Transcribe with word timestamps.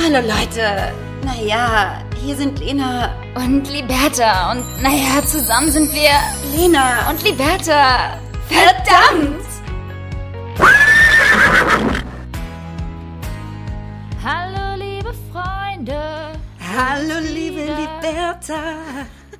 Hallo 0.00 0.20
Leute. 0.20 0.94
Naja, 1.24 2.00
hier 2.22 2.36
sind 2.36 2.60
Lena 2.60 3.14
Und 3.34 3.68
Liberta. 3.68 4.52
Und 4.52 4.64
naja, 4.80 5.24
zusammen 5.26 5.70
sind 5.72 5.92
wir 5.92 6.10
Lena 6.56 7.10
und 7.10 7.22
Liberta. 7.24 8.16
Verdammt! 8.48 9.44
Hallo, 14.24 14.76
liebe 14.76 15.12
Freunde. 15.32 16.32
Hallo 16.76 17.18
liebe 17.20 17.62
Liberta. 17.62 18.60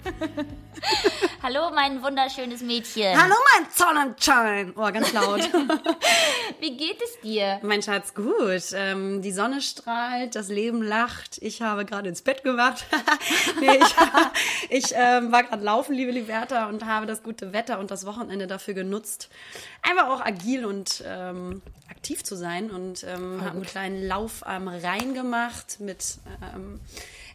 Hallo, 1.42 1.70
mein 1.74 2.02
wunderschönes 2.02 2.62
Mädchen. 2.62 3.20
Hallo 3.20 3.34
mein 3.52 3.66
Sonnenschein. 3.74 4.72
Oh, 4.76 4.90
ganz 4.92 5.12
laut. 5.12 5.40
Wie 6.60 6.76
geht 6.76 7.00
es 7.02 7.20
dir? 7.20 7.58
mein 7.62 7.82
Schatz, 7.82 8.14
gut. 8.14 8.62
Ähm, 8.72 9.22
die 9.22 9.32
Sonne 9.32 9.60
strahlt, 9.60 10.34
das 10.34 10.48
Leben 10.48 10.82
lacht. 10.82 11.38
Ich 11.40 11.62
habe 11.62 11.84
gerade 11.84 12.08
ins 12.08 12.22
Bett 12.22 12.42
gemacht. 12.42 12.86
nee, 13.60 13.78
ich 14.70 14.84
ich 14.84 14.94
ähm, 14.94 15.32
war 15.32 15.44
gerade 15.44 15.64
laufen, 15.64 15.94
liebe 15.94 16.12
Liberta, 16.12 16.66
und 16.66 16.84
habe 16.84 17.06
das 17.06 17.22
gute 17.22 17.52
Wetter 17.52 17.78
und 17.78 17.90
das 17.90 18.06
Wochenende 18.06 18.46
dafür 18.46 18.74
genutzt, 18.74 19.28
einfach 19.82 20.08
auch 20.08 20.20
agil 20.20 20.64
und 20.64 21.02
ähm, 21.06 21.62
aktiv 21.90 22.24
zu 22.24 22.36
sein 22.36 22.70
und 22.70 23.04
ähm, 23.04 23.40
habe 23.40 23.52
einen 23.52 23.62
kleinen 23.62 24.06
Lauf 24.06 24.46
am 24.46 24.68
Rhein 24.68 25.14
gemacht 25.14 25.78
mit 25.80 26.18
ähm, 26.54 26.80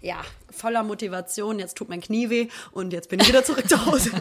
ja, 0.04 0.18
voller 0.52 0.84
Motivation. 0.84 1.60
Jetzt 1.60 1.78
tut 1.78 1.88
mein 1.88 2.02
Knie 2.02 2.30
weh 2.30 2.50
und 2.72 2.92
jetzt 2.92 3.10
bin 3.10 3.22
ich 3.22 3.28
wieder 3.30 3.44
zurück 3.44 3.68
zu 3.68 3.86
Hause. 3.86 4.12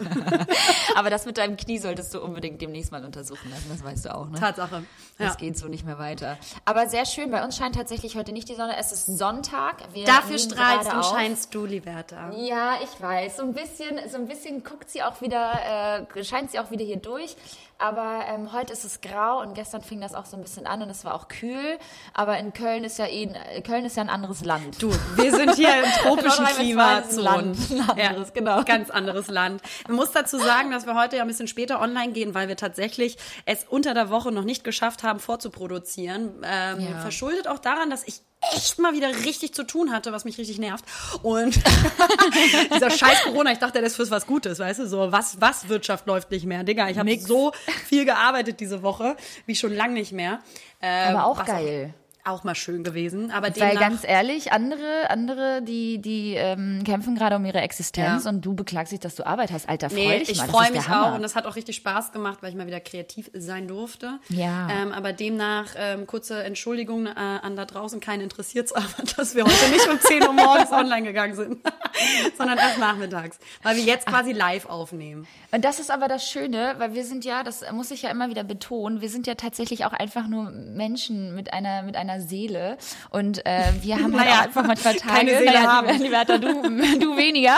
Aber 0.95 1.09
das 1.09 1.25
mit 1.25 1.37
deinem 1.37 1.57
Knie 1.57 1.77
solltest 1.77 2.13
du 2.13 2.21
unbedingt 2.21 2.61
demnächst 2.61 2.91
mal 2.91 3.03
untersuchen 3.03 3.51
lassen, 3.51 3.65
das 3.69 3.83
weißt 3.83 4.05
du 4.05 4.15
auch, 4.15 4.29
ne? 4.29 4.39
Tatsache. 4.39 4.83
Ja. 5.19 5.27
Das 5.27 5.37
geht 5.37 5.57
so 5.57 5.67
nicht 5.67 5.85
mehr 5.85 5.99
weiter. 5.99 6.37
Aber 6.63 6.87
sehr 6.87 7.05
schön, 7.05 7.29
bei 7.31 7.43
uns 7.43 7.57
scheint 7.57 7.75
tatsächlich 7.75 8.15
heute 8.15 8.31
nicht 8.31 8.47
die 8.47 8.55
Sonne. 8.55 8.77
Es 8.77 8.93
ist 8.93 9.05
Sonntag. 9.05 9.83
Wir 9.93 10.05
Dafür 10.05 10.39
strahlst 10.39 10.91
und 10.91 10.99
auf. 10.99 11.11
scheinst 11.11 11.53
du, 11.53 11.65
Liberta. 11.65 12.31
Ja, 12.31 12.77
ich 12.81 13.01
weiß. 13.01 13.37
So 13.37 13.43
ein 13.43 13.53
bisschen, 13.53 13.99
so 14.09 14.17
ein 14.17 14.27
bisschen 14.27 14.63
guckt 14.63 14.89
sie 14.89 15.03
auch 15.03 15.21
wieder, 15.21 16.07
äh, 16.15 16.23
scheint 16.23 16.51
sie 16.51 16.59
auch 16.59 16.71
wieder 16.71 16.85
hier 16.85 16.97
durch. 16.97 17.35
Aber 17.77 18.21
ähm, 18.27 18.53
heute 18.53 18.71
ist 18.71 18.85
es 18.85 19.01
grau 19.01 19.41
und 19.41 19.55
gestern 19.55 19.81
fing 19.81 19.99
das 19.99 20.13
auch 20.13 20.25
so 20.25 20.37
ein 20.37 20.41
bisschen 20.43 20.65
an 20.67 20.81
und 20.81 20.89
es 20.89 21.03
war 21.03 21.15
auch 21.15 21.27
kühl. 21.27 21.77
Aber 22.13 22.37
in 22.37 22.53
Köln 22.53 22.83
ist 22.83 22.97
ja 22.97 23.05
eh, 23.07 23.23
äh, 23.25 23.61
Köln 23.61 23.83
ist 23.85 23.97
ja 23.97 24.03
ein 24.03 24.09
anderes 24.09 24.45
Land. 24.45 24.81
Du, 24.81 24.89
wir 25.15 25.31
sind 25.35 25.55
hier 25.55 25.83
im 25.83 25.89
tropischen 26.01 26.45
Klimazonen. 26.45 27.23
Land. 27.23 27.99
Anderes, 27.99 28.33
genau. 28.33 28.63
Ganz 28.63 28.89
anderes 28.89 29.27
Land. 29.27 29.61
Man 29.87 29.97
muss 29.97 30.11
dazu 30.11 30.37
sagen, 30.37 30.71
dass 30.71 30.85
wir 30.85 30.95
heute 30.95 31.17
ja 31.17 31.23
ein 31.23 31.27
bisschen 31.27 31.47
später 31.47 31.81
online 31.81 32.13
gehen, 32.13 32.33
weil 32.33 32.47
wir 32.47 32.57
tatsächlich 32.57 33.17
es 33.45 33.65
unter 33.65 33.93
der 33.93 34.09
Woche 34.09 34.31
noch 34.31 34.43
nicht 34.43 34.63
geschafft 34.63 35.03
haben, 35.03 35.19
vorzuproduzieren. 35.19 36.41
Ähm, 36.43 36.79
Ja. 36.79 36.99
Verschuldet 36.99 37.47
auch 37.47 37.59
daran, 37.59 37.89
dass 37.89 38.03
ich 38.07 38.21
echt 38.51 38.79
mal 38.79 38.93
wieder 38.93 39.09
richtig 39.25 39.53
zu 39.53 39.63
tun 39.63 39.91
hatte, 39.91 40.11
was 40.11 40.25
mich 40.25 40.37
richtig 40.37 40.59
nervt. 40.59 40.85
Und 41.21 41.55
dieser 42.73 42.89
scheiß 42.91 43.23
Corona, 43.23 43.51
ich 43.51 43.59
dachte, 43.59 43.81
das 43.81 43.91
ist 43.91 43.95
fürs 43.95 44.11
was 44.11 44.27
Gutes, 44.27 44.59
weißt 44.59 44.79
du, 44.79 44.87
so 44.87 45.11
was, 45.11 45.39
was 45.39 45.69
Wirtschaft 45.69 46.05
läuft 46.07 46.31
nicht 46.31 46.45
mehr. 46.45 46.63
Digga, 46.63 46.89
ich 46.89 46.97
habe 46.97 47.17
so 47.19 47.51
viel 47.87 48.05
gearbeitet 48.05 48.59
diese 48.59 48.83
Woche, 48.83 49.15
wie 49.45 49.55
schon 49.55 49.73
lang 49.75 49.93
nicht 49.93 50.11
mehr. 50.11 50.39
Ähm, 50.81 51.15
Aber 51.15 51.25
auch 51.25 51.37
was 51.37 51.47
geil. 51.47 51.93
Auch 52.25 52.45
mal 52.45 52.55
schön 52.55 52.83
gewesen. 52.85 53.31
Aber 53.31 53.49
Weil 53.57 53.75
ganz 53.75 54.03
ehrlich, 54.05 54.53
andere, 54.53 55.09
andere, 55.09 55.61
die, 55.61 55.99
die 56.01 56.35
ähm, 56.35 56.81
kämpfen 56.85 57.15
gerade 57.15 57.35
um 57.35 57.43
ihre 57.43 57.59
Existenz 57.59 58.23
Ja. 58.23 58.29
und 58.29 58.41
du 58.45 58.53
beklagst 58.55 58.93
dich, 58.93 59.01
dass 59.01 59.15
du 59.15 59.25
Arbeit 59.27 59.51
hast. 59.51 59.67
Alter, 59.67 59.89
freu 59.89 59.97
Nee, 59.97 60.19
dich 60.19 60.29
ich 60.29 60.37
mal. 60.37 60.47
Das 60.47 60.55
freue 60.55 60.71
mich 60.71 60.89
auch 60.89 61.15
und 61.15 61.21
das 61.21 61.35
hat 61.35 61.45
auch 61.45 61.57
richtig 61.57 61.75
Spaß 61.75 62.13
gemacht, 62.13 62.37
weil 62.41 62.51
ich 62.51 62.55
mal 62.55 62.65
wieder 62.65 62.79
kreativ 62.79 63.29
sein 63.33 63.67
durfte. 63.67 64.19
Ja. 64.29 64.69
Ähm, 64.69 64.93
aber 64.93 65.11
demnach 65.11 65.67
ähm, 65.77 66.07
kurze 66.07 66.43
Entschuldigung 66.43 67.07
äh, 67.07 67.11
an 67.11 67.57
da 67.57 67.65
draußen, 67.65 67.99
keinen 67.99 68.21
interessiert's 68.21 68.71
aber, 68.73 68.87
dass 69.17 69.35
wir 69.35 69.43
heute 69.43 69.69
nicht 69.71 69.87
um 69.89 69.99
10 69.99 70.23
Uhr 70.23 70.31
morgens 70.33 70.71
online 70.71 71.03
gegangen 71.05 71.35
sind, 71.35 71.57
sondern 72.37 72.57
erst 72.57 72.79
nachmittags, 72.79 73.37
weil 73.63 73.75
wir 73.75 73.83
jetzt 73.83 74.05
quasi 74.07 74.31
live 74.31 74.65
aufnehmen. 74.67 75.27
Und 75.51 75.65
das 75.65 75.79
ist 75.79 75.91
aber 75.91 76.07
das 76.07 76.25
Schöne, 76.29 76.75
weil 76.77 76.93
wir 76.93 77.03
sind 77.03 77.25
ja, 77.25 77.43
das 77.43 77.63
muss 77.73 77.91
ich 77.91 78.03
ja 78.03 78.09
immer 78.09 78.29
wieder 78.29 78.45
betonen, 78.45 79.01
wir 79.01 79.09
sind 79.09 79.27
ja 79.27 79.35
tatsächlich 79.35 79.83
auch 79.85 79.93
einfach 79.93 80.27
nur 80.27 80.51
Menschen 80.51 81.35
mit 81.35 81.51
einer, 81.53 81.83
mit 81.83 81.97
einer 81.97 82.12
Seele. 82.21 82.77
Und 83.09 83.45
äh, 83.45 83.71
wir 83.81 83.95
haben 83.95 84.17
halt 84.17 84.27
Naja, 84.27 84.39
auch 84.39 84.43
einfach 84.45 84.65
manchmal 84.67 84.95
Tage, 84.95 85.13
keine 85.13 85.31
Seele 85.37 85.45
naja, 85.53 85.71
haben. 85.73 85.87
Lieber, 86.01 86.23
lieber 86.25 86.39
du, 86.39 86.99
du 86.99 87.17
weniger. 87.17 87.55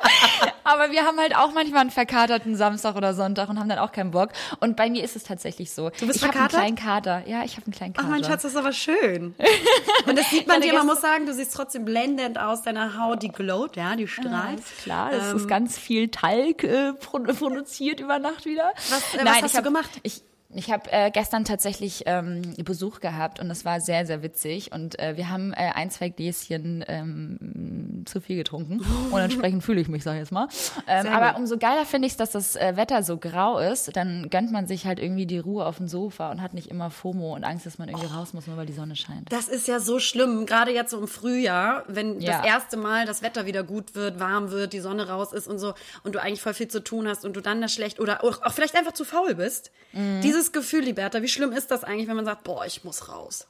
aber 0.64 0.90
wir 0.90 1.04
haben 1.04 1.18
halt 1.18 1.36
auch 1.36 1.52
manchmal 1.52 1.80
einen 1.82 1.90
verkaterten 1.90 2.56
Samstag 2.56 2.96
oder 2.96 3.14
Sonntag 3.14 3.48
und 3.48 3.58
haben 3.58 3.68
dann 3.68 3.78
auch 3.78 3.92
keinen 3.92 4.10
Bock. 4.10 4.30
Und 4.60 4.76
bei 4.76 4.88
mir 4.90 5.02
ist 5.04 5.16
es 5.16 5.24
tatsächlich 5.24 5.72
so. 5.72 5.90
Du 5.90 6.06
bist 6.06 6.16
ich 6.22 6.28
habe 6.28 6.38
einen 6.38 6.48
kleinen 6.48 6.76
Kater. 6.76 7.22
Ja, 7.26 7.44
ich 7.44 7.56
habe 7.56 7.66
einen 7.66 7.74
kleinen 7.74 7.94
Ach 7.96 8.02
Kater. 8.02 8.10
mein 8.10 8.24
Schatz, 8.24 8.42
das 8.42 8.52
ist 8.52 8.56
aber 8.58 8.72
schön. 8.72 9.34
Und 10.06 10.18
das 10.18 10.30
sieht 10.30 10.46
man 10.46 10.60
dir, 10.60 10.72
man 10.74 10.86
muss 10.86 11.00
sagen, 11.00 11.26
du 11.26 11.34
siehst 11.34 11.54
trotzdem 11.54 11.84
blendend 11.84 12.38
aus, 12.38 12.62
deine 12.62 12.98
Haut, 12.98 13.22
die 13.22 13.28
glowt, 13.28 13.76
ja, 13.76 13.96
die 13.96 14.06
strahlt. 14.08 14.58
Ist 14.58 14.78
klar, 14.82 15.12
es 15.12 15.30
Ähm, 15.30 15.36
ist 15.36 15.48
ganz 15.48 15.78
viel 15.78 16.08
Talg 16.08 16.64
äh, 16.64 16.90
produ- 16.90 17.34
produziert 17.34 18.00
über 18.00 18.18
Nacht 18.18 18.44
wieder. 18.46 18.72
Was, 18.90 19.14
äh, 19.14 19.18
was 19.18 19.24
Nein, 19.24 19.34
hast 19.34 19.44
ich 19.46 19.50
du 19.52 19.56
hab, 19.58 19.64
gemacht? 19.64 19.90
Ich, 20.02 20.22
ich 20.54 20.70
habe 20.70 20.90
äh, 20.92 21.10
gestern 21.10 21.44
tatsächlich 21.44 22.02
ähm, 22.06 22.42
Besuch 22.64 23.00
gehabt 23.00 23.40
und 23.40 23.48
das 23.48 23.64
war 23.64 23.80
sehr, 23.80 24.06
sehr 24.06 24.22
witzig. 24.22 24.72
Und 24.72 24.98
äh, 24.98 25.16
wir 25.16 25.28
haben 25.30 25.52
äh, 25.52 25.70
ein, 25.74 25.90
zwei 25.90 26.08
Gläschen 26.08 26.84
ähm, 26.88 28.02
zu 28.06 28.20
viel 28.20 28.36
getrunken. 28.36 28.80
Und 29.10 29.20
entsprechend 29.20 29.62
fühle 29.64 29.80
ich 29.80 29.88
mich, 29.88 30.02
sag 30.02 30.14
ich 30.14 30.20
jetzt 30.20 30.32
mal. 30.32 30.48
Ähm, 30.86 31.06
aber 31.06 31.36
umso 31.38 31.56
geiler 31.58 31.84
finde 31.86 32.06
ich 32.06 32.12
es, 32.12 32.16
dass 32.16 32.30
das 32.30 32.56
äh, 32.56 32.76
Wetter 32.76 33.02
so 33.02 33.16
grau 33.18 33.58
ist. 33.58 33.96
Dann 33.96 34.28
gönnt 34.30 34.52
man 34.52 34.66
sich 34.66 34.86
halt 34.86 34.98
irgendwie 34.98 35.26
die 35.26 35.38
Ruhe 35.38 35.64
auf 35.66 35.76
dem 35.78 35.88
Sofa 35.88 36.30
und 36.30 36.42
hat 36.42 36.54
nicht 36.54 36.68
immer 36.68 36.90
FOMO 36.90 37.34
und 37.34 37.44
Angst, 37.44 37.66
dass 37.66 37.78
man 37.78 37.88
irgendwie 37.88 38.06
raus 38.12 38.32
muss, 38.32 38.46
nur 38.46 38.56
weil 38.56 38.66
die 38.66 38.72
Sonne 38.72 38.96
scheint. 38.96 39.32
Das 39.32 39.48
ist 39.48 39.68
ja 39.68 39.80
so 39.80 39.98
schlimm, 39.98 40.46
gerade 40.46 40.72
jetzt 40.72 40.90
so 40.90 40.98
im 40.98 41.08
Frühjahr, 41.08 41.84
wenn 41.88 42.20
Ja. 42.20 42.38
das 42.38 42.46
erste 42.46 42.76
Mal 42.76 43.06
das 43.06 43.22
Wetter 43.22 43.46
wieder 43.46 43.62
gut 43.62 43.94
wird, 43.94 44.20
warm 44.20 44.50
wird, 44.50 44.72
die 44.72 44.80
Sonne 44.80 45.08
raus 45.08 45.32
ist 45.32 45.46
und 45.48 45.58
so 45.58 45.74
und 46.02 46.14
du 46.14 46.20
eigentlich 46.22 46.42
voll 46.42 46.54
viel 46.54 46.68
zu 46.68 46.82
tun 46.82 47.06
hast 47.08 47.24
und 47.24 47.36
du 47.36 47.40
dann 47.40 47.60
das 47.60 47.72
schlecht 47.72 48.00
oder 48.00 48.24
auch, 48.24 48.42
auch 48.42 48.52
vielleicht 48.52 48.76
einfach 48.76 48.92
zu 48.92 49.04
faul 49.04 49.34
bist. 49.34 49.70
Mhm. 49.92 50.20
Dieses 50.22 50.41
Gefühl, 50.50 50.82
Liberta, 50.82 51.22
wie 51.22 51.28
schlimm 51.28 51.52
ist 51.52 51.70
das 51.70 51.84
eigentlich, 51.84 52.08
wenn 52.08 52.16
man 52.16 52.24
sagt, 52.24 52.42
boah, 52.42 52.66
ich 52.66 52.82
muss 52.82 53.08
raus? 53.08 53.46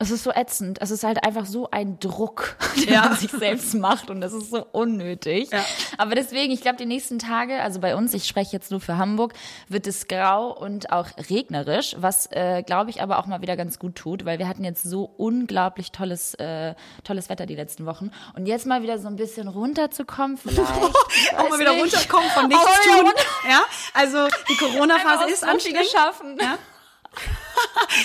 Es 0.00 0.12
ist 0.12 0.22
so 0.22 0.30
ätzend. 0.30 0.78
Es 0.80 0.92
ist 0.92 1.02
halt 1.02 1.24
einfach 1.24 1.44
so 1.44 1.70
ein 1.72 1.98
Druck, 1.98 2.56
den 2.76 2.92
Ja. 2.92 3.00
man 3.06 3.16
sich 3.16 3.32
selbst 3.32 3.74
macht 3.74 4.10
und 4.10 4.20
das 4.20 4.32
ist 4.32 4.50
so 4.50 4.64
unnötig. 4.70 5.50
Ja. 5.50 5.64
Aber 5.96 6.14
deswegen, 6.14 6.52
ich 6.52 6.60
glaube, 6.60 6.76
die 6.76 6.86
nächsten 6.86 7.18
Tage, 7.18 7.60
also 7.60 7.80
bei 7.80 7.96
uns, 7.96 8.14
ich 8.14 8.24
spreche 8.26 8.52
jetzt 8.52 8.70
nur 8.70 8.80
für 8.80 8.96
Hamburg, 8.96 9.32
wird 9.66 9.88
es 9.88 10.06
grau 10.06 10.52
und 10.56 10.92
auch 10.92 11.08
regnerisch, 11.28 11.96
was, 11.98 12.26
äh, 12.30 12.62
glaube 12.62 12.90
ich, 12.90 13.02
aber 13.02 13.18
auch 13.18 13.26
mal 13.26 13.42
wieder 13.42 13.56
ganz 13.56 13.80
gut 13.80 13.96
tut, 13.96 14.24
weil 14.24 14.38
wir 14.38 14.46
hatten 14.46 14.62
jetzt 14.62 14.84
so 14.84 15.02
unglaublich 15.16 15.90
tolles, 15.90 16.34
äh, 16.34 16.76
tolles 17.02 17.28
Wetter 17.28 17.46
die 17.46 17.56
letzten 17.56 17.84
Wochen. 17.84 18.12
Und 18.36 18.46
jetzt 18.46 18.66
mal 18.66 18.82
wieder 18.84 19.00
so 19.00 19.08
ein 19.08 19.16
bisschen 19.16 19.48
runterzukommen 19.48 20.36
vielleicht. 20.36 20.60
Ich 20.60 21.32
Auch 21.38 21.48
mal 21.50 21.58
wieder 21.58 21.72
nicht. 21.72 21.82
runterkommen 21.82 22.30
von 22.30 22.46
nichts 22.46 22.64
tun. 22.84 23.10
Ja, 23.50 23.62
also 23.94 24.28
die 24.48 24.56
Corona-Phase 24.58 25.28
ist 25.28 25.42
anstrengend. 25.42 25.80
geschaffen. 25.82 26.36
Ja. 26.40 26.56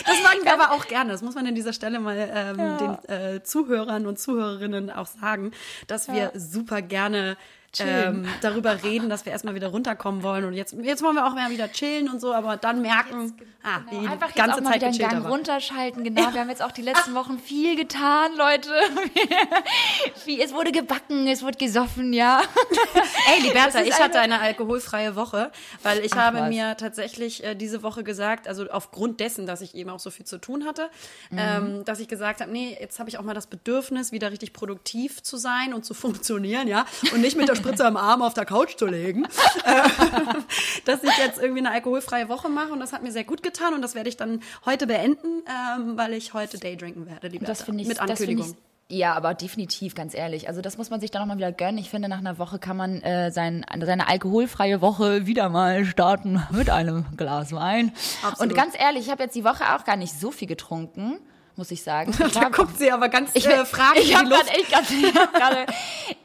Das 0.05 0.21
machen 0.23 0.43
wir 0.43 0.53
aber 0.53 0.71
auch 0.71 0.87
gerne. 0.87 1.11
Das 1.11 1.21
muss 1.21 1.35
man 1.35 1.47
an 1.47 1.55
dieser 1.55 1.73
Stelle 1.73 1.99
mal 1.99 2.15
ähm, 2.17 2.77
den 2.77 3.09
äh, 3.09 3.43
Zuhörern 3.43 4.05
und 4.05 4.19
Zuhörerinnen 4.19 4.89
auch 4.89 5.07
sagen, 5.07 5.51
dass 5.87 6.07
wir 6.07 6.31
super 6.35 6.81
gerne 6.81 7.37
ähm, 7.79 8.27
darüber 8.41 8.83
reden, 8.83 9.09
dass 9.09 9.25
wir 9.25 9.31
erstmal 9.31 9.55
wieder 9.55 9.69
runterkommen 9.69 10.23
wollen. 10.23 10.43
Und 10.45 10.53
jetzt, 10.53 10.73
jetzt 10.81 11.01
wollen 11.03 11.15
wir 11.15 11.25
auch 11.25 11.33
mal 11.33 11.49
wieder 11.49 11.71
chillen 11.71 12.09
und 12.09 12.19
so, 12.21 12.33
aber 12.33 12.57
dann 12.57 12.81
merken, 12.81 13.33
ah, 13.63 13.79
die 13.91 13.95
Genau, 13.97 14.11
Einfach 14.11 14.27
jetzt 14.27 14.35
ganze 14.35 14.57
auch 14.57 14.61
mal 14.61 14.71
Zeit 14.71 14.75
wieder 14.81 14.87
einen. 14.87 14.97
Gang 14.99 15.15
aber. 15.25 15.29
runterschalten, 15.29 16.03
genau. 16.03 16.33
Wir 16.33 16.41
haben 16.41 16.49
jetzt 16.49 16.61
auch 16.61 16.71
die 16.71 16.81
letzten 16.83 17.15
Wochen 17.15 17.39
viel 17.39 17.75
getan, 17.75 18.31
Leute. 18.37 18.69
Wie- 20.25 20.41
es 20.41 20.53
wurde 20.53 20.71
gebacken, 20.71 21.27
es 21.27 21.41
wurde 21.43 21.57
gesoffen, 21.57 22.13
ja. 22.13 22.41
Ey, 23.35 23.41
Liberta, 23.41 23.81
ich 23.81 23.99
hatte 23.99 24.19
eine- 24.19 24.33
eine 24.35 24.39
alkoholfreie 24.43 25.15
Woche, 25.15 25.51
weil 25.83 25.99
ich 26.05 26.13
Ach, 26.13 26.17
habe 26.17 26.39
was. 26.39 26.49
mir 26.49 26.75
tatsächlich 26.77 27.43
äh, 27.43 27.55
diese 27.55 27.83
Woche 27.83 28.03
gesagt, 28.03 28.47
also 28.47 28.69
aufgrund 28.69 29.19
dessen, 29.19 29.45
dass 29.45 29.61
ich 29.61 29.75
eben 29.75 29.89
auch 29.89 29.99
so 29.99 30.09
viel 30.11 30.25
zu 30.25 30.37
tun 30.37 30.65
hatte, 30.65 30.89
Mhm. 31.29 31.37
ähm, 31.39 31.85
dass 31.85 31.99
ich 31.99 32.07
gesagt 32.07 32.41
habe, 32.41 32.51
nee, 32.51 32.75
jetzt 32.79 32.99
habe 32.99 33.09
ich 33.09 33.17
auch 33.17 33.23
mal 33.23 33.33
das 33.33 33.47
Bedürfnis, 33.47 34.11
wieder 34.11 34.31
richtig 34.31 34.53
produktiv 34.53 35.21
zu 35.23 35.37
sein 35.37 35.73
und 35.73 35.85
zu 35.85 35.93
funktionieren, 35.93 36.67
ja, 36.67 36.85
und 37.13 37.21
nicht 37.21 37.37
mit 37.37 37.47
der 37.47 37.55
Spritze 37.63 37.85
am 37.85 37.97
Arm 37.97 38.21
auf 38.21 38.33
der 38.33 38.45
Couch 38.45 38.75
zu 38.77 38.85
legen, 38.85 39.23
äh, 39.65 39.89
dass 40.85 41.03
ich 41.03 41.17
jetzt 41.17 41.39
irgendwie 41.41 41.59
eine 41.59 41.71
alkoholfreie 41.71 42.29
Woche 42.29 42.49
mache 42.49 42.71
und 42.73 42.79
das 42.79 42.93
hat 42.93 43.03
mir 43.03 43.11
sehr 43.11 43.23
gut 43.23 43.43
getan 43.43 43.73
und 43.73 43.81
das 43.81 43.95
werde 43.95 44.09
ich 44.09 44.17
dann 44.17 44.41
heute 44.65 44.87
beenden, 44.87 45.43
ähm, 45.47 45.97
weil 45.97 46.13
ich 46.13 46.33
heute 46.33 46.57
Daydrinken 46.59 47.07
werde, 47.07 47.27
Liberta, 47.27 47.51
Das 47.51 47.63
finde 47.63 47.81
ich, 47.81 47.87
mit 47.87 47.99
Ankündigung. 48.01 48.55
ja, 48.89 49.13
aber 49.13 49.33
definitiv, 49.33 49.95
ganz 49.95 50.13
ehrlich. 50.13 50.47
Also 50.47 50.61
das 50.61 50.77
muss 50.77 50.89
man 50.89 50.99
sich 50.99 51.09
dann 51.11 51.21
nochmal 51.21 51.37
wieder 51.37 51.51
gönnen. 51.51 51.77
Ich 51.77 51.89
finde, 51.89 52.09
nach 52.09 52.19
einer 52.19 52.37
Woche 52.37 52.59
kann 52.59 52.77
man 52.77 53.01
äh, 53.01 53.31
sein, 53.31 53.65
seine 53.83 54.07
alkoholfreie 54.07 54.81
Woche 54.81 55.25
wieder 55.25 55.49
mal 55.49 55.85
starten 55.85 56.43
mit 56.51 56.69
einem 56.69 57.05
Glas 57.17 57.53
Wein. 57.53 57.91
Absolut. 58.23 58.51
Und 58.51 58.57
ganz 58.57 58.75
ehrlich, 58.77 59.05
ich 59.05 59.11
habe 59.11 59.23
jetzt 59.23 59.35
die 59.35 59.43
Woche 59.45 59.63
auch 59.75 59.83
gar 59.85 59.95
nicht 59.95 60.13
so 60.13 60.31
viel 60.31 60.47
getrunken. 60.47 61.19
Muss 61.55 61.69
ich 61.71 61.83
sagen. 61.83 62.13
da 62.33 62.33
war, 62.41 62.51
guckt 62.51 62.77
sie 62.77 62.91
aber 62.91 63.09
ganz 63.09 63.31
ich, 63.33 63.45
äh, 63.47 63.65
fragend 63.65 63.99
ich 64.03 64.11
in 64.11 64.17
hab 64.17 64.23
die 64.25 64.29
grad 64.31 64.39
Luft. 64.45 64.57
echt 64.57 64.71
grad, 64.71 64.83
ich, 64.91 65.15
hab 65.15 65.33
grade, 65.33 65.65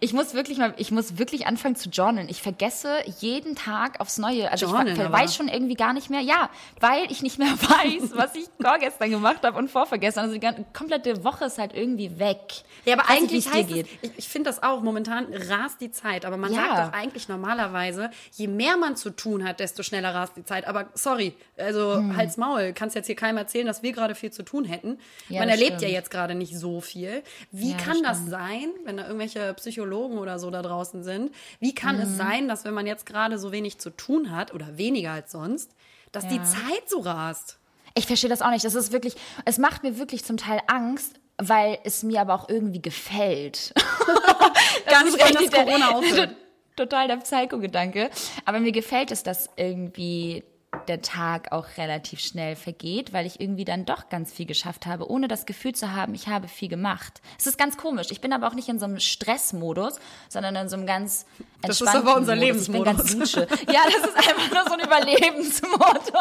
ich 0.00 0.12
muss 0.12 0.34
wirklich 0.34 0.58
mal, 0.58 0.74
ich 0.76 0.90
muss 0.90 1.18
wirklich 1.18 1.46
anfangen 1.46 1.76
zu 1.76 1.88
journalen. 1.90 2.28
Ich 2.28 2.40
vergesse 2.42 2.98
jeden 3.20 3.54
Tag 3.56 4.00
aufs 4.00 4.18
Neue. 4.18 4.50
Also 4.50 4.66
Journalen 4.66 4.98
ich 5.00 5.12
weiß 5.12 5.34
schon 5.34 5.48
irgendwie 5.48 5.74
gar 5.74 5.92
nicht 5.92 6.08
mehr. 6.10 6.20
Ja, 6.20 6.48
weil 6.80 7.10
ich 7.10 7.22
nicht 7.22 7.38
mehr 7.38 7.48
weiß, 7.60 8.10
was 8.16 8.34
ich 8.34 8.46
vorgestern 8.60 9.10
gemacht 9.10 9.42
habe 9.44 9.58
und 9.58 9.70
vorvergestern. 9.70 10.22
Also 10.24 10.34
die 10.34 10.40
ganze, 10.40 10.64
komplette 10.72 11.24
Woche 11.24 11.44
ist 11.46 11.58
halt 11.58 11.74
irgendwie 11.74 12.18
weg. 12.18 12.38
Ja, 12.84 12.94
aber 12.94 13.04
Ich 13.04 13.10
weiß 13.10 13.18
eigentlich 13.22 13.50
heißt 13.52 13.68
geht. 13.68 13.86
es, 14.02 14.10
ich, 14.10 14.18
ich 14.18 14.28
finde 14.28 14.50
das 14.50 14.62
auch, 14.62 14.82
momentan 14.82 15.26
rast 15.32 15.80
die 15.80 15.90
Zeit, 15.90 16.24
aber 16.24 16.36
man 16.36 16.52
Ja. 16.52 16.60
sagt 16.76 16.78
doch 16.88 16.98
eigentlich 16.98 17.28
normalerweise, 17.28 18.10
je 18.32 18.48
mehr 18.48 18.76
man 18.76 18.96
zu 18.96 19.10
tun 19.10 19.46
hat, 19.46 19.60
desto 19.60 19.82
schneller 19.82 20.14
rast 20.14 20.36
die 20.36 20.44
Zeit. 20.44 20.66
Aber 20.66 20.88
sorry, 20.94 21.34
also 21.56 21.96
Hm. 21.96 22.16
Hals 22.16 22.36
Maul, 22.36 22.72
kannst 22.74 22.94
jetzt 22.96 23.06
hier 23.06 23.16
keinem 23.16 23.36
erzählen, 23.38 23.66
dass 23.66 23.82
wir 23.82 23.92
gerade 23.92 24.14
viel 24.14 24.30
zu 24.30 24.42
tun 24.42 24.64
hätten. 24.64 24.98
Ja, 25.28 25.40
man 25.40 25.48
erlebt 25.48 25.72
ja 25.72 25.78
stimmt. 25.78 25.92
jetzt 25.92 26.10
gerade 26.10 26.34
nicht 26.34 26.56
so 26.56 26.80
viel. 26.80 27.22
Wie 27.50 27.72
Ja, 27.72 27.76
kann 27.76 28.02
das 28.02 28.26
sein, 28.26 28.70
wenn 28.84 28.96
da 28.96 29.04
irgendwelche 29.06 29.52
Psychologen 29.54 30.18
oder 30.18 30.38
so 30.38 30.50
da 30.50 30.62
draußen 30.62 31.02
sind? 31.04 31.34
Wie 31.60 31.74
kann 31.74 31.96
Mhm. 31.96 32.02
es 32.02 32.16
sein, 32.16 32.48
dass 32.48 32.64
wenn 32.64 32.74
man 32.74 32.86
jetzt 32.86 33.04
gerade 33.06 33.38
so 33.38 33.52
wenig 33.52 33.78
zu 33.78 33.90
tun 33.90 34.30
hat 34.34 34.54
oder 34.54 34.78
weniger 34.78 35.12
als 35.12 35.32
sonst, 35.32 35.70
dass 36.12 36.26
die 36.28 36.36
Ja. 36.36 36.44
Zeit 36.44 36.88
so 36.88 37.00
rast? 37.00 37.58
Ich 37.94 38.06
verstehe 38.06 38.30
das 38.30 38.42
auch 38.42 38.50
nicht. 38.50 38.64
Das 38.64 38.74
ist 38.74 38.92
wirklich, 38.92 39.16
es 39.44 39.58
macht 39.58 39.82
mir 39.82 39.98
wirklich 39.98 40.24
zum 40.24 40.36
Teil 40.36 40.60
Angst, 40.66 41.14
weil 41.36 41.78
es 41.84 42.02
mir 42.02 42.20
aber 42.20 42.34
auch 42.34 42.48
irgendwie 42.48 42.80
gefällt. 42.80 43.72
Wenn 44.86 45.12
das 45.12 45.14
richtig 45.30 45.50
Corona 45.52 45.90
aufhört. 45.90 46.30
Total 46.76 47.08
der 47.08 47.16
Psycho-Gedanke. 47.16 48.08
Aber 48.44 48.60
mir 48.60 48.70
gefällt 48.72 49.10
es, 49.10 49.22
dass 49.24 49.50
irgendwie 49.56 50.44
der 50.86 51.02
Tag 51.02 51.52
auch 51.52 51.66
relativ 51.76 52.20
schnell 52.20 52.56
vergeht, 52.56 53.12
weil 53.12 53.26
ich 53.26 53.40
irgendwie 53.40 53.64
dann 53.64 53.84
doch 53.84 54.08
ganz 54.08 54.32
viel 54.32 54.46
geschafft 54.46 54.86
habe, 54.86 55.10
ohne 55.10 55.28
das 55.28 55.46
Gefühl 55.46 55.74
zu 55.74 55.92
haben, 55.92 56.14
ich 56.14 56.28
habe 56.28 56.48
viel 56.48 56.68
gemacht. 56.68 57.20
Es 57.38 57.46
ist 57.46 57.58
ganz 57.58 57.76
komisch. 57.76 58.08
Ich 58.10 58.20
bin 58.20 58.32
aber 58.32 58.48
auch 58.48 58.54
nicht 58.54 58.68
in 58.68 58.78
so 58.78 58.84
einem 58.84 59.00
Stressmodus, 59.00 59.98
sondern 60.28 60.56
in 60.56 60.68
so 60.68 60.76
einem 60.76 60.86
ganz 60.86 61.26
Das 61.62 61.80
ist 61.80 61.88
aber 61.88 62.16
unser 62.16 62.36
Lebensmodus. 62.36 63.14
Ja, 63.16 63.80
das 63.84 64.10
ist 64.10 64.16
einfach 64.16 64.50
nur 64.54 64.64
so 64.64 64.72
ein 64.74 64.80
Überlebensmodus. 64.80 66.12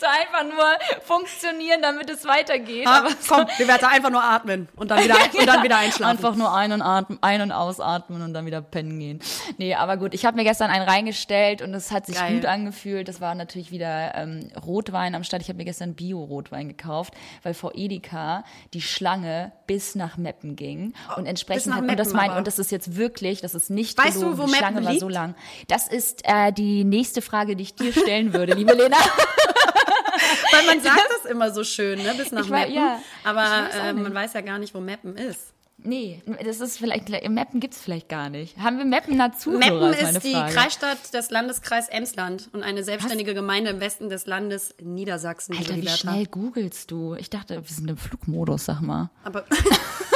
So 0.00 0.06
einfach 0.06 0.44
nur 0.44 0.66
funktionieren, 1.04 1.80
damit 1.82 2.10
es 2.10 2.24
weitergeht. 2.24 2.86
Ah, 2.86 2.98
aber 2.98 3.10
komm, 3.28 3.46
wir 3.56 3.68
werden 3.68 3.84
einfach 3.88 4.10
nur 4.10 4.22
atmen 4.22 4.68
und 4.76 4.90
dann 4.90 4.98
wieder, 5.04 5.16
und 5.38 5.46
dann 5.46 5.62
wieder 5.62 5.78
einschlafen. 5.78 6.10
Einfach 6.10 6.34
nur 6.34 6.52
ein- 6.54 6.72
und, 6.72 6.82
atmen, 6.82 7.18
ein- 7.20 7.40
und 7.42 7.52
ausatmen 7.52 8.22
und 8.22 8.34
dann 8.34 8.46
wieder 8.46 8.60
pennen 8.60 8.98
gehen. 8.98 9.20
Nee, 9.58 9.74
aber 9.74 9.96
gut, 9.96 10.14
ich 10.14 10.24
habe 10.24 10.36
mir 10.36 10.44
gestern 10.44 10.70
einen 10.70 10.88
reingestellt 10.88 11.62
und 11.62 11.72
es 11.74 11.90
hat 11.92 12.06
sich 12.06 12.16
Geil. 12.16 12.34
gut 12.34 12.46
angefühlt. 12.46 13.08
Das 13.08 13.20
war 13.20 13.34
natürlich 13.34 13.70
wieder 13.70 14.14
ähm, 14.14 14.50
Rotwein 14.64 15.14
am 15.14 15.22
Start. 15.24 15.42
Ich 15.42 15.48
habe 15.48 15.58
mir 15.58 15.64
gestern 15.64 15.94
Bio-Rotwein 15.94 16.68
gekauft, 16.68 17.14
weil 17.42 17.54
vor 17.54 17.72
Edeka 17.74 18.44
die 18.74 18.82
Schlange 18.82 19.52
bis 19.66 19.94
nach 19.94 20.16
Meppen 20.16 20.56
ging. 20.56 20.94
Und 21.16 21.26
entsprechend 21.26 21.74
hat 21.74 21.84
man 21.86 21.96
das 21.96 22.08
Meppen 22.08 22.16
mein, 22.16 22.30
aber. 22.30 22.38
und 22.38 22.46
das 22.46 22.58
ist 22.58 22.70
jetzt 22.72 22.96
wirklich, 22.96 23.40
das 23.40 23.54
ist 23.54 23.70
nicht 23.70 23.98
Weißt 23.98 24.16
du, 24.16 24.20
gelogen, 24.20 24.38
wo 24.38 24.46
die 24.48 24.54
Schlange 24.56 24.84
war 24.84 24.94
so 24.98 25.08
lang. 25.08 25.34
Das 25.68 25.88
ist 25.88 26.22
äh, 26.24 26.52
die 26.52 26.84
nächste 26.84 27.22
Frage, 27.22 27.56
die 27.56 27.62
ich 27.62 27.74
dir 27.74 27.92
stellen 27.92 28.32
würde, 28.32 28.54
liebe 28.54 28.72
Lena. 28.74 28.96
Weil 30.52 30.66
man 30.66 30.80
sagt 30.80 31.00
das 31.22 31.30
immer 31.30 31.50
so 31.52 31.64
schön, 31.64 32.02
ne? 32.02 32.14
bis 32.16 32.32
nach 32.32 32.44
Ich 32.44 32.50
Meppen. 32.50 32.74
ja, 32.74 33.00
aber 33.24 33.40
weiß 33.40 33.74
äh, 33.76 33.92
man 33.92 34.14
weiß 34.14 34.32
ja 34.34 34.40
gar 34.40 34.58
nicht, 34.58 34.74
wo 34.74 34.80
Meppen 34.80 35.16
ist. 35.16 35.52
Nee, 35.80 36.22
das 36.44 36.58
ist 36.58 36.76
vielleicht, 36.78 37.08
Meppen 37.28 37.60
gibt's 37.60 37.80
vielleicht 37.80 38.08
gar 38.08 38.30
nicht. 38.30 38.58
Haben 38.58 38.78
wir 38.78 38.84
Meppener 38.84 39.38
Zuhörer, 39.38 39.90
Meppen 39.90 40.06
ist 40.06 40.24
die. 40.24 40.32
Kreisstadt 40.32 41.14
des 41.14 41.30
Landeskreis 41.30 41.88
Emsland 41.88 42.50
und 42.52 42.64
eine 42.64 42.82
selbstständige 42.82 43.32
Gemeinde 43.32 43.70
im 43.70 43.78
Westen 43.78 44.08
des 44.08 44.26
Landes 44.26 44.74
Niedersachsen. 44.82 45.56
Alter, 45.56 45.76
wie 45.76 45.86
schnell 45.86 46.26
googelst 46.26 46.90
du? 46.90 47.14
Ich 47.14 47.30
dachte, 47.30 47.54
wir 47.54 47.62
sind 47.72 47.88
im 47.88 47.96
Flugmodus, 47.96 48.64
sag 48.64 48.80
mal. 48.80 49.10
Aber 49.22 49.44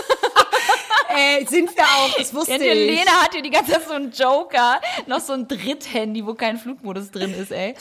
Ey, 1.22 1.46
sind 1.46 1.76
wir 1.76 1.84
auch, 1.84 2.16
das 2.18 2.34
wusste 2.34 2.52
Ja, 2.52 2.58
ich. 2.72 2.86
Lena 2.90 3.10
hat 3.22 3.32
hier 3.32 3.42
die 3.42 3.50
ganze 3.50 3.72
Zeit 3.72 3.86
so 3.86 3.94
einen 3.94 4.10
Joker, 4.10 4.80
noch 5.06 5.20
so 5.20 5.32
ein 5.34 5.46
Dritthandy, 5.46 6.26
wo 6.26 6.34
kein 6.34 6.56
Flugmodus 6.58 7.10
drin 7.10 7.32
ist, 7.34 7.52
ey. 7.52 7.74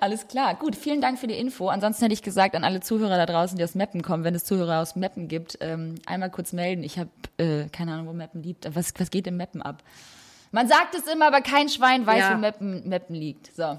Alles 0.00 0.26
klar. 0.26 0.54
Gut, 0.56 0.74
vielen 0.76 1.00
Dank 1.00 1.18
für 1.18 1.26
die 1.26 1.38
Info. 1.38 1.68
Ansonsten 1.68 2.02
hätte 2.04 2.14
ich 2.14 2.22
gesagt, 2.22 2.54
an 2.56 2.64
alle 2.64 2.80
Zuhörer 2.80 3.16
da 3.16 3.26
draußen, 3.26 3.56
die 3.56 3.64
aus 3.64 3.74
Meppen 3.74 4.02
kommen, 4.02 4.24
wenn 4.24 4.34
es 4.34 4.44
Zuhörer 4.44 4.80
aus 4.80 4.96
Meppen 4.96 5.28
gibt, 5.28 5.58
ähm, 5.60 5.96
einmal 6.06 6.30
kurz 6.30 6.52
melden. 6.52 6.82
Ich 6.82 6.98
habe 6.98 7.10
äh, 7.38 7.68
keine 7.70 7.92
Ahnung, 7.92 8.08
wo 8.08 8.12
Meppen 8.12 8.42
liegt. 8.42 8.74
Was, 8.74 8.92
was 8.98 9.10
geht 9.10 9.26
in 9.26 9.36
Meppen 9.36 9.62
ab? 9.62 9.82
Man 10.50 10.66
sagt 10.66 10.94
es 10.94 11.06
immer, 11.12 11.26
aber 11.26 11.42
kein 11.42 11.68
Schwein 11.68 12.06
weiß, 12.06 12.20
Ja. 12.20 12.34
wo 12.34 12.38
Meppen, 12.38 12.88
Meppen 12.88 13.14
liegt. 13.14 13.54
So. 13.54 13.78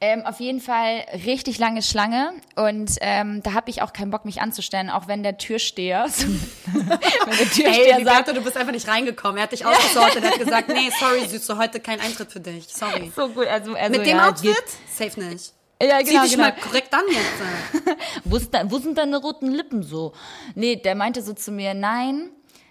Ähm, 0.00 0.24
auf 0.24 0.38
jeden 0.38 0.60
Fall 0.60 1.04
richtig 1.26 1.58
lange 1.58 1.82
Schlange 1.82 2.32
und 2.54 2.92
ähm, 3.00 3.42
da 3.42 3.52
habe 3.52 3.68
ich 3.68 3.82
auch 3.82 3.92
keinen 3.92 4.12
Bock, 4.12 4.24
mich 4.24 4.40
anzustellen, 4.40 4.90
auch 4.90 5.08
wenn 5.08 5.24
der 5.24 5.38
Türsteher, 5.38 6.06
wenn 6.72 7.36
der 7.36 7.50
Türsteher 7.50 7.86
sagt, 7.86 7.98
Liberta, 7.98 8.32
du 8.32 8.40
bist 8.42 8.56
einfach 8.56 8.72
nicht 8.72 8.86
reingekommen. 8.86 9.38
Er 9.38 9.42
hat 9.44 9.52
dich 9.52 9.66
ausgesortet. 9.66 10.22
Er 10.22 10.30
hat 10.30 10.38
gesagt, 10.38 10.68
nee, 10.68 10.88
sorry, 11.00 11.26
Süße, 11.26 11.58
heute 11.58 11.80
kein 11.80 12.00
Eintritt 12.00 12.30
für 12.30 12.38
dich. 12.38 12.68
Sorry. 12.68 13.10
so 13.14 13.28
gut, 13.28 13.48
also, 13.48 13.74
also 13.74 13.98
Mit 13.98 14.06
dem 14.06 14.18
ja, 14.18 14.28
Outfit? 14.28 14.54
geht- 14.54 15.10
Safe 15.10 15.20
nicht. 15.20 15.52
Ja, 15.82 15.98
Zieh 15.98 16.10
genau, 16.10 16.22
dich 16.22 16.32
genau. 16.32 16.44
mal 16.44 16.52
korrekt 16.52 16.94
an 16.94 17.02
jetzt. 17.10 17.96
Wo, 18.24 18.38
da, 18.38 18.70
wo 18.70 18.78
sind 18.78 18.98
deine 18.98 19.16
roten 19.18 19.50
Lippen 19.50 19.82
so? 19.82 20.12
Nee, 20.54 20.76
der 20.76 20.94
meinte 20.94 21.22
so 21.22 21.32
zu 21.34 21.50
mir, 21.52 21.74
nein, 21.74 22.30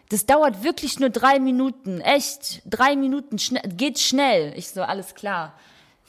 das 0.10 0.26
dauert 0.26 0.64
wirklich 0.64 1.00
nur 1.00 1.10
drei 1.10 1.40
Minuten. 1.40 2.00
Echt, 2.02 2.62
drei 2.66 2.96
Minuten, 2.96 3.38
schne 3.40 3.62
geht 3.68 4.00
schnell. 4.00 4.54
Ich 4.58 4.70
so, 4.70 4.82
alles 4.82 5.14
klar. 5.16 5.54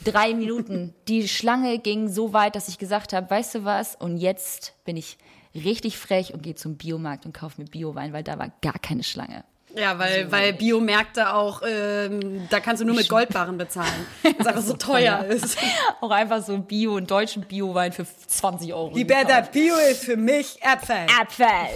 Drei 0.04 0.34
Minuten. 0.34 0.94
Die 1.08 1.26
Schlange 1.28 1.78
ging 1.78 2.08
so 2.08 2.32
weit, 2.32 2.54
dass 2.54 2.68
ich 2.68 2.78
gesagt 2.78 3.12
habe, 3.12 3.28
weißt 3.28 3.56
du 3.56 3.64
was? 3.64 3.96
Und 3.96 4.16
jetzt 4.16 4.74
bin 4.84 4.96
ich 4.96 5.18
richtig 5.54 5.98
frech 5.98 6.32
und 6.32 6.42
gehe 6.42 6.54
zum 6.54 6.76
Biomarkt 6.76 7.26
und 7.26 7.32
kaufe 7.32 7.60
mir 7.60 7.68
Biowein, 7.68 8.12
weil 8.12 8.22
da 8.22 8.38
war 8.38 8.52
gar 8.62 8.78
keine 8.78 9.02
Schlange. 9.02 9.44
Ja, 9.78 9.96
weil, 9.98 10.30
weil 10.32 10.52
Biomärkte 10.54 11.32
auch, 11.32 11.62
ähm, 11.64 12.48
da 12.50 12.58
kannst 12.58 12.82
du 12.82 12.86
nur 12.86 12.96
mit 12.96 13.08
Goldbarren 13.08 13.56
bezahlen. 13.58 14.06
Das 14.38 14.46
einfach 14.46 14.62
so 14.62 14.74
teuer 14.74 15.24
ist. 15.24 15.56
Auch 16.00 16.10
einfach 16.10 16.42
so 16.42 16.56
Bio, 16.58 16.96
einen 16.96 17.06
deutschen 17.06 17.42
Biowein 17.42 17.92
für 17.92 18.04
20 18.04 18.72
Euro. 18.72 18.94
Liberta, 18.94 19.40
Bio 19.40 19.74
ist 19.90 20.04
für 20.04 20.16
mich 20.16 20.60
Äpfel. 20.62 21.06
Abfall. 21.18 21.68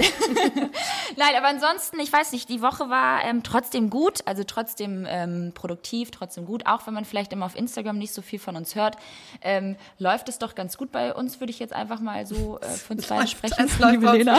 Nein, 1.17 1.35
aber 1.37 1.49
ansonsten, 1.49 1.99
ich 1.99 2.13
weiß 2.13 2.33
nicht, 2.33 2.49
die 2.49 2.63
Woche 2.63 2.89
war 2.89 3.25
ähm, 3.25 3.43
trotzdem 3.43 3.91
gut, 3.91 4.21
also 4.27 4.45
trotzdem 4.45 5.07
ähm, 5.09 5.53
produktiv, 5.55 6.11
trotzdem 6.11 6.45
gut, 6.45 6.67
auch 6.67 6.87
wenn 6.87 6.95
man 6.95 7.05
vielleicht 7.05 7.33
immer 7.33 7.47
auf 7.47 7.57
Instagram 7.57 7.99
nicht 7.99 8.13
so 8.13 8.23
viel 8.23 8.39
von 8.39 8.55
uns 8.55 8.75
hört, 8.75 8.97
ähm, 9.41 9.77
läuft 9.99 10.29
es 10.29 10.39
doch 10.39 10.55
ganz 10.55 10.77
gut 10.77 10.93
bei 10.93 11.15
uns, 11.15 11.41
würde 11.41 11.51
ich 11.51 11.59
jetzt 11.59 11.73
einfach 11.73 12.01
mal 12.01 12.27
so 12.27 12.61
äh, 12.61 12.67
von 12.67 12.99
zwei 12.99 13.27
sprechen. 13.27 13.65
Es 13.65 13.79
läuft 13.79 14.03
Lena. 14.03 14.39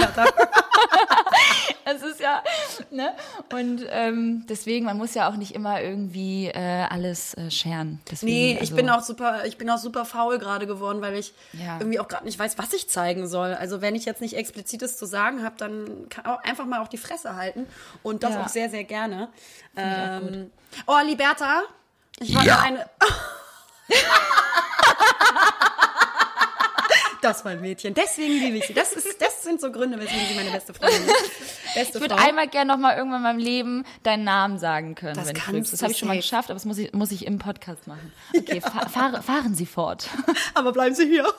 Es 1.85 2.01
ist 2.01 2.19
ja, 2.19 2.43
ne? 2.91 3.13
Und 3.51 3.85
ähm, 3.89 4.45
deswegen, 4.47 4.85
man 4.85 4.97
muss 4.97 5.13
ja 5.13 5.29
auch 5.29 5.35
nicht 5.35 5.53
immer 5.53 5.81
irgendwie 5.81 6.47
äh, 6.47 6.85
alles 6.89 7.33
äh, 7.33 7.51
scheren. 7.51 7.99
Deswegen, 8.09 8.31
Nee, 8.31 8.53
ich 8.53 8.59
also, 8.61 8.75
bin 8.75 8.89
auch 8.89 9.01
super, 9.03 9.45
ich 9.45 9.57
bin 9.57 9.69
auch 9.69 9.77
super 9.77 10.05
faul 10.05 10.39
gerade 10.39 10.65
geworden, 10.67 11.01
weil 11.01 11.15
ich 11.15 11.33
Ja. 11.53 11.77
irgendwie 11.79 11.99
auch 11.99 12.07
gerade 12.07 12.25
nicht 12.25 12.39
weiß, 12.39 12.57
was 12.57 12.71
ich 12.73 12.89
zeigen 12.89 13.27
soll. 13.27 13.53
Also 13.53 13.81
wenn 13.81 13.95
ich 13.95 14.05
jetzt 14.05 14.21
nicht 14.21 14.35
explizites 14.35 14.97
zu 14.97 15.05
sagen 15.05 15.43
habe, 15.43 15.55
dann 15.57 16.07
kann 16.09 16.25
auch 16.25 16.41
einfach 16.43 16.65
mal 16.65 16.81
auch 16.81 16.87
die 16.87 16.97
Fresse 16.97 17.35
halten 17.35 17.67
und 18.01 18.23
das 18.23 18.33
Ja. 18.35 18.41
auch 18.43 18.47
sehr, 18.49 18.69
sehr 18.69 18.83
gerne. 18.85 19.29
ich 19.75 19.81
auch 19.81 19.83
Ähm, 19.83 20.51
oh, 20.87 20.97
Liberta, 21.05 21.63
ich 22.19 22.35
wollte 22.35 22.57
eine. 22.59 22.85
Das 27.21 27.45
war 27.45 27.53
ein 27.53 27.61
Mädchen. 27.61 27.93
Deswegen 27.93 28.33
liebe 28.33 28.57
ich 28.57 28.67
sie. 28.67 28.73
Das, 28.73 28.91
ist, 28.91 29.21
das 29.21 29.43
sind 29.43 29.61
so 29.61 29.71
Gründe, 29.71 29.97
weswegen 29.97 30.27
sie 30.27 30.33
meine 30.35 30.51
beste 30.51 30.73
Freundin 30.73 31.03
ist. 31.05 31.31
Beste 31.73 31.97
Ich 31.97 32.01
würde 32.01 32.15
einmal 32.17 32.47
gerne 32.47 32.71
noch 32.73 32.79
mal 32.79 32.95
irgendwann 32.95 33.19
in 33.19 33.23
meinem 33.23 33.39
Leben 33.39 33.85
deinen 34.03 34.23
Namen 34.23 34.59
sagen 34.59 34.95
können, 34.95 35.15
Das 35.15 35.33
kannst. 35.33 35.73
Das 35.73 35.81
habe 35.81 35.91
ich 35.91 35.97
schon 35.97 36.07
mal 36.07 36.17
geschafft, 36.17 36.49
aber 36.49 36.55
das 36.55 36.65
muss 36.65 36.77
ich, 36.77 36.93
muss 36.93 37.11
ich 37.11 37.25
im 37.25 37.39
Podcast 37.39 37.87
machen. 37.87 38.11
Okay, 38.35 38.61
fa 38.61 38.87
fahr, 38.89 39.21
fahren 39.21 39.55
Sie 39.55 39.65
fort. 39.65 40.09
aber 40.53 40.71
bleiben 40.71 40.95
Sie 40.95 41.07
hier. 41.07 41.25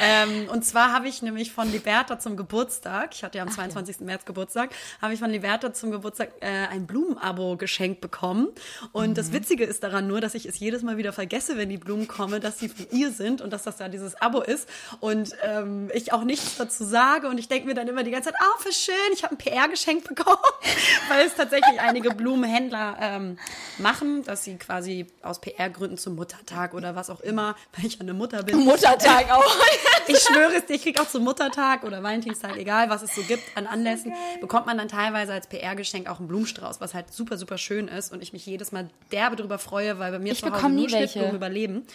ähm, 0.00 0.48
und 0.50 0.64
zwar 0.64 0.92
habe 0.92 1.08
ich 1.08 1.22
nämlich 1.22 1.52
von 1.52 1.70
Liberta 1.70 2.18
zum 2.18 2.36
Geburtstag, 2.36 3.14
ich 3.14 3.24
hatte 3.24 3.38
ja 3.38 3.44
am 3.44 3.50
22. 3.50 4.00
März 4.00 4.24
Geburtstag, 4.24 4.70
habe 5.00 5.14
ich 5.14 5.20
von 5.20 5.30
Liberta 5.30 5.72
zum 5.72 5.90
Geburtstag 5.90 6.30
äh, 6.40 6.46
ein 6.70 6.86
Blumenabo 6.86 7.56
geschenkt 7.56 8.00
bekommen. 8.00 8.48
Und 8.92 9.18
das 9.18 9.32
Witzige 9.32 9.64
ist 9.64 9.82
daran 9.82 10.06
nur, 10.06 10.20
dass 10.20 10.34
ich 10.34 10.46
es 10.46 10.58
jedes 10.58 10.82
Mal 10.82 10.96
wieder 10.96 11.12
vergesse, 11.12 11.56
wenn 11.56 11.68
die 11.68 11.78
Blumen 11.78 12.08
kommen, 12.08 12.40
dass 12.40 12.58
sie 12.58 12.68
von 12.68 12.86
ihr 12.90 13.10
sind 13.10 13.40
und 13.40 13.52
dass 13.52 13.62
das 13.62 13.76
da 13.76 13.88
dieses 13.88 14.20
Abo 14.20 14.40
ist. 14.40 14.68
Und 15.00 15.30
ähm, 15.42 15.90
ich 15.94 16.12
auch 16.12 16.24
nichts 16.24 16.56
dazu 16.56 16.84
sage. 16.84 17.28
Und 17.34 17.40
ich 17.40 17.48
denke 17.48 17.66
mir 17.66 17.74
dann 17.74 17.88
immer 17.88 18.04
die 18.04 18.12
ganze 18.12 18.30
Zeit, 18.30 18.40
oh, 18.40 18.60
für 18.60 18.70
schön, 18.72 18.94
ich 19.12 19.24
habe 19.24 19.34
ein 19.34 19.38
PR-Geschenk 19.38 20.06
bekommen. 20.06 20.38
Weil 21.08 21.26
es 21.26 21.34
tatsächlich 21.34 21.80
einige 21.80 22.10
Blumenhändler 22.10 22.96
ähm, 23.00 23.38
machen, 23.78 24.22
dass 24.22 24.44
sie 24.44 24.54
quasi 24.56 25.08
aus 25.20 25.40
PR-Gründen 25.40 25.98
zum 25.98 26.14
Muttertag 26.14 26.74
oder 26.74 26.94
was 26.94 27.10
auch 27.10 27.18
immer, 27.18 27.56
weil 27.76 27.86
ich 27.86 28.00
eine 28.00 28.14
Mutter 28.14 28.44
bin. 28.44 28.58
Muttertag 28.58 29.32
auch. 29.32 29.42
Ich 30.06 30.18
schwöre 30.18 30.54
es 30.54 30.66
dir, 30.66 30.74
ich 30.74 30.82
krieg 30.82 31.00
auch 31.00 31.08
zum 31.08 31.24
Muttertag 31.24 31.82
oder 31.82 32.02
Valentinstag, 32.02 32.58
egal 32.58 32.90
was 32.90 33.00
es 33.00 33.14
so 33.14 33.22
gibt 33.22 33.42
an 33.54 33.66
Anlässen, 33.66 34.12
bekommt 34.38 34.66
man 34.66 34.76
dann 34.76 34.88
teilweise 34.88 35.32
als 35.32 35.46
PR-Geschenk 35.46 36.10
auch 36.10 36.18
einen 36.18 36.28
Blumenstrauß, 36.28 36.78
was 36.82 36.92
halt 36.92 37.10
super, 37.10 37.38
super 37.38 37.56
schön 37.56 37.88
ist 37.88 38.12
und 38.12 38.22
ich 38.22 38.34
mich 38.34 38.44
jedes 38.44 38.70
Mal 38.70 38.90
derbe 39.12 39.34
drüber 39.36 39.58
freue, 39.58 39.98
weil 39.98 40.12
bei 40.12 40.18
mir 40.18 40.32
Ich 40.32 40.40
zu 40.40 40.46
Hause 40.46 40.56
bekomme 40.56 40.74
nur 40.74 40.86
nie 40.86 40.92
welche. 40.92 41.08
Schnittblumen 41.08 41.36
überleben. 41.36 41.86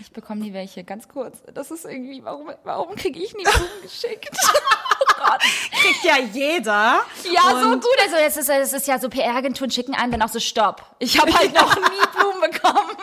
Ich 0.00 0.10
bekomme 0.12 0.40
nie 0.40 0.54
welche, 0.54 0.82
ganz 0.82 1.08
kurz. 1.08 1.42
Das 1.52 1.70
ist 1.70 1.84
irgendwie, 1.84 2.24
warum? 2.24 2.50
warum 2.64 2.94
kriege 2.94 3.20
ich 3.20 3.34
nie 3.34 3.44
Blumen 3.44 3.82
geschickt? 3.82 4.34
Oh 5.20 5.24
Gott. 5.24 5.40
Kriegt 5.80 6.04
ja 6.04 6.16
jeder. 6.18 7.00
Ja, 7.32 7.42
so 7.50 7.68
Und- 7.68 7.82
gut. 7.82 7.96
Also 8.02 8.16
es 8.16 8.36
ist, 8.36 8.48
es 8.48 8.72
ist 8.72 8.86
ja 8.86 8.98
so 8.98 9.08
PR-Agenturen 9.08 9.70
schicken 9.70 9.94
einen 9.94 10.12
dann 10.12 10.22
auch 10.22 10.28
so 10.28 10.40
Stopp. 10.40 10.82
Ich 10.98 11.18
habe 11.20 11.32
halt 11.32 11.54
noch 11.60 11.74
nie 11.76 12.06
Blumen 12.18 12.50
bekommen. 12.50 12.96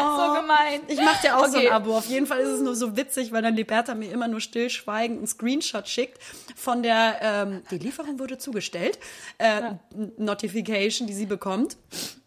so 0.34 0.40
gemein. 0.40 0.80
Ich 0.88 0.98
mache 1.02 1.22
dir 1.22 1.36
auch 1.36 1.46
so 1.46 1.58
ein 1.58 1.64
Okay. 1.66 1.70
Abo. 1.70 1.96
Auf 1.96 2.06
jeden 2.06 2.26
Fall 2.26 2.40
ist 2.40 2.48
es 2.48 2.60
nur 2.60 2.74
so 2.74 2.96
witzig, 2.96 3.32
weil 3.32 3.42
dann 3.42 3.54
Liberta 3.54 3.94
mir 3.94 4.10
immer 4.12 4.28
nur 4.28 4.40
stillschweigend 4.40 5.18
einen 5.18 5.26
Screenshot 5.26 5.88
schickt 5.88 6.18
von 6.56 6.82
der, 6.82 7.16
ähm, 7.22 7.62
die 7.70 7.78
Lieferung 7.78 8.18
wurde 8.18 8.38
zugestellt, 8.38 8.98
äh, 9.38 9.72
Notification, 10.16 11.06
die 11.06 11.14
sie 11.14 11.26
bekommt, 11.26 11.76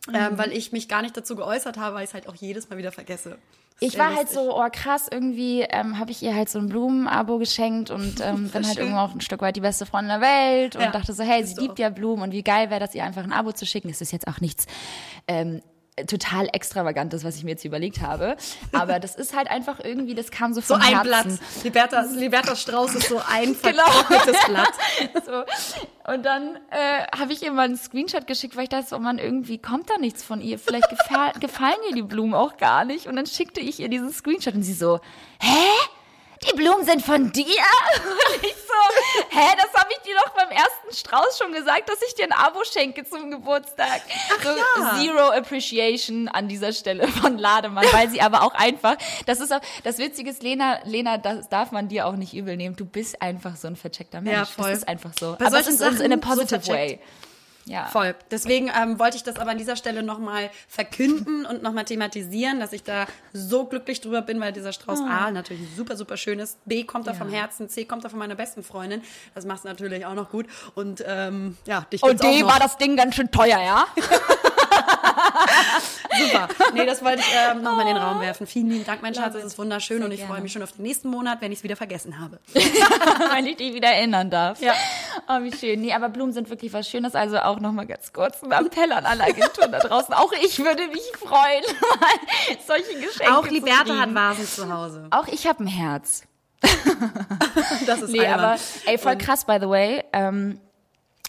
Mhm. 0.07 0.15
ähm, 0.15 0.37
weil 0.37 0.51
ich 0.53 0.71
mich 0.71 0.87
gar 0.87 1.01
nicht 1.01 1.15
dazu 1.15 1.35
geäußert 1.35 1.77
habe, 1.77 1.95
weil 1.95 2.03
ich 2.03 2.09
es 2.09 2.13
halt 2.13 2.27
auch 2.27 2.35
jedes 2.35 2.69
Mal 2.69 2.77
wieder 2.77 2.91
vergesse. 2.91 3.37
Ich 3.83 3.97
war 3.97 4.15
halt 4.15 4.29
so, 4.29 4.55
oh 4.59 4.67
krass, 4.71 5.07
irgendwie 5.09 5.61
ähm, 5.61 5.97
habe 5.97 6.11
ich 6.11 6.21
ihr 6.21 6.35
halt 6.35 6.49
so 6.49 6.59
ein 6.59 6.69
Blumenabo 6.69 7.39
geschenkt 7.39 7.89
und 7.89 8.19
ähm, 8.21 8.49
bin 8.53 8.63
halt 8.65 8.75
Schön. 8.75 8.83
irgendwo 8.83 8.99
auch 8.99 9.13
ein 9.13 9.21
Stück 9.21 9.41
weit 9.41 9.55
die 9.55 9.61
beste 9.61 9.87
Freundin 9.87 10.19
der 10.19 10.21
Welt 10.21 10.75
und 10.75 10.83
Ja, 10.83 10.91
dachte 10.91 11.13
so, 11.13 11.23
hey, 11.23 11.43
sie 11.43 11.59
liebt 11.59 11.73
auch. 11.73 11.79
ja 11.79 11.89
Blumen 11.89 12.21
und 12.21 12.31
wie 12.31 12.43
geil 12.43 12.69
wäre 12.69 12.79
das, 12.79 12.93
ihr 12.93 13.03
einfach 13.03 13.23
ein 13.23 13.31
Abo 13.33 13.51
zu 13.53 13.65
schicken. 13.65 13.89
Es 13.89 13.99
ist 14.01 14.11
jetzt 14.11 14.27
auch 14.27 14.39
nichts 14.39 14.67
ähm, 15.27 15.61
total 16.07 16.47
extravagantes, 16.53 17.23
was 17.23 17.35
ich 17.37 17.43
mir 17.43 17.51
jetzt 17.51 17.65
überlegt 17.65 18.01
habe, 18.01 18.35
aber 18.71 18.99
das 18.99 19.15
ist 19.15 19.35
halt 19.35 19.49
einfach 19.49 19.79
irgendwie, 19.83 20.15
das 20.15 20.31
kam 20.31 20.53
so 20.53 20.61
So 20.61 20.73
vom 20.75 20.81
ein 20.81 20.87
Herzen. 21.01 21.37
Blatt. 21.37 21.63
Libertas, 21.63 22.11
Libertas 22.15 22.61
Strauß 22.61 22.95
ist 22.95 23.07
so 23.09 23.21
ein 23.29 23.55
Genau. 23.61 23.83
vertrocknetes 23.83 24.45
Blatt. 24.47 24.73
So. 25.25 25.43
Und 26.11 26.25
dann 26.25 26.55
äh, 26.71 27.05
habe 27.17 27.31
ich 27.33 27.43
ihr 27.43 27.51
mal 27.51 27.63
einen 27.65 27.77
Screenshot 27.77 28.25
geschickt, 28.27 28.55
weil 28.55 28.63
ich 28.63 28.69
dachte, 28.69 28.95
oh 28.95 28.99
Mann, 28.99 29.19
irgendwie 29.19 29.57
kommt 29.59 29.89
da 29.89 29.97
nichts 29.97 30.23
von 30.23 30.41
ihr. 30.41 30.57
Vielleicht 30.59 30.89
gefall, 30.89 31.31
gefallen 31.39 31.75
ihr 31.89 31.95
die 31.95 32.01
Blumen 32.01 32.33
auch 32.33 32.57
gar 32.57 32.85
nicht. 32.85 33.07
Und 33.07 33.15
dann 33.15 33.25
schickte 33.27 33.59
ich 33.61 33.79
ihr 33.79 33.87
diesen 33.89 34.11
Screenshot 34.11 34.55
und 34.55 34.63
sie 34.63 34.73
so, 34.73 34.99
hä? 35.39 35.55
Die 36.49 36.55
Blumen 36.55 36.83
sind 36.85 37.03
von 37.03 37.31
dir? 37.31 37.45
Und 37.45 38.43
ich 38.43 38.55
so, 38.55 39.29
hä, 39.29 39.47
das 39.57 39.79
habe 39.79 39.91
ich 39.91 39.99
dir 39.99 40.15
doch 40.15 40.33
beim 40.33 40.49
ersten 40.49 40.91
Strauß 40.91 41.37
schon 41.37 41.53
gesagt, 41.53 41.87
dass 41.87 42.01
ich 42.01 42.15
dir 42.15 42.25
ein 42.25 42.31
Abo 42.31 42.63
schenke 42.63 43.05
zum 43.05 43.29
Geburtstag. 43.29 44.01
so 44.41 44.49
ja. 44.49 44.99
Zero 44.99 45.29
Appreciation 45.29 46.27
an 46.29 46.47
dieser 46.47 46.73
Stelle 46.73 47.07
von 47.07 47.37
Lademann, 47.37 47.85
weil 47.91 48.09
sie 48.09 48.21
aber 48.21 48.41
auch 48.41 48.55
einfach, 48.55 48.97
das 49.27 49.39
ist 49.39 49.53
auch, 49.53 49.61
das 49.83 49.99
Witzige 49.99 50.31
ist, 50.31 50.41
Lena, 50.41 50.79
Lena, 50.83 51.17
das 51.19 51.47
darf 51.47 51.71
man 51.71 51.87
dir 51.87 52.07
auch 52.07 52.15
nicht 52.15 52.33
übel 52.33 52.57
nehmen. 52.57 52.75
Du 52.75 52.85
bist 52.85 53.21
einfach 53.21 53.55
so 53.55 53.67
ein 53.67 53.75
vercheckter 53.75 54.21
Mensch. 54.21 54.35
Ja, 54.35 54.45
voll. 54.45 54.71
Das 54.71 54.79
ist 54.79 54.87
einfach 54.87 55.11
so. 55.19 55.35
Bei 55.37 55.45
aber 55.45 55.59
es 55.59 55.67
ist 55.67 55.79
in 55.81 55.87
a 55.87 55.91
Sachen 55.91 56.11
so 56.11 56.17
positive 56.17 56.61
vercheckt. 56.61 56.69
way. 56.69 56.99
Ja. 57.65 57.85
Voll. 57.87 58.15
Deswegen 58.31 58.69
ähm, 58.75 58.97
wollte 58.99 59.17
ich 59.17 59.23
das 59.23 59.37
aber 59.37 59.51
an 59.51 59.57
dieser 59.57 59.75
Stelle 59.75 60.03
nochmal 60.03 60.49
verkünden 60.67 61.45
und 61.45 61.61
nochmal 61.61 61.85
thematisieren, 61.85 62.59
dass 62.59 62.73
ich 62.73 62.83
da 62.83 63.05
so 63.33 63.65
glücklich 63.65 64.01
drüber 64.01 64.21
bin, 64.21 64.39
weil 64.39 64.51
dieser 64.51 64.73
Strauß 64.73 64.99
A 65.01 65.31
natürlich 65.31 65.61
super, 65.75 65.95
super 65.95 66.17
schön 66.17 66.39
ist. 66.39 66.57
B 66.65 66.83
kommt 66.83 67.07
da 67.07 67.11
Ja. 67.11 67.17
vom 67.17 67.29
Herzen, 67.29 67.69
C 67.69 67.85
kommt 67.85 68.03
da 68.03 68.09
von 68.09 68.19
meiner 68.19 68.35
besten 68.35 68.63
Freundin. 68.63 69.01
Das 69.35 69.45
macht 69.45 69.59
es 69.59 69.63
natürlich 69.63 70.05
auch 70.05 70.15
noch 70.15 70.29
gut. 70.29 70.47
Und 70.75 71.03
ähm, 71.07 71.57
ja, 71.65 71.81
dich 71.91 72.01
Und 72.03 72.19
auch 72.23 72.31
D 72.31 72.43
war 72.45 72.59
das 72.59 72.77
Ding 72.77 72.95
ganz 72.95 73.15
schön 73.15 73.29
teuer, 73.31 73.59
ja? 73.59 73.85
super. 76.19 76.47
Nee, 76.73 76.85
das 76.85 77.03
wollte 77.03 77.19
ich 77.19 77.33
ähm, 77.49 77.61
nochmal 77.61 77.87
in 77.87 77.95
den 77.95 78.03
Raum 78.03 78.19
werfen. 78.21 78.47
Vielen 78.47 78.69
lieben 78.69 78.85
Dank, 78.85 79.01
mein 79.01 79.13
Schatz. 79.15 79.35
Es 79.35 79.43
ist 79.43 79.57
wunderschön 79.57 79.97
Sehr 79.97 80.05
und 80.05 80.11
ich 80.11 80.19
gerne. 80.19 80.33
freue 80.33 80.41
mich 80.41 80.51
schon 80.51 80.63
auf 80.63 80.71
den 80.73 80.83
nächsten 80.83 81.09
Monat, 81.09 81.41
wenn 81.41 81.51
ich 81.51 81.59
es 81.59 81.63
wieder 81.63 81.75
vergessen 81.75 82.19
habe. 82.19 82.39
Wenn 83.33 83.45
ich 83.45 83.57
dich 83.57 83.73
wieder 83.73 83.89
erinnern 83.89 84.29
darf. 84.29 84.59
Ja. 84.61 84.73
Oh, 85.27 85.41
wie 85.41 85.53
schön. 85.53 85.81
Nee, 85.81 85.93
aber 85.93 86.09
Blumen 86.09 86.33
sind 86.33 86.49
wirklich 86.49 86.73
was 86.73 86.87
Schönes. 86.89 87.15
Also 87.15 87.39
auch 87.39 87.59
nochmal 87.59 87.85
ganz 87.87 88.11
kurz 88.13 88.41
ein 88.43 88.51
Appell 88.51 88.91
an 88.91 89.05
alle 89.05 89.23
Agenturen 89.23 89.71
da 89.71 89.79
draußen. 89.79 90.13
Auch 90.13 90.31
ich 90.33 90.59
würde 90.59 90.87
mich 90.87 91.01
freuen, 91.17 91.63
mal 91.99 92.57
solche 92.67 92.99
Geschenke 92.99 93.35
Auch 93.37 93.47
Liberta 93.47 93.97
hat. 93.99 94.13
Vasen 94.13 94.47
zu 94.47 94.71
Hause. 94.71 95.07
Auch 95.11 95.27
ich 95.27 95.47
habe 95.47 95.63
ein 95.63 95.67
Herz. 95.67 96.23
Das 97.85 98.01
ist 98.01 98.11
Nee, 98.11 98.27
aber 98.27 98.55
ey, 98.85 98.97
voll 98.97 99.17
krass, 99.17 99.45
by 99.45 99.57
the 99.59 99.67
way. 99.69 100.03
Ähm, 100.13 100.59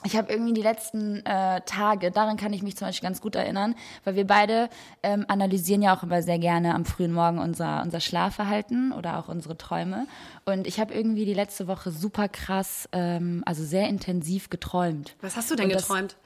ich 0.05 0.17
habe 0.17 0.33
irgendwie 0.33 0.53
die 0.53 0.63
letzten 0.63 1.25
äh, 1.27 1.61
Tage, 1.63 2.11
daran 2.11 2.37
kann 2.37 2.53
ich 2.53 2.63
mich 2.63 2.77
zum 2.77 2.89
Beispiel 2.89 3.07
ganz 3.09 3.21
gut 3.21 3.37
erinnern, 3.37 3.75
weil 4.05 4.17
wir 4.17 4.27
beide 4.27 4.69
ähm, 5.03 5.25
analysieren 5.29 5.83
ja 5.83 5.97
auch 5.97 6.03
immer 6.03 6.23
sehr 6.23 6.39
gerne 6.39 6.75
am 6.75 6.85
frühen 6.85 7.13
Morgen 7.13 7.39
unser, 7.39 7.83
unser 7.83 8.01
Schlafverhalten 8.01 8.93
oder 8.93 9.19
auch 9.19 9.29
unsere 9.29 9.57
Träume. 9.57 10.07
Und 10.45 10.67
ich 10.67 10.81
habe 10.81 10.93
irgendwie 10.93 11.25
die 11.25 11.35
letzte 11.35 11.69
Woche 11.69 11.91
super 11.91 12.29
krass, 12.29 12.89
ähm, 12.93 13.43
also 13.47 13.65
sehr 13.65 13.89
intensiv 13.89 14.51
geträumt. 14.51 15.15
Was 15.21 15.37
hast 15.37 15.51
du 15.51 15.57
denn 15.57 15.69
das- 15.69 15.83
geträumt? 15.89 16.17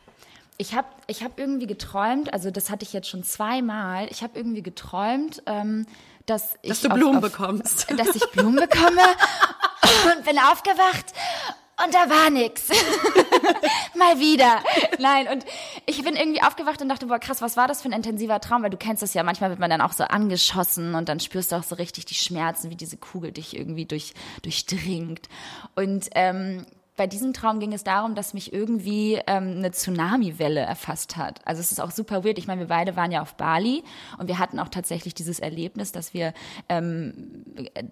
Ich 0.59 0.75
habe 0.75 0.89
ich 1.07 1.23
hab 1.23 1.39
irgendwie 1.39 1.67
geträumt, 1.67 2.33
also 2.33 2.51
das 2.51 2.71
hatte 2.71 2.83
ich 2.83 2.95
jetzt 2.95 3.11
schon 3.11 3.23
zweimal, 3.23 4.07
ich 4.11 4.23
habe 4.23 4.39
irgendwie 4.39 4.63
geträumt, 4.63 5.43
ähm, 5.45 5.85
dass 6.25 6.55
ich 6.63 6.71
Dass 6.71 6.81
du 6.81 6.89
auf- 6.89 6.95
Blumen 6.95 7.17
auf, 7.17 7.23
bekommst. 7.31 7.87
dass 7.95 8.17
ich 8.17 8.23
Blumen 8.33 8.57
bekomme 8.57 9.03
und 10.17 10.25
bin 10.25 10.39
aufgewacht 10.39 11.13
und 11.85 11.95
da 11.95 12.09
war 12.09 12.31
nix. 12.31 12.69
Mal 13.97 14.19
wieder. 14.19 14.63
Nein, 14.99 15.29
und 15.29 15.45
ich 15.87 16.03
bin 16.03 16.17
irgendwie 16.17 16.43
aufgewacht 16.43 16.81
und 16.81 16.89
dachte, 16.89 17.07
boah, 17.07 17.19
krass, 17.19 17.43
was 17.43 17.57
war 17.57 17.69
das 17.69 17.83
für 17.83 17.89
ein 17.89 17.93
intensiver 17.93 18.41
Traum? 18.41 18.63
Weil 18.63 18.71
du 18.71 18.77
kennst 18.77 19.03
das 19.03 19.15
ja, 19.15 19.23
manchmal 19.23 19.51
wird 19.51 19.59
man 19.59 19.71
dann 19.71 19.81
auch 19.81 19.93
so 19.93 20.05
angeschossen 20.05 20.95
und 20.95 21.09
dann 21.09 21.21
spürst 21.21 21.53
du 21.53 21.57
auch 21.57 21.63
so 21.63 21.75
richtig 21.75 22.07
die 22.07 22.15
Schmerzen, 22.15 22.71
wie 22.71 22.77
diese 22.77 22.97
Kugel 22.97 23.33
dich 23.33 23.57
irgendwie 23.57 23.85
durch, 23.85 24.15
durchdringt. 24.43 25.29
Und 25.75 26.09
ähm, 26.15 26.67
bei 26.97 27.07
diesem 27.07 27.33
Traum 27.33 27.61
ging 27.61 27.73
es 27.73 27.85
darum, 27.85 28.15
dass 28.15 28.33
mich 28.33 28.53
irgendwie 28.53 29.21
ähm, 29.27 29.59
eine 29.59 29.71
Tsunami-Welle 29.71 30.61
erfasst 30.61 31.17
hat. 31.17 31.41
Also 31.45 31.61
es 31.61 31.71
ist 31.73 31.81
auch 31.81 31.91
super 31.91 32.25
weird. 32.25 32.39
Ich 32.39 32.47
meine, 32.47 32.63
wir 32.63 32.69
beide 32.69 32.97
waren 32.97 33.13
ja 33.13 33.21
auf 33.21 33.35
Bali 33.35 33.85
und 34.19 34.29
wir 34.29 34.39
hatten 34.39 34.59
auch 34.59 34.69
tatsächlich 34.69 35.15
dieses 35.15 35.39
Erlebnis, 35.39 35.93
dass 35.93 36.15
wir 36.15 36.33
ähm, 36.69 37.35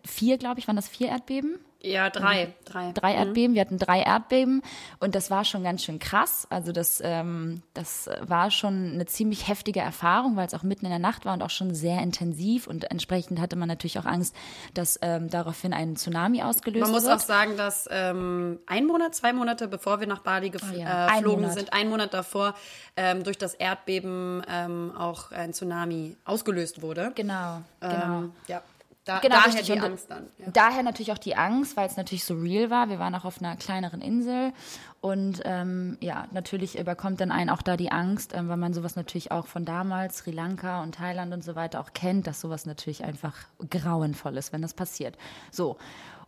vier, 0.05 0.39
glaube 0.39 0.59
ich, 0.59 0.67
waren 0.67 0.77
das 0.77 0.89
vier 0.89 1.09
Erdbeben? 1.09 1.59
Ja, 1.85 2.09
drei. 2.09 2.55
Drei. 2.65 2.93
drei 2.93 3.15
Erdbeben. 3.15 3.55
Wir 3.55 3.61
hatten 3.61 3.79
drei 3.79 4.01
Erdbeben 4.01 4.63
und 5.01 5.15
das 5.15 5.31
war 5.31 5.45
schon 5.45 5.63
ganz 5.63 5.85
schön 5.85 5.99
krass. 5.99 6.47
Also 6.49 6.73
das, 6.73 7.03
ähm, 7.05 7.63
das 7.75 8.09
war 8.23 8.51
schon 8.51 8.93
eine 8.95 9.05
ziemlich 9.05 9.49
heftige 9.49 9.81
Erfahrung, 9.81 10.35
weil 10.37 10.47
es 10.47 10.55
auch 10.55 10.63
mitten 10.63 10.87
in 10.87 10.91
der 10.91 10.99
Nacht 10.99 11.27
war 11.27 11.35
und 11.35 11.43
auch 11.43 11.51
schon 11.51 11.75
sehr 11.75 12.01
intensiv 12.01 12.67
und 12.67 12.91
entsprechend 12.91 13.39
hatte 13.39 13.57
man 13.57 13.69
natürlich 13.69 13.99
auch 13.99 14.07
Angst, 14.07 14.35
dass 14.73 14.99
ähm, 15.03 15.29
daraufhin 15.29 15.75
ein 15.75 15.97
Tsunami 15.97 16.43
ausgelöst 16.43 16.81
Man 16.85 16.91
muss 16.91 17.05
wird. 17.05 17.17
auch 17.17 17.21
sagen, 17.21 17.59
dass 17.59 17.87
ähm, 17.91 18.59
ein 18.67 18.87
Monat, 18.87 19.15
zwei 19.15 19.35
Monate 19.35 19.69
bevor 19.69 20.01
wir 20.01 20.07
nach 20.07 20.21
Bali 20.21 20.51
Oh 20.55 20.75
ja, 20.77 21.09
äh, 21.09 21.17
geflogen 21.17 21.43
Monat. 21.43 21.55
sind, 21.59 21.73
ein 21.75 21.91
Monat 21.91 22.15
davor 22.15 22.55
ähm, 22.97 23.25
durch 23.25 23.37
das 23.37 23.53
Erdbeben 23.53 24.43
ähm, 24.49 24.93
auch 24.97 25.33
ein 25.33 25.53
Tsunami 25.53 26.17
ausgelöst 26.25 26.81
wurde. 26.81 27.13
Genau, 27.15 27.61
genau. 27.81 27.93
Ähm, 28.19 28.33
ja, 28.49 28.63
da, 29.05 29.19
Genau, 29.19 29.37
daher 29.37 29.63
die 29.63 29.81
Angst 29.81 30.11
dann. 30.11 30.27
Ja. 30.39 30.47
Daher 30.53 30.83
natürlich 30.83 31.13
auch 31.13 31.19
die 31.19 31.37
Angst, 31.37 31.77
weil 31.77 31.87
es 31.87 31.97
natürlich 31.97 32.25
so 32.25 32.35
real 32.35 32.71
war. 32.71 32.89
Wir 32.89 32.99
waren 32.99 33.15
auch 33.15 33.25
auf 33.25 33.41
einer 33.41 33.57
kleineren 33.57 34.01
Insel 34.01 34.53
und 35.01 35.43
ähm, 35.45 35.99
ja, 36.01 36.27
natürlich 36.31 36.79
überkommt 36.79 37.21
dann 37.21 37.31
einen 37.31 37.51
auch 37.51 37.61
da 37.61 37.77
die 37.77 37.93
Angst, 37.93 38.33
ähm, 38.35 38.49
weil 38.49 38.57
man 38.57 38.73
sowas 38.73 38.97
natürlich 38.97 39.31
auch 39.31 39.47
von 39.47 39.67
damals, 39.67 40.19
Sri 40.19 40.31
Lanka 40.31 40.83
und 40.83 40.95
Thailand 40.95 41.35
und 41.35 41.45
so 41.45 41.55
weiter 41.55 41.81
auch 41.81 41.93
kennt, 41.93 42.27
dass 42.27 42.41
sowas 42.41 42.65
natürlich 42.65 43.05
einfach 43.05 43.35
grauenvoll 43.69 44.37
ist, 44.39 44.53
wenn 44.53 44.63
das 44.63 44.73
passiert. 44.73 45.19
So. 45.51 45.77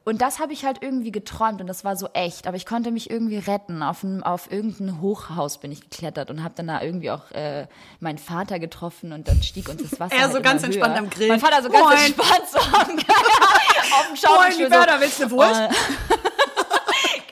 Und 0.09 0.23
das 0.23 0.39
habe 0.39 0.53
ich 0.53 0.65
halt 0.65 0.85
irgendwie 0.85 1.11
geträumt 1.11 1.61
und 1.61 1.67
das 1.67 1.85
war 1.85 1.97
so 1.97 2.09
echt, 2.13 2.47
aber 2.47 2.57
ich 2.57 2.65
konnte 2.65 2.93
mich 2.93 3.11
irgendwie 3.11 3.39
retten. 3.39 3.83
Auf, 3.83 4.05
ein, 4.05 4.23
auf 4.23 4.53
irgendein 4.53 5.01
Hochhaus 5.01 5.59
bin 5.59 5.73
ich 5.73 5.81
geklettert 5.81 6.31
und 6.31 6.45
habe 6.45 6.55
dann 6.57 6.69
da 6.69 6.81
irgendwie 6.81 7.11
auch 7.11 7.29
äh, 7.33 7.67
meinen 7.99 8.19
Vater 8.19 8.61
getroffen 8.61 9.13
und 9.13 9.27
dann 9.27 9.43
stieg 9.43 9.69
uns 9.69 9.83
das 9.83 9.99
Wasser. 10.01 10.15
Er 10.15 10.23
halt 10.23 10.33
so 10.33 10.41
ganz 10.41 10.63
entspannt 10.63 10.95
höher. 10.95 11.01
am 11.01 11.11
Grill. 11.11 11.27
Mein 11.27 11.41
Vater 11.41 11.61
so 11.61 11.71
ganz 11.71 11.85
Moin. 11.85 11.99
entspannt 11.99 12.49
so 12.49 12.59
am 12.61 12.71
auf 12.79 14.07
dem 14.07 14.17
Schaukelstuhl. 14.17 14.71
so, 14.71 15.01
willst 15.01 15.19
du 15.19 15.25
eine 15.25 15.33
Wurst? 15.33 15.61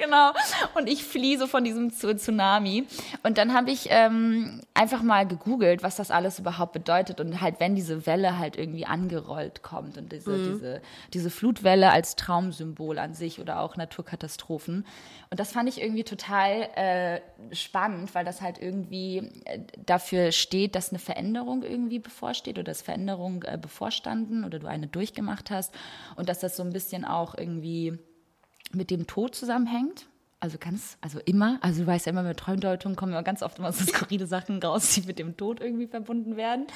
genau. 0.04 0.32
Und 0.74 0.88
ich 0.88 1.04
fliehe 1.04 1.38
so 1.38 1.46
von 1.46 1.64
diesem 1.64 1.90
Tsu- 1.90 2.14
Tsunami. 2.14 2.86
Und 3.22 3.38
dann 3.38 3.54
habe 3.54 3.70
ich 3.70 3.88
ähm, 3.90 4.60
einfach 4.74 5.02
mal 5.02 5.26
gegoogelt, 5.26 5.82
was 5.82 5.96
das 5.96 6.10
alles 6.10 6.38
überhaupt 6.38 6.72
bedeutet. 6.72 7.20
Und 7.20 7.40
halt, 7.40 7.60
wenn 7.60 7.74
diese 7.74 8.06
Welle 8.06 8.38
halt 8.38 8.56
irgendwie 8.56 8.86
angerollt 8.86 9.62
kommt 9.62 9.98
und 9.98 10.12
diese, 10.12 10.52
diese, 10.52 10.82
diese 11.12 11.30
Flutwelle 11.30 11.90
als 11.90 12.16
Traumsymbol 12.16 12.98
an 12.98 13.14
sich 13.14 13.40
oder 13.40 13.60
auch 13.60 13.76
Naturkatastrophen. 13.76 14.86
Und 15.30 15.40
das 15.40 15.52
fand 15.52 15.68
ich 15.68 15.80
irgendwie 15.80 16.04
total 16.04 16.68
äh, 16.76 17.20
spannend, 17.54 18.14
weil 18.14 18.24
das 18.24 18.40
halt 18.40 18.58
irgendwie 18.58 19.30
äh, 19.44 19.60
dafür 19.84 20.32
steht, 20.32 20.74
dass 20.74 20.90
eine 20.90 20.98
Veränderung 20.98 21.62
irgendwie 21.62 21.98
bevorsteht 21.98 22.56
oder 22.58 22.64
dass 22.64 22.82
Veränderungen 22.82 23.42
äh, 23.42 23.58
bevorstanden 23.60 24.44
oder 24.44 24.58
du 24.58 24.66
eine 24.66 24.86
durchgemacht 24.86 25.50
hast. 25.50 25.74
Und 26.16 26.28
dass 26.28 26.40
das 26.40 26.56
so 26.56 26.62
ein 26.62 26.72
bisschen 26.72 27.04
auch 27.04 27.36
irgendwie 27.36 27.98
mit 28.74 28.90
dem 28.90 29.06
Tod 29.06 29.34
zusammenhängt. 29.34 30.06
Also 30.40 30.58
ganz, 30.58 30.98
also 31.00 31.20
immer, 31.24 31.58
also 31.62 31.82
du 31.82 31.86
weißt 31.86 32.06
ja 32.06 32.12
immer, 32.12 32.22
mit 32.22 32.38
Träumdeutung 32.38 32.96
kommen 32.96 33.12
immer 33.12 33.22
ganz 33.22 33.42
oft 33.42 33.58
immer 33.58 33.72
so 33.72 33.84
skurrile 33.92 34.26
Sachen 34.26 34.62
raus, 34.62 34.90
die 34.94 35.02
mit 35.02 35.18
dem 35.18 35.36
Tod 35.36 35.60
irgendwie 35.60 35.86
verbunden 35.86 36.36
werden. 36.36 36.66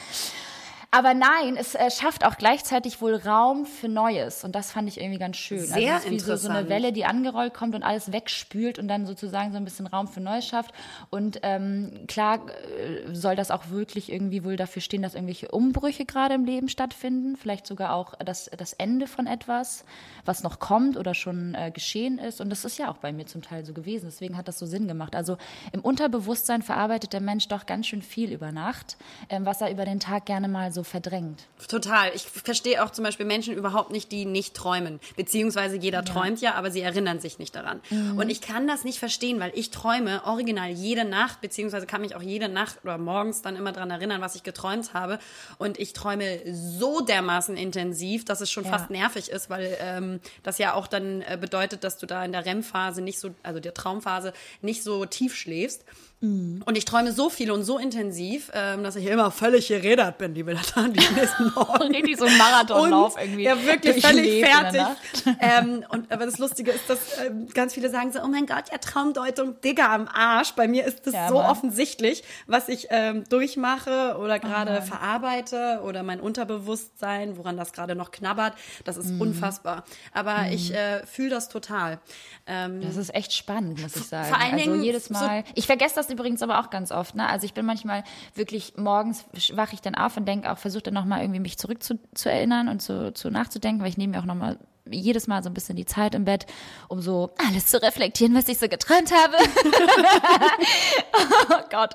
Aber 0.90 1.12
nein, 1.12 1.58
es 1.58 1.74
äh, 1.74 1.90
schafft 1.90 2.24
auch 2.24 2.38
gleichzeitig 2.38 3.02
wohl 3.02 3.14
Raum 3.14 3.66
für 3.66 3.88
Neues. 3.88 4.42
Und 4.42 4.54
das 4.54 4.72
fand 4.72 4.88
ich 4.88 4.98
irgendwie 4.98 5.18
ganz 5.18 5.36
schön. 5.36 5.60
Sehr 5.60 5.96
also 5.96 5.96
es 5.96 6.04
ist 6.06 6.10
wie 6.10 6.18
so, 6.18 6.36
so 6.36 6.48
eine. 6.48 6.68
Welle, 6.70 6.92
die 6.94 7.04
angerollt 7.04 7.52
kommt 7.52 7.74
und 7.74 7.82
alles 7.82 8.10
wegspült 8.10 8.78
und 8.78 8.88
dann 8.88 9.04
sozusagen 9.04 9.52
so 9.52 9.58
ein 9.58 9.64
bisschen 9.64 9.86
Raum 9.86 10.08
für 10.08 10.22
Neues 10.22 10.46
schafft. 10.46 10.72
Und 11.10 11.40
ähm, 11.42 12.06
klar 12.08 12.40
äh, 12.48 13.14
soll 13.14 13.36
das 13.36 13.50
auch 13.50 13.68
wirklich 13.68 14.10
irgendwie 14.10 14.44
wohl 14.44 14.56
dafür 14.56 14.80
stehen, 14.80 15.02
dass 15.02 15.14
irgendwelche 15.14 15.48
Umbrüche 15.48 16.06
gerade 16.06 16.34
im 16.34 16.46
Leben 16.46 16.70
stattfinden. 16.70 17.36
Vielleicht 17.36 17.66
sogar 17.66 17.92
auch 17.92 18.14
das, 18.24 18.50
das 18.56 18.72
Ende 18.72 19.06
von 19.06 19.26
etwas, 19.26 19.84
was 20.24 20.42
noch 20.42 20.58
kommt 20.58 20.96
oder 20.96 21.12
schon 21.12 21.54
äh, 21.54 21.70
geschehen 21.70 22.16
ist. 22.18 22.40
Und 22.40 22.48
das 22.48 22.64
ist 22.64 22.78
ja 22.78 22.90
auch 22.90 22.96
bei 22.96 23.12
mir 23.12 23.26
zum 23.26 23.42
Teil 23.42 23.66
so 23.66 23.74
gewesen. 23.74 24.06
Deswegen 24.06 24.38
hat 24.38 24.48
das 24.48 24.58
so 24.58 24.64
Sinn 24.64 24.88
gemacht. 24.88 25.14
Also 25.14 25.36
im 25.72 25.82
Unterbewusstsein 25.82 26.62
verarbeitet 26.62 27.12
der 27.12 27.20
Mensch 27.20 27.46
doch 27.48 27.66
ganz 27.66 27.88
schön 27.88 28.00
viel 28.00 28.32
über 28.32 28.52
Nacht, 28.52 28.96
ähm, 29.28 29.44
was 29.44 29.60
er 29.60 29.70
über 29.70 29.84
den 29.84 30.00
Tag 30.00 30.24
gerne 30.24 30.48
mal 30.48 30.72
so 30.72 30.77
verdrängt. 30.84 31.46
Total. 31.68 32.10
Ich 32.14 32.22
verstehe 32.22 32.84
auch 32.84 32.90
zum 32.90 33.04
Beispiel 33.04 33.26
Menschen 33.26 33.54
überhaupt 33.54 33.90
nicht, 33.90 34.10
die 34.12 34.24
nicht 34.24 34.54
träumen. 34.54 35.00
Beziehungsweise 35.16 35.76
jeder 35.76 36.04
träumt 36.04 36.40
ja, 36.40 36.54
aber 36.54 36.70
sie 36.70 36.80
erinnern 36.80 37.20
sich 37.20 37.38
nicht 37.38 37.54
daran. 37.54 37.80
Mhm. 37.90 38.18
Und 38.18 38.30
ich 38.30 38.40
kann 38.40 38.66
das 38.66 38.84
nicht 38.84 38.98
verstehen, 38.98 39.40
weil 39.40 39.52
ich 39.54 39.70
träume 39.70 40.24
original 40.24 40.70
jede 40.70 41.04
Nacht, 41.04 41.40
beziehungsweise 41.40 41.86
kann 41.86 42.00
mich 42.00 42.14
auch 42.14 42.22
jede 42.22 42.48
Nacht 42.48 42.78
oder 42.84 42.98
morgens 42.98 43.42
dann 43.42 43.56
immer 43.56 43.72
daran 43.72 43.90
erinnern, 43.90 44.20
was 44.20 44.34
ich 44.34 44.42
geträumt 44.42 44.94
habe. 44.94 45.18
Und 45.58 45.78
ich 45.78 45.92
träume 45.92 46.40
so 46.52 47.00
dermaßen 47.00 47.56
intensiv, 47.56 48.24
dass 48.24 48.40
es 48.40 48.50
schon 48.50 48.64
Ja. 48.64 48.70
fast 48.70 48.90
nervig 48.90 49.28
ist, 49.30 49.50
weil 49.50 49.76
ähm, 49.80 50.20
das 50.42 50.58
ja 50.58 50.74
auch 50.74 50.86
dann 50.86 51.22
äh, 51.22 51.38
bedeutet, 51.40 51.84
dass 51.84 51.98
du 51.98 52.06
da 52.06 52.24
in 52.24 52.32
der 52.32 52.44
REM-Phase 52.46 53.02
nicht 53.02 53.18
so, 53.18 53.30
also 53.42 53.60
der 53.60 53.74
Traumphase, 53.74 54.32
nicht 54.62 54.82
so 54.82 55.04
tief 55.06 55.34
schläfst. 55.34 55.84
Mhm. 56.20 56.62
Und 56.66 56.76
ich 56.76 56.84
träume 56.84 57.12
so 57.12 57.30
viel 57.30 57.50
und 57.52 57.62
so 57.62 57.78
intensiv, 57.78 58.50
ähm, 58.52 58.82
dass 58.82 58.96
ich 58.96 59.06
immer 59.06 59.30
völlig 59.30 59.68
geredet 59.68 60.18
bin, 60.18 60.34
die 60.34 60.44
will 60.46 60.58
dann 60.74 60.92
die 60.92 60.98
nächsten 61.14 61.44
Morgen. 61.54 61.94
Richtig 61.94 62.16
so 62.18 62.24
ein 62.24 62.36
Marathonlauf 62.36 63.14
Und, 63.14 63.20
irgendwie. 63.22 63.44
Ja, 63.44 63.62
wirklich 63.64 64.04
völlig 64.04 64.44
fertig. 64.44 64.82
Ähm, 65.40 65.84
und 65.90 66.10
aber 66.10 66.24
das 66.26 66.38
Lustige 66.38 66.70
ist, 66.72 66.88
dass 66.90 66.98
ähm, 67.24 67.46
ganz 67.54 67.74
viele 67.74 67.90
sagen 67.90 68.10
so, 68.12 68.20
oh 68.22 68.26
mein 68.26 68.46
Gott, 68.46 68.64
ja, 68.72 68.78
Traumdeutung, 68.78 69.60
Digga 69.60 69.94
am 69.94 70.08
Arsch. 70.08 70.52
Bei 70.52 70.66
mir 70.66 70.84
ist 70.86 71.06
das 71.06 71.14
Ja, 71.14 71.28
so 71.28 71.34
Mann. 71.34 71.50
offensichtlich, 71.50 72.24
was 72.46 72.68
ich 72.68 72.88
ähm, 72.90 73.24
durchmache 73.28 74.16
oder 74.18 74.38
gerade 74.38 74.72
Mann. 74.72 74.82
verarbeite 74.82 75.80
oder 75.84 76.02
mein 76.02 76.18
Unterbewusstsein, 76.20 77.36
woran 77.36 77.56
das 77.56 77.72
gerade 77.72 77.94
noch 77.94 78.10
knabbert. 78.10 78.54
Das 78.84 78.96
ist 78.96 79.08
Mhm. 79.10 79.20
unfassbar. 79.20 79.84
Aber 80.12 80.46
ich 80.50 80.74
äh, 80.74 81.04
fühle 81.06 81.30
das 81.30 81.48
total. 81.48 81.98
Ähm, 82.46 82.80
Das 82.80 82.96
ist 82.96 83.14
echt 83.14 83.32
spannend, 83.32 83.80
muss 83.82 83.96
ich 83.96 84.04
sagen. 84.04 84.28
Vor 84.28 84.38
allen 84.40 84.54
also 84.54 84.64
Dingen 84.64 84.82
jedes 84.82 85.06
so- 85.06 85.14
Mal. 85.14 85.44
ich 85.54 85.66
vergesse 85.66 85.94
das 85.94 86.07
übrigens 86.10 86.42
aber 86.42 86.60
auch 86.60 86.70
ganz 86.70 86.92
oft. 86.92 87.14
Ne? 87.14 87.26
Also 87.26 87.44
ich 87.44 87.54
bin 87.54 87.66
manchmal 87.66 88.04
wirklich 88.34 88.74
morgens 88.76 89.24
wache 89.54 89.74
ich 89.74 89.80
dann 89.80 89.94
auf 89.94 90.16
und 90.16 90.26
denke 90.26 90.50
auch, 90.50 90.58
versuche 90.58 90.84
dann 90.84 90.94
nochmal 90.94 91.22
irgendwie 91.22 91.40
mich 91.40 91.58
zurück 91.58 91.82
zu, 91.82 91.98
zu 92.14 92.30
erinnern 92.30 92.68
und 92.68 92.80
zu, 92.80 93.12
zu 93.12 93.30
nachzudenken, 93.30 93.82
weil 93.82 93.88
ich 93.88 93.98
nehme 93.98 94.12
mir 94.12 94.20
auch 94.20 94.26
nochmal 94.26 94.58
jedes 94.90 95.26
Mal 95.26 95.42
so 95.42 95.50
ein 95.50 95.54
bisschen 95.54 95.76
die 95.76 95.84
Zeit 95.84 96.14
im 96.14 96.24
Bett, 96.24 96.46
um 96.88 97.00
so 97.00 97.30
alles 97.46 97.66
zu 97.66 97.82
reflektieren, 97.82 98.34
was 98.34 98.48
ich 98.48 98.58
so 98.58 98.68
geträumt 98.68 99.12
habe. 99.12 99.36
oh 101.50 101.68
Gott. 101.70 101.94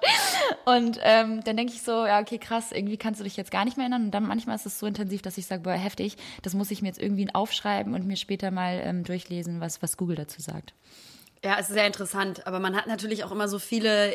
Und 0.65 0.99
ähm, 1.01 1.41
dann 1.43 1.57
denke 1.57 1.73
ich 1.73 1.81
so, 1.81 2.05
ja, 2.05 2.19
okay, 2.19 2.37
krass, 2.37 2.71
irgendwie 2.71 2.97
kannst 2.97 3.19
du 3.19 3.23
dich 3.23 3.37
jetzt 3.37 3.51
gar 3.51 3.65
nicht 3.65 3.77
mehr 3.77 3.85
erinnern. 3.85 4.05
Und 4.05 4.11
dann 4.11 4.27
manchmal 4.27 4.55
ist 4.55 4.65
es 4.65 4.79
so 4.79 4.85
intensiv, 4.85 5.21
dass 5.21 5.37
ich 5.37 5.45
sage, 5.45 5.63
boah, 5.63 5.73
heftig, 5.73 6.17
das 6.41 6.53
muss 6.53 6.71
ich 6.71 6.81
mir 6.81 6.89
jetzt 6.89 7.01
irgendwie 7.01 7.33
aufschreiben 7.33 7.93
und 7.93 8.05
mir 8.05 8.17
später 8.17 8.51
mal 8.51 8.81
ähm, 8.83 9.03
durchlesen, 9.03 9.59
was, 9.59 9.81
was 9.81 9.97
Google 9.97 10.15
dazu 10.15 10.41
sagt. 10.41 10.73
Ja, 11.43 11.57
es 11.59 11.67
ist 11.67 11.73
sehr 11.73 11.85
interessant, 11.87 12.47
aber 12.47 12.59
man 12.59 12.73
hat 12.75 12.87
natürlich 12.87 13.25
auch 13.25 13.31
immer 13.31 13.49
so 13.49 13.59
viele 13.59 14.11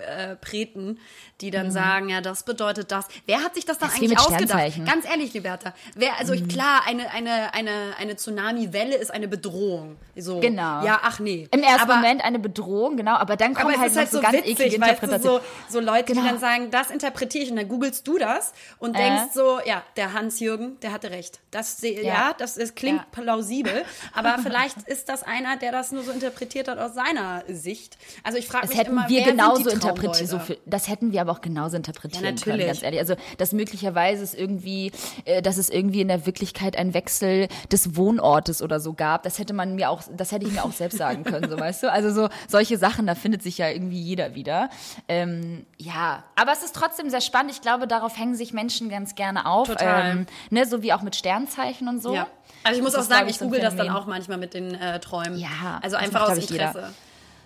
Interpreten, 0.00 0.98
die 1.40 1.50
dann 1.50 1.70
sagen, 1.70 2.08
ja, 2.08 2.20
das 2.20 2.42
bedeutet 2.42 2.90
das. 2.90 3.06
Wer 3.26 3.42
hat 3.44 3.54
sich 3.54 3.64
das 3.64 3.78
dann 3.78 3.88
Mhm. 3.88 3.92
Das 3.92 4.02
ist 4.02 4.30
eigentlich 4.30 4.48
ausgedacht? 4.48 4.78
Mhm. 4.78 4.84
Ganz 4.84 5.04
ehrlich, 5.06 5.32
Liberta. 5.34 5.72
Wer, 5.94 6.18
also 6.18 6.34
klar, 6.46 6.82
eine, 6.86 7.10
eine, 7.10 7.54
eine, 7.54 7.94
eine 7.98 8.16
Tsunami-Welle 8.16 8.96
ist 8.96 9.10
eine 9.10 9.28
Bedrohung. 9.28 9.96
So. 10.16 10.40
Genau. 10.40 10.84
Ja, 10.84 11.00
ach 11.02 11.18
nee. 11.20 11.48
Im 11.52 11.62
ersten 11.62 11.82
aber, 11.82 11.96
Moment 11.96 12.24
eine 12.24 12.38
Bedrohung, 12.38 12.96
genau, 12.96 13.14
aber 13.14 13.36
dann 13.36 13.52
Aber 13.56 13.62
kommen 13.62 13.74
es 13.74 13.80
halt 13.80 13.90
ist 13.92 13.96
halt 13.98 14.10
so, 14.10 14.16
so 14.18 14.22
ganz 14.22 14.34
witzig, 14.34 14.52
eklige 14.52 14.76
Interpretationen. 14.76 15.40
so, 15.68 15.72
so 15.72 15.80
Leute, 15.80 16.12
Genau. 16.12 16.22
die 16.22 16.28
dann 16.28 16.38
sagen, 16.38 16.70
das 16.70 16.90
interpretiere 16.90 17.44
ich 17.44 17.50
und 17.50 17.56
dann 17.56 17.68
googelst 17.68 18.06
du 18.06 18.18
das 18.18 18.52
und 18.78 18.94
Äh. 18.94 18.98
denkst 18.98 19.32
so, 19.34 19.60
ja, 19.64 19.82
der 19.96 20.12
Hans-Jürgen, 20.12 20.78
der 20.80 20.92
hatte 20.92 21.10
recht. 21.10 21.40
Das, 21.50 21.80
ja. 21.82 21.90
Ja. 22.02 22.34
das, 22.36 22.54
das 22.54 22.74
klingt 22.74 22.98
Ja. 23.00 23.06
plausibel, 23.22 23.84
aber 24.14 24.38
vielleicht 24.42 24.82
ist 24.86 25.08
das 25.08 25.22
einer, 25.22 25.56
der 25.56 25.72
das 25.72 25.92
nur 25.92 26.02
so 26.02 26.10
interpretiert 26.10 26.68
hat 26.68 26.78
aus 26.78 26.94
seiner 26.94 27.44
Sicht. 27.48 27.96
Also 28.24 28.38
ich 28.38 28.46
frage 28.48 28.68
mich 28.68 28.76
hätten 28.78 28.90
immer, 28.92 29.08
wir 29.08 29.24
wer 29.24 29.32
genauso 29.32 29.70
sind 29.70 29.82
die 29.82 29.87
interpretiert. 29.90 30.28
So 30.28 30.40
das 30.66 30.88
hätten 30.88 31.12
wir 31.12 31.20
aber 31.20 31.32
auch 31.32 31.40
genauso 31.40 31.76
interpretieren 31.76 32.24
Ja, 32.24 32.30
können, 32.30 32.58
natürlich. 32.58 32.66
ganz 32.66 32.82
ehrlich. 32.82 33.00
Also, 33.00 33.14
dass 33.38 33.52
möglicherweise 33.52 34.22
es 34.22 34.34
irgendwie, 34.34 34.92
äh, 35.24 35.42
dass 35.42 35.56
es 35.56 35.70
irgendwie 35.70 36.00
in 36.00 36.08
der 36.08 36.26
Wirklichkeit 36.26 36.76
ein 36.76 36.94
Wechsel 36.94 37.48
des 37.72 37.96
Wohnortes 37.96 38.62
oder 38.62 38.80
so 38.80 38.92
gab, 38.92 39.22
das 39.22 39.38
hätte 39.38 39.52
man 39.54 39.74
mir 39.74 39.90
auch, 39.90 40.02
das 40.16 40.32
hätte 40.32 40.46
ich 40.46 40.52
mir 40.52 40.64
auch 40.64 40.72
selbst 40.72 40.98
sagen 40.98 41.24
können, 41.24 41.48
so 41.50 41.58
weißt 41.58 41.82
du. 41.82 41.92
Also 41.92 42.10
so 42.12 42.28
solche 42.48 42.78
Sachen, 42.78 43.06
da 43.06 43.14
findet 43.14 43.42
sich 43.42 43.58
ja 43.58 43.68
irgendwie 43.68 44.00
jeder 44.00 44.34
wieder. 44.34 44.70
Ähm, 45.08 45.66
ja, 45.76 46.24
aber 46.36 46.52
es 46.52 46.62
ist 46.62 46.74
trotzdem 46.74 47.10
sehr 47.10 47.20
spannend. 47.20 47.52
Ich 47.52 47.60
glaube, 47.60 47.86
darauf 47.86 48.18
hängen 48.18 48.34
sich 48.34 48.52
Menschen 48.52 48.88
ganz 48.88 49.14
gerne 49.14 49.46
auf. 49.46 49.68
Total. 49.68 50.10
Ähm, 50.10 50.26
ne, 50.50 50.66
so 50.66 50.82
wie 50.82 50.92
auch 50.92 51.02
mit 51.02 51.16
Sternzeichen 51.16 51.88
und 51.88 52.02
so. 52.02 52.14
Ja. 52.14 52.26
Also 52.64 52.78
ich 52.78 52.82
muss 52.84 52.92
Das 52.92 53.06
auch 53.06 53.10
sagen, 53.10 53.28
ich 53.28 53.38
google 53.38 53.60
das 53.60 53.76
dann 53.76 53.90
auch 53.90 54.06
manchmal 54.06 54.38
mit 54.38 54.54
den 54.54 54.74
äh, 54.74 54.98
Träumen. 55.00 55.38
Ja, 55.38 55.78
Also 55.82 55.96
einfach 55.96 56.28
aus 56.28 56.48
jeder. 56.50 56.68
Interesse. 56.68 56.92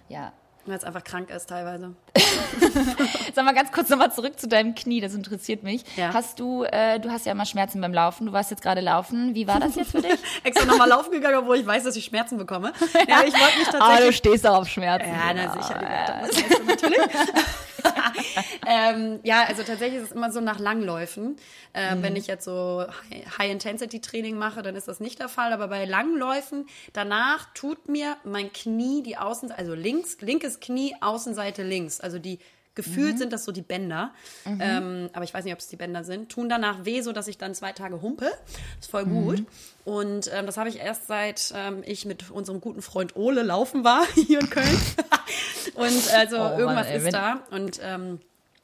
Ja. 0.08 0.32
Weil 0.64 0.76
es 0.76 0.84
einfach 0.84 1.02
krank 1.02 1.28
ist 1.30 1.48
teilweise. 1.48 1.94
Sag 3.34 3.44
mal 3.44 3.52
ganz 3.54 3.72
kurz 3.72 3.88
nochmal 3.88 4.12
zurück 4.12 4.38
zu 4.38 4.46
deinem 4.46 4.74
Knie, 4.76 5.00
das 5.00 5.12
interessiert 5.14 5.64
mich. 5.64 5.82
Ja. 5.96 6.12
Hast 6.14 6.38
du, 6.38 6.62
äh, 6.64 7.00
du 7.00 7.10
hast 7.10 7.26
ja 7.26 7.32
immer 7.32 7.46
Schmerzen 7.46 7.80
beim 7.80 7.92
Laufen, 7.92 8.26
du 8.26 8.32
warst 8.32 8.50
jetzt 8.52 8.62
gerade 8.62 8.80
laufen. 8.80 9.34
Wie 9.34 9.48
war 9.48 9.58
das 9.58 9.74
jetzt 9.74 9.90
für 9.90 10.02
dich? 10.02 10.18
Extra 10.44 10.64
nochmal 10.66 10.88
laufen 10.88 11.10
gegangen, 11.10 11.38
obwohl 11.38 11.56
ich 11.58 11.66
weiß, 11.66 11.82
dass 11.82 11.96
ich 11.96 12.04
Schmerzen 12.04 12.38
bekomme. 12.38 12.72
Ja, 13.08 13.22
ich 13.26 13.32
wollte 13.34 13.58
mich 13.58 13.68
Ah, 13.68 13.72
du 13.72 13.78
tatsächlich 13.78 14.16
stehst 14.16 14.46
auch 14.46 14.58
auf 14.58 14.68
Schmerzen. 14.68 15.08
Ja, 15.08 15.34
na 15.34 15.52
sicher, 15.52 15.80
das 16.20 16.30
du 16.58 16.64
natürlich. 16.64 16.98
ähm, 18.66 19.20
ja, 19.24 19.44
also 19.48 19.62
tatsächlich 19.62 20.00
ist 20.02 20.10
es 20.10 20.12
immer 20.12 20.30
so 20.30 20.40
nach 20.40 20.58
Langläufen. 20.58 21.36
Äh, 21.72 21.94
Mhm. 21.96 22.02
Wenn 22.02 22.16
ich 22.16 22.26
jetzt 22.26 22.44
so 22.44 22.84
High- 23.10 23.38
High-Intensity-Training 23.38 24.36
mache, 24.36 24.62
dann 24.62 24.76
ist 24.76 24.86
das 24.88 25.00
nicht 25.00 25.18
der 25.20 25.28
Fall. 25.28 25.52
Aber 25.52 25.68
bei 25.68 25.84
Langläufen, 25.84 26.66
danach 26.92 27.48
tut 27.54 27.88
mir 27.88 28.16
mein 28.24 28.52
Knie, 28.52 29.02
die 29.02 29.16
Außenseite, 29.16 29.58
also 29.58 29.74
links, 29.74 30.18
linkes 30.20 30.51
Knie, 30.60 30.94
Außenseite 31.00 31.62
links. 31.62 32.00
Also 32.00 32.18
die 32.18 32.38
Gefühlt 32.74 33.16
Mhm. 33.16 33.18
sind 33.18 33.32
das 33.34 33.44
so 33.44 33.52
die 33.52 33.60
Bänder, 33.60 34.14
ähm, 34.46 35.10
aber 35.12 35.24
ich 35.26 35.34
weiß 35.34 35.44
nicht, 35.44 35.52
ob 35.52 35.58
es 35.60 35.68
die 35.68 35.76
Bänder 35.76 36.04
sind. 36.04 36.30
Tun 36.32 36.48
danach 36.48 36.86
weh, 36.86 37.02
so 37.02 37.12
dass 37.12 37.28
ich 37.28 37.36
dann 37.36 37.54
zwei 37.54 37.72
Tage 37.72 38.00
humpe. 38.00 38.30
ist 38.80 38.90
voll 38.90 39.04
Mhm. 39.04 39.10
gut. 39.24 39.44
Und 39.84 40.30
ähm, 40.32 40.46
das 40.46 40.56
habe 40.56 40.70
ich 40.70 40.78
erst 40.78 41.06
seit 41.06 41.52
ähm, 41.54 41.82
ich 41.84 42.06
mit 42.06 42.30
unserem 42.30 42.62
guten 42.62 42.80
Freund 42.80 43.14
Ole 43.14 43.42
laufen 43.42 43.84
war 43.84 44.06
hier 44.14 44.40
in 44.40 44.48
Köln. 44.48 44.80
Und 45.74 46.14
also 46.14 46.36
Oh 46.36 46.40
Mann, 46.40 46.58
irgendwas 46.60 46.86
ey, 46.86 46.96
ist 47.04 47.12
da. 47.12 47.40
Und 47.50 47.78
ähm, 47.82 48.20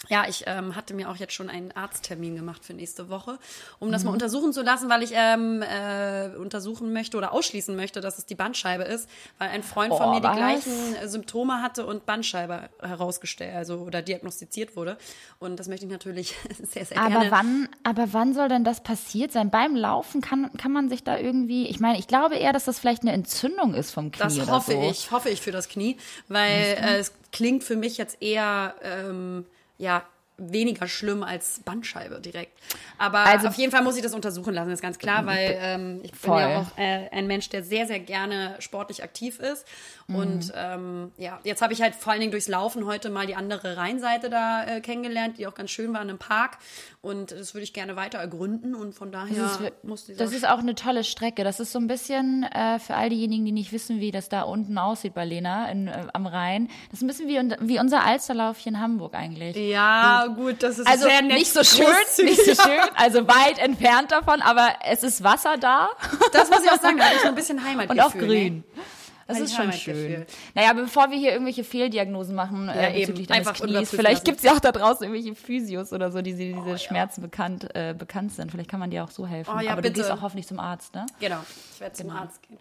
ja, 0.09 0.25
ich 0.29 0.45
ähm, 0.47 0.75
hatte 0.75 0.95
mir 0.95 1.11
auch 1.11 1.17
jetzt 1.17 1.33
schon 1.35 1.51
einen 1.51 1.73
Arzttermin 1.73 2.35
gemacht 2.37 2.65
für 2.65 2.73
nächste 2.75 3.09
Woche, 3.09 3.39
um 3.79 3.89
Mhm. 3.89 3.93
das 3.93 4.05
mal 4.05 4.11
untersuchen 4.13 4.53
zu 4.53 4.63
lassen, 4.63 4.89
weil 4.89 5.03
ich 5.03 5.13
ähm, 5.15 5.63
äh, 5.63 6.29
untersuchen 6.37 6.93
möchte 6.93 7.17
oder 7.17 7.33
ausschließen 7.33 7.77
möchte, 7.77 8.01
dass 8.01 8.19
es 8.19 8.27
die 8.27 8.35
Bandscheibe 8.35 8.85
ist, 8.85 9.09
weil 9.39 9.51
ein 9.51 9.63
Freund 9.63 9.95
von 9.95 10.09
Oh, 10.09 10.11
mir 10.15 10.21
die 10.21 10.27
was? 10.27 10.37
gleichen 10.37 10.95
äh, 10.97 11.09
Symptome 11.09 11.61
hatte 11.63 11.85
und 11.87 12.07
Bandscheibe 12.07 12.69
herausgestellt, 12.81 13.55
also 13.55 13.77
oder 13.79 14.03
diagnostiziert 14.03 14.77
wurde. 14.77 14.97
Und 15.39 15.59
das 15.61 15.69
möchte 15.69 15.85
ich 15.87 15.93
natürlich 15.93 16.35
sehr, 16.63 16.85
sehr 16.85 16.99
Aber 16.99 17.11
gerne. 17.11 17.31
wann, 17.31 17.69
aber 17.83 18.13
wann 18.13 18.35
soll 18.35 18.49
denn 18.49 18.65
das 18.65 18.83
passiert 18.83 19.33
sein? 19.33 19.51
Beim 19.51 19.77
Laufen 19.77 20.21
kann, 20.21 20.51
kann 20.57 20.73
man 20.73 20.89
sich 20.89 21.05
da 21.05 21.19
irgendwie, 21.19 21.67
ich 21.69 21.81
meine, 21.81 21.99
ich 21.99 22.07
glaube 22.09 22.37
eher, 22.37 22.53
dass 22.53 22.65
das 22.65 22.79
vielleicht 22.79 23.03
eine 23.03 23.13
Entzündung 23.13 23.75
ist 23.75 23.91
vom 23.91 24.11
Knie 24.11 24.23
Das 24.39 24.49
hoffe 24.51 24.73
so. 24.73 24.91
ich, 24.91 25.11
hoffe 25.11 25.29
ich 25.29 25.41
für 25.41 25.53
das 25.53 25.69
Knie, 25.69 25.97
weil 26.29 26.63
äh, 26.79 26.97
es 26.99 27.13
klingt 27.33 27.63
für 27.63 27.77
mich 27.77 27.99
jetzt 27.99 28.23
eher 28.23 28.75
ähm, 28.83 29.45
ja 29.79 30.03
weniger 30.41 30.87
schlimm 30.87 31.25
als 31.25 31.61
Bandscheibe 31.65 32.21
direkt. 32.21 32.57
Aber 32.97 33.19
Also- 33.19 33.49
auf 33.49 33.55
jeden 33.57 33.73
Fall 33.73 33.83
muss 33.83 33.97
ich 33.97 34.03
das 34.03 34.15
untersuchen 34.15 34.55
lassen, 34.55 34.71
ist 34.71 34.81
ganz 34.83 34.97
klar, 34.99 35.27
weil 35.27 35.59
ähm, 35.61 36.01
ich 36.05 36.13
bin 36.13 36.21
Voll. 36.21 36.41
ja 36.41 36.61
auch 36.61 36.79
äh, 36.79 37.09
ein 37.11 37.27
Mensch, 37.27 37.49
der 37.49 37.65
sehr, 37.65 37.89
sehr 37.89 37.99
gerne 37.99 38.55
sportlich 38.61 39.03
aktiv 39.03 39.41
ist. 39.41 39.67
Mhm. 40.07 40.15
Und 40.15 40.53
ähm, 40.55 41.13
ja, 41.17 41.41
jetzt 41.43 41.61
habe 41.61 41.73
ich 41.73 41.83
halt 41.83 41.97
vor 41.97 42.13
allen 42.13 42.21
Dingen 42.21 42.31
durchs 42.31 42.47
Laufen 42.47 42.87
heute 42.87 43.11
mal 43.11 43.27
die 43.27 43.35
andere 43.35 43.77
Rheinseite 43.77 44.31
da 44.31 44.65
äh, 44.65 44.81
kennengelernt, 44.81 45.39
die 45.39 45.47
auch 45.49 45.55
ganz 45.57 45.73
schön 45.73 45.93
war 45.93 46.03
in 46.03 46.09
einem 46.09 46.19
Park. 46.19 46.59
Und 47.01 47.31
das 47.31 47.55
würde 47.55 47.63
ich 47.63 47.73
gerne 47.73 47.95
weiter 47.95 48.19
ergründen 48.19 48.75
und 48.75 48.93
von 48.93 49.13
daher 49.13 49.37
Das 49.41 49.61
ist, 49.61 49.85
muss 49.85 50.07
dieser 50.07 50.25
das 50.25 50.33
ist 50.33 50.47
auch 50.49 50.59
eine 50.59 50.75
tolle 50.75 51.05
Strecke. 51.05 51.45
Das 51.45 51.61
ist 51.61 51.71
so 51.71 51.79
ein 51.79 51.87
bisschen 51.87 52.43
äh, 52.43 52.81
für 52.81 52.95
all 52.95 53.09
diejenigen, 53.09 53.45
die 53.45 53.53
nicht 53.53 53.73
wissen, 53.73 54.01
wie 54.01 54.11
das 54.11 54.29
da 54.29 54.43
unten 54.43 54.77
aussieht 54.79 55.15
bei 55.15 55.25
Lena 55.25 55.71
in, 55.71 55.87
äh, 55.87 56.07
am 56.13 56.27
Rhein. 56.27 56.69
Das 56.91 57.01
ist 57.01 57.03
ein 57.03 57.07
bisschen 57.07 57.29
wie, 57.29 57.69
wie 57.69 57.79
unser 57.79 58.05
Alsterlauf 58.05 58.59
hier 58.59 58.73
in 58.73 58.81
Hamburg 58.81 59.15
eigentlich. 59.15 59.57
ja, 59.57 60.27
gut, 60.27 60.63
das 60.63 60.81
ist 60.81 60.89
Also 60.89 61.05
sehr 61.07 61.23
nett 61.23 61.39
nicht 61.39 61.53
so 61.53 61.63
schön, 61.63 61.87
nicht 62.25 62.45
so 62.45 62.55
schön, 62.63 62.81
also 62.97 63.29
weit 63.29 63.59
entfernt 63.59 64.11
davon, 64.11 64.43
aber 64.43 64.69
es 64.85 65.05
ist 65.05 65.23
Wasser 65.23 65.57
da 65.57 65.91
Das 66.33 66.51
muss 66.51 66.65
ich 66.65 66.71
auch 66.71 66.81
sagen, 66.81 66.99
da 66.99 67.05
habe 67.05 67.15
ich 67.15 67.23
so 67.23 67.29
ein 67.29 67.35
bisschen 67.37 67.63
Heimatgefühl. 67.63 68.03
und 68.05 68.07
auch 68.07 68.13
grün. 68.19 68.65
Ne? 68.75 68.83
Das 69.29 69.39
ist 69.41 69.55
schon 69.55 69.73
schön. 69.73 70.27
Naja, 70.55 70.73
bevor 70.73 71.11
wir 71.11 71.19
hier 71.19 71.33
irgendwelche 71.33 71.63
Fehldiagnosen 71.63 72.35
machen, 72.35 72.69
äh, 72.69 72.89
eben. 72.93 73.01
bezüglich 73.01 73.27
deines 73.27 73.47
Einfach 73.47 73.63
Knies, 73.65 73.91
vielleicht 73.91 74.25
gibt 74.25 74.39
es 74.39 74.45
ja 74.45 74.53
auch 74.55 74.59
da 74.61 74.73
draußen 74.73 75.05
irgendwelche 75.07 75.35
Physios 75.35 75.93
oder 75.93 76.11
so, 76.11 76.23
die 76.23 76.35
die 76.35 76.55
Oh, 76.59 76.65
diese 76.65 76.79
Schmerzen 76.79 77.21
bekannt, 77.21 77.69
äh, 77.75 77.95
bekannt 77.97 78.33
sind. 78.33 78.51
Vielleicht 78.51 78.71
kann 78.71 78.81
man 78.81 78.91
dir 78.91 79.05
auch 79.05 79.11
so 79.11 79.27
helfen. 79.27 79.53
Oh 79.55 79.61
ja, 79.61 79.73
Aber 79.73 79.83
bitte. 79.83 79.95
du 79.95 80.01
gehst 80.01 80.11
auch 80.11 80.23
hoffentlich 80.23 80.47
zum 80.47 80.59
Arzt, 80.59 80.95
ne? 80.95 81.05
Genau, 81.21 81.45
ich 81.75 81.81
werde 81.81 81.95
zum 81.95 82.11
Arzt 82.11 82.41
gehen. 82.49 82.59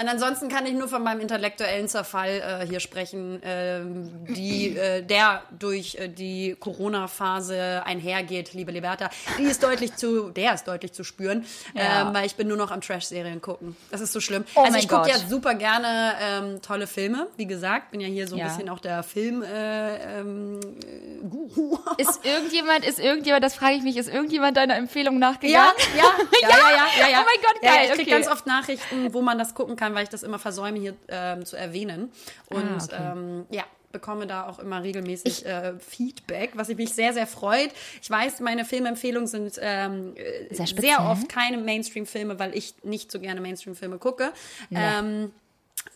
Und 0.00 0.08
ansonsten 0.08 0.48
kann 0.48 0.66
ich 0.66 0.74
nur 0.74 0.88
von 0.88 1.02
meinem 1.02 1.20
intellektuellen 1.20 1.88
Zerfall 1.88 2.60
äh, 2.62 2.66
hier 2.66 2.80
sprechen, 2.80 3.40
ähm, 3.42 4.10
die, 4.28 4.76
äh, 4.76 5.02
der 5.02 5.42
durch 5.58 5.96
äh, 5.96 6.08
die 6.08 6.54
Corona-Phase 6.60 7.82
einhergeht, 7.84 8.52
liebe 8.54 8.72
Liberta. 8.72 9.10
Die 9.38 9.44
ist 9.44 9.62
deutlich 9.62 9.96
zu, 9.96 10.30
der 10.30 10.54
ist 10.54 10.68
deutlich 10.68 10.92
zu 10.92 11.02
spüren, 11.04 11.44
Ja. 11.74 12.02
ähm, 12.08 12.14
weil 12.14 12.26
ich 12.26 12.36
bin 12.36 12.46
nur 12.48 12.56
noch 12.56 12.70
am 12.70 12.80
Trash-Serien 12.80 13.40
gucken. 13.40 13.76
Das 13.90 14.00
ist 14.00 14.12
so 14.12 14.20
schlimm. 14.20 14.44
Oh 14.54 14.62
also 14.62 14.78
ich 14.78 14.88
gucke 14.88 15.08
ja 15.08 15.16
super 15.18 15.54
gerne 15.54 16.09
ähm, 16.20 16.62
tolle 16.62 16.86
Filme, 16.86 17.28
wie 17.36 17.46
gesagt, 17.46 17.90
bin 17.90 18.00
ja 18.00 18.08
hier 18.08 18.26
so 18.26 18.34
ein 18.36 18.38
Ja. 18.40 18.46
bisschen 18.46 18.68
auch 18.68 18.78
der 18.80 19.02
Film 19.02 19.42
äh, 19.42 20.18
ähm, 20.20 20.60
äh, 20.60 21.26
Guru. 21.28 21.78
Ist 21.98 22.24
irgendjemand, 22.24 22.84
ist 22.86 22.98
irgendjemand, 22.98 23.44
das 23.44 23.54
frage 23.54 23.74
ich 23.76 23.82
mich, 23.82 23.96
ist 23.96 24.08
irgendjemand 24.08 24.56
deiner 24.56 24.76
Empfehlung 24.76 25.18
nachgegangen? 25.18 25.72
Ja, 25.96 25.98
ja, 25.98 26.04
ja, 26.42 26.48
ja, 26.48 26.56
ja, 26.58 26.86
ja, 27.00 27.08
ja. 27.10 27.18
Oh 27.20 27.24
mein 27.26 27.42
Gott, 27.42 27.62
Ja, 27.62 27.74
geil, 27.74 27.84
ich 27.86 27.90
krieg 27.92 28.00
okay. 28.06 28.10
ganz 28.10 28.28
oft 28.28 28.46
Nachrichten, 28.46 29.12
wo 29.12 29.20
man 29.22 29.38
das 29.38 29.54
gucken 29.54 29.76
kann, 29.76 29.94
weil 29.94 30.04
ich 30.04 30.08
das 30.08 30.22
immer 30.22 30.38
versäume, 30.38 30.78
hier 30.78 30.94
ähm, 31.08 31.44
zu 31.44 31.56
erwähnen. 31.56 32.10
Und 32.46 32.60
Ah, 32.68 32.84
okay. 32.84 33.12
ähm, 33.18 33.46
ja, 33.50 33.64
bekomme 33.92 34.26
da 34.28 34.46
auch 34.48 34.60
immer 34.60 34.82
regelmäßig 34.84 35.44
äh, 35.44 35.72
Feedback, 35.80 36.52
was 36.54 36.68
mich 36.68 36.94
sehr, 36.94 37.12
sehr 37.12 37.26
freut. 37.26 37.70
Ich 38.00 38.08
weiß, 38.08 38.38
meine 38.40 38.64
Filmempfehlungen 38.64 39.26
sind 39.26 39.58
ähm, 39.60 40.14
äh, 40.16 40.54
Sehr 40.54 40.66
sehr 40.68 41.04
oft 41.04 41.28
keine 41.28 41.58
Mainstream-Filme, 41.58 42.38
weil 42.38 42.56
ich 42.56 42.74
nicht 42.84 43.10
so 43.10 43.18
gerne 43.18 43.40
Mainstream-Filme 43.40 43.98
gucke. 43.98 44.32
Ähm, 44.72 45.32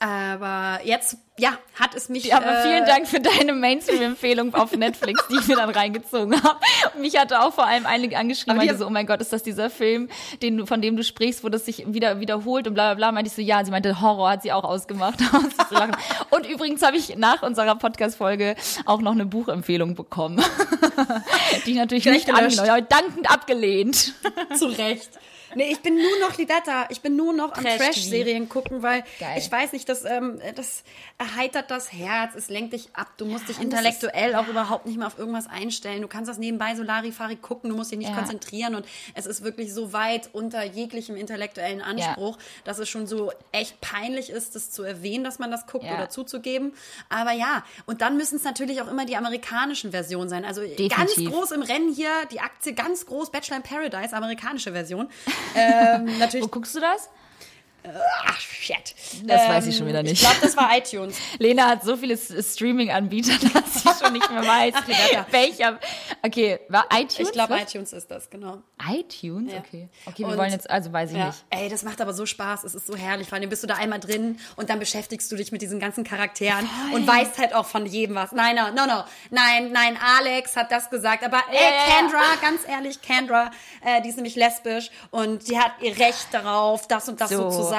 aber 0.01 0.81
jetzt, 0.85 1.17
ja, 1.39 1.57
hat 1.79 1.95
es 1.95 2.09
mich. 2.09 2.25
Ja, 2.25 2.37
aber 2.37 2.59
äh, 2.59 2.63
vielen 2.63 2.85
Dank 2.85 3.07
für 3.07 3.21
deine 3.21 3.55
Mainstream-Empfehlung 3.55 4.55
auf 4.55 4.73
Netflix, 4.77 5.27
die 5.29 5.37
ich 5.37 5.47
mir 5.47 5.57
dann 5.57 5.71
reingezogen 5.71 6.43
habe. 6.43 6.59
Mich 6.99 7.17
hatte 7.19 7.41
auch 7.41 7.55
vor 7.55 7.67
allem 7.67 7.87
einige 7.87 8.19
angeschrieben, 8.19 8.57
meinte 8.57 8.77
so, 8.77 8.87
oh 8.87 8.91
mein 8.91 9.07
Gott, 9.07 9.21
ist 9.21 9.33
das 9.33 9.43
dieser 9.43 9.71
Film, 9.71 10.09
den 10.43 10.59
du, 10.59 10.67
von 10.67 10.83
dem 10.83 10.97
du 10.97 11.05
sprichst, 11.05 11.43
wo 11.43 11.49
das 11.49 11.65
sich 11.65 11.85
wieder 11.87 12.21
wiederholt 12.21 12.67
und 12.67 12.75
bla 12.75 12.89
bla 12.89 12.95
bla. 12.95 13.13
Meinte 13.13 13.29
ich 13.29 13.35
so, 13.35 13.41
ja, 13.41 13.65
sie 13.65 13.71
meinte, 13.71 14.01
Horror 14.01 14.31
hat 14.31 14.43
sie 14.43 14.53
auch 14.53 14.65
ausgemacht. 14.65 15.21
Und 16.31 16.47
übrigens 16.47 16.83
habe 16.83 16.97
ich 16.97 17.17
nach 17.17 17.43
unserer 17.43 17.77
Podcast-Folge 17.77 18.57
auch 18.85 19.01
noch 19.01 19.13
eine 19.13 19.27
Buchempfehlung 19.27 19.95
bekommen. 19.95 20.43
die 21.67 21.71
ich 21.71 21.77
natürlich 21.77 22.05
Gleich 22.05 22.27
nicht 22.27 22.35
angenommen, 22.35 22.71
habe, 22.71 22.83
dankend 22.83 23.31
abgelehnt. 23.31 24.15
Zu 24.57 24.67
Recht. 24.67 25.11
Nee, 25.55 25.71
ich 25.73 25.81
bin 25.81 25.95
nur 25.97 26.19
noch 26.21 26.37
Lidetta. 26.37 26.87
Ich 26.91 27.01
bin 27.01 27.17
nur 27.17 27.33
noch 27.33 27.53
am. 27.53 27.65
Trash-Serien 27.65 28.49
gucken, 28.49 28.83
weil 28.83 29.05
Geil. 29.19 29.35
ich 29.39 29.51
weiß 29.51 29.73
nicht, 29.73 29.89
das, 29.89 30.05
ähm, 30.05 30.41
das 30.55 30.85
erheitert 31.19 31.71
das 31.71 31.93
Herz, 31.93 32.35
es 32.35 32.49
lenkt 32.49 32.73
dich 32.73 32.89
ab. 32.95 33.09
Du 33.17 33.25
musst 33.27 33.49
dich 33.49 33.61
intellektuell 33.61 34.35
auch 34.35 34.49
überhaupt 34.49 34.87
nicht 34.87 34.99
mehr 34.99 35.07
auf 35.07 35.19
irgendwas 35.19 35.47
einstellen. 35.49 36.03
Du 36.03 36.09
kannst 36.09 36.29
das 36.29 36.39
nebenbei 36.39 36.75
so 36.75 36.83
Larifari 36.83 37.37
gucken, 37.37 37.71
du 37.71 37.77
musst 37.77 37.91
dich 37.93 37.99
nicht 37.99 38.11
Ja. 38.11 38.17
konzentrieren 38.17 38.75
und 38.75 38.87
es 39.15 39.27
ist 39.27 39.43
wirklich 39.45 39.73
so 39.73 39.93
weit 39.93 40.31
unter 40.33 40.63
jeglichem 40.65 41.17
intellektuellen 41.17 41.81
Anspruch, 41.83 42.39
dass 42.65 42.79
es 42.79 42.89
schon 42.89 43.07
so 43.07 43.33
echt 43.53 43.81
peinlich 43.81 44.31
ist, 44.31 44.55
das 44.55 44.71
zu 44.71 44.83
erwähnen, 44.83 45.25
dass 45.25 45.39
man 45.39 45.51
das 45.51 45.67
guckt 45.67 45.85
Ja. 45.85 45.95
oder 45.95 46.09
zuzugeben. 46.11 46.75
Aber 47.09 47.33
ja, 47.33 47.65
und 47.87 48.01
dann 48.01 48.17
müssen 48.17 48.37
es 48.37 48.45
natürlich 48.45 48.83
auch 48.83 48.89
immer 48.91 49.05
die 49.07 49.17
amerikanischen 49.17 49.91
Versionen 49.93 50.29
sein. 50.29 50.45
Also 50.45 50.61
ganz 50.63 50.77
Definitiv. 51.15 51.31
groß 51.31 51.51
im 51.53 51.63
Rennen 51.63 51.93
hier, 51.95 52.11
die 52.31 52.41
Aktie 52.41 52.75
ganz 52.75 53.07
groß, 53.07 53.31
Bachelor 53.31 53.57
in 53.59 53.63
Paradise, 53.63 54.15
amerikanische 54.17 54.73
Version. 54.73 55.09
Ähm, 55.55 56.19
natürlich. 56.19 56.47
Wo 56.47 56.49
guckst 56.49 56.75
du 56.75 56.81
das? 56.81 57.11
Ach, 58.27 58.41
shit. 58.41 58.95
Das 59.25 59.49
weiß 59.49 59.67
ich 59.67 59.77
schon 59.77 59.87
wieder 59.87 60.03
nicht. 60.03 60.15
Ich 60.15 60.21
glaube, 60.21 60.37
das 60.41 60.57
war 60.57 60.77
iTunes. 60.77 61.17
Lena 61.39 61.69
hat 61.69 61.83
so 61.85 61.97
viele 61.97 62.17
Streaming-Anbieter, 62.17 63.33
dass 63.53 63.75
sie 63.83 64.03
schon 64.05 64.13
nicht 64.15 64.31
mehr 64.31 64.43
weiß, 64.47 64.75
Rebecca. 64.89 65.27
welcher. 65.31 65.79
Okay, 66.23 66.61
war 66.69 66.87
iTunes? 66.93 67.29
Ich 67.29 67.33
glaube, 67.33 67.59
iTunes 67.61 67.93
ist 67.93 68.11
das, 68.11 68.31
genau. 68.31 68.63
iTunes? 68.91 69.53
Ja. 69.53 69.59
Okay. 69.59 69.89
Okay, 70.07 70.19
wir 70.23 70.29
Und- 70.29 70.39
wollen 70.39 70.53
jetzt, 70.53 70.69
also 70.71 70.93
weiß 70.93 71.11
ich 71.11 71.17
Ja. 71.19 71.27
nicht. 71.27 71.45
Ey, 71.51 71.69
das 71.69 71.83
macht 71.83 72.01
aber 72.01 72.15
so 72.15 72.25
Spaß. 72.27 72.65
Es 72.65 72.75
ist 72.75 72.87
so 72.87 72.97
herrlich. 72.97 73.29
Vor 73.29 73.37
allem 73.39 73.51
bist 73.51 73.63
du 73.63 73.67
da 73.67 73.75
einmal 73.75 74.01
drin 74.01 74.39
und 74.57 74.71
dann 74.71 74.79
beschäftigst 74.79 75.31
du 75.31 75.37
dich 75.37 75.53
mit 75.53 75.61
diesen 75.63 75.79
ganzen 75.79 76.05
Charakteren 76.05 76.69
und 76.95 77.07
weißt 77.07 77.39
halt 77.39 77.55
auch 77.55 77.67
von 77.67 77.85
jedem 77.87 78.17
was. 78.17 78.33
Nein, 78.33 78.57
no, 78.57 78.71
no, 78.71 78.87
no. 78.87 79.05
Nein, 79.31 79.73
nein, 79.73 79.99
Alex 80.19 80.57
hat 80.57 80.73
das 80.73 80.89
gesagt. 80.91 81.23
Aber 81.23 81.39
äh, 81.51 81.55
ja, 81.55 81.61
ja. 81.61 81.97
Kendra, 81.99 82.23
ganz 82.41 82.61
ehrlich, 82.67 83.03
Kendra, 83.03 83.51
äh, 83.85 84.01
die 84.03 84.09
ist 84.09 84.17
nämlich 84.17 84.37
lesbisch 84.37 84.91
und 85.11 85.49
die 85.49 85.59
hat 85.59 85.73
ihr 85.83 85.97
Recht 85.99 86.29
darauf, 86.33 86.89
das 86.89 87.09
und 87.09 87.21
das 87.21 87.31
so, 87.31 87.51
So. 87.51 87.59
zu 87.59 87.63
sagen. 87.69 87.74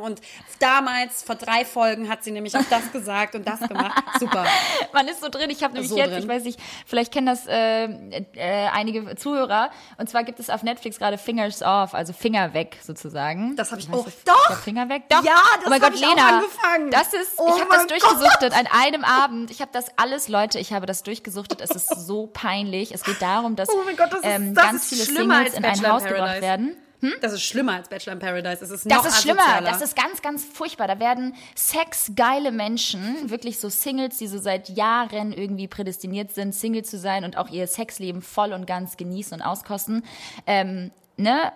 Und 0.00 0.20
damals, 0.58 1.22
vor 1.22 1.34
drei 1.36 1.64
Folgen, 1.64 2.08
hat 2.08 2.24
sie 2.24 2.30
nämlich 2.30 2.56
auch 2.56 2.64
das 2.70 2.90
gesagt 2.92 3.34
und 3.34 3.46
das 3.46 3.60
gemacht. 3.60 4.02
Super. 4.20 4.46
Man 4.92 5.08
ist 5.08 5.20
so 5.20 5.28
drin. 5.28 5.50
Ich 5.50 5.62
habe 5.62 5.74
nämlich 5.74 5.90
So 5.90 5.96
jetzt, 5.96 6.10
drin. 6.10 6.18
ich 6.22 6.28
weiß 6.28 6.44
nicht, 6.44 6.60
vielleicht 6.86 7.12
kennen 7.12 7.26
das 7.26 7.46
äh, 7.46 7.84
äh, 7.84 8.68
einige 8.72 9.16
Zuhörer. 9.16 9.70
Und 9.96 10.08
zwar 10.10 10.24
gibt 10.24 10.40
es 10.40 10.50
auf 10.50 10.62
Netflix 10.62 10.98
gerade 10.98 11.18
Fingers 11.18 11.62
Off, 11.62 11.94
also 11.94 12.12
Finger 12.12 12.54
weg 12.54 12.76
sozusagen. 12.84 13.56
Das 13.56 13.70
habe 13.70 13.80
ich 13.80 13.90
auch. 13.92 14.04
das- 14.04 14.24
Doch! 14.24 14.56
Finger 14.58 14.88
weg? 14.88 15.04
Doch. 15.08 15.22
Ja, 15.24 15.36
das 15.56 15.66
oh 15.66 15.70
mein 15.70 15.80
Gott, 15.80 15.94
ich 15.94 16.00
Lena, 16.00 16.38
angefangen. 16.38 16.90
Das 16.90 17.12
ist, 17.12 17.32
Oh 17.38 17.52
ich 17.54 17.60
habe 17.60 17.70
das 17.72 17.86
durchgesuchtet 17.86 18.52
an 18.56 18.66
einem 18.72 19.04
Abend. 19.04 19.50
Ich 19.50 19.60
habe 19.60 19.70
das 19.72 19.86
alles, 19.96 20.28
Leute, 20.28 20.58
ich 20.58 20.72
habe 20.72 20.86
das 20.86 21.02
durchgesuchtet. 21.02 21.60
Es 21.60 21.70
ist 21.70 21.88
so 21.88 22.26
peinlich. 22.26 22.92
Es 22.92 23.02
geht 23.04 23.22
darum, 23.22 23.56
dass 23.56 23.68
Oh 23.68 23.82
Gott, 23.96 24.12
das 24.12 24.20
ist- 24.20 24.24
ähm, 24.24 24.54
das 24.54 24.64
ganz 24.64 24.88
viele 24.88 25.02
Singles 25.04 25.54
in 25.54 25.64
ein 25.64 25.86
Haus 25.88 26.04
gebracht 26.04 26.40
Paradise. 26.40 26.76
Werden. 27.00 27.14
Das 27.20 27.32
ist 27.32 27.42
schlimmer 27.42 27.74
als 27.74 27.88
Bachelor 27.88 28.14
in 28.14 28.18
Paradise. 28.18 28.64
Es 28.64 28.70
ist 28.70 28.90
Das 28.90 28.98
noch 28.98 29.06
ist 29.06 29.22
schlimmer. 29.22 29.60
Das 29.62 29.82
ist 29.82 29.96
ganz, 29.96 30.22
ganz 30.22 30.44
furchtbar. 30.44 30.88
Da 30.88 30.98
werden 30.98 31.34
sexgeile 31.54 32.52
Menschen, 32.52 33.30
wirklich 33.30 33.58
so 33.58 33.68
Singles, 33.68 34.18
die 34.18 34.26
so 34.26 34.38
seit 34.38 34.68
Jahren 34.70 35.32
irgendwie 35.32 35.68
prädestiniert 35.68 36.32
sind, 36.32 36.54
Single 36.54 36.84
zu 36.84 36.98
sein 36.98 37.24
und 37.24 37.36
auch 37.36 37.50
ihr 37.50 37.66
Sexleben 37.66 38.22
voll 38.22 38.52
und 38.52 38.66
ganz 38.66 38.96
genießen 38.96 39.34
und 39.34 39.42
auskosten, 39.42 40.04
ähm, 40.46 40.90
ne? 41.16 41.52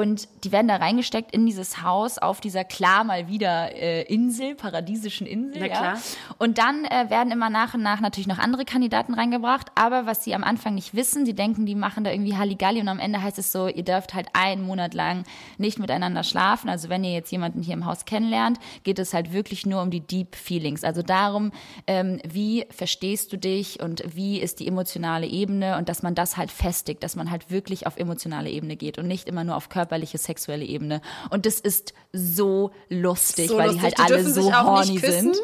Und 0.00 0.28
die 0.44 0.50
werden 0.50 0.68
da 0.68 0.76
reingesteckt 0.76 1.30
in 1.30 1.44
dieses 1.44 1.82
Haus 1.82 2.16
auf 2.16 2.40
dieser 2.40 2.64
klar 2.64 3.04
mal 3.04 3.28
wieder 3.28 3.74
äh, 3.76 4.02
Insel, 4.04 4.54
paradiesischen 4.54 5.26
Insel. 5.26 5.60
Na 5.60 5.66
ja. 5.66 5.76
klar. 5.76 5.98
Und 6.38 6.56
dann 6.56 6.86
äh, 6.86 7.10
werden 7.10 7.30
immer 7.30 7.50
nach 7.50 7.74
und 7.74 7.82
nach 7.82 8.00
natürlich 8.00 8.26
noch 8.26 8.38
andere 8.38 8.64
Kandidaten 8.64 9.12
reingebracht. 9.12 9.66
Aber 9.74 10.06
was 10.06 10.24
sie 10.24 10.34
am 10.34 10.42
Anfang 10.42 10.74
nicht 10.74 10.94
wissen, 10.94 11.26
sie 11.26 11.34
denken, 11.34 11.66
die 11.66 11.74
machen 11.74 12.02
da 12.02 12.10
irgendwie 12.10 12.34
Halligalli 12.34 12.80
und 12.80 12.88
am 12.88 12.98
Ende 12.98 13.22
heißt 13.22 13.38
es 13.38 13.52
so, 13.52 13.68
ihr 13.68 13.82
dürft 13.82 14.14
halt 14.14 14.28
einen 14.32 14.62
Monat 14.62 14.94
lang 14.94 15.24
nicht 15.58 15.78
miteinander 15.78 16.22
schlafen. 16.22 16.70
Also 16.70 16.88
wenn 16.88 17.04
ihr 17.04 17.12
jetzt 17.12 17.30
jemanden 17.30 17.62
hier 17.62 17.74
im 17.74 17.84
Haus 17.84 18.06
kennenlernt, 18.06 18.58
geht 18.84 18.98
es 18.98 19.12
halt 19.12 19.34
wirklich 19.34 19.66
nur 19.66 19.82
um 19.82 19.90
die 19.90 20.00
Deep 20.00 20.34
Feelings. 20.34 20.82
Also 20.82 21.02
darum, 21.02 21.52
ähm, 21.86 22.20
wie 22.26 22.64
verstehst 22.70 23.34
du 23.34 23.36
dich 23.36 23.80
und 23.80 24.02
wie 24.06 24.40
ist 24.40 24.60
die 24.60 24.66
emotionale 24.66 25.26
Ebene 25.26 25.76
und 25.76 25.90
dass 25.90 26.02
man 26.02 26.14
das 26.14 26.38
halt 26.38 26.50
festigt, 26.50 27.02
dass 27.02 27.16
man 27.16 27.30
halt 27.30 27.50
wirklich 27.50 27.86
auf 27.86 27.98
emotionale 27.98 28.48
Ebene 28.48 28.76
geht 28.76 28.96
und 28.96 29.06
nicht 29.06 29.28
immer 29.28 29.44
nur 29.44 29.56
auf 29.56 29.68
körperliche, 29.90 30.18
sexuelle 30.18 30.64
Ebene. 30.64 31.00
Und 31.30 31.46
das 31.46 31.58
ist 31.60 31.92
so 32.12 32.70
lustig, 32.88 33.48
so 33.48 33.58
weil 33.58 33.66
lustig. 33.72 33.80
die 33.94 33.98
halt 33.98 33.98
die 34.10 34.14
alle 34.14 34.24
so 34.24 34.42
sich 34.42 34.54
auch 34.54 34.64
horny 34.64 34.92
nicht 34.92 35.04
küssen. 35.04 35.34
sind. 35.34 35.36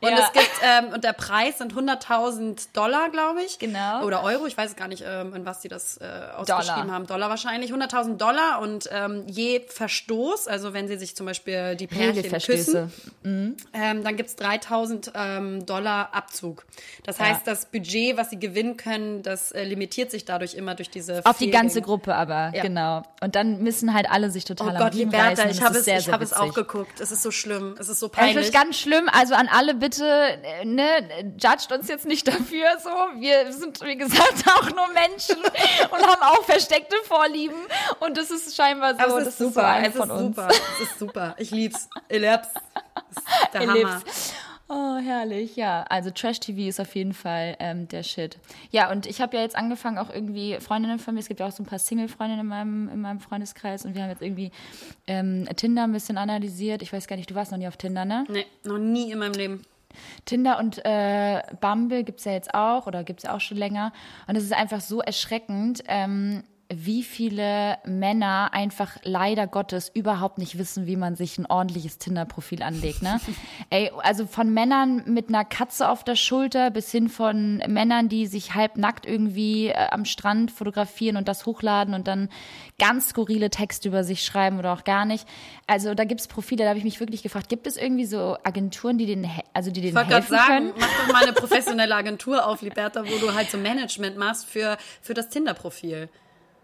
Und 0.00 0.10
Ja. 0.10 0.18
es 0.18 0.32
gibt 0.32 0.50
ähm, 0.62 0.92
und 0.92 1.04
der 1.04 1.12
Preis 1.14 1.58
sind 1.58 1.74
100.000 1.74 2.68
Dollar, 2.74 3.08
glaube 3.10 3.42
ich. 3.42 3.58
Genau. 3.58 4.04
Oder 4.04 4.22
Euro. 4.22 4.46
Ich 4.46 4.56
weiß 4.56 4.76
gar 4.76 4.88
nicht, 4.88 5.02
ähm, 5.06 5.34
in 5.34 5.46
was 5.46 5.60
die 5.60 5.68
das 5.68 5.96
äh, 5.98 6.04
ausgeschrieben 6.36 6.82
Dollar. 6.82 6.90
haben. 6.94 7.06
Dollar 7.06 7.28
wahrscheinlich. 7.30 7.72
100.000 7.72 8.16
Dollar 8.16 8.60
und 8.60 8.88
ähm, 8.92 9.24
je 9.26 9.60
Verstoß, 9.66 10.48
also 10.48 10.72
wenn 10.74 10.86
sie 10.88 10.96
sich 10.98 11.16
zum 11.16 11.26
Beispiel 11.26 11.76
die 11.76 11.86
Pärchen 11.86 12.30
küssen, 12.40 12.92
ähm, 13.24 14.04
dann 14.04 14.16
gibt's 14.16 14.36
3.000 14.36 15.12
ähm, 15.14 15.64
Dollar 15.66 16.14
Abzug. 16.14 16.64
Das 17.04 17.18
Ja. 17.18 17.26
heißt, 17.26 17.46
das 17.46 17.66
Budget, 17.66 18.16
was 18.16 18.30
sie 18.30 18.38
gewinnen 18.38 18.76
können, 18.76 19.22
das 19.22 19.52
äh, 19.52 19.64
limitiert 19.64 20.10
sich 20.10 20.24
dadurch 20.24 20.54
immer 20.54 20.74
durch 20.74 20.90
diese 20.90 21.24
Auf 21.24 21.38
die 21.38 21.50
ganze 21.50 21.74
Fehlgänge. 21.74 21.84
Gruppe 21.86 22.14
aber, 22.14 22.50
Ja. 22.54 22.62
genau. 22.62 23.02
Und 23.22 23.34
dann 23.36 23.62
müssen 23.62 23.93
halt 23.94 24.10
alle 24.10 24.30
sich 24.30 24.44
total 24.44 24.66
Oh 24.66 24.70
am 24.72 24.76
Gott, 24.78 24.94
Liberta, 24.94 25.44
ich 25.48 25.56
es 25.58 25.62
habe 25.62 25.78
es, 25.78 25.84
sehr, 25.86 25.98
ich 25.98 26.10
habe 26.12 26.22
es 26.22 26.32
auch 26.34 26.52
geguckt. 26.52 27.00
Es 27.00 27.10
ist 27.10 27.22
so 27.22 27.30
schlimm. 27.30 27.74
Es 27.78 27.88
ist 27.88 28.00
so 28.00 28.06
Es 28.06 28.12
peinlich. 28.12 28.46
ist 28.46 28.52
ganz 28.52 28.76
schlimm, 28.78 29.08
also 29.12 29.34
an 29.34 29.48
alle 29.50 29.74
bitte, 29.74 30.38
ne, 30.64 30.84
judgt 31.40 31.72
uns 31.72 31.88
jetzt 31.88 32.04
nicht 32.04 32.28
dafür, 32.28 32.66
so. 32.82 32.90
Wir 33.20 33.50
sind, 33.52 33.80
wie 33.82 33.96
gesagt, 33.96 34.44
auch 34.58 34.68
nur 34.70 34.88
Menschen 34.92 35.36
und 35.90 36.06
haben 36.06 36.22
auch 36.22 36.44
versteckte 36.44 36.96
Vorlieben 37.06 37.56
und 38.00 38.16
das 38.18 38.30
ist 38.30 38.54
scheinbar 38.54 38.94
so, 38.94 39.00
Aber 39.00 39.18
es 39.18 39.24
das 39.24 39.28
ist 39.28 39.38
super, 39.38 39.78
ist 39.78 39.84
so 39.84 39.88
es 39.88 39.94
ist 39.94 39.96
von 40.00 40.10
uns. 40.10 40.36
super, 40.36 40.48
es 40.48 40.80
ist 40.90 40.98
super. 40.98 41.34
Ich 41.38 41.50
lieb's. 41.50 41.88
Ich 42.08 42.18
lieb's. 42.20 42.48
Das 43.14 43.52
der 43.52 43.60
Hammer. 43.68 44.02
Oh, 44.68 44.96
herrlich, 44.96 45.56
ja. 45.56 45.84
Also 45.90 46.10
Trash-TV 46.10 46.68
ist 46.68 46.80
auf 46.80 46.94
jeden 46.94 47.12
Fall 47.12 47.56
ähm, 47.58 47.86
der 47.88 48.02
Shit. 48.02 48.38
Ja, 48.70 48.90
und 48.90 49.06
ich 49.06 49.20
habe 49.20 49.36
ja 49.36 49.42
jetzt 49.42 49.56
angefangen, 49.56 49.98
auch 49.98 50.08
irgendwie 50.08 50.58
Freundinnen 50.58 50.98
von 50.98 51.14
mir, 51.14 51.20
es 51.20 51.28
gibt 51.28 51.40
ja 51.40 51.46
auch 51.46 51.52
so 51.52 51.62
ein 51.62 51.66
paar 51.66 51.78
Single-Freundinnen 51.78 52.40
in 52.40 52.46
meinem, 52.46 52.88
in 52.88 53.00
meinem 53.00 53.20
Freundeskreis 53.20 53.84
und 53.84 53.94
wir 53.94 54.02
haben 54.02 54.10
jetzt 54.10 54.22
irgendwie 54.22 54.50
ähm, 55.06 55.46
Tinder 55.56 55.84
ein 55.84 55.92
bisschen 55.92 56.16
analysiert. 56.16 56.80
Ich 56.80 56.92
weiß 56.92 57.06
gar 57.06 57.16
nicht, 57.16 57.30
du 57.30 57.34
warst 57.34 57.52
noch 57.52 57.58
nie 57.58 57.68
auf 57.68 57.76
Tinder, 57.76 58.06
ne? 58.06 58.24
Nee, 58.28 58.46
noch 58.64 58.78
nie 58.78 59.12
in 59.12 59.18
meinem 59.18 59.34
Leben. 59.34 59.62
Tinder 60.24 60.58
und 60.58 60.84
äh, 60.84 61.42
Bumble 61.60 62.02
gibt's 62.02 62.24
ja 62.24 62.32
jetzt 62.32 62.54
auch 62.54 62.86
oder 62.86 63.04
gibt's 63.04 63.24
ja 63.24 63.34
auch 63.34 63.40
schon 63.40 63.58
länger. 63.58 63.92
Und 64.26 64.36
es 64.36 64.44
ist 64.44 64.52
einfach 64.52 64.80
so 64.80 65.00
erschreckend, 65.00 65.84
ähm, 65.86 66.42
wie 66.76 67.02
viele 67.02 67.78
Männer 67.84 68.50
einfach 68.52 68.96
leider 69.02 69.46
Gottes 69.46 69.90
überhaupt 69.92 70.38
nicht 70.38 70.58
wissen, 70.58 70.86
wie 70.86 70.96
man 70.96 71.16
sich 71.16 71.38
ein 71.38 71.46
ordentliches 71.46 71.98
Tinder-Profil 71.98 72.62
anlegt. 72.62 73.02
Ne? 73.02 73.20
Ey, 73.70 73.90
also 74.02 74.26
von 74.26 74.52
Männern 74.52 75.02
mit 75.06 75.28
einer 75.28 75.44
Katze 75.44 75.88
auf 75.88 76.04
der 76.04 76.16
Schulter 76.16 76.70
bis 76.70 76.90
hin 76.90 77.08
von 77.08 77.58
Männern, 77.68 78.08
die 78.08 78.26
sich 78.26 78.54
halbnackt 78.54 79.06
irgendwie 79.06 79.68
äh, 79.68 79.88
am 79.90 80.04
Strand 80.04 80.50
fotografieren 80.50 81.16
und 81.16 81.28
das 81.28 81.46
hochladen 81.46 81.94
und 81.94 82.08
dann 82.08 82.28
ganz 82.78 83.10
skurrile 83.10 83.50
Texte 83.50 83.88
über 83.88 84.04
sich 84.04 84.24
schreiben 84.24 84.58
oder 84.58 84.72
auch 84.72 84.84
gar 84.84 85.04
nicht. 85.04 85.26
Also 85.66 85.94
da 85.94 86.04
gibt's 86.04 86.28
Profile, 86.28 86.64
da 86.64 86.68
habe 86.68 86.78
ich 86.78 86.84
mich 86.84 87.00
wirklich 87.00 87.22
gefragt, 87.22 87.48
gibt 87.48 87.66
es 87.66 87.76
irgendwie 87.76 88.06
so 88.06 88.36
Agenturen, 88.42 88.98
die 88.98 89.06
den, 89.06 89.30
also 89.52 89.70
die 89.70 89.80
den 89.80 89.90
Ich 89.90 89.94
wollte 89.94 90.10
gerade 90.10 90.26
helfen 90.26 90.36
sagen, 90.36 90.66
können? 90.66 90.72
mach 90.78 91.06
doch 91.06 91.12
mal 91.12 91.22
eine 91.22 91.32
professionelle 91.44 91.94
Agentur 91.94 92.46
auf, 92.46 92.62
Liberta, 92.62 93.04
wo 93.04 93.18
du 93.18 93.34
halt 93.34 93.50
so 93.50 93.58
Management 93.58 94.16
machst 94.16 94.46
für, 94.46 94.76
für 95.00 95.14
das 95.14 95.28
Tinder-Profil. 95.28 96.08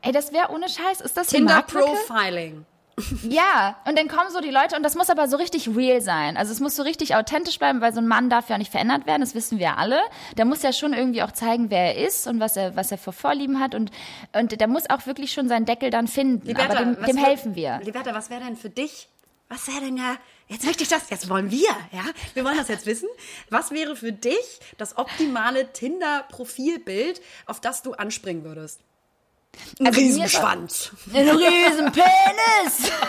Ey, 0.02 0.12
das 0.12 0.32
wäre 0.32 0.50
ohne 0.50 0.68
Scheiß. 0.68 1.00
Ist 1.00 1.16
das 1.16 1.34
eine 1.34 1.44
Marktlücke? 1.44 1.86
Tinder-Profiling. 1.86 2.64
Ja, 3.22 3.76
und 3.86 3.98
dann 3.98 4.08
kommen 4.08 4.30
so 4.30 4.40
die 4.42 4.50
Leute 4.50 4.76
und 4.76 4.82
das 4.82 4.94
muss 4.94 5.08
aber 5.08 5.26
so 5.26 5.38
richtig 5.38 5.74
real 5.74 6.02
sein. 6.02 6.36
Also 6.36 6.52
es 6.52 6.60
muss 6.60 6.76
so 6.76 6.82
richtig 6.82 7.14
authentisch 7.16 7.58
bleiben, 7.58 7.80
weil 7.80 7.94
so 7.94 8.00
ein 8.00 8.06
Mann 8.06 8.28
darf 8.28 8.50
ja 8.50 8.58
nicht 8.58 8.70
verändert 8.70 9.06
werden, 9.06 9.22
das 9.22 9.34
wissen 9.34 9.58
wir 9.58 9.78
alle. 9.78 10.02
Der 10.36 10.44
muss 10.44 10.62
ja 10.62 10.70
schon 10.74 10.92
irgendwie 10.92 11.22
auch 11.22 11.32
zeigen, 11.32 11.70
wer 11.70 11.94
er 11.96 12.06
ist 12.06 12.26
und 12.26 12.40
was 12.40 12.58
er, 12.58 12.76
was 12.76 12.90
er 12.92 12.98
für 12.98 13.12
Vorlieben 13.12 13.58
hat 13.58 13.74
und, 13.74 13.90
und 14.34 14.60
der 14.60 14.68
muss 14.68 14.90
auch 14.90 15.06
wirklich 15.06 15.32
schon 15.32 15.48
seinen 15.48 15.64
Deckel 15.64 15.88
dann 15.88 16.08
finden. 16.08 16.54
aber 16.54 16.74
dem, 16.74 17.02
dem 17.02 17.16
wär- 17.16 17.24
helfen 17.24 17.54
wir. 17.54 17.80
Liberta, 17.82 18.12
was 18.14 18.28
wäre 18.28 18.44
denn 18.44 18.56
für 18.56 18.68
dich? 18.68 19.08
Was 19.48 19.66
wäre 19.68 19.80
denn 19.80 19.96
ja, 19.96 20.16
jetzt 20.48 20.66
möchte 20.66 20.82
ich 20.82 20.90
das, 20.90 21.08
jetzt 21.08 21.30
wollen 21.30 21.50
wir, 21.50 21.70
ja? 21.92 22.04
Wir 22.34 22.44
wollen 22.44 22.58
das 22.58 22.68
jetzt 22.68 22.84
wissen. 22.84 23.08
Was 23.48 23.70
wäre 23.70 23.96
für 23.96 24.12
dich 24.12 24.60
das 24.76 24.98
optimale 24.98 25.72
Tinder-Profilbild, 25.72 27.20
auf 27.46 27.60
das 27.60 27.82
du 27.82 27.92
anspringen 27.94 28.44
würdest? 28.44 28.80
Ein 29.78 29.86
Also 29.86 30.00
Riesenschwanz. 30.00 30.90
Ein 31.12 31.28
riesen 31.28 31.92
Penis! 31.92 32.90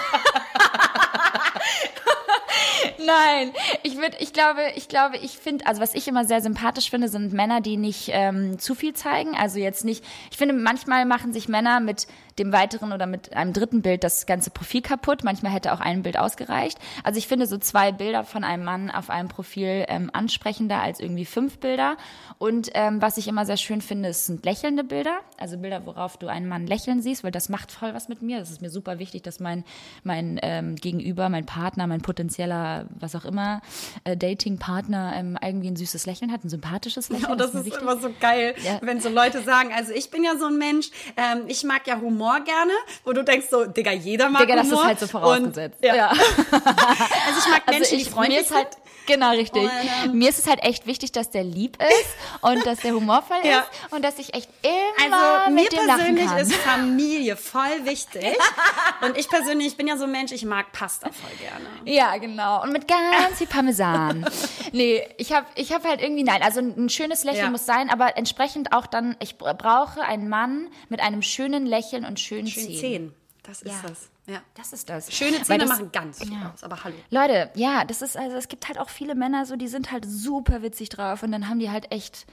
Nein, 3.06 3.52
ich 3.84 3.98
würde, 3.98 4.18
ich 4.20 4.34
glaube, 4.34 4.62
ich 4.76 4.88
glaube, 4.88 5.18
ich 5.18 5.38
finde, 5.38 5.66
also 5.66 5.82
was 5.82 5.94
ich 5.94 6.08
immer 6.08 6.26
sehr 6.26 6.42
sympathisch 6.42 6.90
finde, 6.90 7.08
sind 7.08 7.34
Männer, 7.34 7.62
die 7.62 7.78
nicht 7.78 8.10
ähm, 8.14 8.60
zu 8.60 8.76
viel 8.76 8.94
zeigen. 8.94 9.36
Also 9.36 9.60
jetzt 9.60 9.86
nicht, 9.86 10.04
ich 10.30 10.38
finde, 10.38 10.54
manchmal 10.54 11.06
machen 11.06 11.34
sich 11.34 11.48
Männer 11.48 11.80
mit 11.80 12.08
dem 12.40 12.52
weiteren 12.52 12.94
oder 12.94 13.06
mit 13.06 13.34
einem 13.36 13.54
dritten 13.54 13.82
Bild 13.82 14.04
das 14.04 14.26
ganze 14.26 14.50
Profil 14.50 14.82
kaputt. 14.82 15.24
Manchmal 15.24 15.52
hätte 15.52 15.74
auch 15.74 15.80
ein 15.80 16.04
Bild 16.04 16.18
ausgereicht. 16.18 16.80
Also 17.04 17.18
ich 17.18 17.28
finde 17.28 17.46
so 17.46 17.58
zwei 17.58 17.92
Bilder 17.92 18.24
von 18.24 18.44
einem 18.44 18.64
Mann 18.64 18.90
auf 18.90 19.10
einem 19.10 19.28
Profil 19.28 19.86
ähm, 19.88 20.10
ansprechender 20.14 20.82
als 20.82 21.00
irgendwie 21.00 21.26
fünf 21.26 21.60
Bilder. 21.60 21.98
Und 22.38 22.72
ähm, 22.74 23.02
was 23.02 23.18
ich 23.18 23.28
immer 23.28 23.46
sehr 23.46 23.58
schön 23.58 23.82
finde, 23.82 24.10
es 24.10 24.26
sind 24.26 24.46
lächelnde 24.46 24.84
Bilder. 24.84 25.20
Also 25.38 25.58
Bilder, 25.58 25.86
worauf 25.86 26.18
du 26.18 26.28
einen 26.28 26.48
Mann 26.48 26.68
lächeln 26.68 27.02
siehst, 27.02 27.24
weil 27.24 27.32
das 27.32 27.50
macht 27.50 27.72
voll 27.72 27.94
was 27.94 28.10
mit 28.10 28.22
mir. 28.22 28.40
Das 28.40 28.50
ist 28.50 28.62
mir 28.62 28.70
super 28.70 29.00
wichtig, 29.00 29.24
dass 29.24 29.40
mein, 29.40 29.64
mein 30.04 30.40
ähm, 30.42 30.76
Gegenüber, 30.76 31.30
mein 31.30 31.46
Partner, 31.46 31.88
mein 31.88 32.02
potenzieller, 32.41 32.86
was 32.99 33.15
auch 33.15 33.25
immer, 33.25 33.62
äh, 34.04 34.17
Dating-Partner 34.17 35.13
ähm, 35.15 35.38
irgendwie 35.41 35.69
ein 35.69 35.75
süßes 35.75 36.06
Lächeln 36.06 36.32
hat, 36.32 36.43
ein 36.43 36.49
sympathisches 36.49 37.10
Lächeln. 37.10 37.32
Und 37.32 37.38
das 37.39 37.54
mir 37.54 37.60
ist 37.62 37.65
wichtig. 37.67 37.82
immer 37.82 37.97
so 37.97 38.10
geil, 38.19 38.56
Ja. 38.63 38.80
wenn 38.82 38.99
so 38.99 39.10
Leute 39.10 39.41
sagen, 39.43 39.71
also 39.75 39.91
ich 39.93 40.10
bin 40.10 40.23
ja 40.23 40.38
so 40.38 40.45
ein 40.45 40.58
Mensch, 40.58 40.89
ähm, 41.17 41.43
ich 41.47 41.63
mag 41.63 41.86
ja 41.88 41.99
Humor 41.99 42.39
gerne, 42.43 42.71
wo 43.06 43.13
du 43.13 43.23
denkst 43.23 43.47
so, 43.49 43.65
Digga, 43.65 43.91
jeder 43.91 44.30
mag 44.30 44.41
Digga, 44.41 44.56
das 44.58 44.67
Humor. 44.67 44.82
ist 44.82 44.88
halt 44.88 44.99
so 44.99 45.08
vorausgesetzt. 45.08 45.77
Und, 45.82 45.88
ja. 45.88 45.95
ja. 45.95 46.12
Also 46.51 47.39
ich 47.39 47.49
mag 47.49 47.67
Menschen, 47.67 47.82
Also 47.84 47.95
die 47.95 48.01
ich, 48.01 48.10
freundlich 48.10 48.38
mir 48.38 48.41
ist 48.41 48.54
halt, 48.56 48.67
genau 49.08 49.32
richtig. 49.32 49.64
Und, 49.64 49.72
ähm, 50.06 50.18
mir 50.18 50.30
ist 50.30 50.40
es 50.40 50.48
halt 50.48 50.64
echt 50.64 50.86
wichtig, 50.88 51.12
dass 51.12 51.30
der 51.30 51.44
lieb 51.44 51.78
ist 51.82 52.16
und 52.42 52.66
dass 52.66 52.80
der 52.80 52.94
humorvoll 52.94 53.38
Ja. 53.44 53.60
ist 53.60 53.94
und 53.94 54.04
dass 54.04 54.18
ich 54.20 54.34
echt 54.34 54.50
immer 54.62 55.16
Also 55.44 55.52
mir 55.52 55.64
mit 55.64 55.72
dem 55.74 55.86
lachen 55.88 55.98
persönlich 56.00 56.26
kann. 56.28 56.38
ist 56.40 56.56
Familie 56.56 57.36
voll 57.38 57.86
wichtig. 57.86 58.26
Und 59.02 59.18
ich 59.18 59.28
persönlich, 59.30 59.68
ich 59.68 59.78
bin 59.78 59.88
ja 59.88 59.98
so 59.98 60.04
ein 60.04 60.12
Mensch, 60.12 60.32
ich 60.32 60.46
mag 60.46 60.72
Pasta 60.74 61.10
voll 61.12 61.32
gerne. 61.40 61.66
Ja, 61.86 62.16
genau. 62.18 62.62
Und 62.62 62.72
mit 62.72 62.88
ganz 62.88 63.38
viel 63.40 63.48
Parmesan. 63.48 64.26
nee, 64.74 65.08
ich 65.18 65.34
habe 65.34 65.48
ich 65.56 65.74
hab 65.74 65.84
halt 65.84 66.02
irgendwie, 66.02 66.24
nein, 66.24 66.44
also 66.44 66.60
ein 66.60 66.88
schönes 66.90 67.24
Lächeln 67.24 67.46
Ja. 67.46 67.50
muss 67.50 67.66
sein, 67.66 67.90
aber 67.90 68.16
entsprechend 68.18 68.74
auch 68.74 68.86
dann, 68.86 69.16
ich 69.20 69.38
bra- 69.40 69.54
brauche 69.54 70.02
einen 70.04 70.30
Mann 70.30 70.68
mit 70.90 71.00
einem 71.02 71.24
schönen 71.24 71.66
Lächeln 71.66 72.06
und 72.06 72.20
schönen 72.20 72.46
Schön 72.48 72.66
Zähnen. 72.66 72.80
Zehn. 72.80 73.14
Das 73.42 73.64
ist 73.64 73.72
Ja. 73.72 73.90
das. 73.90 74.11
Ja. 74.28 74.42
Das 74.54 74.72
ist 74.72 74.90
das. 74.90 75.12
Schöne 75.12 75.42
Zähne 75.42 75.60
das- 75.66 75.70
machen 75.70 75.92
ganz 75.92 76.20
viel 76.20 76.32
Ja. 76.34 76.52
aus, 76.54 76.64
aber 76.64 76.84
hallo. 76.84 76.96
Leute, 77.10 77.50
ja, 77.56 77.84
das 77.86 78.02
ist, 78.02 78.16
also 78.18 78.38
es 78.38 78.48
gibt 78.48 78.68
halt 78.68 78.80
auch 78.80 78.90
viele 78.90 79.16
Männer 79.16 79.46
so, 79.46 79.56
die 79.56 79.68
sind 79.68 79.92
halt 79.92 80.06
super 80.08 80.62
witzig 80.62 80.90
drauf 80.90 81.24
und 81.24 81.32
dann 81.32 81.50
haben 81.50 81.60
die 81.60 81.72
halt 81.72 81.92
echt, 81.92 82.26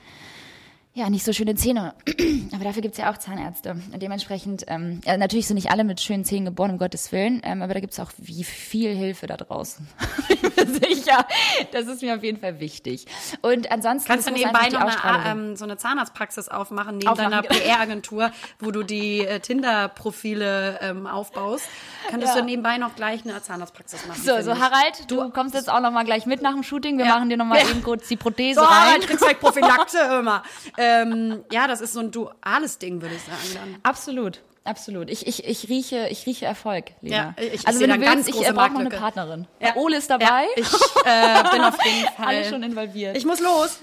ja, 0.99 1.09
nicht 1.11 1.25
so 1.25 1.33
schöne 1.33 1.55
Zähne. 1.55 1.95
Aber 2.53 2.65
dafür 2.65 2.83
gibt's 2.83 2.99
ja 2.99 3.13
auch 3.13 3.17
Zahnärzte. 3.19 3.71
Und 3.93 4.03
dementsprechend, 4.03 4.65
ähm, 4.67 5.01
ja, 5.05 5.17
natürlich 5.17 5.47
sind 5.47 5.55
nicht 5.55 5.71
alle 5.71 5.85
mit 5.85 6.01
schönen 6.01 6.25
Zähnen 6.25 6.45
geboren, 6.45 6.73
um 6.73 6.79
Gottes 6.79 7.13
Willen, 7.13 7.41
ähm, 7.45 7.63
aber 7.63 7.75
da 7.75 7.81
gibt's 7.81 8.01
auch 8.01 8.11
wie 8.19 8.43
viel 8.43 8.95
Hilfe 8.97 9.29
da 9.29 9.37
draußen. 9.37 9.87
ich 10.29 10.41
bin 10.43 10.75
sicher. 10.75 11.25
Das 11.71 11.87
ist 11.87 12.03
mir 12.03 12.17
auf 12.17 12.23
jeden 12.25 12.41
Fall 12.41 12.59
wichtig. 12.59 13.07
Und 13.43 13.71
ansonsten 13.71 14.09
Kannst 14.09 14.29
du 14.29 14.33
nebenbei 14.33 14.69
noch 14.71 15.05
eine, 15.05 15.25
ähm, 15.31 15.57
so 15.57 15.65
eine 15.65 15.77
Zahnarztpraxis 15.77 16.49
aufmachen, 16.49 16.99
neben 16.99 17.09
Aufmachen, 17.09 17.31
deiner 17.31 17.43
genau. 17.43 17.55
PR-Agentur, 17.61 18.33
wo 18.59 18.73
du 18.73 18.83
die 18.83 19.21
äh, 19.25 19.39
Tinder-Profile 19.39 20.81
ähm, 20.83 21.07
aufbaust? 21.07 21.65
Könntest 22.11 22.35
Ja. 22.35 22.41
du 22.41 22.47
nebenbei 22.47 22.79
noch 22.79 22.95
gleich 22.97 23.25
eine 23.25 23.41
Zahnarztpraxis 23.43 24.07
machen? 24.07 24.21
So, 24.23 24.41
so. 24.43 24.59
Harald, 24.59 25.09
du, 25.11 25.31
kommst 25.31 25.55
jetzt 25.55 25.71
auch 25.71 25.81
noch 25.81 25.93
mal 25.93 26.05
gleich 26.05 26.27
mit 26.27 26.43
nach 26.43 26.55
dem 26.55 26.63
Shooting. 26.63 26.99
Wir 26.99 27.07
Ja. 27.07 27.15
machen 27.15 27.29
dir 27.29 27.37
noch 27.37 27.45
mal 27.47 27.59
Ja. 27.59 27.69
eben 27.69 27.83
kurz 27.83 28.09
die 28.09 28.17
Prothese 28.17 28.61
So, 28.61 28.67
rein. 28.67 28.75
Harald, 28.75 29.07
kriegst 29.07 29.23
gleich 29.23 29.39
Prophylaxe, 29.39 29.99
hör 30.09 30.23
mal. 30.23 30.43
Ähm, 31.03 31.45
ja, 31.53 31.67
das 31.67 31.81
ist 31.81 31.93
so 31.93 32.01
ein 32.01 32.11
duales 32.11 32.79
Ding, 32.79 33.01
würde 33.03 33.15
ich 33.15 33.23
sagen. 33.23 33.55
Dann. 33.73 33.81
Absolut. 33.83 34.41
Absolut. 34.65 35.09
Ich, 35.09 35.27
ich, 35.27 35.45
ich 35.47 35.69
rieche, 35.71 36.09
ich 36.11 36.27
rieche 36.27 36.45
Erfolg, 36.45 36.93
Lina. 37.01 37.35
Ja, 37.39 37.43
ich- 37.43 37.67
also 37.67 37.81
wenn 37.81 37.89
du 37.91 38.01
willst, 38.01 38.29
ich 38.29 38.35
brauche 38.37 38.71
noch 38.73 38.81
eine. 38.81 38.91
Partnerin. 38.91 39.47
Ja. 39.61 39.77
Ole 39.77 39.97
ist 39.97 40.11
dabei. 40.11 40.25
Ja, 40.25 40.45
ich 40.57 40.67
äh, 41.05 41.51
bin 41.53 41.63
auf 41.65 41.79
jeden 41.85 42.09
Fall. 42.15 42.27
Alle 42.27 42.45
schon 42.45 42.63
involviert. 42.63 43.17
Ich 43.17 43.25
muss 43.25 43.41
los. 43.41 43.79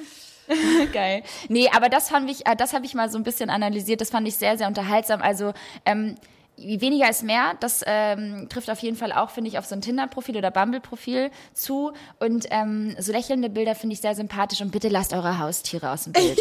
Geil. 0.94 1.24
Nee, 1.50 1.70
aber 1.76 1.90
das 1.90 2.10
fand 2.10 2.30
ich, 2.30 2.46
äh, 2.46 2.56
das 2.56 2.74
habe 2.74 2.86
ich 2.86 2.94
mal 2.94 3.10
so 3.10 3.18
ein 3.18 3.24
bisschen 3.24 3.50
analysiert. 3.50 4.00
Das 4.00 4.12
fand 4.12 4.28
ich 4.28 4.36
sehr, 4.36 4.60
sehr 4.60 4.68
unterhaltsam. 4.68 5.24
Also 5.24 5.54
ähm, 5.88 6.16
weniger 6.58 7.10
ist 7.10 7.24
mehr. 7.24 7.56
Das 7.60 7.84
ähm, 7.86 8.48
trifft 8.50 8.70
auf 8.70 8.80
jeden 8.80 8.96
Fall 8.98 9.12
auch, 9.12 9.30
finde 9.30 9.50
ich, 9.50 9.58
auf 9.58 9.66
so 9.66 9.76
ein 9.76 9.82
Tinder-Profil 9.82 10.38
oder 10.38 10.52
Bumble-Profil 10.52 11.32
zu. 11.54 11.94
Und 12.20 12.46
ähm, 12.50 12.96
so 13.00 13.12
lächelnde 13.12 13.50
Bilder 13.50 13.76
finde 13.76 13.94
ich 13.94 14.02
sehr 14.02 14.16
sympathisch. 14.16 14.62
Und 14.62 14.72
bitte 14.72 14.90
lasst 14.90 15.14
eure 15.14 15.40
Haustiere 15.40 15.92
aus 15.92 16.06
dem 16.06 16.14
Bild. 16.14 16.40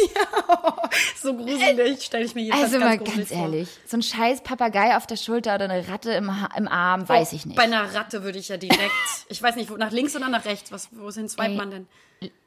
So 1.21 1.33
gruselig, 1.35 2.03
stelle 2.03 2.25
ich 2.25 2.35
mir 2.35 2.43
jedenfalls 2.43 2.73
Also 2.73 2.79
mal 2.79 2.97
ganz 2.97 3.03
ganz 3.05 3.09
gruselig 3.09 3.27
vor. 3.29 3.37
ehrlich, 3.41 3.69
so 3.85 3.97
ein 3.97 4.01
scheiß 4.03 4.41
Papagei 4.41 4.95
auf 4.95 5.07
der 5.07 5.17
Schulter 5.17 5.55
oder 5.55 5.65
eine 5.65 5.87
Ratte 5.87 6.11
im, 6.11 6.41
ha 6.41 6.49
im 6.55 6.67
Arm, 6.67 7.07
weiß 7.07 7.33
ich 7.33 7.45
nicht. 7.45 7.55
Bei 7.55 7.63
einer 7.63 7.93
Ratte 7.93 8.23
würde 8.23 8.39
ich 8.39 8.47
ja 8.47 8.57
direkt, 8.57 8.79
ich 9.29 9.41
weiß 9.41 9.55
nicht, 9.55 9.69
nach 9.77 9.91
links 9.91 10.15
oder 10.15 10.29
nach 10.29 10.45
rechts, 10.45 10.71
was, 10.71 10.89
wohin 10.91 11.27
swipet 11.27 11.57
man 11.57 11.71
denn? 11.71 11.87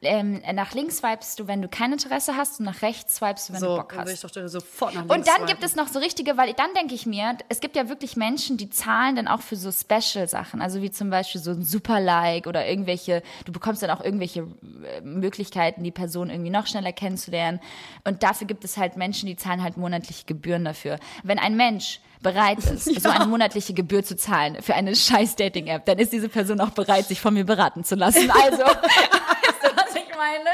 Ähm, 0.03 0.43
nach 0.55 0.75
links 0.75 0.99
swipest 0.99 1.39
du, 1.41 1.47
wenn 1.49 1.61
du 1.63 1.69
kein 1.69 1.93
Interesse 1.93 2.37
hast 2.37 2.61
und 2.61 2.67
nach 2.67 2.83
rechts 2.83 3.17
swipest 3.17 3.49
du, 3.49 3.53
wenn 3.55 3.61
So, 3.61 3.67
du 3.69 3.77
Bock 3.83 3.95
würde 3.97 4.13
ich 4.13 4.23
hast. 4.23 4.37
doch 4.37 4.49
sofort 4.49 4.95
nach 4.95 5.03
links 5.03 5.15
Und 5.15 5.27
dann 5.27 5.35
swipen. 5.37 5.47
gibt 5.49 5.65
es 5.65 5.77
noch 5.77 5.89
so 5.89 5.99
richtige, 5.99 6.37
weil 6.37 6.53
dann 6.55 6.73
denke 6.75 6.95
ich 6.95 7.05
mir, 7.07 7.37
es 7.49 7.61
gibt 7.61 7.77
ja 7.77 7.89
wirklich 7.89 8.17
Menschen, 8.17 8.57
die 8.57 8.71
zahlen 8.71 9.17
dann 9.17 9.29
auch 9.29 9.41
für 9.43 9.57
so 9.57 9.71
Special-Sachen, 9.73 10.63
also 10.63 10.83
wie 10.83 10.91
zum 10.91 11.11
Beispiel 11.11 11.41
so 11.41 11.51
ein 11.51 11.65
Super-Like 11.65 12.47
oder 12.47 12.67
irgendwelche, 12.67 13.23
du 13.45 13.53
bekommst 13.53 13.83
dann 13.83 13.91
auch 13.91 14.03
irgendwelche 14.03 14.41
äh, 14.41 15.01
Möglichkeiten, 15.03 15.83
die 15.85 15.91
Person 15.93 16.31
irgendwie 16.31 16.51
noch 16.51 16.67
schneller 16.67 16.93
kennenzulernen. 16.93 17.61
Und 18.05 18.23
dafür 18.23 18.47
gibt 18.47 18.65
es 18.65 18.77
halt 18.77 18.97
Menschen, 18.97 19.27
die 19.27 19.37
zahlen 19.37 19.63
halt 19.63 19.77
monatliche 19.77 20.25
Gebühren 20.27 20.65
dafür. 20.65 20.99
Wenn 21.23 21.39
ein 21.39 21.57
Mensch 21.57 22.01
bereit 22.23 22.59
ist, 22.65 22.85
so 23.03 23.09
eine 23.09 23.27
monatliche 23.27 23.75
Gebühr 23.75 24.03
zu 24.05 24.17
zahlen 24.17 24.57
für 24.63 24.75
eine 24.75 24.95
scheiß 24.97 25.37
Dating-App, 25.37 25.85
dann 25.87 25.99
ist 25.99 26.13
diese 26.13 26.29
Person 26.29 26.61
auch 26.61 26.71
bereit, 26.71 27.07
sich 27.07 27.21
von 27.21 27.35
mir 27.35 27.45
beraten 27.45 27.85
zu 27.85 27.95
lassen. 27.97 28.31
Also, 28.31 28.59
weißt 28.63 29.63
du, 29.63 29.77
was 29.77 29.95
ich 29.95 30.08
meine? 30.19 30.51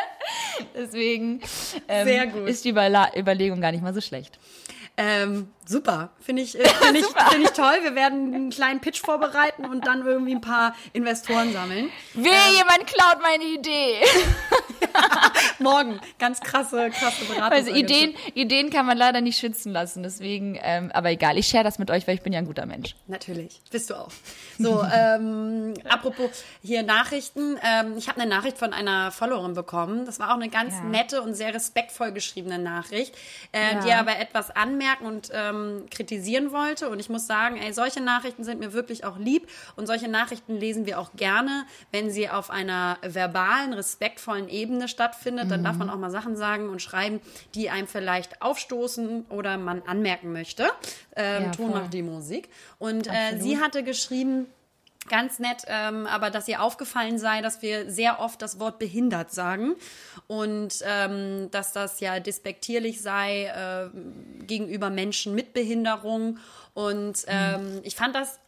Deswegen 0.74 1.40
ähm, 1.88 2.46
ist 2.46 2.64
die 2.64 2.70
Überla 2.70 3.10
Überlegung 3.16 3.60
gar 3.60 3.72
nicht 3.72 3.82
mal 3.82 3.94
so 3.94 4.00
schlecht. 4.00 4.38
Ähm, 4.96 5.48
super. 5.66 6.10
Finde 6.20 6.42
ich, 6.42 6.58
äh, 6.58 6.68
finde 6.68 7.00
ich, 7.00 7.06
finde 7.30 7.46
ich 7.46 7.50
toll. 7.50 7.78
Wir 7.82 7.96
werden 7.96 8.32
einen 8.32 8.50
kleinen 8.50 8.80
Pitch 8.80 9.00
vorbereiten 9.00 9.64
und 9.64 9.86
dann 9.86 10.06
irgendwie 10.06 10.34
ein 10.34 10.40
paar 10.40 10.76
Investoren 10.92 11.52
sammeln. 11.52 11.90
Wehe, 12.14 12.56
jemand 12.56 12.86
klaut 12.86 13.20
meine 13.20 13.44
Idee. 13.44 13.96
Morgen. 15.58 16.00
Ganz 16.18 16.40
krasse, 16.40 16.90
krasse 16.90 17.24
Beratung. 17.24 17.52
Also 17.52 17.70
Ideen, 17.72 18.14
Ideen 18.34 18.70
kann 18.70 18.86
man 18.86 18.96
leider 18.96 19.20
nicht 19.20 19.38
schützen 19.38 19.72
lassen, 19.72 20.02
deswegen, 20.02 20.58
ähm, 20.62 20.90
aber 20.92 21.10
egal, 21.10 21.38
ich 21.38 21.46
share 21.46 21.64
das 21.64 21.78
mit 21.78 21.90
euch, 21.90 22.06
weil 22.06 22.14
ich 22.16 22.22
bin 22.22 22.32
ja 22.32 22.38
ein 22.38 22.46
guter 22.46 22.66
Mensch. 22.66 22.94
Natürlich, 23.06 23.60
bist 23.70 23.90
du 23.90 23.94
auch. 23.94 24.10
So, 24.58 24.82
ähm, 24.94 25.74
apropos 25.88 26.30
hier 26.62 26.82
Nachrichten. 26.82 27.56
Ähm, 27.62 27.94
ich 27.96 28.08
habe 28.08 28.20
eine 28.20 28.28
Nachricht 28.30 28.58
von 28.58 28.72
einer 28.72 29.10
Followerin 29.10 29.54
bekommen. 29.54 30.06
Das 30.06 30.18
war 30.18 30.30
auch 30.30 30.36
eine 30.36 30.48
ganz 30.48 30.74
Ja. 30.74 30.84
nette 30.84 31.22
und 31.22 31.34
sehr 31.34 31.54
respektvoll 31.54 32.12
geschriebene 32.12 32.58
Nachricht, 32.58 33.14
äh, 33.52 33.74
Ja. 33.74 33.80
die 33.80 33.92
aber 33.92 34.18
etwas 34.18 34.50
anmerken 34.50 35.06
und 35.06 35.30
ähm, 35.32 35.86
kritisieren 35.90 36.52
wollte. 36.52 36.88
Und 36.88 37.00
ich 37.00 37.08
muss 37.08 37.26
sagen, 37.26 37.56
ey, 37.56 37.72
solche 37.72 38.00
Nachrichten 38.00 38.44
sind 38.44 38.60
mir 38.60 38.72
wirklich 38.72 39.04
auch 39.04 39.18
lieb 39.18 39.48
und 39.76 39.86
solche 39.86 40.08
Nachrichten 40.08 40.56
lesen 40.56 40.86
wir 40.86 40.98
auch 41.00 41.10
gerne, 41.16 41.64
wenn 41.92 42.10
sie 42.10 42.28
auf 42.28 42.50
einer 42.50 42.98
verbalen, 43.02 43.72
respektvollen 43.72 44.48
Ebene 44.54 44.88
stattfindet, 44.88 45.50
dann 45.50 45.62
darf 45.64 45.76
man 45.76 45.90
auch 45.90 45.98
mal 45.98 46.10
Sachen 46.10 46.36
sagen 46.36 46.68
und 46.68 46.80
schreiben, 46.80 47.20
die 47.54 47.70
einem 47.70 47.86
vielleicht 47.86 48.40
aufstoßen 48.40 49.26
oder 49.28 49.58
man 49.58 49.82
anmerken 49.82 50.32
möchte. 50.32 50.68
Ähm, 51.16 51.44
Ja, 51.44 51.50
Ton 51.50 51.70
voll. 51.70 51.80
macht 51.80 51.92
die 51.92 52.02
Musik. 52.02 52.48
Und 52.78 53.06
äh, 53.06 53.38
sie 53.38 53.60
hatte 53.60 53.82
geschrieben, 53.82 54.46
Ganz 55.08 55.38
nett, 55.38 55.64
ähm, 55.66 56.06
aber 56.06 56.30
dass 56.30 56.48
ihr 56.48 56.62
aufgefallen 56.62 57.18
sei, 57.18 57.42
dass 57.42 57.60
wir 57.60 57.90
sehr 57.90 58.20
oft 58.20 58.40
das 58.40 58.58
Wort 58.58 58.78
behindert 58.78 59.32
sagen 59.32 59.74
und 60.28 60.78
ähm, 60.82 61.50
dass 61.50 61.74
das 61.74 62.00
ja 62.00 62.20
despektierlich 62.20 63.02
sei 63.02 63.44
äh, 63.44 63.90
gegenüber 64.46 64.88
Menschen 64.88 65.34
mit 65.34 65.52
Behinderung. 65.52 66.38
Und 66.72 67.22
ähm, 67.26 67.80
ich 67.82 67.96
fand 67.96 68.14
das 68.14 68.38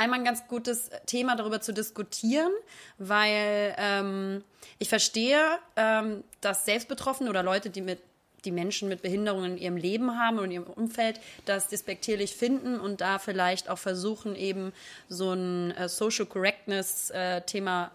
einmal 0.00 0.20
ein 0.20 0.24
ganz 0.24 0.48
gutes 0.48 0.90
Thema, 1.06 1.36
darüber 1.36 1.60
zu 1.60 1.72
diskutieren, 1.72 2.50
weil 2.98 3.74
ähm, 3.78 4.42
ich 4.78 4.88
verstehe, 4.88 5.38
ähm, 5.76 6.24
dass 6.40 6.64
Selbstbetroffene 6.64 7.28
oder 7.28 7.42
Leute, 7.42 7.70
die 7.70 7.82
mit 7.82 8.00
die 8.46 8.52
Menschen 8.52 8.88
mit 8.88 9.02
Behinderungen 9.02 9.52
in 9.52 9.58
ihrem 9.58 9.76
Leben 9.76 10.18
haben 10.18 10.38
und 10.38 10.46
in 10.46 10.52
ihrem 10.52 10.64
Umfeld, 10.64 11.20
das 11.44 11.68
despektierlich 11.68 12.34
finden 12.34 12.80
und 12.80 13.02
da 13.02 13.18
vielleicht 13.18 13.68
auch 13.68 13.78
versuchen, 13.78 14.34
eben 14.34 14.72
so 15.10 15.32
ein 15.32 15.72
äh, 15.72 15.90
Social 15.90 16.24
Correctness-Thema 16.24 17.90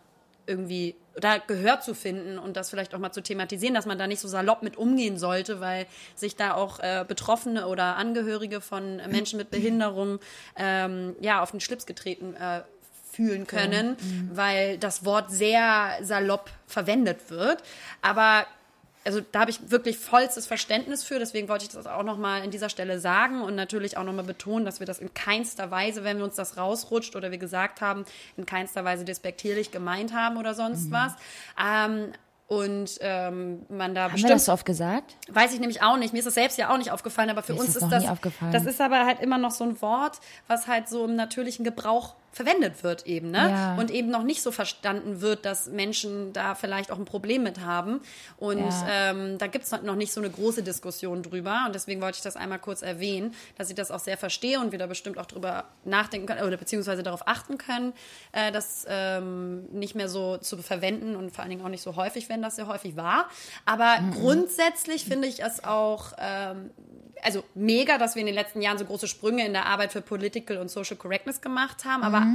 irgendwie 0.47 0.95
da 1.19 1.37
Gehör 1.37 1.79
zu 1.79 1.93
finden 1.93 2.37
und 2.37 2.57
das 2.57 2.69
vielleicht 2.69 2.93
auch 2.93 2.99
mal 2.99 3.11
zu 3.11 3.21
thematisieren, 3.21 3.73
dass 3.73 3.85
man 3.85 3.97
da 3.97 4.07
nicht 4.07 4.19
so 4.19 4.27
salopp 4.27 4.63
mit 4.63 4.77
umgehen 4.77 5.17
sollte, 5.17 5.61
weil 5.61 5.87
sich 6.15 6.35
da 6.35 6.53
auch 6.53 6.79
äh, 6.79 7.05
Betroffene 7.07 7.67
oder 7.67 7.95
Angehörige 7.95 8.61
von 8.61 8.97
Menschen 9.09 9.37
mit 9.37 9.49
Behinderung 9.49 10.19
ähm, 10.57 11.15
ja 11.21 11.41
auf 11.41 11.51
den 11.51 11.61
Schlips 11.61 11.85
getreten 11.85 12.35
äh, 12.35 12.61
fühlen 13.11 13.47
können, 13.47 13.95
weil 14.33 14.77
das 14.77 15.05
Wort 15.05 15.31
sehr 15.31 15.99
salopp 16.01 16.49
verwendet 16.67 17.29
wird. 17.29 17.63
Aber 18.01 18.45
also 19.05 19.21
da 19.31 19.41
habe 19.41 19.51
ich 19.51 19.69
wirklich 19.69 19.97
vollstes 19.97 20.47
Verständnis 20.47 21.03
für, 21.03 21.19
deswegen 21.19 21.47
wollte 21.47 21.65
ich 21.65 21.71
das 21.71 21.85
auch 21.85 22.03
nochmal 22.03 22.41
an 22.41 22.51
dieser 22.51 22.69
Stelle 22.69 22.99
sagen 22.99 23.41
und 23.41 23.55
natürlich 23.55 23.97
auch 23.97 24.03
nochmal 24.03 24.25
betonen, 24.25 24.65
dass 24.65 24.79
wir 24.79 24.87
das 24.87 24.99
in 24.99 25.13
keinster 25.13 25.69
Weise, 25.69 26.03
wenn 26.03 26.17
wir 26.17 26.25
uns 26.25 26.35
das 26.35 26.57
rausrutscht 26.57 27.15
oder 27.15 27.31
wir 27.31 27.37
gesagt 27.37 27.81
haben, 27.81 28.05
in 28.35 28.45
keinster 28.45 28.83
Weise 28.83 29.05
despektierlich 29.05 29.71
gemeint 29.71 30.13
haben 30.13 30.37
oder 30.37 30.55
sonst 30.55 30.91
was. 30.91 31.13
Ähm, 31.61 32.13
und 32.47 32.99
ähm, 33.01 33.65
man 33.69 33.95
da 33.95 34.03
Haben 34.03 34.11
wir 34.11 34.13
bestimmt 34.13 34.33
das 34.33 34.45
so 34.45 34.53
oft 34.53 34.65
gesagt? 34.65 35.15
Weiß 35.29 35.51
ich 35.53 35.59
nämlich 35.59 35.81
auch 35.81 35.97
nicht. 35.97 36.13
Mir 36.13 36.19
ist 36.19 36.25
das 36.25 36.35
selbst 36.35 36.57
ja 36.59 36.71
auch 36.71 36.77
nicht 36.77 36.91
aufgefallen, 36.91 37.31
aber 37.31 37.41
für 37.41 37.53
Mir 37.53 37.59
ist 37.59 37.65
uns 37.65 37.73
das 37.73 37.83
ist 37.83 37.91
das. 37.91 38.03
nie 38.03 38.09
aufgefallen. 38.09 38.51
Das 38.51 38.65
ist 38.65 38.79
aber 38.81 39.05
halt 39.05 39.19
immer 39.19 39.39
noch 39.39 39.49
so 39.51 39.63
ein 39.63 39.81
Wort, 39.81 40.19
was 40.47 40.67
halt 40.67 40.87
so 40.87 41.05
im 41.05 41.15
natürlichen 41.15 41.65
Gebrauch 41.65 42.15
verwendet 42.35 42.83
wird 42.83 43.07
eben, 43.07 43.31
ne? 43.31 43.49
Ja. 43.49 43.75
Und 43.77 43.89
eben 43.91 44.09
noch 44.09 44.23
nicht 44.23 44.41
so 44.41 44.51
verstanden 44.51 45.21
wird, 45.21 45.45
dass 45.45 45.67
Menschen 45.67 46.33
da 46.33 46.53
vielleicht 46.53 46.91
auch 46.91 46.99
ein 46.99 47.05
Problem 47.05 47.43
mit 47.43 47.61
haben. 47.61 48.01
Und 48.35 48.59
Ja. 48.59 48.87
ähm, 49.11 49.37
da 49.37 49.47
gibt's 49.47 49.71
noch 49.71 49.95
nicht 49.95 50.11
so 50.11 50.19
eine 50.19 50.29
große 50.29 50.61
Diskussion 50.61 51.23
drüber. 51.23 51.63
Und 51.65 51.73
deswegen 51.73 52.01
wollte 52.01 52.17
ich 52.17 52.23
das 52.23 52.35
einmal 52.35 52.59
kurz 52.59 52.81
erwähnen, 52.81 53.33
dass 53.57 53.69
ich 53.69 53.75
das 53.75 53.89
auch 53.89 54.01
sehr 54.01 54.17
verstehe 54.17 54.59
und 54.59 54.73
wir 54.73 54.79
da 54.79 54.85
bestimmt 54.85 55.17
auch 55.17 55.27
drüber 55.27 55.63
nachdenken 55.85 56.27
können 56.27 56.43
oder 56.45 56.57
beziehungsweise 56.57 57.03
darauf 57.03 57.25
achten 57.25 57.57
können, 57.57 57.93
äh, 58.33 58.51
das 58.51 58.85
ähm, 58.89 59.67
nicht 59.71 59.95
mehr 59.95 60.09
so 60.09 60.35
zu 60.35 60.57
verwenden 60.57 61.15
und 61.15 61.31
vor 61.33 61.43
allen 61.43 61.51
Dingen 61.51 61.63
auch 61.63 61.69
nicht 61.69 61.83
so 61.83 61.95
häufig, 61.95 62.27
wenn 62.27 62.41
das 62.41 62.57
sehr 62.57 62.67
häufig 62.67 62.97
war. 62.97 63.29
Aber 63.65 63.95
grundsätzlich 64.11 65.05
finde 65.05 65.29
ich 65.29 65.41
es 65.41 65.63
auch 65.63 66.11
ähm, 66.17 66.69
also 67.23 67.43
mega, 67.53 67.97
dass 67.97 68.15
wir 68.15 68.21
in 68.21 68.27
den 68.27 68.35
letzten 68.35 68.61
Jahren 68.61 68.77
so 68.77 68.85
große 68.85 69.07
Sprünge 69.07 69.45
in 69.45 69.53
der 69.53 69.65
Arbeit 69.65 69.91
für 69.91 70.01
Political 70.01 70.57
und 70.57 70.69
Social 70.69 70.97
Correctness 70.97 71.41
gemacht 71.41 71.85
haben, 71.85 72.03
aber 72.03 72.25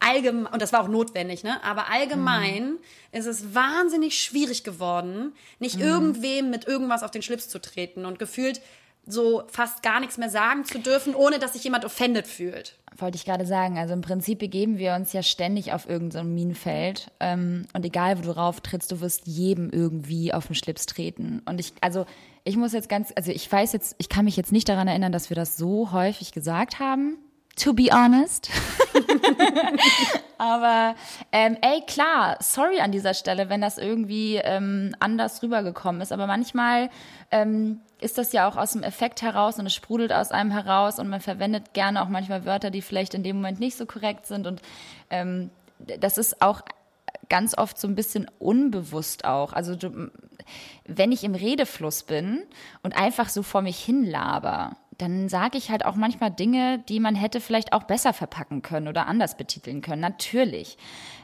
allgemein, 0.00 0.52
und 0.52 0.62
das 0.62 0.72
war 0.72 0.82
auch 0.82 0.88
notwendig, 0.88 1.42
ne? 1.42 1.62
Aber 1.64 1.90
allgemein 1.90 2.76
ist 3.12 3.26
es 3.26 3.54
wahnsinnig 3.54 4.20
schwierig 4.20 4.64
geworden, 4.64 5.32
nicht 5.58 5.80
irgendwem 5.80 6.50
mit 6.50 6.66
irgendwas 6.66 7.02
auf 7.02 7.10
den 7.10 7.22
Schlips 7.22 7.48
zu 7.48 7.60
treten 7.60 8.04
und 8.04 8.18
gefühlt 8.18 8.60
so 9.06 9.44
fast 9.48 9.82
gar 9.82 10.00
nichts 10.00 10.18
mehr 10.18 10.28
sagen 10.28 10.64
zu 10.64 10.80
dürfen, 10.80 11.14
ohne 11.14 11.38
dass 11.38 11.52
sich 11.52 11.62
jemand 11.62 11.84
offended 11.84 12.26
fühlt. 12.26 12.76
Wollte 12.98 13.16
ich 13.16 13.24
gerade 13.24 13.46
sagen. 13.46 13.78
Also 13.78 13.94
im 13.94 14.00
Prinzip 14.00 14.40
begeben 14.40 14.78
wir 14.78 14.94
uns 14.94 15.12
ja 15.12 15.22
ständig 15.22 15.72
auf 15.72 15.88
irgendein 15.88 16.24
so 16.24 16.28
Minenfeld. 16.28 17.12
Ähm, 17.20 17.66
und 17.72 17.84
egal, 17.84 18.18
wo 18.18 18.22
du 18.22 18.36
rauf 18.36 18.60
trittst, 18.60 18.90
du 18.90 19.00
wirst 19.00 19.26
jedem 19.26 19.70
irgendwie 19.70 20.32
auf 20.32 20.46
den 20.46 20.56
Schlips 20.56 20.86
treten. 20.86 21.40
Und 21.44 21.60
ich, 21.60 21.72
also 21.80 22.04
ich 22.46 22.56
muss 22.56 22.72
jetzt 22.72 22.88
ganz, 22.88 23.12
also 23.16 23.32
ich 23.32 23.50
weiß 23.50 23.72
jetzt, 23.72 23.96
ich 23.98 24.08
kann 24.08 24.24
mich 24.24 24.36
jetzt 24.36 24.52
nicht 24.52 24.68
daran 24.68 24.86
erinnern, 24.86 25.10
dass 25.10 25.30
wir 25.30 25.34
das 25.34 25.56
so 25.56 25.90
häufig 25.90 26.30
gesagt 26.32 26.78
haben. 26.78 27.18
To 27.56 27.72
be 27.72 27.88
honest. 27.90 28.50
Aber 30.38 30.94
ähm, 31.32 31.56
ey, 31.60 31.82
klar, 31.86 32.36
sorry 32.40 32.80
an 32.80 32.92
dieser 32.92 33.14
Stelle, 33.14 33.48
wenn 33.48 33.62
das 33.62 33.78
irgendwie 33.78 34.36
ähm, 34.36 34.94
anders 35.00 35.42
rübergekommen 35.42 36.00
ist. 36.02 36.12
Aber 36.12 36.26
manchmal 36.28 36.90
ähm, 37.32 37.80
ist 38.00 38.16
das 38.16 38.32
ja 38.32 38.46
auch 38.46 38.56
aus 38.56 38.72
dem 38.72 38.84
Effekt 38.84 39.22
heraus 39.22 39.58
und 39.58 39.66
es 39.66 39.74
sprudelt 39.74 40.12
aus 40.12 40.30
einem 40.30 40.52
heraus 40.52 41.00
und 41.00 41.08
man 41.08 41.20
verwendet 41.20 41.72
gerne 41.72 42.00
auch 42.00 42.08
manchmal 42.08 42.44
Wörter, 42.44 42.70
die 42.70 42.82
vielleicht 42.82 43.14
in 43.14 43.24
dem 43.24 43.36
Moment 43.36 43.58
nicht 43.58 43.76
so 43.76 43.86
korrekt 43.86 44.26
sind. 44.26 44.46
Und 44.46 44.60
ähm, 45.10 45.50
das 45.78 46.16
ist 46.16 46.42
auch 46.42 46.60
ganz 47.28 47.56
oft 47.56 47.78
so 47.78 47.88
ein 47.88 47.94
bisschen 47.94 48.30
unbewusst 48.38 49.24
auch. 49.24 49.52
Also 49.52 49.76
du, 49.76 50.10
wenn 50.84 51.12
ich 51.12 51.24
im 51.24 51.34
Redefluss 51.34 52.02
bin 52.02 52.42
und 52.82 52.96
einfach 52.96 53.28
so 53.28 53.42
vor 53.42 53.62
mich 53.62 53.78
hin 53.78 54.04
laber, 54.04 54.76
dann 54.98 55.28
sage 55.28 55.58
ich 55.58 55.70
halt 55.70 55.84
auch 55.84 55.94
manchmal 55.94 56.30
Dinge, 56.30 56.78
die 56.88 57.00
man 57.00 57.14
hätte 57.14 57.40
vielleicht 57.40 57.72
auch 57.72 57.84
besser 57.84 58.12
verpacken 58.12 58.62
können 58.62 58.88
oder 58.88 59.06
anders 59.06 59.36
betiteln 59.36 59.82
können. 59.82 60.00
Natürlich. 60.00 60.78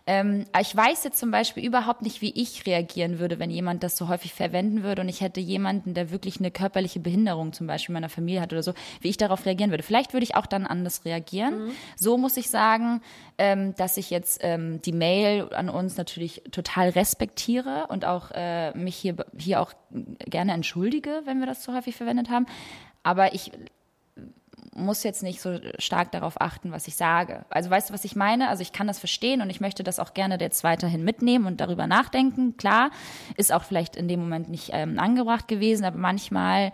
Ähm, 0.06 0.46
ich 0.60 0.74
weiß 0.74 1.04
jetzt 1.04 1.18
zum 1.18 1.30
Beispiel 1.30 1.64
überhaupt 1.64 2.02
nicht, 2.02 2.22
wie 2.22 2.32
ich 2.34 2.66
reagieren 2.66 3.18
würde, 3.18 3.38
wenn 3.38 3.50
jemand 3.50 3.82
das 3.82 3.96
so 3.96 4.08
häufig 4.08 4.34
verwenden 4.34 4.82
würde 4.82 5.02
und 5.02 5.08
ich 5.08 5.20
hätte 5.20 5.40
jemanden, 5.40 5.94
der 5.94 6.10
wirklich 6.10 6.38
eine 6.38 6.50
körperliche 6.50 6.98
Behinderung 6.98 7.52
zum 7.52 7.66
Beispiel 7.66 7.92
in 7.92 7.94
meiner 7.94 8.08
Familie 8.08 8.40
hat 8.40 8.52
oder 8.52 8.62
so, 8.62 8.74
wie 9.00 9.08
ich 9.08 9.16
darauf 9.16 9.46
reagieren 9.46 9.70
würde. 9.70 9.84
Vielleicht 9.84 10.12
würde 10.12 10.24
ich 10.24 10.34
auch 10.34 10.46
dann 10.46 10.66
anders 10.66 11.04
reagieren. 11.04 11.70
So 11.96 12.18
muss 12.18 12.36
ich 12.36 12.50
sagen, 12.50 13.00
ähm, 13.38 13.74
dass 13.76 13.96
ich 13.96 14.10
jetzt 14.10 14.40
ähm, 14.42 14.82
die 14.82 14.92
Mail 14.92 15.52
an 15.54 15.68
uns 15.68 15.96
natürlich 15.96 16.42
total 16.50 16.90
respektiere 16.90 17.86
und 17.88 18.04
auch 18.04 18.32
äh, 18.32 18.76
mich 18.76 18.96
hier, 18.96 19.16
hier 19.38 19.60
auch 19.60 19.72
gerne 19.90 20.52
entschuldige, 20.52 21.22
wenn 21.24 21.38
wir 21.38 21.46
das 21.46 21.62
so 21.62 21.74
häufig 21.74 21.94
verwendet 21.94 22.28
haben. 22.28 22.46
Aber 23.02 23.34
ich 23.34 23.52
muss 24.74 25.02
jetzt 25.02 25.22
nicht 25.22 25.40
so 25.40 25.58
stark 25.78 26.12
darauf 26.12 26.40
achten, 26.40 26.72
was 26.72 26.88
ich 26.88 26.96
sage. 26.96 27.44
Also 27.50 27.68
weißt 27.68 27.90
du, 27.90 27.94
was 27.94 28.04
ich 28.04 28.16
meine? 28.16 28.48
Also 28.48 28.62
ich 28.62 28.72
kann 28.72 28.86
das 28.86 28.98
verstehen 28.98 29.42
und 29.42 29.50
ich 29.50 29.60
möchte 29.60 29.82
das 29.82 29.98
auch 29.98 30.14
gerne 30.14 30.38
jetzt 30.40 30.64
weiterhin 30.64 31.04
mitnehmen 31.04 31.46
und 31.46 31.60
darüber 31.60 31.86
nachdenken. 31.86 32.56
Klar, 32.56 32.90
ist 33.36 33.52
auch 33.52 33.64
vielleicht 33.64 33.96
in 33.96 34.08
dem 34.08 34.20
Moment 34.20 34.48
nicht 34.48 34.70
ähm, 34.72 34.98
angebracht 34.98 35.46
gewesen, 35.46 35.84
aber 35.84 35.98
manchmal 35.98 36.72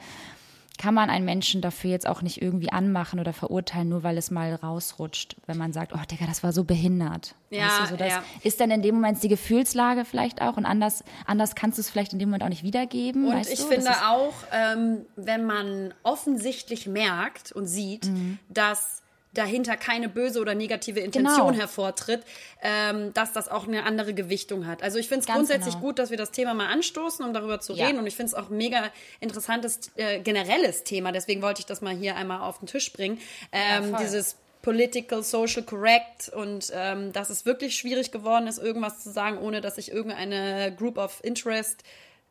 kann 0.79 0.95
man 0.95 1.11
einen 1.11 1.25
Menschen 1.25 1.61
dafür 1.61 1.91
jetzt 1.91 2.07
auch 2.07 2.23
nicht 2.23 2.41
irgendwie 2.41 2.71
anmachen 2.73 3.21
oder 3.21 3.33
verurteilen, 3.33 3.89
nur 3.89 4.03
weil 4.03 4.17
es 4.17 4.31
mal 4.31 4.55
rausrutscht, 4.55 5.37
wenn 5.47 5.59
man 5.59 5.73
sagt, 5.73 5.93
oh 5.95 6.01
Digga, 6.11 6.27
das 6.27 6.43
war 6.43 6.53
so 6.53 6.65
behindert. 6.65 7.35
Ja, 7.51 7.67
weißt 7.67 7.81
du, 7.81 7.87
so 7.89 7.97
das 7.97 8.09
ja. 8.09 8.23
ist 8.43 8.61
dann 8.61 8.71
in 8.71 8.83
dem 8.83 8.95
Moment 8.95 9.23
die 9.23 9.29
Gefühlslage 9.29 10.05
vielleicht 10.05 10.41
auch 10.41 10.57
und 10.57 10.65
anders, 10.65 11.05
anders 11.27 11.55
kannst 11.55 11.79
du 11.79 11.83
es 11.83 11.91
vielleicht 11.91 12.13
in 12.13 12.19
dem 12.19 12.29
Moment 12.29 12.45
auch 12.45 12.49
nicht 12.49 12.63
wiedergeben. 12.63 13.27
Und 13.29 13.41
ich 13.41 13.61
du? 13.61 13.67
finde 13.67 13.91
auch, 14.07 14.35
ähm, 14.53 15.05
wenn 15.17 15.45
man 15.45 15.93
offensichtlich 16.03 16.87
merkt 16.87 17.53
und 17.53 17.67
sieht, 17.67 18.07
Mhm. 18.07 18.39
dass 18.49 19.03
dahinter 19.35 19.77
keine 19.77 20.09
böse 20.09 20.41
oder 20.41 20.55
negative 20.55 21.01
Intention 21.01 21.49
Genau. 21.49 21.59
hervortritt, 21.61 22.23
ähm, 22.63 23.13
dass 23.15 23.33
das 23.33 23.49
auch 23.49 23.69
eine 23.69 23.85
andere 23.85 24.15
Gewichtung 24.15 24.67
hat. 24.67 24.83
Also 24.83 24.99
ich 24.99 25.07
finde 25.09 25.21
es 25.21 25.27
grundsätzlich 25.33 25.75
genau. 25.75 25.87
gut, 25.87 25.99
dass 25.99 26.11
wir 26.11 26.17
das 26.17 26.31
Thema 26.31 26.55
mal 26.55 26.67
anstoßen, 26.69 27.25
um 27.25 27.33
darüber 27.35 27.61
zu 27.61 27.75
Ja. 27.75 27.87
reden. 27.87 27.99
Und 27.99 28.07
ich 28.07 28.17
finde 28.17 28.29
es 28.29 28.35
auch 28.35 28.51
ein 28.51 28.57
mega 28.57 28.91
interessantes 29.21 29.91
äh, 29.97 30.21
generelles 30.21 30.85
Thema. 30.85 31.13
Deswegen 31.13 31.43
wollte 31.43 31.61
ich 31.61 31.67
das 31.67 31.81
mal 31.83 31.95
hier 31.95 32.17
einmal 32.17 32.41
auf 32.41 32.59
den 32.59 32.67
Tisch 32.67 32.93
bringen. 32.93 33.19
Ähm, 33.53 33.91
voll. 33.91 33.99
dieses 34.05 34.37
political, 34.63 35.23
social 35.23 35.63
correct 35.63 36.31
und 36.31 36.73
ähm, 36.75 37.13
dass 37.13 37.31
es 37.31 37.47
wirklich 37.47 37.77
schwierig 37.77 38.11
geworden 38.11 38.47
ist, 38.49 38.59
irgendwas 38.59 39.03
zu 39.05 39.11
sagen, 39.11 39.39
ohne 39.39 39.61
dass 39.61 39.77
sich 39.77 39.93
irgendeine 39.93 40.75
Group 40.77 40.99
of 40.99 41.21
Interest 41.23 41.83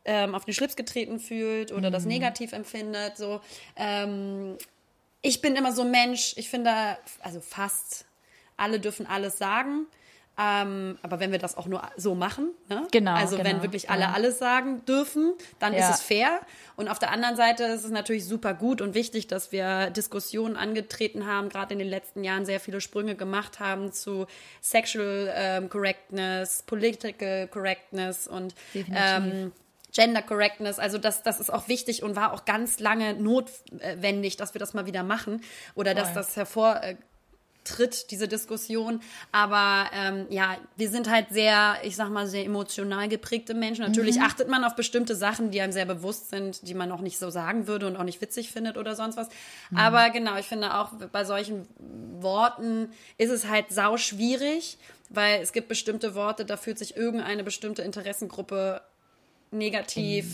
ähm, 0.04 0.36
auf 0.36 0.46
den 0.46 0.54
Schlips 0.54 0.76
getreten 0.76 1.20
fühlt 1.20 1.72
oder 1.72 1.90
Mhm. 1.90 1.94
das 1.94 2.06
negativ 2.06 2.52
empfindet. 2.54 3.18
So, 3.18 3.40
ähm, 3.76 4.58
ich 5.22 5.42
bin 5.42 5.56
immer 5.56 5.72
so 5.72 5.82
ein 5.84 5.92
Mensch, 5.92 6.34
ich 6.38 6.50
finde, 6.50 6.98
also 7.22 7.42
fast 7.42 8.06
alle 8.56 8.80
dürfen 8.80 9.06
alles 9.08 9.38
sagen. 9.38 9.88
Ähm, 10.40 11.00
aber 11.02 11.20
wenn 11.20 11.32
wir 11.32 11.40
das 11.40 11.58
auch 11.58 11.66
nur 11.66 11.82
so 11.96 12.14
machen, 12.14 12.52
ne? 12.70 12.86
Genau, 12.92 13.16
also 13.16 13.40
wenn 13.40 13.46
genau, 13.46 13.64
wirklich 13.64 13.90
alle 13.90 14.04
ja. 14.04 14.12
alles 14.14 14.38
sagen 14.38 14.86
dürfen, 14.86 15.34
dann 15.58 15.74
Ja. 15.74 15.80
ist 15.90 15.96
es 15.96 16.02
fair. 16.04 16.42
Und 16.76 16.90
auf 16.90 17.00
der 17.00 17.10
anderen 17.10 17.36
Seite 17.36 17.64
ist 17.64 17.84
es 17.84 17.90
natürlich 17.90 18.24
super 18.28 18.54
gut 18.54 18.80
und 18.82 18.94
wichtig, 18.94 19.26
dass 19.26 19.52
wir 19.52 19.90
Diskussionen 19.90 20.56
angetreten 20.56 21.26
haben, 21.26 21.50
gerade 21.50 21.74
in 21.74 21.80
den 21.80 21.88
letzten 21.88 22.24
Jahren 22.24 22.46
sehr 22.46 22.60
viele 22.60 22.82
Sprünge 22.82 23.16
gemacht 23.16 23.60
haben 23.60 23.92
zu 23.92 24.28
Sexual 24.62 25.34
ähm, 25.36 25.70
Correctness, 25.70 26.62
Political 26.68 27.48
Correctness 27.48 28.28
und 28.28 28.54
Definitiv. 28.76 28.96
ähm, 28.96 29.52
Gender 29.98 30.22
Correctness, 30.22 30.78
also 30.78 31.00
das, 31.00 31.24
das 31.24 31.40
ist 31.40 31.52
auch 31.52 31.68
wichtig 31.68 32.04
und 32.04 32.16
war 32.16 32.32
auch 32.32 32.46
ganz 32.46 32.80
lange 32.80 33.16
notwendig, 33.16 34.38
dass 34.38 34.54
wir 34.54 34.60
das 34.60 34.76
mal 34.76 34.86
wieder 34.86 35.02
machen 35.02 35.42
oder 35.74 35.96
dass 35.96 36.10
Voll. 36.10 36.16
das 36.16 36.36
hervor, 36.36 36.82
tritt, 37.68 38.12
diese 38.12 38.28
Diskussion. 38.28 39.02
Aber 39.32 39.90
ähm, 39.94 40.26
ja, 40.30 40.58
wir 40.76 40.90
sind 40.90 41.10
halt 41.10 41.30
sehr, 41.30 41.78
ich 41.84 41.96
sag 41.96 42.10
mal, 42.10 42.28
sehr 42.28 42.46
emotional 42.46 43.08
geprägte 43.08 43.54
Menschen. 43.54 43.84
Natürlich 43.84 44.22
achtet 44.22 44.48
man 44.48 44.64
auf 44.64 44.76
bestimmte 44.76 45.16
Sachen, 45.16 45.52
die 45.52 45.62
einem 45.62 45.74
sehr 45.74 45.86
bewusst 45.86 46.30
sind, 46.30 46.68
die 46.68 46.74
man 46.74 46.92
auch 46.92 47.02
nicht 47.02 47.20
so 47.20 47.30
sagen 47.30 47.68
würde 47.68 47.88
und 47.88 47.98
auch 47.98 48.04
nicht 48.04 48.22
witzig 48.22 48.52
findet 48.52 48.78
oder 48.78 48.96
sonst 48.96 49.18
was. 49.18 49.30
Aber 49.76 50.10
genau, 50.10 50.38
ich 50.38 50.46
finde 50.46 50.76
auch 50.76 50.94
bei 51.12 51.26
solchen 51.26 51.68
Worten 52.20 52.92
ist 53.18 53.32
es 53.32 53.48
halt 53.48 53.66
sau 53.70 53.98
schwierig, 53.98 54.78
weil 55.10 55.42
es 55.42 55.54
gibt 55.54 55.68
bestimmte 55.68 56.16
Worte, 56.16 56.46
da 56.46 56.58
fühlt 56.58 56.78
sich 56.78 56.96
irgendeine 56.96 57.44
bestimmte 57.44 57.82
Interessengruppe 57.82 58.82
negativ 59.52 60.26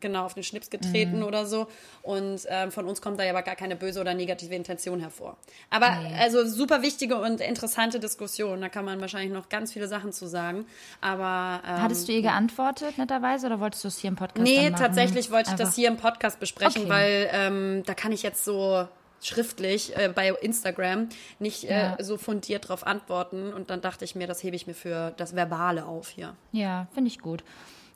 genau 0.00 0.26
auf 0.26 0.34
den 0.34 0.42
Schnips 0.42 0.68
getreten 0.68 1.22
oder 1.22 1.46
so. 1.46 1.66
Und 2.02 2.40
ähm, 2.50 2.70
von 2.70 2.86
uns 2.86 3.00
kommt 3.00 3.18
da 3.18 3.24
ja 3.24 3.30
aber 3.30 3.40
gar 3.42 3.56
keine 3.56 3.74
böse 3.74 4.00
oder 4.02 4.12
negative 4.12 4.54
Intention 4.54 5.00
hervor. 5.00 5.38
Aber 5.70 5.86
also 6.18 6.46
super 6.46 6.82
wichtige 6.82 7.16
und 7.16 7.40
interessante 7.40 7.98
Diskussion. 8.00 8.60
Da 8.60 8.68
kann 8.68 8.84
man 8.84 9.00
wahrscheinlich 9.00 9.32
noch 9.32 9.48
ganz 9.48 9.72
viele 9.72 9.88
Sachen 9.88 10.12
zu 10.12 10.26
sagen. 10.26 10.66
Aber 11.00 11.62
ähm, 11.66 11.82
Hattest 11.82 12.06
du 12.06 12.12
ihr 12.12 12.20
geantwortet, 12.20 12.98
netterweise, 12.98 13.46
oder 13.46 13.60
wolltest 13.60 13.82
du 13.84 13.88
es 13.88 13.96
hier 13.96 14.08
im 14.08 14.16
Podcast 14.16 14.42
Nee, 14.42 14.70
tatsächlich 14.72 15.30
wollte 15.30 15.44
ich 15.48 15.52
Einfach- 15.52 15.64
das 15.66 15.74
hier 15.74 15.88
im 15.88 15.96
Podcast 15.96 16.38
besprechen, 16.38 16.82
Okay. 16.82 16.90
weil 16.90 17.30
ähm, 17.32 17.82
da 17.86 17.94
kann 17.94 18.12
ich 18.12 18.22
jetzt 18.22 18.44
so 18.44 18.86
schriftlich 19.22 19.96
äh, 19.96 20.10
bei 20.14 20.28
Instagram 20.32 21.08
nicht 21.38 21.64
äh, 21.64 21.72
Ja. 21.72 21.96
so 21.98 22.18
fundiert 22.18 22.68
drauf 22.68 22.86
antworten. 22.86 23.54
Und 23.54 23.70
dann 23.70 23.80
dachte 23.80 24.04
ich 24.04 24.14
mir, 24.14 24.26
das 24.26 24.42
hebe 24.42 24.54
ich 24.54 24.66
mir 24.66 24.74
für 24.74 25.14
das 25.16 25.34
Verbale 25.34 25.86
auf 25.86 26.08
hier. 26.10 26.36
Ja, 26.52 26.88
finde 26.92 27.08
ich 27.08 27.20
gut. 27.20 27.42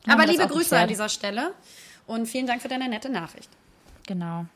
Aber 0.09 0.27
liebe 0.27 0.47
Grüße 0.47 0.77
an 0.77 0.89
dieser 0.89 1.09
Stelle 1.09 1.53
und 2.07 2.27
vielen 2.27 2.47
Dank 2.47 2.63
für 2.63 2.69
deine 2.69 2.89
nette 2.89 3.09
Nachricht. 3.09 3.51
Genau. 4.07 4.47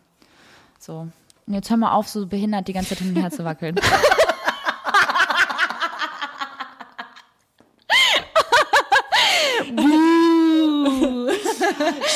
So. 0.78 1.09
Und 1.46 1.55
jetzt 1.55 1.70
hör 1.70 1.76
mal 1.76 1.92
auf, 1.92 2.09
so 2.09 2.26
behindert 2.26 2.68
die 2.68 2.72
ganze 2.72 2.90
Zeit 2.90 2.98
hin 2.98 3.14
und 3.16 3.22
her 3.22 3.30
zu 3.30 3.44
wackeln. 3.44 3.76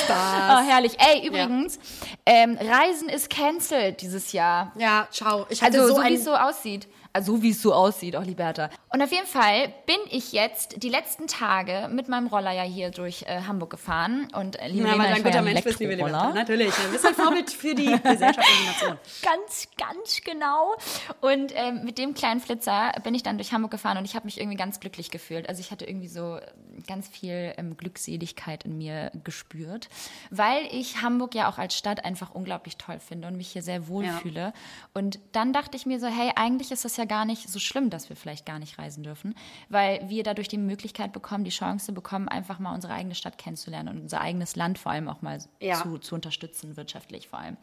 Spaß. 0.06 0.50
Oh, 0.50 0.68
herrlich. 0.68 0.96
Ey, 0.98 1.26
übrigens, 1.26 1.78
ähm, 2.24 2.58
Reisen 2.60 3.08
ist 3.08 3.30
cancelled 3.30 4.00
dieses 4.00 4.32
Jahr. 4.32 4.72
Ja, 4.78 5.08
ciao. 5.10 5.46
Ich 5.48 5.62
hatte 5.62 5.80
Also, 5.80 5.94
so, 5.94 6.00
so, 6.02 6.08
wie 6.08 6.14
es 6.14 6.24
so 6.24 6.34
aussieht. 6.34 6.86
Also, 7.16 7.36
so 7.36 7.42
wie 7.42 7.50
es 7.50 7.62
so 7.62 7.72
aussieht, 7.72 8.14
auch 8.14 8.24
Liberta. 8.24 8.68
Und 8.92 9.00
auf 9.02 9.10
jeden 9.10 9.26
Fall 9.26 9.72
bin 9.86 9.96
ich 10.10 10.32
jetzt 10.32 10.82
die 10.82 10.90
letzten 10.90 11.26
Tage 11.28 11.88
mit 11.90 12.08
meinem 12.08 12.26
Roller 12.26 12.52
ja 12.52 12.62
hier 12.62 12.90
durch 12.90 13.22
äh, 13.22 13.40
Hamburg 13.46 13.70
gefahren. 13.70 14.28
Und 14.34 14.60
äh, 14.60 14.68
liebe 14.68 14.86
ja, 14.86 14.94
du 14.94 15.00
ein 15.00 15.22
guter 15.22 15.36
ja 15.36 15.42
Mensch 15.42 15.62
bist, 15.64 15.80
liebe. 15.80 15.94
Liberta. 15.94 16.32
Natürlich. 16.34 16.74
Du 16.74 16.92
bist 16.92 17.06
ein 17.06 17.14
Vorbild 17.14 17.50
für 17.50 17.74
die 17.74 17.86
Gesellschaft 18.02 18.38
und 18.38 18.60
die 18.62 18.66
Nation. 18.66 18.98
Ganz, 19.22 19.68
ganz 19.78 20.20
genau. 20.22 20.74
Und 21.22 21.52
ähm, 21.54 21.84
mit 21.84 21.96
dem 21.96 22.12
kleinen 22.12 22.40
Flitzer 22.40 22.92
bin 23.02 23.14
ich 23.14 23.22
dann 23.22 23.38
durch 23.38 23.52
Hamburg 23.52 23.70
gefahren 23.70 23.96
und 23.96 24.04
ich 24.04 24.14
habe 24.14 24.26
mich 24.26 24.38
irgendwie 24.38 24.58
ganz 24.58 24.78
glücklich 24.78 25.10
gefühlt. 25.10 25.48
Also 25.48 25.60
ich 25.60 25.70
hatte 25.70 25.86
irgendwie 25.86 26.08
so 26.08 26.38
ganz 26.86 27.08
viel 27.08 27.54
ähm, 27.56 27.78
Glückseligkeit 27.78 28.64
in 28.64 28.76
mir 28.76 29.10
gespürt, 29.24 29.88
weil 30.30 30.66
ich 30.70 31.00
Hamburg 31.00 31.34
ja 31.34 31.48
auch 31.48 31.56
als 31.56 31.74
Stadt 31.76 32.04
einfach 32.04 32.34
unglaublich 32.34 32.76
toll 32.76 32.98
finde 33.00 33.28
und 33.28 33.36
mich 33.38 33.48
hier 33.48 33.62
sehr 33.62 33.88
wohl 33.88 34.04
Ja. 34.04 34.12
fühle. 34.18 34.52
Und 34.92 35.18
dann 35.32 35.54
dachte 35.54 35.78
ich 35.78 35.86
mir 35.86 35.98
so, 35.98 36.06
hey, 36.06 36.32
eigentlich 36.36 36.70
ist 36.72 36.84
das 36.84 36.98
ja 36.98 37.05
gar 37.06 37.24
nicht 37.24 37.48
so 37.48 37.58
schlimm, 37.58 37.90
dass 37.90 38.08
wir 38.08 38.16
vielleicht 38.16 38.46
gar 38.46 38.58
nicht 38.58 38.78
reisen 38.78 39.02
dürfen, 39.02 39.34
weil 39.68 40.08
wir 40.08 40.22
dadurch 40.22 40.48
die 40.48 40.58
Möglichkeit 40.58 41.12
bekommen, 41.12 41.44
die 41.44 41.50
Chance 41.50 41.92
bekommen, 41.92 42.28
einfach 42.28 42.58
mal 42.58 42.74
unsere 42.74 42.92
eigene 42.94 43.14
Stadt 43.14 43.38
kennenzulernen 43.38 43.88
und 43.96 44.02
unser 44.02 44.20
eigenes 44.20 44.56
Land 44.56 44.78
vor 44.78 44.92
allem 44.92 45.08
auch 45.08 45.22
mal 45.22 45.38
Ja. 45.60 45.82
zu, 45.82 45.98
zu 45.98 46.14
unterstützen, 46.14 46.76
wirtschaftlich 46.76 47.28
vor 47.28 47.38
allem. 47.38 47.56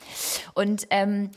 Und 0.53 0.87
ähm, 0.89 1.31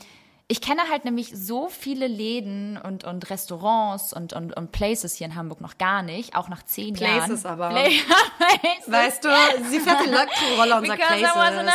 ich 0.49 0.61
kenne 0.61 0.83
halt 0.89 1.05
nämlich 1.05 1.33
so 1.35 1.69
viele 1.69 2.07
Läden 2.07 2.79
und, 2.79 3.03
und 3.03 3.29
Restaurants 3.31 4.13
und, 4.13 4.33
und, 4.33 4.57
und 4.57 4.71
Places 4.71 5.17
hier 5.17 5.27
in 5.27 5.35
Hamburg 5.35 5.61
noch 5.61 5.77
gar 5.77 6.03
nicht, 6.03 6.37
auch 6.37 6.49
nach 6.49 6.63
zehn 6.65 6.95
Places 6.95 7.43
Jahren. 7.43 7.61
aber. 7.61 7.69
Places. 7.71 8.87
Weißt 8.87 9.25
du, 9.25 9.29
sie 9.69 9.81
fährt 9.81 10.07
Elektroroller 10.07 10.79
und 10.79 10.87
sagt 10.87 11.01
Because 11.01 11.21
I 11.21 11.25
was 11.25 11.51
in 11.51 11.67
Places. 11.67 11.75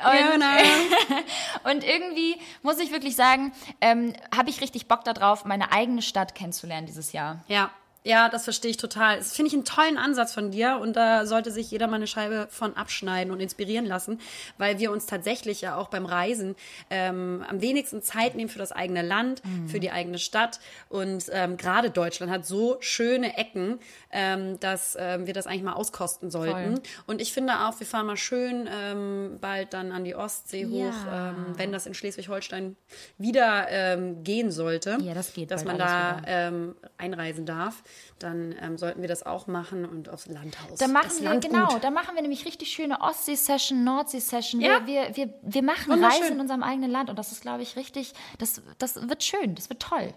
LA. 0.00 0.10
Und, 0.10 0.32
Genau. 0.32 1.20
und 1.70 1.84
irgendwie 1.84 2.40
muss 2.62 2.78
ich 2.78 2.90
wirklich 2.90 3.14
sagen, 3.14 3.52
ähm, 3.80 4.14
habe 4.36 4.50
ich 4.50 4.60
richtig 4.60 4.88
Bock 4.88 5.04
darauf, 5.04 5.44
meine 5.44 5.70
eigene 5.70 6.02
Stadt 6.02 6.34
kennenzulernen 6.34 6.86
dieses 6.86 7.12
Jahr. 7.12 7.44
Ja, 7.46 7.70
ja, 8.04 8.28
das 8.28 8.44
verstehe 8.44 8.70
ich 8.70 8.76
total. 8.76 9.18
Das 9.18 9.34
finde 9.34 9.48
ich 9.48 9.54
einen 9.54 9.64
tollen 9.64 9.96
Ansatz 9.96 10.32
von 10.34 10.50
dir 10.50 10.78
und 10.80 10.94
da 10.96 11.24
sollte 11.26 11.50
sich 11.50 11.70
jeder 11.70 11.86
mal 11.86 11.96
eine 11.96 12.06
Scheibe 12.06 12.48
von 12.50 12.76
abschneiden 12.76 13.32
und 13.32 13.40
inspirieren 13.40 13.86
lassen, 13.86 14.20
weil 14.58 14.78
wir 14.78 14.90
uns 14.90 15.06
tatsächlich 15.06 15.60
ja 15.60 15.76
auch 15.76 15.88
beim 15.88 16.06
Reisen 16.06 16.56
ähm, 16.90 17.44
am 17.48 17.60
wenigsten 17.60 18.02
Zeit 18.02 18.34
nehmen 18.34 18.48
für 18.50 18.58
das 18.58 18.72
eigene 18.72 19.02
Land, 19.02 19.42
für 19.66 19.78
die 19.80 19.90
eigene 19.90 20.18
Stadt 20.18 20.58
und 20.88 21.26
ähm, 21.32 21.56
gerade 21.56 21.90
Deutschland 21.90 22.32
hat 22.32 22.44
so 22.44 22.76
schöne 22.80 23.36
Ecken, 23.38 23.78
ähm, 24.10 24.58
dass 24.60 24.96
ähm, 24.98 25.26
wir 25.26 25.34
das 25.34 25.46
eigentlich 25.46 25.62
mal 25.62 25.74
auskosten 25.74 26.30
sollten. 26.30 26.76
Voll. 26.76 26.82
Und 27.06 27.20
ich 27.22 27.32
finde 27.32 27.52
auch, 27.66 27.78
wir 27.78 27.86
fahren 27.86 28.06
mal 28.06 28.16
schön 28.16 28.68
ähm, 28.72 29.38
bald 29.40 29.72
dann 29.74 29.92
an 29.92 30.04
die 30.04 30.14
Ostsee 30.14 30.66
hoch, 30.66 30.92
Ja. 31.06 31.30
ähm, 31.30 31.46
wenn 31.56 31.72
das 31.72 31.86
in 31.86 31.94
Schleswig-Holstein 31.94 32.76
wieder 33.18 33.66
ähm, 33.68 34.24
gehen 34.24 34.50
sollte. 34.50 34.98
Ja, 35.02 35.14
das 35.14 35.32
geht 35.32 35.50
Dass 35.50 35.64
man 35.64 35.78
da 35.78 36.20
ähm, 36.26 36.74
einreisen 36.98 37.46
darf, 37.46 37.82
dann 38.18 38.54
ähm, 38.60 38.78
sollten 38.78 39.00
wir 39.00 39.08
das 39.08 39.24
auch 39.24 39.46
machen 39.46 39.84
und 39.84 40.08
aufs 40.08 40.26
Landhaus. 40.26 40.78
Da 40.78 40.86
das 40.86 40.92
machen 40.92 41.10
wir, 41.20 41.30
Landgut. 41.30 41.50
genau, 41.50 41.78
da 41.78 41.90
machen 41.90 42.14
wir 42.14 42.22
nämlich 42.22 42.44
richtig 42.46 42.68
schöne 42.72 43.00
Ostsee-Session, 43.00 43.84
Nordsee-Session. 43.84 44.60
Ja. 44.60 44.86
Wir, 44.86 45.08
wir, 45.08 45.16
wir, 45.16 45.34
wir 45.42 45.62
machen. 45.62 46.02
Reisen 46.02 46.32
in 46.32 46.40
unserem 46.40 46.62
eigenen 46.62 46.90
Land 46.90 47.10
und 47.10 47.18
das 47.18 47.32
ist, 47.32 47.42
glaube 47.42 47.62
ich, 47.62 47.76
richtig, 47.76 48.12
das, 48.38 48.62
das 48.78 49.08
wird 49.08 49.22
schön, 49.22 49.54
das 49.54 49.68
wird 49.68 49.80
toll. 49.80 50.14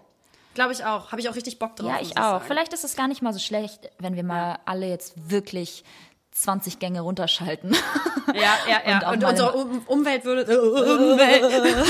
Glaube 0.54 0.72
ich 0.72 0.84
auch. 0.84 1.12
Habe 1.12 1.20
ich 1.20 1.28
auch 1.28 1.34
richtig 1.34 1.58
Bock 1.58 1.76
drauf. 1.76 1.90
Ja, 1.90 2.00
ich 2.00 2.12
auch. 2.12 2.22
sagen. 2.22 2.44
Vielleicht 2.46 2.72
ist 2.72 2.82
es 2.82 2.96
gar 2.96 3.08
nicht 3.08 3.20
mal 3.20 3.34
so 3.34 3.38
schlecht, 3.38 3.90
wenn 3.98 4.16
wir 4.16 4.24
mal 4.24 4.58
alle 4.64 4.88
jetzt 4.88 5.30
wirklich 5.30 5.84
20 6.36 6.78
Gänge 6.78 7.00
runterschalten. 7.00 7.74
Ja, 8.34 8.56
ja, 8.68 8.80
ja. 9.00 9.10
Und 9.10 9.24
Und, 9.24 9.30
unsere 9.30 9.52
um 9.52 9.82
Umwelt 9.86 10.24
würde. 10.24 10.42
Äh, 10.42 10.56
Umwelt. 11.12 11.44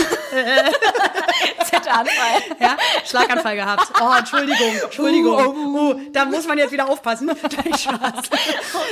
Zitteranfall. 1.65 2.43
Ja, 2.61 2.77
Schlaganfall 3.05 3.57
gehabt. 3.57 3.93
Oh, 4.01 4.15
Entschuldigung, 4.17 4.77
Entschuldigung. 4.85 5.75
Uh, 5.75 5.95
da 6.13 6.25
muss 6.25 6.47
man 6.47 6.59
jetzt 6.59 6.73
wieder 6.73 6.89
aufpassen. 6.89 7.31
Spaß. 7.31 8.31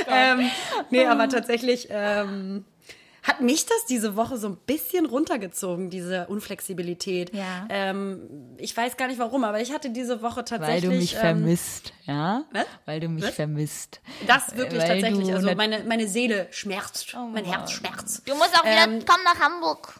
ähm, 0.07 0.51
nee, 0.89 1.05
aber 1.05 1.29
tatsächlich 1.29 1.87
ähm, 1.89 2.65
hat 3.25 3.41
mich 3.41 3.65
das 3.65 3.85
diese 3.89 4.15
Woche 4.15 4.37
so 4.37 4.47
ein 4.47 4.57
bisschen 4.57 5.05
runtergezogen, 5.05 5.89
diese 5.89 6.27
Unflexibilität. 6.27 7.33
Ja. 7.33 7.65
Ähm, 7.69 8.55
ich 8.57 8.75
weiß 8.77 8.97
gar 8.97 9.07
nicht 9.07 9.17
warum, 9.19 9.43
aber 9.43 9.59
ich 9.59 9.73
hatte 9.73 9.89
diese 9.89 10.21
Woche 10.21 10.37
Weil 10.37 10.43
tatsächlich. 10.45 10.83
du 10.83 10.89
mich 10.95 11.13
ähm, 11.15 11.19
vermisst, 11.19 11.93
ja? 12.05 12.43
Was? 12.51 12.65
Weil 12.85 12.99
du 12.99 13.09
mich 13.09 13.23
Was? 13.23 13.33
vermisst. 13.33 13.99
Das 14.27 14.55
wirklich 14.55 14.81
Weil 14.81 15.01
tatsächlich. 15.01 15.27
du 15.27 15.33
Also 15.35 15.55
meine, 15.55 15.83
meine 15.85 16.07
Seele 16.07 16.47
schmerzt. 16.51 17.15
Oh 17.17 17.25
mein. 17.25 17.45
Herz 17.45 17.71
schmerzt. 17.71 18.27
Du 18.29 18.35
musst 18.35 18.53
auch 18.59 18.63
wieder 18.63 18.83
Ähm, 18.83 19.05
kommen 19.05 19.23
nach 19.23 19.39
Hamburg. 19.39 19.99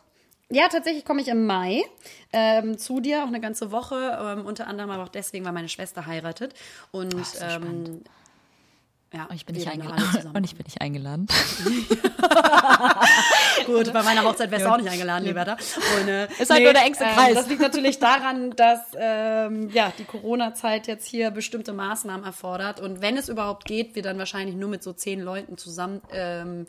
Ja, 0.49 0.67
tatsächlich 0.67 1.03
komme 1.05 1.21
ich 1.21 1.27
im 1.27 1.47
Mai 1.47 1.81
ähm, 2.31 2.77
zu 2.77 2.99
dir, 2.99 3.23
auch 3.23 3.27
eine 3.27 3.39
ganze 3.41 3.71
Woche. 3.71 4.19
Ähm, 4.21 4.45
unter 4.45 4.67
anderem 4.67 4.91
aber 4.91 5.03
auch 5.03 5.09
deswegen, 5.09 5.43
weil 5.45 5.53
meine 5.53 5.69
Schwester 5.69 6.05
heiratet. 6.05 6.53
Und 6.91 7.25
so 7.25 7.43
ähm, 7.43 8.03
ja, 9.15 9.25
Und 9.29 9.35
ich 9.35 9.45
bin 9.45 9.55
nicht 9.55 9.67
eingeladen. 9.67 10.03
Und 10.33 10.43
ich 10.43 10.55
bin 10.55 10.65
nicht 10.65 10.81
eingeladen. 10.81 11.27
Gut, 13.65 13.93
bei 13.93 14.03
meiner 14.03 14.23
Hochzeit 14.23 14.51
wärst 14.51 14.65
du 14.65 14.69
auch 14.69 14.77
nicht 14.77 14.89
eingeladen, 14.89 15.25
lieber 15.25 15.45
da. 15.45 15.57
Und, 15.99 16.07
äh, 16.07 16.27
Ist 16.39 16.51
halt 16.51 16.63
nur 16.63 16.73
der 16.73 16.83
engste 16.83 17.05
Kreis. 17.05 17.29
Ähm, 17.29 17.35
das 17.35 17.47
liegt 17.47 17.61
natürlich 17.61 17.99
daran, 17.99 18.51
dass 18.51 18.79
ähm, 18.97 19.69
ja, 19.69 19.93
die 19.97 20.03
Corona-Zeit 20.03 20.87
jetzt 20.87 21.07
hier 21.07 21.31
bestimmte 21.31 21.71
Maßnahmen 21.73 22.25
erfordert. 22.25 22.79
Und 22.79 23.01
wenn 23.01 23.17
es 23.17 23.29
überhaupt 23.29 23.65
geht, 23.65 23.95
wir 23.95 24.01
dann 24.01 24.17
wahrscheinlich 24.17 24.55
nur 24.55 24.69
mit 24.69 24.83
so 24.83 24.91
zehn 24.93 25.21
Leuten 25.21 25.57
zusammen 25.57 26.01
ähm, 26.11 26.67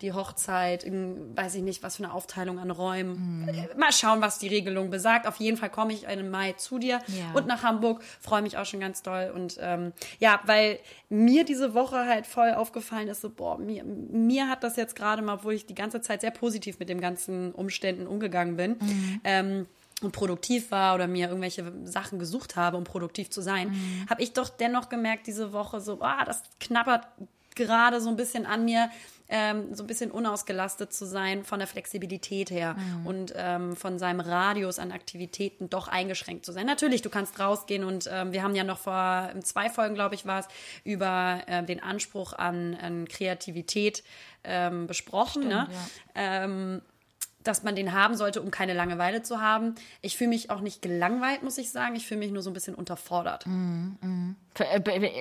die 0.00 0.12
Hochzeit, 0.12 0.82
in, 0.84 1.36
weiß 1.36 1.54
ich 1.54 1.62
nicht, 1.62 1.82
was 1.82 1.96
für 1.96 2.04
eine 2.04 2.12
Aufteilung 2.12 2.58
an 2.58 2.70
Räumen. 2.70 3.42
Mhm. 3.46 3.78
Mal 3.78 3.92
schauen, 3.92 4.20
was 4.20 4.38
die 4.38 4.48
Regelung 4.48 4.90
besagt. 4.90 5.26
Auf 5.26 5.36
jeden 5.36 5.56
Fall 5.56 5.70
komme 5.70 5.92
ich 5.92 6.04
im 6.04 6.30
Mai 6.30 6.52
zu 6.54 6.78
dir 6.78 7.00
Ja. 7.08 7.32
und 7.34 7.46
nach 7.46 7.62
Hamburg. 7.62 8.02
Freue 8.20 8.42
mich 8.42 8.58
auch 8.58 8.66
schon 8.66 8.80
ganz 8.80 9.02
doll. 9.02 9.32
Und 9.34 9.56
ähm, 9.60 9.92
ja, 10.18 10.40
weil 10.46 10.78
mir 11.08 11.44
diese 11.44 11.74
Woche 11.74 12.06
halt 12.06 12.26
voll 12.26 12.52
aufgefallen 12.52 13.08
ist, 13.08 13.20
so, 13.20 13.30
boah, 13.30 13.58
mir, 13.58 13.84
mir 13.84 14.48
hat 14.48 14.64
das 14.64 14.76
jetzt 14.76 14.96
gerade 14.96 15.22
mal, 15.22 15.34
obwohl 15.34 15.54
ich 15.54 15.66
die 15.66 15.74
ganze 15.74 16.00
Zeit 16.00 16.20
sehr 16.22 16.30
positiv 16.32 16.78
mit 16.78 16.88
den 16.88 17.00
ganzen 17.00 17.52
Umständen 17.52 18.06
umgegangen 18.06 18.56
bin, 18.56 18.76
ähm, 19.24 19.66
und 20.02 20.10
produktiv 20.12 20.70
war 20.70 20.96
oder 20.96 21.06
mir 21.06 21.28
irgendwelche 21.28 21.72
Sachen 21.84 22.18
gesucht 22.18 22.56
habe, 22.56 22.76
um 22.76 22.84
produktiv 22.84 23.30
zu 23.30 23.40
sein, 23.40 23.74
habe 24.10 24.22
ich 24.22 24.32
doch 24.32 24.48
dennoch 24.50 24.88
gemerkt 24.90 25.26
diese 25.28 25.52
Woche 25.52 25.80
so, 25.80 25.98
ah, 26.02 26.24
das 26.26 26.42
knabbert 26.60 27.06
gerade 27.54 28.00
so 28.00 28.08
ein 28.08 28.16
bisschen 28.16 28.46
an 28.46 28.64
mir, 28.64 28.90
ähm, 29.28 29.74
so 29.74 29.82
ein 29.82 29.86
bisschen 29.86 30.10
unausgelastet 30.10 30.92
zu 30.92 31.06
sein 31.06 31.44
von 31.44 31.58
der 31.58 31.66
Flexibilität 31.66 32.50
her 32.50 32.76
und 33.04 33.32
ähm, 33.36 33.74
von 33.74 33.98
seinem 33.98 34.20
Radius 34.20 34.78
an 34.78 34.92
Aktivitäten 34.92 35.70
doch 35.70 35.88
eingeschränkt 35.88 36.44
zu 36.44 36.52
sein. 36.52 36.66
Natürlich, 36.66 37.02
du 37.02 37.10
kannst 37.10 37.40
rausgehen 37.40 37.84
und 37.84 38.08
ähm, 38.12 38.32
wir 38.32 38.42
haben 38.42 38.54
ja 38.54 38.64
noch 38.64 38.78
vor 38.78 39.30
zwei 39.42 39.70
Folgen, 39.70 39.94
glaube 39.94 40.14
ich, 40.14 40.26
war 40.26 40.40
es, 40.40 40.48
über 40.84 41.40
äh, 41.46 41.62
den 41.64 41.82
Anspruch 41.82 42.34
an, 42.34 42.74
an 42.74 43.08
Kreativität 43.08 44.04
ähm, 44.44 44.86
besprochen. 44.86 45.48
ne? 45.48 45.68
ähm, 46.14 46.82
dass 47.44 47.62
man 47.62 47.76
den 47.76 47.92
haben 47.92 48.16
sollte, 48.16 48.40
um 48.40 48.50
keine 48.50 48.72
Langeweile 48.72 49.22
zu 49.22 49.40
haben. 49.40 49.74
Ich 50.00 50.16
fühle 50.16 50.30
mich 50.30 50.50
auch 50.50 50.60
nicht 50.60 50.80
gelangweilt, 50.80 51.42
muss 51.42 51.58
ich 51.58 51.70
sagen. 51.70 51.94
Ich 51.94 52.06
fühle 52.06 52.20
mich 52.20 52.32
nur 52.32 52.42
so 52.42 52.48
ein 52.50 52.54
bisschen 52.54 52.74
unterfordert. 52.74 53.46
Äh, 54.02 54.34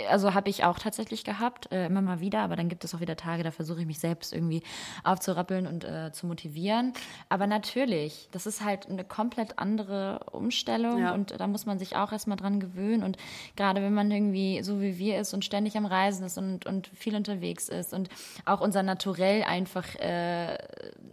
Also 0.10 0.34
habe 0.34 0.50
ich 0.50 0.64
auch 0.64 0.78
tatsächlich 0.80 1.24
gehabt, 1.24 1.72
äh, 1.72 1.88
immer 1.88 2.02
mal 2.02 2.20
wieder, 2.20 2.40
aber 2.40 2.56
dann 2.56 2.70
gibt 2.70 2.84
es 2.84 2.94
auch 2.94 3.00
wieder 3.00 3.16
Tage, 3.16 3.44
da 3.44 3.52
versuche 3.52 3.82
ich 3.82 3.88
mich 3.88 4.00
selbst 4.00 4.34
irgendwie 4.34 4.62
aufzurappeln 5.04 5.66
und 5.68 5.84
äh, 5.84 6.12
zu 6.12 6.28
motivieren. 6.28 6.94
Aber 7.30 7.48
natürlich, 7.48 8.30
das 8.32 8.46
ist 8.46 8.64
halt 8.64 8.90
eine 8.90 9.04
komplett 9.04 9.60
andere 9.60 10.20
Umstellung 10.32 11.00
Ja. 11.00 11.14
und 11.14 11.40
da 11.40 11.48
muss 11.48 11.66
man 11.66 11.80
sich 11.80 11.96
auch 11.96 12.12
erstmal 12.12 12.38
dran 12.38 12.60
gewöhnen. 12.60 13.04
Und 13.04 13.18
gerade 13.56 13.82
wenn 13.82 13.94
man 13.94 14.12
irgendwie 14.12 14.62
so 14.64 14.82
wie 14.82 14.98
wir 14.98 15.20
ist 15.20 15.34
und 15.34 15.44
ständig 15.44 15.78
am 15.78 15.86
Reisen 15.86 16.26
ist 16.26 16.38
und, 16.38 16.66
und 16.66 16.88
viel 16.94 17.16
unterwegs 17.16 17.70
ist 17.70 17.94
und 17.94 18.10
auch 18.46 18.62
unser 18.62 18.84
Naturell 18.84 19.44
einfach 19.44 19.96
äh, 19.96 20.58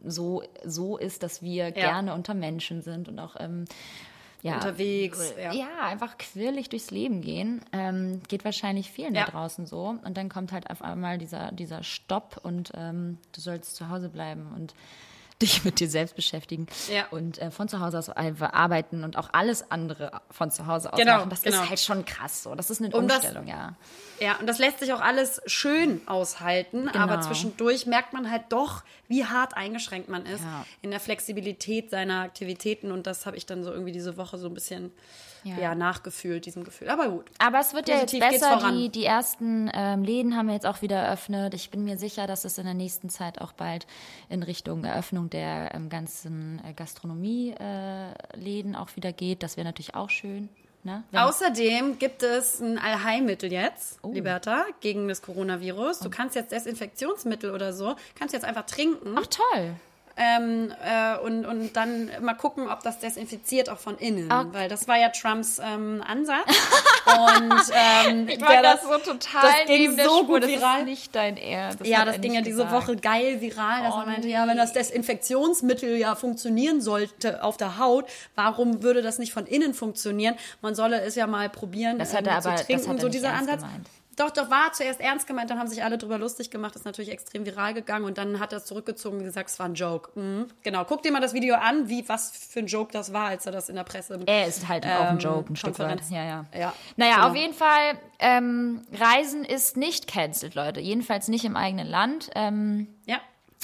so, 0.04 0.42
so 0.64 0.98
ist, 0.98 1.22
dass 1.22 1.42
wir 1.42 1.70
gerne 1.72 2.14
unter 2.14 2.34
Menschen 2.34 2.82
sind 2.82 3.08
und 3.08 3.18
auch 3.18 3.36
ähm, 3.38 3.64
ja, 4.42 4.54
Unterwegs, 4.54 5.34
Ja. 5.42 5.52
ja. 5.52 5.68
einfach 5.86 6.16
quirlig 6.18 6.68
durchs 6.68 6.90
Leben 6.90 7.20
gehen. 7.20 7.62
Ähm, 7.72 8.20
geht 8.28 8.44
wahrscheinlich 8.44 8.90
vielen 8.90 9.14
Ja. 9.14 9.24
da 9.26 9.30
draußen 9.30 9.66
so. 9.66 9.96
Und 10.04 10.16
dann 10.16 10.28
kommt 10.28 10.52
halt 10.52 10.70
auf 10.70 10.82
einmal 10.82 11.18
dieser, 11.18 11.52
dieser 11.52 11.82
Stopp 11.82 12.40
und 12.42 12.72
ähm, 12.74 13.18
du 13.32 13.40
sollst 13.40 13.76
zu 13.76 13.88
Hause 13.88 14.08
bleiben 14.08 14.48
und 14.54 14.74
dich 15.42 15.64
mit 15.64 15.80
dir 15.80 15.88
selbst 15.88 16.16
beschäftigen 16.16 16.66
Ja. 16.92 17.06
und 17.10 17.38
äh, 17.38 17.50
von 17.50 17.68
zu 17.68 17.80
Hause 17.80 17.98
aus 17.98 18.08
arbeiten 18.10 19.04
und 19.04 19.16
auch 19.16 19.30
alles 19.32 19.70
andere 19.70 20.20
von 20.30 20.50
zu 20.50 20.66
Hause 20.66 20.92
aus 20.92 20.98
Genau, 20.98 21.18
machen. 21.18 21.30
Das 21.30 21.42
genau. 21.42 21.62
ist 21.62 21.68
halt 21.70 21.80
schon 21.80 22.04
krass 22.04 22.42
so. 22.42 22.54
Das 22.54 22.70
ist 22.70 22.80
eine 22.80 22.90
das- 22.90 23.00
Umstellung, 23.00 23.46
ja. 23.46 23.74
Ja, 24.20 24.36
und 24.36 24.46
das 24.46 24.58
lässt 24.58 24.80
sich 24.80 24.92
auch 24.92 25.00
alles 25.00 25.40
schön 25.46 26.02
aushalten, 26.06 26.88
aber 26.88 27.16
Genau. 27.16 27.26
zwischendurch 27.26 27.86
merkt 27.86 28.12
man 28.12 28.30
halt 28.30 28.42
doch, 28.50 28.82
wie 29.08 29.24
hart 29.24 29.56
eingeschränkt 29.56 30.08
man 30.08 30.26
ist 30.26 30.42
Ja. 30.42 30.64
in 30.82 30.90
der 30.90 31.00
Flexibilität 31.00 31.90
seiner 31.90 32.20
Aktivitäten 32.22 32.92
und 32.92 33.06
das 33.06 33.24
habe 33.26 33.36
ich 33.36 33.46
dann 33.46 33.64
so 33.64 33.72
irgendwie 33.72 33.92
diese 33.92 34.16
Woche 34.16 34.36
so 34.38 34.46
ein 34.48 34.54
bisschen 34.54 34.92
Ja. 35.44 35.56
ja. 35.58 35.74
nachgefühlt, 35.74 36.44
diesem 36.46 36.64
Gefühl. 36.64 36.88
Aber 36.90 37.08
gut. 37.08 37.24
Aber 37.38 37.60
es 37.60 37.72
wird 37.74 37.88
ja 37.88 37.96
jetzt 37.96 38.12
Positiv 38.12 38.40
besser. 38.40 38.72
Die, 38.72 38.88
die 38.90 39.04
ersten 39.04 39.70
ähm, 39.72 40.02
Läden 40.04 40.36
haben 40.36 40.46
wir 40.48 40.54
jetzt 40.54 40.66
auch 40.66 40.82
wieder 40.82 40.96
eröffnet. 40.96 41.54
Ich 41.54 41.70
bin 41.70 41.84
mir 41.84 41.96
sicher, 41.96 42.26
dass 42.26 42.44
es 42.44 42.58
in 42.58 42.64
der 42.64 42.74
nächsten 42.74 43.08
Zeit 43.08 43.40
auch 43.40 43.52
bald 43.52 43.86
in 44.28 44.42
Richtung 44.42 44.84
Eröffnung 44.84 45.30
der 45.30 45.74
ähm, 45.74 45.88
ganzen 45.88 46.60
äh, 46.66 46.72
Gastronomie-Läden 46.74 48.74
auch 48.76 48.94
wieder 48.96 49.12
geht. 49.12 49.42
Das 49.42 49.56
wäre 49.56 49.64
natürlich 49.66 49.94
auch 49.94 50.10
schön. 50.10 50.48
Ne? 50.82 51.02
Wenn- 51.10 51.20
Außerdem 51.20 51.98
gibt 51.98 52.22
es 52.22 52.60
ein 52.60 52.78
Allheilmittel 52.78 53.52
jetzt, 53.52 53.98
Oh. 54.02 54.12
Liberta, 54.12 54.64
gegen 54.80 55.08
das 55.08 55.20
Coronavirus. 55.20 56.00
Du 56.00 56.08
kannst 56.10 56.36
jetzt 56.36 56.52
Desinfektionsmittel 56.52 57.50
oder 57.50 57.72
so, 57.74 57.96
kannst 58.14 58.32
jetzt 58.32 58.44
einfach 58.44 58.64
trinken 58.64 59.14
Ach 59.18 59.26
toll. 59.26 59.74
Ähm, 60.22 60.72
äh, 60.84 61.16
und, 61.24 61.46
und 61.46 61.74
dann 61.76 62.10
mal 62.20 62.34
gucken, 62.34 62.68
ob 62.68 62.82
das 62.82 62.98
desinfiziert 62.98 63.70
auch 63.70 63.78
von 63.78 63.96
innen. 63.96 64.30
Ah. 64.30 64.44
Weil 64.52 64.68
das 64.68 64.86
war 64.86 64.98
ja 64.98 65.08
Trumps 65.08 65.58
ähm, 65.64 66.02
Ansatz. 66.06 66.44
und 67.06 67.52
ähm, 68.08 68.28
Ich 68.28 68.40
war 68.40 68.62
das 68.62 68.82
so 68.82 68.98
total 68.98 69.42
das 69.42 69.66
ging 69.66 69.96
so 69.96 70.02
Spur. 70.02 70.26
gut 70.26 70.42
das 70.42 70.50
viral. 70.50 70.78
ist 70.80 70.84
nicht 70.84 71.14
dein 71.14 71.36
Ernst. 71.38 71.86
ja, 71.86 71.98
hat 72.00 72.08
das 72.08 72.20
ging 72.20 72.34
ja 72.34 72.42
diese 72.42 72.64
gesagt. 72.64 72.72
Woche 72.88 72.96
geil 72.96 73.40
viral, 73.40 73.82
dass 73.82 73.94
Oh, 73.94 74.00
er 74.00 74.06
meinte, 74.06 74.26
nee. 74.26 74.32
ja, 74.34 74.46
wenn 74.46 74.56
das 74.58 74.72
Desinfektionsmittel 74.74 75.96
ja 75.96 76.14
funktionieren 76.14 76.80
sollte 76.80 77.42
auf 77.42 77.56
der 77.56 77.78
Haut, 77.78 78.06
warum 78.34 78.82
würde 78.82 79.02
das 79.02 79.18
nicht 79.18 79.32
von 79.32 79.46
innen 79.46 79.74
funktionieren? 79.74 80.34
Man 80.60 80.74
solle 80.74 81.00
es 81.00 81.14
ja 81.14 81.26
mal 81.26 81.48
probieren, 81.48 81.98
Das 81.98 82.14
hat 82.14 82.26
er 82.26 82.32
ähm, 82.32 82.38
aber- 82.38 82.42
zu 82.42 82.50
das 82.50 82.66
trinken, 82.66 82.88
hat 82.88 82.96
er 82.96 83.00
so 83.00 83.08
dieser 83.08 83.32
Ansatz. 83.32 83.62
gemeint. 83.62 83.86
Doch, 84.20 84.30
doch, 84.30 84.50
war 84.50 84.70
zuerst 84.74 85.00
ernst 85.00 85.26
gemeint, 85.26 85.48
dann 85.48 85.58
haben 85.58 85.68
sich 85.68 85.82
alle 85.82 85.96
drüber 85.96 86.18
lustig 86.18 86.50
gemacht, 86.50 86.76
ist 86.76 86.84
natürlich 86.84 87.10
extrem 87.10 87.46
viral 87.46 87.72
gegangen 87.72 88.04
und 88.04 88.18
dann 88.18 88.38
hat 88.38 88.52
er 88.52 88.58
es 88.58 88.66
zurückgezogen 88.66 89.18
und 89.18 89.24
gesagt, 89.24 89.48
es 89.48 89.58
war 89.58 89.64
ein 89.66 89.74
Joke. 89.74 90.10
Mhm. 90.14 90.48
Genau, 90.62 90.84
guck 90.84 91.02
dir 91.02 91.10
mal 91.10 91.20
das 91.20 91.32
Video 91.32 91.54
an, 91.54 91.88
wie, 91.88 92.06
was 92.06 92.30
für 92.30 92.58
ein 92.58 92.66
Joke 92.66 92.92
das 92.92 93.14
war, 93.14 93.28
als 93.28 93.46
er 93.46 93.52
das 93.52 93.70
in 93.70 93.76
der 93.76 93.84
Presse 93.84 94.20
Er 94.26 94.46
ist 94.46 94.68
halt 94.68 94.84
auch 94.84 94.90
ein 94.90 95.14
Ähm, 95.14 95.18
Joke, 95.18 95.52
ein 95.52 95.56
Stück 95.56 95.78
weit. 95.78 96.02
Ja, 96.10 96.22
ja. 96.24 96.44
Ja, 96.54 96.72
Naja, 96.96 97.14
genau. 97.14 97.28
auf 97.28 97.36
jeden 97.36 97.54
Fall, 97.54 97.98
ähm, 98.18 98.82
Reisen 98.92 99.44
ist 99.44 99.78
nicht 99.78 100.06
cancelled, 100.06 100.54
Leute. 100.54 100.80
Jedenfalls 100.80 101.28
nicht 101.28 101.46
im 101.46 101.56
eigenen 101.56 101.86
Land. 101.86 102.28
Ähm, 102.34 102.88
Ja, 103.06 103.20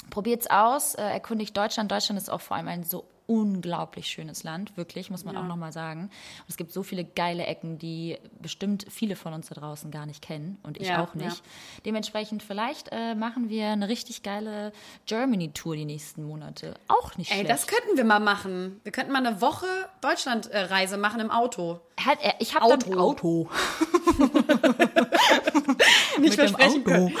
Probiert's 0.09 0.47
aus, 0.49 0.95
äh, 0.95 1.01
erkundigt 1.01 1.55
Deutschland. 1.57 1.91
Deutschland 1.91 2.19
ist 2.19 2.29
auch 2.29 2.41
vor 2.41 2.57
allem 2.57 2.67
ein 2.67 2.83
so 2.83 3.05
unglaublich 3.29 4.07
schönes 4.07 4.45
Land, 4.45 4.77
wirklich, 4.77 5.09
muss 5.09 5.25
man 5.25 5.35
Ja. 5.35 5.41
auch 5.41 5.47
nochmal 5.47 5.73
sagen. 5.73 6.03
Und 6.03 6.45
es 6.47 6.55
gibt 6.55 6.71
so 6.71 6.81
viele 6.81 7.03
geile 7.03 7.45
Ecken, 7.45 7.77
die 7.77 8.17
bestimmt 8.41 8.85
viele 8.89 9.17
von 9.17 9.33
uns 9.33 9.49
da 9.49 9.55
draußen 9.55 9.91
gar 9.91 10.05
nicht 10.05 10.21
kennen 10.21 10.57
und 10.63 10.77
ich 10.77 10.87
Ja, 10.87 11.03
auch 11.03 11.13
nicht. 11.13 11.43
Dementsprechend, 11.85 12.41
vielleicht 12.41 12.87
äh, 12.93 13.15
machen 13.15 13.49
wir 13.49 13.67
eine 13.67 13.89
richtig 13.89 14.23
geile 14.23 14.71
Germany-Tour 15.07 15.75
die 15.75 15.83
nächsten 15.83 16.23
Monate. 16.23 16.75
Auch 16.87 17.17
nicht 17.17 17.31
ey, 17.31 17.39
schlecht. 17.39 17.49
das 17.49 17.67
könnten 17.67 17.97
wir 17.97 18.05
mal 18.05 18.21
machen. 18.21 18.79
Wir 18.83 18.93
könnten 18.93 19.11
mal 19.11 19.25
eine 19.25 19.41
Woche 19.41 19.65
Deutschland-Reise 19.99 20.95
machen 20.95 21.19
im 21.19 21.29
Auto. 21.29 21.81
Hat, 21.99 22.19
er- 22.21 22.35
ich 22.39 22.55
habe 22.55 22.63
Auto. 22.63 22.89
dann 22.91 22.97
Auto. 22.97 23.49
Nicht 26.19 26.37
Mit 26.37 26.49
dem 26.49 26.55
Auto. 26.55 27.11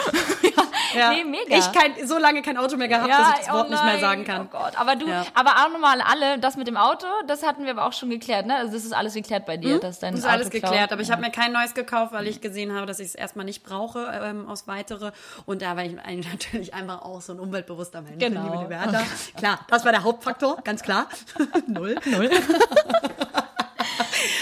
Ja. 0.95 1.11
Nee, 1.11 1.23
mega. 1.23 1.57
Ich 1.57 1.71
kein, 1.71 2.07
so 2.07 2.17
lange 2.17 2.41
kein 2.41 2.57
Auto 2.57 2.77
mehr 2.77 2.87
gehabt, 2.87 3.09
dass 3.09 3.29
ich 3.39 3.45
das 3.45 3.53
Wort 3.53 3.67
oh 3.67 3.71
nicht 3.71 3.83
mehr 3.83 3.99
sagen 3.99 4.23
kann. 4.25 4.41
Oh 4.51 4.57
Gott, 4.57 4.79
aber 4.79 4.95
du, 4.95 5.07
Ja. 5.07 5.25
aber 5.33 5.51
auch 5.51 5.69
nochmal 5.71 6.01
alle, 6.01 6.39
das 6.39 6.55
mit 6.57 6.67
dem 6.67 6.77
Auto, 6.77 7.05
das 7.27 7.43
hatten 7.43 7.63
wir 7.65 7.71
aber 7.71 7.85
auch 7.85 7.93
schon 7.93 8.09
geklärt, 8.09 8.45
ne? 8.45 8.55
Also 8.55 8.73
das 8.73 8.85
ist 8.85 8.93
alles 8.93 9.13
geklärt 9.13 9.45
bei 9.45 9.57
dir, 9.57 9.79
dass 9.79 9.99
dein 9.99 10.11
Das 10.13 10.19
ist 10.21 10.25
Auto 10.25 10.33
alles 10.33 10.49
klaut. 10.49 10.63
geklärt, 10.63 10.91
aber 10.91 11.01
ich 11.01 11.07
ja. 11.07 11.13
habe 11.15 11.23
mir 11.23 11.31
kein 11.31 11.51
neues 11.51 11.73
gekauft, 11.73 12.13
weil 12.13 12.27
ich 12.27 12.41
gesehen 12.41 12.73
habe, 12.73 12.85
dass 12.85 12.99
ich 12.99 13.07
es 13.07 13.15
erstmal 13.15 13.45
nicht 13.45 13.63
brauche 13.63 14.09
ähm, 14.23 14.47
aus 14.47 14.67
weitere. 14.67 15.11
Und 15.45 15.61
da 15.61 15.75
war 15.75 15.83
ich 15.83 15.93
natürlich 16.31 16.73
einfach 16.73 17.01
auch 17.01 17.21
so 17.21 17.33
ein 17.33 17.39
umweltbewusster 17.39 18.01
Mensch. 18.01 18.17
Genau. 18.19 18.43
liebe 18.43 18.63
Liberta. 18.63 19.01
Klar, 19.35 19.59
das 19.67 19.85
war 19.85 19.91
der 19.91 20.03
Hauptfaktor, 20.03 20.57
ganz 20.63 20.81
klar. 20.83 21.07
Null. 21.67 21.95
Null. 22.05 22.29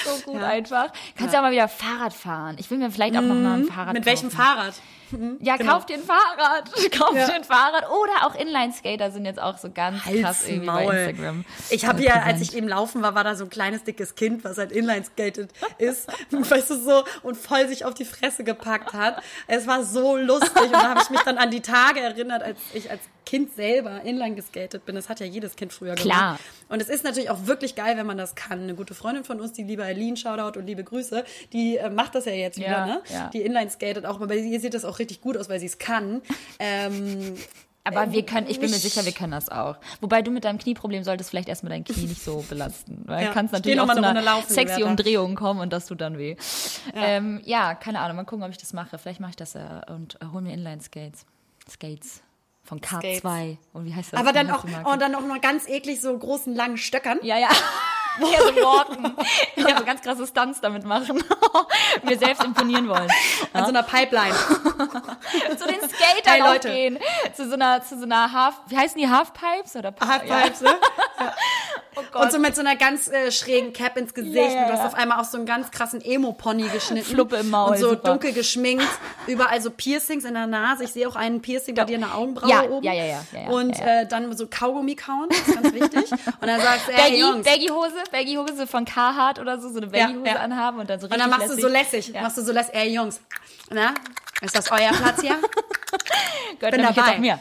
So 0.05 0.31
gut 0.31 0.41
einfach. 0.41 0.91
Kannst 1.17 1.33
ja. 1.33 1.39
auch 1.39 1.43
mal 1.43 1.51
wieder 1.51 1.67
Fahrrad 1.67 2.13
fahren. 2.13 2.55
Ich 2.59 2.69
will 2.71 2.77
mir 2.77 2.91
vielleicht 2.91 3.15
auch 3.17 3.21
noch 3.21 3.35
mal 3.35 3.59
ein 3.59 3.65
Fahrrad 3.65 3.87
Mhm. 3.87 3.93
Mit 3.93 4.05
welchem 4.05 4.29
kaufen. 4.29 4.37
Fahrrad? 4.43 4.73
Ja, 5.39 5.55
Genau. 5.55 5.73
kauf 5.73 5.85
dir 5.85 5.95
ein 5.97 6.03
Fahrrad. 6.03 6.71
Kauf 6.91 7.15
Ja. 7.15 7.27
dir 7.27 7.35
ein 7.35 7.43
Fahrrad. 7.43 7.89
Oder 7.89 8.25
auch 8.25 8.35
Inline-Skater 8.35 9.11
sind 9.11 9.25
jetzt 9.25 9.39
auch 9.39 9.57
so 9.57 9.69
ganz 9.71 10.01
krass 10.03 10.13
Halt's 10.23 10.47
irgendwie 10.47 10.65
Maul. 10.65 10.85
bei 10.87 11.03
Instagram. 11.05 11.45
Ich 11.69 11.85
habe 11.85 12.01
ja, 12.03 12.23
als 12.23 12.41
ich 12.41 12.55
eben 12.55 12.67
laufen 12.67 13.01
war, 13.03 13.13
war 13.15 13.23
da 13.23 13.35
so 13.35 13.43
ein 13.45 13.49
kleines 13.49 13.83
dickes 13.83 14.15
Kind, 14.15 14.43
was 14.43 14.57
halt 14.57 14.71
inline-skated 14.71 15.49
ist, 15.77 16.07
weißt 16.31 16.71
du 16.71 16.75
so, 16.83 17.03
und 17.21 17.37
voll 17.37 17.67
sich 17.67 17.85
auf 17.85 17.93
die 17.93 18.03
Fresse 18.05 18.43
gepackt 18.43 18.93
hat. 18.93 19.21
Es 19.47 19.67
war 19.67 19.83
so 19.83 20.17
lustig 20.17 20.63
und 20.63 20.73
da 20.73 20.89
habe 20.89 21.01
ich 21.01 21.09
mich 21.11 21.21
dann 21.21 21.37
an 21.37 21.51
die 21.51 21.61
Tage 21.61 21.99
erinnert, 22.01 22.41
als 22.41 22.59
ich 22.73 22.89
als 22.89 23.01
Kind 23.25 23.55
selber 23.55 24.01
inline 24.03 24.35
geskatet 24.35 24.85
bin. 24.85 24.95
Das 24.95 25.09
hat 25.09 25.19
ja 25.19 25.25
jedes 25.25 25.55
Kind 25.55 25.73
früher 25.73 25.95
Klar. 25.95 26.37
gemacht. 26.37 26.41
Und 26.69 26.81
es 26.81 26.89
ist 26.89 27.03
natürlich 27.03 27.29
auch 27.29 27.45
wirklich 27.47 27.75
geil, 27.75 27.97
wenn 27.97 28.05
man 28.05 28.17
das 28.17 28.35
kann. 28.35 28.61
Eine 28.63 28.75
gute 28.75 28.93
Freundin 28.93 29.23
von 29.23 29.39
uns, 29.41 29.53
die 29.53 29.63
liebe 29.63 29.83
Eileen, 29.83 30.15
Shoutout 30.17 30.59
und 30.59 30.65
liebe 30.67 30.83
Grüße, 30.83 31.23
die 31.53 31.77
äh, 31.77 31.89
macht 31.89 32.15
das 32.15 32.25
ja 32.25 32.33
jetzt 32.33 32.57
wieder, 32.57 32.67
Ja, 32.69 32.85
ne? 32.85 33.01
ja. 33.11 33.29
Die 33.33 33.41
inline 33.41 33.69
skatet 33.69 34.05
auch, 34.05 34.15
aber 34.15 34.27
bei 34.27 34.37
ihr 34.37 34.59
sieht 34.59 34.73
das 34.73 34.85
auch 34.85 34.99
richtig 34.99 35.21
gut 35.21 35.37
aus, 35.37 35.49
weil 35.49 35.59
sie 35.59 35.65
es 35.67 35.77
kann. 35.77 36.21
Ähm, 36.59 37.35
Aber 37.83 38.11
wir 38.11 38.25
können, 38.25 38.47
ich 38.49 38.59
bin 38.59 38.71
mir 38.71 38.77
sicher, 38.77 39.05
wir 39.05 39.11
können 39.11 39.31
das 39.33 39.49
auch. 39.49 39.75
Wobei 40.01 40.21
du 40.23 40.31
mit 40.31 40.43
deinem 40.45 40.57
Knieproblem 40.57 41.03
solltest 41.03 41.29
vielleicht 41.29 41.47
erstmal 41.49 41.69
dein 41.71 41.83
Knie 41.83 42.05
nicht 42.07 42.23
so 42.23 42.43
belasten. 42.49 43.03
Weil 43.05 43.23
Ja, 43.23 43.27
du 43.27 43.33
kannst 43.33 43.53
natürlich 43.53 43.79
auch 43.79 43.85
mal 43.85 43.93
zu 43.93 43.99
eine 43.99 44.07
einer 44.09 44.21
laufen, 44.23 44.51
sexy. 44.51 44.83
Umdrehung 44.83 45.35
kommen 45.35 45.59
und 45.59 45.71
das 45.71 45.85
tut 45.85 46.01
dann 46.01 46.17
weh. 46.17 46.35
Ja, 46.95 47.01
ähm, 47.03 47.41
ja 47.45 47.75
keine 47.75 47.99
Ahnung, 47.99 48.17
mal 48.17 48.23
gucken, 48.23 48.43
ob 48.43 48.49
ich 48.51 48.57
das 48.57 48.73
mache. 48.73 48.97
Vielleicht 48.97 49.19
mache 49.19 49.31
ich 49.31 49.35
das 49.35 49.53
äh, 49.55 49.59
und 49.87 50.15
äh, 50.21 50.25
hol 50.31 50.41
mir 50.41 50.53
Inline-Skates. 50.53 51.25
Skates. 51.69 52.21
Von 52.65 52.81
K2. 52.81 53.19
Skates. 53.19 53.57
Und 53.73 53.85
wie 53.85 53.93
heißt 53.93 54.11
das? 54.11 54.19
aber 54.19 54.33
dann 54.33 54.49
auch, 54.49 54.63
und 54.63 55.01
dann 55.01 55.13
auch 55.13 55.25
noch 55.25 55.39
ganz 55.39 55.67
eklig 55.67 56.01
so 56.01 56.17
großen 56.17 56.53
langen 56.53 56.77
Stöckern. 56.77 57.19
Ja, 57.21 57.37
ja. 57.37 57.49
Ja, 58.31 58.39
so 58.39 58.55
Worten. 58.55 59.15
Ich 59.55 59.63
ja. 59.67 59.77
so 59.77 59.83
ganz 59.85 60.01
krasse 60.01 60.25
Stunts 60.27 60.61
damit 60.61 60.85
machen. 60.85 61.23
Wir 62.03 62.17
selbst 62.17 62.43
imponieren 62.43 62.87
wollen. 62.87 63.09
An 63.53 63.63
so 63.63 63.69
einer 63.69 63.83
Pipeline. 63.83 64.33
Zu 65.57 65.67
den 65.67 65.79
Skatern 65.89 66.23
Hey, 66.25 66.39
Leute. 66.39 66.69
gehen. 66.69 66.99
Zu 67.35 67.47
so 67.47 67.53
einer, 67.55 67.83
zu 67.83 67.97
so 67.97 68.05
einer 68.05 68.31
Half, 68.31 68.55
wie 68.67 68.77
heißen 68.77 68.97
die, 68.99 69.09
Halfpipes 69.09 69.75
oder 69.75 69.93
Halfpipes, 69.99 70.61
ne? 70.61 70.75
Oh 71.97 72.01
Gott. 72.11 72.23
Und 72.23 72.31
so 72.33 72.39
mit 72.39 72.55
so 72.55 72.61
einer 72.61 72.75
ganz 72.75 73.07
äh, 73.07 73.31
schrägen 73.31 73.71
Cap 73.71 73.95
ins 73.97 74.13
Gesicht. 74.13 74.35
Ja, 74.35 74.43
ja, 74.43 74.61
und 74.63 74.67
du 74.67 74.73
hast 74.73 74.79
ja. 74.79 74.87
auf 74.87 74.95
einmal 74.95 75.19
auch 75.19 75.23
so 75.25 75.37
einen 75.37 75.45
ganz 75.45 75.71
krassen 75.71 76.01
Emo-Pony 76.01 76.67
geschnitten. 76.67 77.05
Fluppe 77.05 77.37
im 77.37 77.49
Maul, 77.49 77.71
Und 77.71 77.77
so 77.77 77.89
super. 77.91 78.09
dunkel 78.09 78.33
geschminkt. 78.33 78.85
Überall 79.27 79.61
so 79.61 79.71
Piercings 79.71 80.25
in 80.25 80.33
der 80.33 80.45
Nase. 80.47 80.83
Ich 80.83 80.91
sehe 80.91 81.07
auch 81.07 81.15
einen 81.15 81.41
Piercing 81.41 81.73
bei 81.75 81.85
dir 81.85 81.95
in 81.95 82.01
der 82.01 82.15
Augenbraue 82.15 82.49
Ja, 82.49 82.63
oben. 82.63 82.85
ja, 82.85 82.91
ja, 82.93 83.05
ja, 83.05 83.23
ja, 83.31 83.39
ja, 83.41 83.47
Und 83.49 83.77
ja, 83.77 83.85
ja. 83.85 84.01
Äh, 84.01 84.07
dann 84.07 84.35
so 84.35 84.47
Kaugummi 84.49 84.95
kauen, 84.95 85.27
das 85.29 85.39
ist 85.47 85.55
ganz 85.55 85.73
wichtig. 85.73 86.11
Und 86.11 86.47
dann 86.47 86.59
sagst 86.59 86.87
du, 86.87 86.91
ey, 86.91 86.97
Baggy, 86.97 87.19
Jungs. 87.21 87.45
Baggy-Hose, 87.45 87.93
Baggy-Hose 88.11 88.67
von 88.67 88.85
Carhartt 88.85 89.39
oder 89.39 89.59
so, 89.59 89.69
so 89.69 89.77
eine 89.77 89.87
Baggy-Hose 89.87 90.25
Ja, 90.25 90.35
ja. 90.35 90.39
anhaben 90.41 90.79
und 90.79 90.89
dann 90.89 90.99
so 90.99 91.07
Und 91.07 91.13
richtig 91.13 91.29
dann 91.29 91.39
machst 91.39 91.53
du 91.53 91.61
so 91.61 91.67
lässig. 91.67 92.07
Ja. 92.09 92.21
Machst 92.21 92.37
du 92.37 92.41
so 92.41 92.51
lässig, 92.51 92.75
ey, 92.75 92.93
Jungs. 92.93 93.21
Na, 93.69 93.93
ist 94.41 94.55
das 94.55 94.71
euer 94.71 94.91
Platz 94.91 95.21
hier? 95.21 95.35
Gehört 96.59 96.75
bin 96.75 96.83
dabei. 96.83 97.01
jetzt 97.01 97.15
auch 97.15 97.17
mir. 97.19 97.39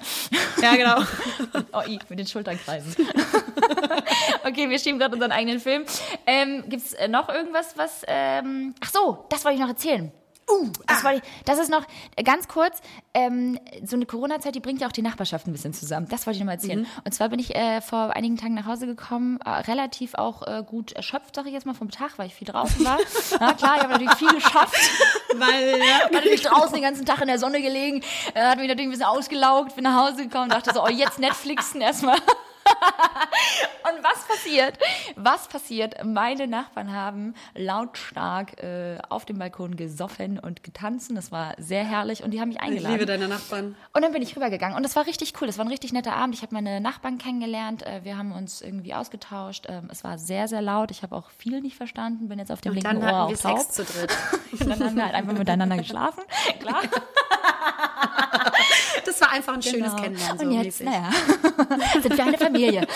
ja, 0.62 0.76
genau. 0.76 1.02
Oh, 1.72 1.82
i, 1.86 1.98
mit 2.08 2.18
den 2.18 2.26
Schultern 2.26 2.58
kreisen. 2.58 2.94
okay, 4.44 4.68
wir 4.68 4.78
schieben 4.78 4.98
gerade 4.98 5.14
unseren 5.14 5.32
eigenen 5.32 5.60
Film. 5.60 5.84
Ähm, 6.26 6.64
Gibt 6.68 6.84
es 6.84 6.92
äh, 6.94 7.08
noch 7.08 7.28
irgendwas, 7.28 7.76
was... 7.76 8.02
Ähm, 8.06 8.74
ach 8.80 8.90
so, 8.90 9.26
das 9.28 9.44
wollte 9.44 9.56
ich 9.56 9.60
noch 9.60 9.68
erzählen. 9.68 10.12
Uh, 10.48 10.70
das, 10.86 11.02
wollte 11.04 11.18
ich, 11.18 11.44
das 11.44 11.58
ist 11.58 11.70
noch 11.70 11.86
ganz 12.22 12.48
kurz, 12.48 12.80
ähm, 13.14 13.58
so 13.82 13.96
eine 13.96 14.04
Corona-Zeit, 14.04 14.54
die 14.54 14.60
bringt 14.60 14.80
ja 14.80 14.88
auch 14.88 14.92
die 14.92 15.02
Nachbarschaft 15.02 15.46
ein 15.46 15.52
bisschen 15.52 15.72
zusammen. 15.72 16.06
Das 16.10 16.26
wollte 16.26 16.36
ich 16.36 16.40
noch 16.40 16.46
mal 16.46 16.52
erzählen. 16.52 16.80
Mhm. 16.80 16.86
Und 17.04 17.14
zwar 17.14 17.28
bin 17.30 17.38
ich 17.38 17.54
äh, 17.54 17.80
vor 17.80 18.14
einigen 18.14 18.36
Tagen 18.36 18.54
nach 18.54 18.66
Hause 18.66 18.86
gekommen, 18.86 19.38
äh, 19.44 19.50
relativ 19.50 20.14
auch 20.14 20.42
äh, 20.42 20.62
gut 20.66 20.92
erschöpft, 20.92 21.34
sage 21.34 21.48
ich 21.48 21.54
jetzt 21.54 21.64
mal, 21.64 21.74
vom 21.74 21.90
Tag, 21.90 22.18
weil 22.18 22.26
ich 22.26 22.34
viel 22.34 22.46
draußen 22.46 22.84
war. 22.84 22.98
ja, 23.40 23.52
klar, 23.54 23.76
ich 23.76 23.82
habe 23.82 23.92
natürlich 23.92 24.14
viel 24.14 24.34
geschafft. 24.34 24.90
Weil, 25.36 25.78
ja. 25.78 25.84
Ich 25.84 25.92
hatte 26.04 26.14
natürlich 26.14 26.42
draußen 26.42 26.74
den 26.74 26.82
ganzen 26.82 27.06
Tag 27.06 27.20
in 27.22 27.28
der 27.28 27.38
Sonne 27.38 27.62
gelegen, 27.62 28.02
äh, 28.34 28.42
hat 28.42 28.58
mich 28.58 28.68
natürlich 28.68 28.88
ein 28.88 28.90
bisschen 28.90 29.06
ausgelaugt, 29.06 29.74
bin 29.74 29.84
nach 29.84 30.08
Hause 30.08 30.24
gekommen, 30.24 30.50
dachte 30.50 30.72
so, 30.74 30.84
oh, 30.84 30.88
jetzt 30.88 31.18
Netflixen 31.18 31.80
erstmal. 31.80 32.18
Und 33.84 34.02
was 34.02 34.26
passiert? 34.26 34.78
Was 35.16 35.46
passiert? 35.48 36.02
Meine 36.04 36.46
Nachbarn 36.46 36.92
haben 36.92 37.34
lautstark 37.54 38.62
äh, 38.62 38.98
auf 39.10 39.24
dem 39.24 39.38
Balkon 39.38 39.76
gesoffen 39.76 40.38
und 40.38 40.62
getanzt. 40.64 41.10
Das 41.14 41.30
war 41.32 41.54
sehr 41.58 41.84
herrlich 41.84 42.22
und 42.22 42.30
die 42.30 42.40
haben 42.40 42.48
mich 42.48 42.56
Ich 42.58 42.62
eingeladen. 42.62 42.92
liebe 42.94 43.06
deine 43.06 43.28
Nachbarn. 43.28 43.76
Und 43.92 44.02
dann 44.02 44.12
bin 44.12 44.22
ich 44.22 44.34
rübergegangen 44.36 44.76
und 44.76 44.82
das 44.84 44.96
war 44.96 45.06
richtig 45.06 45.34
cool. 45.40 45.46
Das 45.46 45.58
war 45.58 45.64
ein 45.64 45.68
richtig 45.70 45.92
netter 45.92 46.14
Abend. 46.16 46.34
Ich 46.34 46.42
habe 46.42 46.54
meine 46.54 46.80
Nachbarn 46.80 47.18
kennengelernt. 47.18 47.82
Äh, 47.86 48.00
Wir 48.04 48.16
haben 48.16 48.32
uns 48.32 48.62
irgendwie 48.62 48.94
ausgetauscht. 48.94 49.66
Ähm, 49.68 49.88
Es 49.90 50.02
war 50.02 50.16
sehr, 50.18 50.48
sehr 50.48 50.62
laut. 50.62 50.90
Ich 50.90 51.02
habe 51.02 51.14
auch 51.14 51.30
viel 51.30 51.60
nicht 51.60 51.76
verstanden. 51.76 52.28
Bin 52.28 52.38
jetzt 52.38 52.50
auf 52.52 52.60
dem 52.62 52.70
Und 52.70 52.82
linken 52.82 53.00
dann 53.00 53.14
Ohr 53.14 53.22
auch 53.24 53.32
taub. 53.36 53.58
Sex 53.58 53.70
zu 53.70 53.84
dritt. 53.84 54.16
Und 54.60 54.68
dann 54.70 54.80
haben 54.84 54.96
wir 54.96 55.04
halt 55.04 55.14
einfach 55.14 55.34
miteinander 55.34 55.76
geschlafen. 55.76 56.22
Klar. 56.60 56.80
Das 59.04 59.20
war 59.20 59.30
einfach 59.32 59.54
ein 59.54 59.62
schönes 59.62 59.90
Genau. 59.92 60.02
Kennenlernen. 60.02 60.38
So 60.38 60.44
Und 60.46 60.62
jetzt, 60.64 60.82
naja, 60.82 61.10
sind 62.02 62.16
wir 62.16 62.24
eine 62.24 62.38
Familie. 62.38 62.86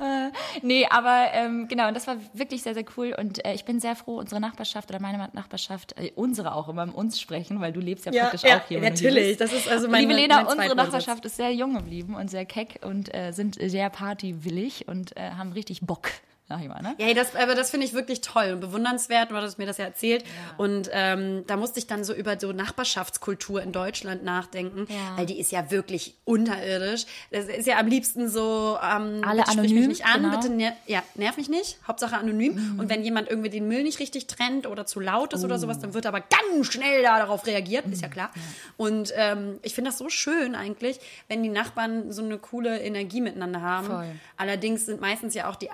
Äh, 0.00 0.30
nee, 0.62 0.86
aber 0.90 1.28
ähm, 1.32 1.66
genau, 1.68 1.88
und 1.88 1.94
das 1.94 2.06
war 2.06 2.16
wirklich 2.34 2.62
sehr, 2.62 2.74
sehr 2.74 2.84
cool. 2.96 3.14
Und 3.18 3.44
äh, 3.44 3.54
ich 3.54 3.64
bin 3.64 3.80
sehr 3.80 3.94
froh, 3.96 4.18
unsere 4.18 4.40
Nachbarschaft 4.40 4.90
oder 4.90 5.00
meine 5.00 5.30
Nachbarschaft, 5.32 5.96
äh, 5.98 6.10
unsere 6.16 6.54
auch 6.54 6.68
immer 6.68 6.82
im 6.82 6.90
uns 6.94 7.20
sprechen, 7.20 7.60
weil 7.60 7.72
du 7.72 7.80
lebst 7.80 8.04
ja, 8.06 8.12
Ja, 8.12 8.22
praktisch 8.24 8.42
ja, 8.42 8.58
auch 8.58 8.66
hier. 8.68 8.80
du 8.80 8.88
natürlich. 8.88 9.36
Das 9.36 9.52
ist 9.52 9.68
also 9.68 9.88
meine- 9.88 10.02
Liebe 10.06 10.14
Lena, 10.20 10.42
mein 10.42 10.46
unsere. 10.46 10.74
Nachbarschaft 10.74 11.24
ist 11.24 11.36
sehr 11.36 11.52
jung 11.52 11.74
geblieben 11.74 12.14
und 12.16 12.28
sehr 12.28 12.44
keck 12.44 12.80
und 12.84 13.14
äh, 13.14 13.32
sind 13.32 13.56
sehr 13.60 13.88
partywillig 13.88 14.88
und 14.88 15.16
äh, 15.16 15.30
haben 15.38 15.52
richtig 15.52 15.80
Bock, 15.82 16.10
sag 16.48 16.60
ich 16.60 16.68
mal, 16.68 16.82
ne? 16.82 16.94
Ja, 16.98 17.12
das, 17.14 17.34
aber 17.36 17.54
das 17.54 17.70
finde 17.70 17.86
ich 17.86 17.94
wirklich 17.94 18.20
toll 18.20 18.50
und 18.52 18.60
bewundernswert. 18.60 19.30
Du 19.30 19.34
hattest 19.34 19.58
mir 19.58 19.66
das 19.66 19.78
ja 19.78 19.86
erzählt. 19.86 20.24
Und 20.58 20.90
ähm, 20.92 21.44
da 21.46 21.56
musste 21.56 21.78
ich 21.78 21.86
dann 21.86 22.04
so 22.04 22.12
über 22.12 22.38
so 22.38 22.52
Nachbarschaftskultur 22.52 23.62
in 23.62 23.72
Deutschland 23.72 24.24
nachdenken, 24.24 24.86
Ja. 24.88 25.16
weil 25.16 25.26
die 25.26 25.38
ist 25.40 25.52
ja 25.52 25.70
wirklich 25.70 26.16
unterirdisch. 26.24 27.06
Das 27.30 27.46
ist 27.46 27.66
ja 27.66 27.78
am 27.78 27.86
liebsten 27.86 28.28
so, 28.28 28.76
ähm, 28.82 29.22
Alle 29.26 29.42
bitte 29.42 29.52
sprich 29.52 29.58
anonym, 29.58 29.78
mich 29.78 29.88
nicht 29.88 30.06
an, 30.06 30.22
genau. 30.22 30.28
Mhm. 30.28 30.40
bitte 30.40 30.52
ner 30.52 30.72
ja, 30.86 31.02
nerv 31.14 31.36
mich 31.36 31.48
nicht, 31.48 31.78
Hauptsache 31.88 32.16
anonym. 32.16 32.76
Und 32.78 32.88
wenn 32.90 33.02
jemand 33.04 33.28
irgendwie 33.30 33.50
den 33.50 33.66
Müll 33.66 33.82
nicht 33.82 33.98
richtig 33.98 34.26
trennt 34.26 34.66
oder 34.66 34.86
zu 34.86 35.00
laut 35.00 35.32
ist 35.32 35.42
Oh. 35.42 35.46
oder 35.46 35.58
sowas, 35.58 35.78
dann 35.80 35.94
wird 35.94 36.06
aber 36.06 36.20
ganz 36.20 36.66
schnell 36.72 37.02
da 37.02 37.18
darauf 37.18 37.46
reagiert, 37.46 37.86
Mhm. 37.86 37.92
ist 37.92 38.02
ja 38.02 38.08
klar. 38.08 38.30
Und 38.76 39.12
ähm, 39.16 39.58
ich 39.62 39.74
finde 39.74 39.90
das 39.90 39.98
so 39.98 40.08
schön 40.08 40.54
eigentlich, 40.54 41.00
wenn 41.28 41.42
die 41.42 41.48
Nachbarn 41.48 42.12
so 42.12 42.22
eine 42.22 42.38
coole 42.38 42.80
Energie 42.80 43.20
miteinander 43.20 43.62
haben. 43.62 43.86
Voll. 43.86 44.06
Allerdings 44.36 44.86
sind 44.86 45.00
meistens 45.00 45.34
ja 45.34 45.48
auch 45.48 45.56
die 45.56 45.70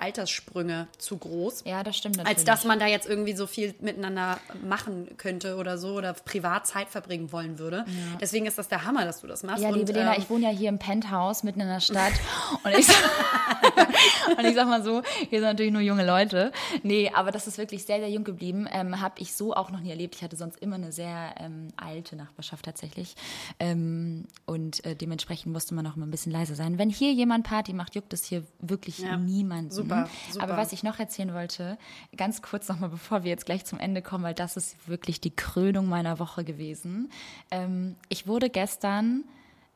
Alterssprünge 0.61 0.87
zu 0.97 1.17
groß. 1.17 1.63
Ja, 1.65 1.83
das 1.83 1.97
stimmt 1.97 2.17
natürlich. 2.17 2.37
Als 2.37 2.45
dass 2.45 2.65
man 2.65 2.79
da 2.79 2.87
jetzt 2.87 3.07
irgendwie 3.07 3.33
so 3.33 3.47
viel 3.47 3.73
miteinander 3.79 4.37
machen 4.63 5.09
könnte 5.17 5.55
oder 5.57 5.77
so 5.77 5.95
oder 5.95 6.13
privat 6.13 6.67
Zeit 6.67 6.89
verbringen 6.89 7.31
wollen 7.31 7.59
würde. 7.59 7.85
Deswegen 8.19 8.45
ist 8.45 8.57
das 8.57 8.67
der 8.67 8.85
Hammer, 8.85 9.05
dass 9.05 9.21
du 9.21 9.27
das 9.27 9.43
machst. 9.43 9.63
Ja, 9.63 9.69
Und, 9.69 9.75
liebe 9.75 9.91
Lena, 9.91 10.15
ähm, 10.15 10.21
ich 10.21 10.29
wohne 10.29 10.45
ja 10.45 10.49
hier 10.49 10.69
im 10.69 10.79
Penthouse 10.79 11.43
mitten 11.43 11.61
in 11.61 11.67
der 11.67 11.79
Stadt. 11.79 12.13
Und 12.63 12.77
ich, 12.77 12.85
sag, 12.85 12.95
und 14.37 14.45
ich 14.45 14.55
sag 14.55 14.67
mal 14.67 14.83
so, 14.83 15.01
hier 15.29 15.39
sind 15.39 15.43
natürlich 15.49 15.71
nur 15.71 15.81
junge 15.81 16.05
Leute. 16.05 16.51
Nee, 16.83 17.11
aber 17.13 17.31
das 17.31 17.47
ist 17.47 17.57
wirklich 17.57 17.85
sehr, 17.85 17.99
sehr 17.99 18.09
jung 18.09 18.23
geblieben. 18.23 18.67
Ähm, 18.71 18.99
Habe 19.01 19.15
ich 19.19 19.33
so 19.35 19.53
auch 19.53 19.71
noch 19.71 19.79
nie 19.79 19.89
erlebt. 19.89 20.15
Ich 20.15 20.21
hatte 20.21 20.35
sonst 20.35 20.57
immer 20.59 20.75
eine 20.75 20.91
sehr 20.91 21.35
ähm, 21.39 21.69
alte 21.77 22.15
Nachbarschaft 22.15 22.65
tatsächlich. 22.65 23.15
Ähm, 23.59 24.25
und 24.45 24.83
äh, 24.85 24.95
dementsprechend 24.95 25.51
musste 25.53 25.73
man 25.73 25.87
auch 25.87 25.95
immer 25.95 26.05
ein 26.05 26.11
bisschen 26.11 26.31
leiser 26.31 26.55
sein. 26.55 26.77
Wenn 26.77 26.89
hier 26.89 27.13
jemand 27.13 27.45
Party 27.45 27.73
macht, 27.73 27.95
juckt 27.95 28.13
es 28.13 28.25
hier 28.25 28.43
wirklich 28.59 28.99
Ja, 28.99 29.17
niemanden. 29.17 29.71
super, 29.71 30.09
super. 30.31 30.43
Aber 30.43 30.50
was 30.57 30.73
ich 30.73 30.83
noch 30.83 30.99
erzählen 30.99 31.33
wollte, 31.33 31.77
ganz 32.15 32.41
kurz 32.41 32.67
nochmal, 32.69 32.89
bevor 32.89 33.23
wir 33.23 33.29
jetzt 33.29 33.45
gleich 33.45 33.65
zum 33.65 33.79
Ende 33.79 34.01
kommen, 34.01 34.23
weil 34.23 34.33
das 34.33 34.57
ist 34.57 34.87
wirklich 34.87 35.21
die 35.21 35.35
Krönung 35.35 35.87
meiner 35.87 36.19
Woche 36.19 36.43
gewesen. 36.43 37.11
Ähm, 37.49 37.95
ich 38.09 38.27
wurde 38.27 38.49
gestern, 38.49 39.23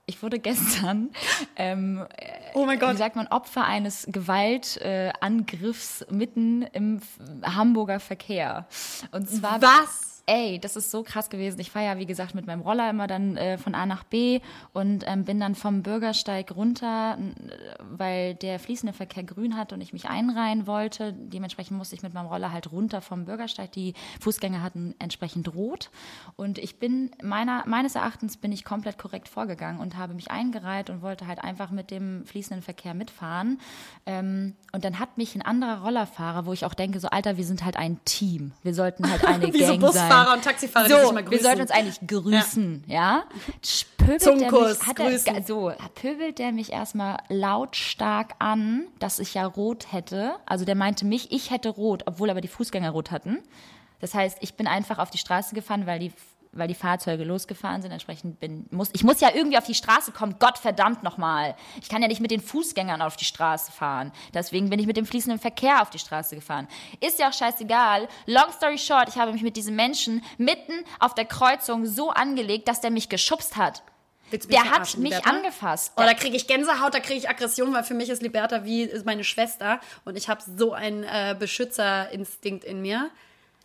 ich 0.06 0.22
wurde 0.22 0.40
gestern, 0.46 1.10
ähm, 1.56 2.06
oh 2.54 2.66
mein 2.66 2.78
wie 2.78 2.86
Gott. 2.86 2.98
sagt 2.98 3.16
man, 3.16 3.28
Opfer 3.28 3.66
eines 3.66 4.08
Gewaltangriffs 4.10 6.02
äh, 6.02 6.14
mitten 6.14 6.64
im 6.74 7.02
Hamburger 7.44 8.00
Verkehr. 8.00 8.68
Und 9.12 9.30
zwar 9.30 9.62
Was? 9.62 10.15
Ey, 10.28 10.58
das 10.60 10.76
ist 10.76 10.90
so 10.90 11.04
krass 11.04 11.30
gewesen. 11.30 11.60
Ich 11.60 11.70
fahre 11.70 11.86
ja, 11.86 11.98
wie 12.00 12.08
gesagt, 12.08 12.34
mit 12.34 12.48
meinem 12.48 12.62
Roller 12.62 12.90
immer 12.90 13.06
dann 13.06 13.38
äh, 13.38 13.60
von 13.60 13.76
A 13.76 13.86
nach 13.86 14.04
B 14.04 14.40
und 14.74 15.04
ähm, 15.06 15.24
bin 15.24 15.40
dann 15.40 15.54
vom 15.54 15.84
Bürgersteig 15.84 16.56
runter, 16.56 17.16
n- 17.20 17.36
weil 17.92 18.34
der 18.34 18.58
fließende 18.60 18.92
Verkehr 18.94 19.24
grün 19.24 19.56
hat 19.56 19.72
und 19.72 19.82
ich 19.82 19.94
mich 19.94 20.10
einreihen 20.10 20.66
wollte. 20.66 21.14
Dementsprechend 21.14 21.78
musste 21.78 21.96
ich 21.96 22.02
mit 22.02 22.16
meinem 22.16 22.26
Roller 22.26 22.52
halt 22.52 22.72
runter 22.72 23.02
vom 23.02 23.26
Bürgersteig. 23.26 23.72
Die 23.74 23.94
Fußgänger 24.20 24.64
hatten 24.64 24.96
entsprechend 24.98 25.54
rot. 25.54 25.92
Und 26.38 26.58
ich 26.58 26.80
bin, 26.80 27.12
meiner, 27.22 27.64
meines 27.68 27.94
Erachtens 27.94 28.38
bin 28.38 28.52
ich 28.52 28.66
komplett 28.66 28.98
korrekt 28.98 29.28
vorgegangen 29.30 29.80
und 29.80 29.96
habe 29.96 30.16
mich 30.16 30.32
eingereiht 30.32 30.90
und 30.90 31.04
wollte 31.04 31.28
halt 31.28 31.44
einfach 31.44 31.70
mit 31.70 31.92
dem 31.92 32.26
fließenden 32.26 32.64
Verkehr 32.64 32.96
mitfahren. 32.96 33.60
Ähm, 34.08 34.56
und 34.72 34.84
dann 34.84 34.98
hat 35.00 35.18
mich 35.20 35.36
ein 35.36 35.44
anderer 35.44 35.84
Rollerfahrer, 35.84 36.48
wo 36.48 36.54
ich 36.54 36.66
auch 36.66 36.74
denke, 36.74 37.00
so 37.00 37.10
Alter, 37.10 37.38
wir 37.38 37.46
sind 37.46 37.64
halt 37.64 37.78
ein 37.78 38.00
Team. 38.06 38.54
Wir 38.64 38.74
sollten 38.74 39.08
halt 39.10 39.24
eine 39.28 39.46
Gang 39.68 39.80
Busfahrer 40.16 40.34
und 40.36 40.44
Taxifahrer, 40.44 40.86
die 40.88 40.92
so, 40.94 41.00
sich 41.00 41.12
mal 41.12 41.16
wir 41.16 41.24
grüßen. 41.24 41.44
sollten 41.44 41.62
uns 41.62 41.72
eigentlich 41.72 42.00
grüßen, 42.08 42.84
ja? 42.88 43.24
Pöbelt 43.98 44.22
der 44.22 44.32
Zungenkuss, 44.32 44.80
mich, 44.80 44.88
hat 44.88 45.00
er, 45.00 45.10
grüßen. 45.10 45.46
so, 45.46 45.72
pöbelt 45.96 46.40
der 46.40 46.52
mich 46.52 46.72
erstmal 46.72 47.18
lautstark 47.30 48.36
an, 48.40 48.88
dass 49.00 49.20
ich 49.20 49.34
ja 49.34 49.46
rot 49.46 49.92
hätte. 49.92 50.36
Also 50.46 50.66
der 50.66 50.76
meinte 50.76 51.06
mich, 51.06 51.32
ich 51.32 51.52
hätte 51.52 51.70
rot, 51.70 52.04
obwohl 52.06 52.30
aber 52.30 52.42
die 52.42 52.48
Fußgänger 52.48 52.92
rot 52.92 53.12
hatten. 53.12 53.40
Das 54.00 54.14
heißt, 54.14 54.38
ich 54.42 54.56
bin 54.56 54.68
einfach 54.68 55.00
auf 55.00 55.10
die 55.10 55.18
Straße 55.18 55.56
gefahren, 55.56 55.88
weil 55.88 56.00
die 56.00 56.12
weil 56.56 56.68
die 56.68 56.76
Fahrzeuge 56.76 57.24
losgefahren 57.24 57.82
sind, 57.82 57.92
entsprechend 57.92 58.40
bin, 58.40 58.66
muss, 58.72 58.90
ich 58.94 59.04
muss 59.04 59.22
ja 59.22 59.30
irgendwie 59.34 59.58
auf 59.58 59.66
die 59.66 59.76
Straße 59.76 60.12
kommen, 60.12 60.38
Gott 60.40 60.58
verdammt 60.58 61.04
nochmal. 61.04 61.56
Ich 61.82 61.90
kann 61.90 62.02
ja 62.02 62.08
nicht 62.08 62.22
mit 62.22 62.32
den 62.32 62.42
Fußgängern 62.42 63.02
auf 63.02 63.18
die 63.18 63.26
Straße 63.26 63.72
fahren. 63.72 64.12
Deswegen 64.34 64.70
bin 64.70 64.80
ich 64.80 64.88
mit 64.88 64.98
dem 64.98 65.06
fließenden 65.06 65.40
Verkehr 65.40 65.82
auf 65.82 65.90
die 65.90 66.00
Straße 66.00 66.36
gefahren. 66.36 66.68
Ist 67.02 67.20
ja 67.20 67.30
auch 67.30 67.34
scheißegal. 67.34 68.08
Long 68.26 68.52
story 68.52 68.78
short, 68.78 69.10
ich 69.10 69.18
habe 69.18 69.34
mich 69.34 69.44
mit 69.44 69.58
diesem 69.58 69.76
Menschen 69.76 70.24
mitten 70.38 70.74
auf 71.00 71.14
der 71.14 71.26
Kreuzung 71.26 71.86
so 71.86 72.10
angelegt, 72.10 72.68
dass 72.68 72.82
der 72.82 72.92
mich 72.92 73.10
geschubst 73.10 73.56
hat. 73.58 73.84
Mich 74.32 74.48
Der 74.48 74.72
hat 74.72 74.80
mich 74.80 75.12
Liberta? 75.12 75.30
angefasst. 75.30 75.94
Oh, 75.98 76.02
da 76.02 76.14
kriege 76.14 76.36
ich 76.36 76.48
Gänsehaut, 76.48 76.94
da 76.94 77.00
kriege 77.00 77.20
ich 77.20 77.30
Aggression, 77.30 77.72
weil 77.74 77.84
für 77.84 77.94
mich 77.94 78.10
ist 78.10 78.24
Liberta 78.24 78.66
wie 78.66 78.90
meine 79.06 79.24
Schwester 79.24 79.80
und 80.04 80.18
ich 80.18 80.30
habe 80.30 80.42
so 80.58 80.74
einen 80.74 81.04
äh, 81.04 81.36
Beschützerinstinkt 81.38 82.64
in 82.64 82.82
mir. 82.82 83.12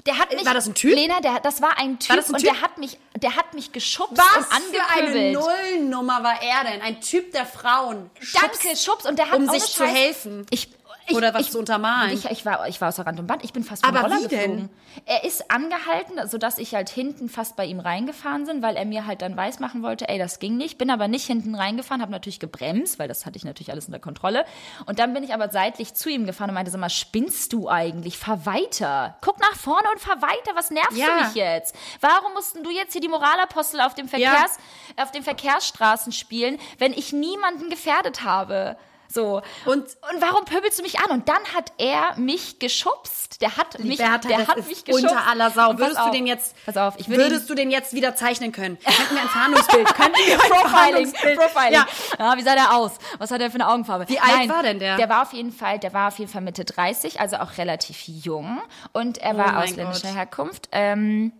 Der 0.07 0.19
hat 0.19 0.33
mich, 0.33 0.45
War 0.47 0.55
das 0.55 0.67
ein 0.67 0.75
Typ? 0.75 0.95
Lena, 0.95 1.21
der, 1.21 1.41
das 1.41 1.61
war 1.61 1.77
ein 1.79 1.99
Typ, 1.99 2.11
War 2.11 2.17
ein 2.25 2.25
und 2.35 2.41
Typ? 2.41 2.51
der 2.53 2.61
hat 2.63 2.79
mich, 2.79 2.99
der 3.17 3.37
hat 3.37 3.55
mich 3.55 3.73
geschubst 3.73 4.17
Was 4.17 4.47
und 4.47 4.75
für 4.75 4.83
eine 4.83 5.09
angepöbelt. 5.09 5.33
Nullnummer 5.79 6.23
war 6.23 6.43
er 6.43 6.65
denn? 6.71 6.81
Ein 6.83 7.01
Typ 7.01 7.33
der 7.33 7.45
Frauen. 7.47 8.11
Danke, 8.33 8.77
Schubs. 8.77 9.05
Und 9.07 9.19
der 9.19 9.31
hat 9.31 9.39
um 9.39 9.49
sich 9.49 9.65
zu 9.65 9.85
helfen. 9.85 10.47
Ich, 10.51 10.69
ich, 11.11 11.17
Oder 11.17 11.35
was 11.35 11.43
ich, 11.43 11.51
zu 11.51 11.59
untermalen. 11.59 12.13
Ich, 12.13 12.25
ich, 12.27 12.45
war, 12.47 12.67
ich 12.69 12.81
war 12.81 12.89
außer 12.89 13.07
Rand 13.07 13.19
und 13.21 13.27
Band. 13.27 13.45
Ich 13.45 13.53
bin 13.53 13.65
fast 13.65 13.85
vom 13.85 13.95
Aber 13.95 14.07
Roller 14.09 14.23
wie 14.25 14.29
denn? 14.29 14.41
geflogen. 14.41 14.71
Er 15.07 15.25
ist 15.25 15.51
angehalten, 15.51 16.27
sodass 16.29 16.59
ich 16.59 16.75
halt 16.75 16.89
hinten 16.89 17.29
fast 17.29 17.57
bei 17.57 17.65
ihm 17.65 17.81
reingefahren 17.81 18.45
bin, 18.47 18.63
weil 18.63 18.77
er 18.77 18.85
mir 18.85 19.07
halt 19.07 19.23
dann 19.23 19.37
weismachen 19.37 19.83
wollte, 19.83 20.09
ey, 20.09 20.19
das 20.19 20.39
ging 20.39 20.57
nicht. 20.57 20.79
Bin 20.79 20.91
aber 20.91 21.09
nicht 21.09 21.27
hinten 21.27 21.55
reingefahren, 21.55 22.01
habe 22.03 22.13
natürlich 22.13 22.41
gebremst, 22.41 22.99
weil 22.99 23.09
das 23.09 23.27
hatte 23.27 23.37
ich 23.37 23.45
natürlich 23.45 23.71
alles 23.71 23.87
unter 23.87 23.99
Kontrolle. 24.01 24.45
Und 24.87 24.99
dann 24.99 25.13
bin 25.15 25.23
ich 25.23 25.33
aber 25.35 25.51
seitlich 25.51 25.95
zu 25.95 26.09
ihm 26.09 26.27
gefahren 26.27 26.51
und 26.51 26.55
meinte, 26.55 26.71
sag 26.71 26.81
mal, 26.81 26.91
spinnst 26.91 27.53
du 27.53 27.69
eigentlich? 27.69 28.19
Fahr 28.19 28.47
weiter. 28.47 29.17
Guck 29.21 29.39
nach 29.41 29.55
vorne 29.57 29.89
und 29.93 30.01
fahr 30.01 30.21
weiter. 30.23 30.53
Was 30.55 30.71
nervst 30.71 30.97
Ja. 30.97 31.07
du 31.19 31.25
mich 31.27 31.35
jetzt? 31.35 31.75
Warum 32.01 32.33
mussten 32.35 32.63
du 32.65 32.71
jetzt 32.71 32.93
hier 32.93 33.01
die 33.01 33.09
Moralapostel 33.09 33.81
auf 33.81 33.95
dem 33.95 34.09
Verkehrs, 34.09 34.59
auf 34.97 35.11
den 35.13 35.23
Verkehrsstraßen 35.23 36.13
spielen, 36.13 36.59
wenn 36.79 36.93
ich 36.93 37.13
niemanden 37.13 37.71
gefährdet 37.71 38.25
habe? 38.25 38.77
So. 39.13 39.43
Und- 39.67 39.85
und 39.85 40.21
warum 40.21 40.45
pöbelst 40.45 40.79
du 40.79 40.83
mich 40.83 41.01
an? 41.01 41.11
Und 41.11 41.29
dann 41.29 41.43
hat 41.55 41.73
er 41.79 42.17
mich 42.17 42.59
geschubst. 42.59 43.43
Der 43.43 43.57
hat 43.57 43.79
mich, 43.79 43.99
Liberta, 43.99 44.29
der 44.29 44.47
hat 44.47 44.57
mich 44.69 44.85
geschubst. 44.85 45.05
unter 45.05 45.27
aller 45.27 45.51
Sau. 45.51 45.79
Würdest 45.79 45.97
du 45.99 46.03
auf, 46.03 46.11
den 46.11 46.27
jetzt, 46.27 46.55
Pass 46.67 46.77
auf, 46.77 46.95
ich 46.99 47.09
würde 47.09 47.25
würdest 47.25 47.49
du 47.51 47.55
den 47.55 47.71
jetzt 47.71 47.93
wieder 47.95 48.15
zeichnen 48.15 48.53
können? 48.53 48.79
Könnten 48.85 49.15
wir 49.15 49.23
ein 49.23 49.29
Fahndungsbild? 49.29 49.95
Könnten 49.95 50.19
wir 50.27 50.35
ein 50.35 50.51
Profiling? 50.51 51.13
Profiling. 51.37 51.73
Ja. 51.73 51.87
Ja. 52.19 52.37
wie 52.37 52.43
sah 52.43 52.55
der 52.55 52.75
aus? 52.77 52.93
Was 53.19 53.31
hat 53.31 53.41
er 53.41 53.51
für 53.51 53.57
eine 53.57 53.69
Augenfarbe? 53.69 54.09
Wie 54.09 54.19
alt 54.21 54.49
war 54.49 54.63
denn 54.63 54.79
der? 54.79 54.97
Der 54.97 55.09
war 55.09 55.23
auf 55.23 55.33
jeden 55.33 55.53
Fall, 55.53 55.79
der 55.79 55.93
war 55.93 56.09
auf 56.09 56.19
jeden 56.19 56.31
Fall 56.31 56.43
Mitte 56.43 56.65
30, 56.65 57.19
also 57.21 57.37
auch 57.37 57.57
relativ 57.59 58.03
jung. 58.07 58.61
Und 58.93 59.19
er 59.19 59.37
war 59.37 59.55
Oh 59.59 59.63
ausländischer 59.65 60.09
Gott. 60.09 60.17
Herkunft. 60.17 60.69
Ähm, 60.73 61.33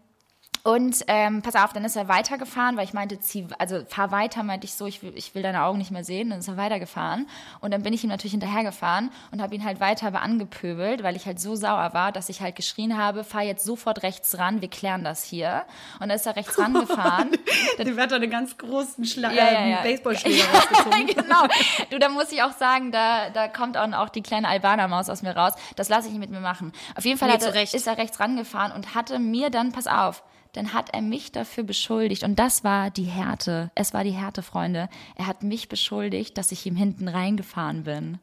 Und 0.63 1.05
ähm, 1.07 1.43
pass 1.43 1.55
auf, 1.55 1.73
dann 1.73 1.85
ist 1.85 1.97
er 1.97 2.09
weitergefahren, 2.09 2.77
weil 2.77 2.85
ich 2.85 2.93
meinte, 2.93 3.19
zieh, 3.19 3.47
also 3.59 3.83
fahr 3.87 4.11
weiter, 4.11 4.43
meinte 4.43 4.67
ich 4.67 4.75
so, 4.75 4.87
ich 4.87 5.03
will, 5.03 5.13
ich 5.15 5.35
will 5.35 5.43
deine 5.43 5.63
Augen 5.63 5.79
nicht 5.79 5.91
mehr 5.91 6.05
sehen. 6.05 6.31
Dann 6.31 6.41
ist 6.41 6.49
er 6.49 6.57
weitergefahren. 6.57 7.27
Und 7.61 7.73
dann 7.73 7.83
bin 7.83 7.93
ich 7.95 8.05
ihm 8.05 8.11
natürlich 8.11 8.33
hinterhergefahren 8.33 9.11
und 9.31 9.41
habe 9.41 9.55
ihn 9.55 9.65
halt 9.65 9.81
weiter 9.81 10.07
aber 10.07 10.21
angepöbelt, 10.21 11.03
weil 11.03 11.17
ich 11.17 11.25
halt 11.27 11.41
so 11.41 11.57
sauer 11.57 11.95
war, 11.95 12.13
dass 12.13 12.29
ich 12.29 12.43
halt 12.43 12.57
geschrien 12.57 12.99
habe, 12.99 13.25
fahr 13.25 13.43
jetzt 13.43 13.65
sofort 13.65 14.03
rechts 14.03 14.39
ran, 14.39 14.61
wir 14.61 14.69
klären 14.69 15.03
das 15.03 15.25
hier. 15.25 15.63
Und 15.95 16.09
dann 16.09 16.11
ist 16.11 16.27
er 16.27 16.37
rechts 16.37 16.59
rangefahren. 16.59 17.31
Die 17.79 17.97
wird 17.97 18.11
da 18.11 18.17
einen 18.17 18.31
ganz 18.31 18.59
großen 18.59 19.05
Schla 19.07 19.33
Ja, 19.33 19.45
ja, 19.53 19.61
äh, 19.61 19.71
ja. 19.71 19.83
Baseballschläger 19.83 20.45
rausgezogen. 20.55 21.07
genau. 21.07 21.47
Du, 21.91 21.99
da 21.99 22.09
muss 22.11 22.31
ich 22.33 22.43
auch 22.43 22.53
sagen, 22.53 22.93
da, 22.93 23.31
da 23.31 23.49
kommt 23.49 23.77
auch, 23.77 24.11
die 24.11 24.23
kleine 24.23 24.49
Albanermaus 24.49 25.09
aus 25.09 25.23
mir 25.23 25.37
raus. 25.37 25.53
Das 25.77 25.89
lasse 25.89 26.09
ich 26.09 26.13
nicht 26.13 26.21
mit 26.21 26.31
mir 26.31 26.41
machen. 26.41 26.73
Auf 26.97 27.05
jeden 27.05 27.19
Fall 27.19 27.29
Nee, 27.29 27.35
hat 27.35 27.55
er, 27.55 27.63
ist 27.63 27.87
er 27.87 27.97
rechts 27.97 28.19
rangefahren 28.21 28.73
und 28.73 28.95
hatte 28.95 29.19
mir 29.19 29.51
dann, 29.51 29.73
pass 29.73 29.87
auf, 29.87 30.23
dann 30.53 30.73
hat 30.73 30.93
er 30.93 31.03
mich 31.03 31.33
dafür 31.33 31.65
beschuldigt. 31.65 32.23
Und 32.23 32.39
das 32.39 32.65
war 32.65 32.91
die 32.91 33.05
Härte. 33.05 33.71
Es 33.75 33.95
war 33.95 34.05
die 34.05 34.11
Härte, 34.11 34.43
Freunde. 34.43 34.89
Er 35.17 35.27
hat 35.27 35.43
mich 35.43 35.69
beschuldigt, 35.69 36.37
dass 36.39 36.53
ich 36.53 36.67
ihm 36.67 36.77
hinten 36.77 37.09
reingefahren 37.09 37.85
bin. 37.85 38.19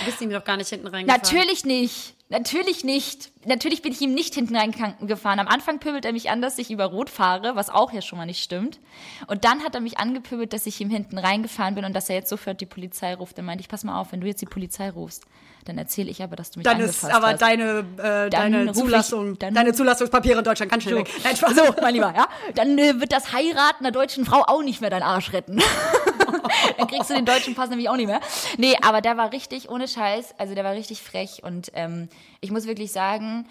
Du 0.00 0.06
bist 0.06 0.20
ihm 0.20 0.30
doch 0.30 0.44
gar 0.44 0.56
nicht 0.56 0.68
hinten 0.68 0.86
reingefahren. 0.86 1.22
Natürlich 1.22 1.64
nicht. 1.64 2.14
Natürlich 2.28 2.82
nicht. 2.82 3.30
Natürlich 3.44 3.82
bin 3.82 3.92
ich 3.92 4.00
ihm 4.00 4.12
nicht 4.12 4.34
hinten 4.34 4.56
reingefahren. 4.56 5.38
Am 5.38 5.46
Anfang 5.46 5.78
pöbelt 5.78 6.04
er 6.04 6.12
mich 6.12 6.28
an, 6.28 6.42
dass 6.42 6.58
ich 6.58 6.70
über 6.72 6.86
Rot 6.86 7.08
fahre, 7.08 7.54
was 7.54 7.70
auch 7.70 7.92
ja 7.92 8.02
schon 8.02 8.18
mal 8.18 8.26
nicht 8.26 8.42
stimmt. 8.42 8.80
Und 9.28 9.44
dann 9.44 9.62
hat 9.62 9.76
er 9.76 9.80
mich 9.80 9.98
angepöbelt, 9.98 10.52
dass 10.52 10.66
ich 10.66 10.80
ihm 10.80 10.90
hinten 10.90 11.18
reingefahren 11.18 11.76
bin 11.76 11.84
und 11.84 11.94
dass 11.94 12.08
er 12.08 12.16
jetzt 12.16 12.30
sofort 12.30 12.60
die 12.60 12.66
Polizei 12.66 13.14
ruft. 13.14 13.38
Dann 13.38 13.44
meinte 13.44 13.62
ich, 13.62 13.68
pass 13.68 13.84
mal 13.84 14.00
auf, 14.00 14.10
wenn 14.10 14.20
du 14.20 14.26
jetzt 14.26 14.42
die 14.42 14.46
Polizei 14.46 14.90
rufst, 14.90 15.24
dann 15.68 15.78
erzähle 15.78 16.10
ich 16.10 16.22
aber, 16.22 16.36
dass 16.36 16.50
du 16.50 16.58
mich 16.58 16.64
Dann 16.64 16.80
ist 16.80 17.04
angefasst 17.04 17.14
aber 17.14 17.32
hast. 17.32 17.42
deine, 17.42 17.84
äh, 17.98 18.30
deine 18.30 18.66
ruf 18.68 18.76
ich- 18.76 18.82
Zulassung, 18.82 19.38
dann- 19.38 19.54
deine 19.54 19.72
Zulassungspapiere 19.74 20.38
in 20.38 20.44
Deutschland 20.44 20.70
ganz 20.70 20.82
schnell 20.84 20.96
weg. 20.96 21.10
Nein, 21.24 21.36
Spaß. 21.36 21.54
so, 21.54 21.62
mein 21.82 21.94
Lieber, 21.94 22.12
ja? 22.16 22.26
Dann 22.54 22.78
äh, 22.78 23.00
wird 23.00 23.12
das 23.12 23.32
Heiraten 23.32 23.84
einer 23.84 23.92
deutschen 23.92 24.24
Frau 24.24 24.42
auch 24.46 24.62
nicht 24.62 24.80
mehr 24.80 24.90
deinen 24.90 25.02
Arsch 25.02 25.32
retten. 25.32 25.60
Dann 26.78 26.86
kriegst 26.88 27.10
du 27.10 27.14
den 27.14 27.24
deutschen 27.26 27.54
Pass 27.54 27.68
nämlich 27.70 27.88
auch 27.88 27.96
nicht 27.96 28.06
mehr. 28.06 28.20
Nee, 28.56 28.76
aber 28.82 29.00
der 29.00 29.16
war 29.16 29.32
richtig, 29.32 29.68
ohne 29.68 29.88
Scheiß, 29.88 30.34
also 30.38 30.54
der 30.54 30.64
war 30.64 30.72
richtig 30.72 31.02
frech 31.02 31.42
und 31.42 31.70
ähm, 31.74 32.08
ich 32.40 32.50
muss 32.50 32.66
wirklich 32.66 32.92
sagen, 32.92 33.46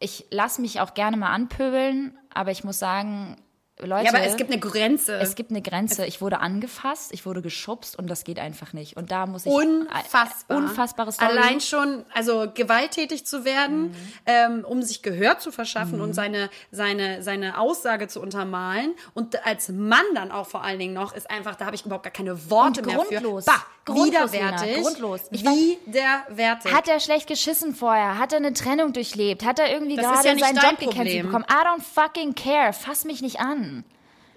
ich 0.00 0.26
lasse 0.30 0.60
mich 0.60 0.80
auch 0.80 0.94
gerne 0.94 1.16
mal 1.16 1.30
anpöbeln, 1.30 2.16
aber 2.32 2.50
ich 2.52 2.64
muss 2.64 2.78
sagen, 2.78 3.36
Leute, 3.80 4.04
Ja, 4.06 4.10
aber 4.14 4.22
es 4.22 4.36
gibt 4.36 4.50
eine 4.50 4.60
Grenze. 4.60 5.18
es 5.18 5.34
gibt 5.34 5.50
eine 5.50 5.62
Grenze. 5.62 6.04
Ich 6.06 6.20
wurde 6.20 6.40
angefasst, 6.40 7.12
ich 7.12 7.24
wurde 7.26 7.42
geschubst 7.42 7.98
und 7.98 8.08
das 8.08 8.24
geht 8.24 8.38
einfach 8.38 8.72
nicht. 8.72 8.96
Und 8.96 9.10
da 9.10 9.26
muss 9.26 9.46
ich 9.46 9.52
Unfassbar. 9.52 10.56
Äh, 10.56 10.60
unfassbare 10.60 11.12
Story. 11.12 11.30
Allein 11.30 11.60
schon, 11.60 12.04
also 12.12 12.46
gewalttätig 12.52 13.24
zu 13.26 13.44
werden, 13.44 13.94
ähm, 14.26 14.64
um 14.68 14.82
sich 14.82 15.02
Gehör 15.02 15.38
zu 15.38 15.52
verschaffen 15.52 16.00
und 16.00 16.14
seine, 16.14 16.50
seine, 16.70 17.22
seine 17.22 17.58
Aussage 17.58 18.08
zu 18.08 18.20
untermalen. 18.20 18.94
Und 19.14 19.44
als 19.46 19.68
Mann 19.68 20.04
dann 20.14 20.30
auch 20.32 20.46
vor 20.48 20.64
allen 20.64 20.78
Dingen 20.78 20.94
noch, 20.94 21.14
ist 21.14 21.30
einfach, 21.30 21.54
da 21.56 21.66
habe 21.66 21.76
ich 21.76 21.84
überhaupt 21.84 22.04
gar 22.04 22.12
keine 22.12 22.50
Worte 22.50 22.82
mehr 22.82 22.96
grundlos. 22.96 23.44
für. 23.44 23.50
Bah, 23.50 23.64
Grundlos, 23.84 24.32
widerwärtig. 24.32 24.76
Lena, 24.76 24.82
grundlos. 24.82 25.20
Ich 25.30 25.42
widerwärtig. 25.44 26.72
Hat 26.72 26.88
er 26.88 27.00
schlecht 27.00 27.26
geschissen 27.26 27.74
vorher? 27.74 28.18
Hat 28.18 28.32
er 28.32 28.38
eine 28.38 28.52
Trennung 28.52 28.92
durchlebt? 28.92 29.44
Hat 29.44 29.58
er 29.58 29.70
irgendwie 29.72 29.96
Das 29.96 30.04
gerade 30.04 30.28
ja 30.28 30.38
seinen 30.38 30.56
Job 30.56 30.78
gecancelt 30.78 31.22
bekommen? 31.22 31.44
I 31.50 31.66
don't 31.66 31.82
fucking 31.82 32.34
care. 32.34 32.72
Fass 32.72 33.04
mich 33.04 33.22
nicht 33.22 33.40
an. 33.40 33.67
Hmm. 33.68 33.80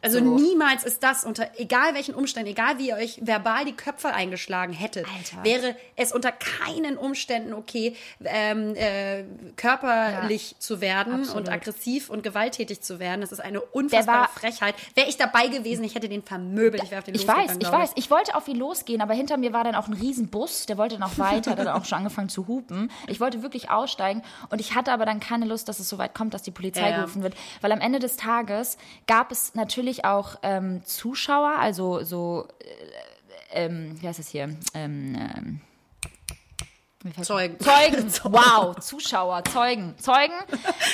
Also 0.03 0.17
So. 0.19 0.25
niemals 0.25 0.83
ist 0.83 1.03
das 1.03 1.25
unter, 1.25 1.47
egal 1.57 1.93
welchen 1.93 2.15
Umständen, 2.15 2.49
egal 2.51 2.79
wie 2.79 2.89
ihr 2.89 2.95
euch 2.95 3.19
verbal 3.23 3.65
die 3.65 3.73
Köpfe 3.73 4.13
eingeschlagen 4.13 4.73
hättet, 4.73 5.05
Alter. 5.15 5.43
wäre 5.43 5.75
es 5.95 6.11
unter 6.11 6.31
keinen 6.31 6.97
Umständen 6.97 7.53
okay, 7.53 7.95
ähm, 8.23 8.75
äh, 8.75 9.23
körperlich 9.75 10.55
zu 10.59 10.81
werden 10.81 11.21
absolut. 11.21 11.47
und 11.47 11.49
aggressiv 11.53 12.09
und 12.09 12.23
gewalttätig 12.23 12.81
zu 12.81 12.99
werden. 12.99 13.21
Das 13.21 13.31
ist 13.31 13.39
eine 13.39 13.61
unfassbare 13.61 14.21
war- 14.21 14.27
Frechheit. 14.29 14.75
Wäre 14.95 15.07
ich 15.09 15.17
dabei 15.17 15.47
gewesen, 15.47 15.83
ich 15.83 15.95
hätte 15.95 16.09
den 16.09 16.23
vermöbelt. 16.23 16.83
Ich 16.83 16.91
wäre 16.91 16.99
auf 16.99 17.05
den 17.05 17.15
Ich 17.15 17.27
weiß, 17.27 17.57
ich 17.59 17.71
weiß. 17.71 17.91
Ich 17.95 18.09
wollte 18.11 18.35
auf 18.35 18.47
ihn 18.47 18.57
losgehen, 18.57 19.01
aber 19.01 19.13
hinter 19.13 19.37
mir 19.37 19.53
war 19.53 19.63
dann 19.63 19.75
auch 19.75 19.87
ein 19.87 19.93
Riesenbus, 19.93 20.65
der 20.65 20.77
wollte 20.77 20.97
noch 20.99 21.17
weiter, 21.17 21.55
der 21.55 21.65
hat 21.65 21.75
auch 21.81 21.85
schon 21.85 21.99
angefangen 21.99 22.29
zu 22.29 22.47
hupen. 22.47 22.91
Ich 23.07 23.19
wollte 23.19 23.41
wirklich 23.43 23.69
aussteigen 23.69 24.23
und 24.49 24.59
ich 24.61 24.75
hatte 24.75 24.91
aber 24.91 25.05
dann 25.05 25.19
keine 25.19 25.45
Lust, 25.45 25.67
dass 25.69 25.79
es 25.79 25.87
so 25.89 25.97
weit 25.97 26.13
kommt, 26.13 26.33
dass 26.33 26.43
die 26.43 26.51
Polizei 26.51 26.81
Ja, 26.81 26.89
ja. 26.89 26.95
gerufen 26.97 27.23
wird. 27.23 27.35
Weil 27.61 27.71
am 27.71 27.81
Ende 27.81 27.99
des 27.99 28.17
Tages 28.17 28.77
gab 29.07 29.31
es 29.31 29.55
natürlich 29.55 29.90
auch 29.99 30.37
ähm, 30.41 30.83
Zuschauer, 30.85 31.55
also 31.59 32.03
so, 32.03 32.47
äh, 33.53 33.65
ähm, 33.65 34.01
wie 34.01 34.07
heißt 34.07 34.19
es 34.19 34.29
hier? 34.29 34.55
Ähm, 34.73 35.15
ähm, 35.15 35.61
Zeugen. 37.23 37.57
Zeugen, 37.59 38.13
wow, 38.23 38.75
Zuschauer, 38.79 39.43
Zeugen, 39.45 39.95
Zeugen. 39.97 40.33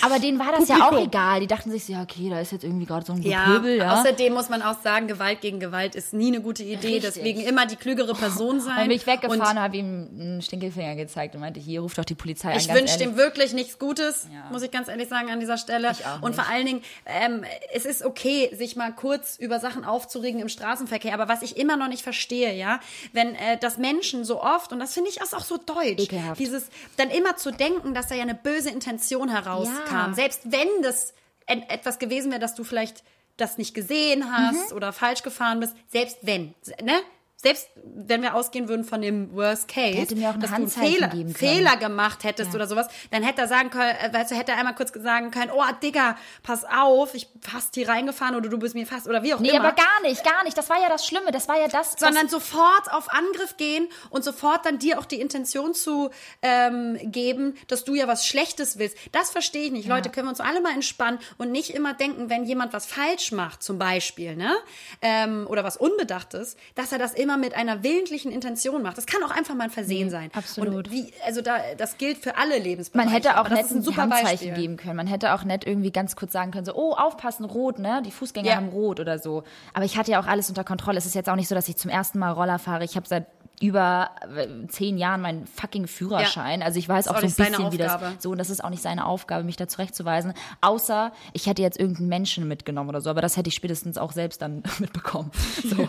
Aber 0.01 0.19
denen 0.19 0.39
war 0.39 0.53
das 0.57 0.69
ja 0.69 0.87
auch 0.87 0.97
egal. 0.97 1.41
Die 1.41 1.47
dachten 1.47 1.69
sich 1.69 1.85
so, 1.85 1.93
ja, 1.93 2.01
okay, 2.01 2.29
da 2.29 2.39
ist 2.39 2.51
jetzt 2.53 2.63
irgendwie 2.63 2.85
gerade 2.85 3.05
so 3.05 3.13
ein 3.13 3.21
Ja, 3.21 3.45
Gepöbel, 3.45 3.77
ja. 3.79 3.99
außerdem 3.99 4.33
muss 4.33 4.47
man 4.49 4.61
auch 4.61 4.79
sagen, 4.81 5.07
Gewalt 5.07 5.41
gegen 5.41 5.59
Gewalt 5.59 5.95
ist 5.95 6.13
nie 6.13 6.27
eine 6.27 6.41
gute 6.41 6.63
Idee. 6.63 6.95
Richtig. 6.95 7.01
Deswegen 7.01 7.41
immer 7.41 7.65
die 7.65 7.75
klügere 7.75 8.13
Person 8.13 8.61
sein. 8.61 8.75
Dann 8.77 8.87
bin 8.87 8.97
ich 8.97 9.05
weggefahren 9.05 9.59
habe 9.59 9.75
ihm 9.77 10.07
einen 10.19 10.41
Stinkefinger 10.41 10.95
gezeigt 10.95 11.35
und 11.35 11.41
meinte, 11.41 11.59
hier, 11.59 11.81
ruft 11.81 11.97
doch 11.97 12.05
die 12.05 12.15
Polizei 12.15 12.51
an. 12.51 12.57
Ich 12.57 12.73
wünsche 12.73 12.97
dem 12.97 13.17
wirklich 13.17 13.53
nichts 13.53 13.77
Gutes, 13.77 14.27
Ja. 14.33 14.49
muss 14.51 14.61
ich 14.61 14.71
ganz 14.71 14.87
ehrlich 14.87 15.09
sagen 15.09 15.29
an 15.29 15.39
dieser 15.41 15.57
Stelle. 15.57 15.91
Und 16.21 16.35
vor 16.35 16.47
allen 16.47 16.65
Dingen, 16.65 16.81
ähm, 17.05 17.43
es 17.73 17.85
ist 17.85 18.03
okay, 18.03 18.49
sich 18.55 18.75
mal 18.75 18.93
kurz 18.93 19.35
über 19.37 19.59
Sachen 19.59 19.83
aufzuregen 19.83 20.39
im 20.39 20.49
Straßenverkehr. 20.49 21.13
Aber 21.13 21.27
was 21.27 21.41
ich 21.41 21.57
immer 21.57 21.75
noch 21.75 21.89
nicht 21.89 22.03
verstehe, 22.03 22.53
ja, 22.55 22.79
wenn 23.11 23.35
äh, 23.35 23.57
das 23.59 23.77
Menschen 23.77 24.23
so 24.23 24.41
oft, 24.41 24.71
und 24.71 24.79
das 24.79 24.93
finde 24.93 25.09
ich 25.09 25.17
ist 25.17 25.35
auch 25.35 25.43
so 25.43 25.57
deutsch, 25.57 25.96
Ekelhaft. 26.03 26.39
dieses 26.39 26.67
dann 26.97 27.09
immer 27.09 27.35
zu 27.37 27.51
denken, 27.51 27.93
dass 27.93 28.07
da 28.07 28.15
ja 28.15 28.23
eine 28.23 28.35
böse 28.35 28.69
Intention 28.69 29.29
herauskam. 29.29 29.91
Ja. 29.91 30.13
Selbst 30.13 30.41
wenn 30.45 30.67
das 30.81 31.13
et 31.47 31.69
etwas 31.69 31.99
gewesen 31.99 32.29
wäre, 32.31 32.41
dass 32.41 32.55
du 32.55 32.63
vielleicht 32.63 33.03
das 33.37 33.57
nicht 33.57 33.73
gesehen 33.73 34.31
hast 34.31 34.71
Mhm. 34.71 34.75
oder 34.77 34.91
falsch 34.93 35.23
gefahren 35.23 35.59
bist, 35.59 35.75
selbst 35.91 36.17
wenn, 36.23 36.53
ne? 36.83 36.99
Selbst 37.39 37.69
wenn 37.83 38.23
wir 38.23 38.33
ausgehen 38.33 38.67
würden 38.67 38.83
von 38.83 38.99
dem 38.99 39.31
Worst 39.35 39.67
Case, 39.67 40.07
dass 40.07 40.49
du 40.49 40.55
einen 40.55 40.67
Fehler. 40.67 41.11
Fehler 41.35 41.77
gemacht 41.77 42.23
hättest 42.23 42.55
oder 42.55 42.65
sowas, 42.65 42.87
dann 43.11 43.21
hätte 43.21 43.41
er 43.41 43.47
sagen 43.47 43.69
können, 43.69 43.91
äh, 44.01 44.11
weißt 44.11 44.31
du, 44.31 44.35
hätte 44.35 44.53
er 44.53 44.57
einmal 44.57 44.73
kurz 44.73 44.91
sagen 44.93 45.29
können, 45.29 45.51
oh 45.53 45.61
Digga, 45.83 46.17
pass 46.41 46.65
auf, 46.65 47.13
ich 47.13 47.27
fast 47.41 47.75
hier 47.75 47.89
reingefahren 47.89 48.35
oder 48.35 48.49
du 48.49 48.57
bist 48.57 48.73
mir 48.73 48.87
fast 48.87 49.07
oder 49.07 49.21
wie 49.21 49.35
auch 49.35 49.39
Nee, 49.39 49.49
immer. 49.49 49.59
aber 49.59 49.73
gar 49.73 50.01
nicht, 50.01 50.23
gar 50.23 50.43
nicht. 50.45 50.57
Das 50.57 50.67
war 50.71 50.81
ja 50.81 50.89
das 50.89 51.05
Schlimme. 51.05 51.31
Das 51.31 51.47
war 51.47 51.59
ja 51.59 51.67
das, 51.67 51.93
sondern 51.99 52.27
sofort 52.27 52.91
auf 52.91 53.11
Angriff 53.11 53.55
gehen 53.57 53.87
und 54.09 54.23
sofort 54.23 54.65
dann 54.65 54.79
dir 54.79 54.97
auch 54.97 55.05
die 55.05 55.21
Intention 55.21 55.75
zu 55.75 56.09
ähm, 56.41 56.97
geben, 57.03 57.53
dass 57.67 57.83
du 57.83 57.93
ja 57.93 58.07
was 58.07 58.25
Schlechtes 58.25 58.79
willst. 58.79 58.97
Das 59.11 59.29
verstehe 59.29 59.65
ich 59.67 59.71
nicht. 59.71 59.87
Leute, 59.87 60.09
können 60.09 60.25
wir 60.25 60.31
uns 60.31 60.39
alle 60.39 60.59
mal 60.59 60.73
entspannen 60.73 61.19
und 61.37 61.51
nicht 61.51 61.69
immer 61.69 61.93
denken, 61.93 62.31
wenn 62.31 62.45
jemand 62.45 62.73
was 62.73 62.87
falsch 62.87 63.31
macht, 63.31 63.61
zum 63.61 63.77
Beispiel, 63.77 64.35
ne, 64.35 64.55
ähm, 65.03 65.45
oder 65.47 65.63
was 65.63 65.77
Unbedachtes, 65.77 66.57
dass 66.73 66.91
er 66.91 66.97
das 66.97 67.13
immer 67.13 67.26
mit 67.35 67.53
einer 67.55 67.83
willentlichen 67.83 68.31
Intention 68.31 68.81
macht. 68.81 68.97
Das 68.97 69.05
kann 69.05 69.21
auch 69.23 69.31
einfach 69.31 69.55
mal 69.55 69.65
ein 69.65 69.69
Versehen 69.69 70.09
sein. 70.09 70.29
absolut. 70.33 70.87
Und 70.87 70.91
wie, 70.91 71.11
also 71.25 71.41
da, 71.41 71.57
das 71.77 71.97
gilt 71.97 72.19
für 72.19 72.37
alle 72.37 72.57
Lebensbereiche. 72.59 73.05
man 73.05 73.13
hätte 73.13 73.37
auch 73.41 73.49
nett 73.49 73.69
ein 73.69 73.77
ein 73.77 73.81
super 73.81 74.03
Handzeichen 74.03 74.29
Beispiel. 74.29 74.53
geben 74.53 74.77
können. 74.77 74.95
Man 74.95 75.07
hätte 75.07 75.33
auch 75.33 75.43
nett 75.43 75.67
irgendwie 75.67 75.91
ganz 75.91 76.15
kurz 76.15 76.31
sagen 76.31 76.51
können, 76.51 76.65
so, 76.65 76.75
oh, 76.75 76.93
aufpassen, 76.93 77.43
rot, 77.43 77.79
ne? 77.79 78.01
Die 78.05 78.11
Fußgänger 78.11 78.47
Ja. 78.47 78.55
haben 78.55 78.69
rot 78.69 78.99
oder 79.01 79.19
so. 79.19 79.43
Aber 79.73 79.83
ich 79.83 79.97
hatte 79.97 80.11
ja 80.11 80.21
auch 80.21 80.27
alles 80.27 80.47
unter 80.47 80.63
Kontrolle. 80.63 80.97
Es 80.99 81.05
ist 81.05 81.15
jetzt 81.15 81.27
auch 81.29 81.35
nicht 81.35 81.47
so, 81.49 81.55
dass 81.55 81.67
ich 81.67 81.75
zum 81.75 81.89
ersten 81.89 82.19
Mal 82.19 82.31
Roller 82.31 82.59
fahre. 82.59 82.83
Ich 82.85 82.95
habe 82.95 83.07
seit 83.07 83.25
über 83.59 84.11
äh, 84.35 84.67
zehn 84.67 84.97
Jahren 84.97 85.21
meinen 85.21 85.47
fucking 85.47 85.87
Führerschein. 85.87 86.61
Also 86.61 86.77
ich 86.77 86.87
weiß 86.87 87.07
auch 87.07 87.15
auch 87.15 87.21
so 87.21 87.25
ein 87.27 87.33
bisschen, 87.33 87.71
wie 87.71 87.77
das 87.77 87.99
so 88.19 88.29
und 88.31 88.37
das 88.37 88.49
ist 88.51 88.63
auch 88.63 88.69
nicht 88.69 88.83
seine 88.83 89.05
Aufgabe, 89.05 89.43
mich 89.43 89.55
da 89.55 89.67
zurechtzuweisen. 89.67 90.33
Außer 90.61 91.11
ich 91.33 91.47
hätte 91.47 91.61
jetzt 91.63 91.79
irgendeinen 91.79 92.09
Menschen 92.09 92.47
mitgenommen 92.47 92.89
oder 92.89 93.01
so, 93.01 93.09
aber 93.09 93.21
das 93.21 93.35
hätte 93.35 93.47
ich 93.49 93.55
spätestens 93.55 93.97
auch 93.97 94.11
selbst 94.11 94.41
dann 94.41 94.61
mitbekommen. 94.79 95.31
So. 95.63 95.87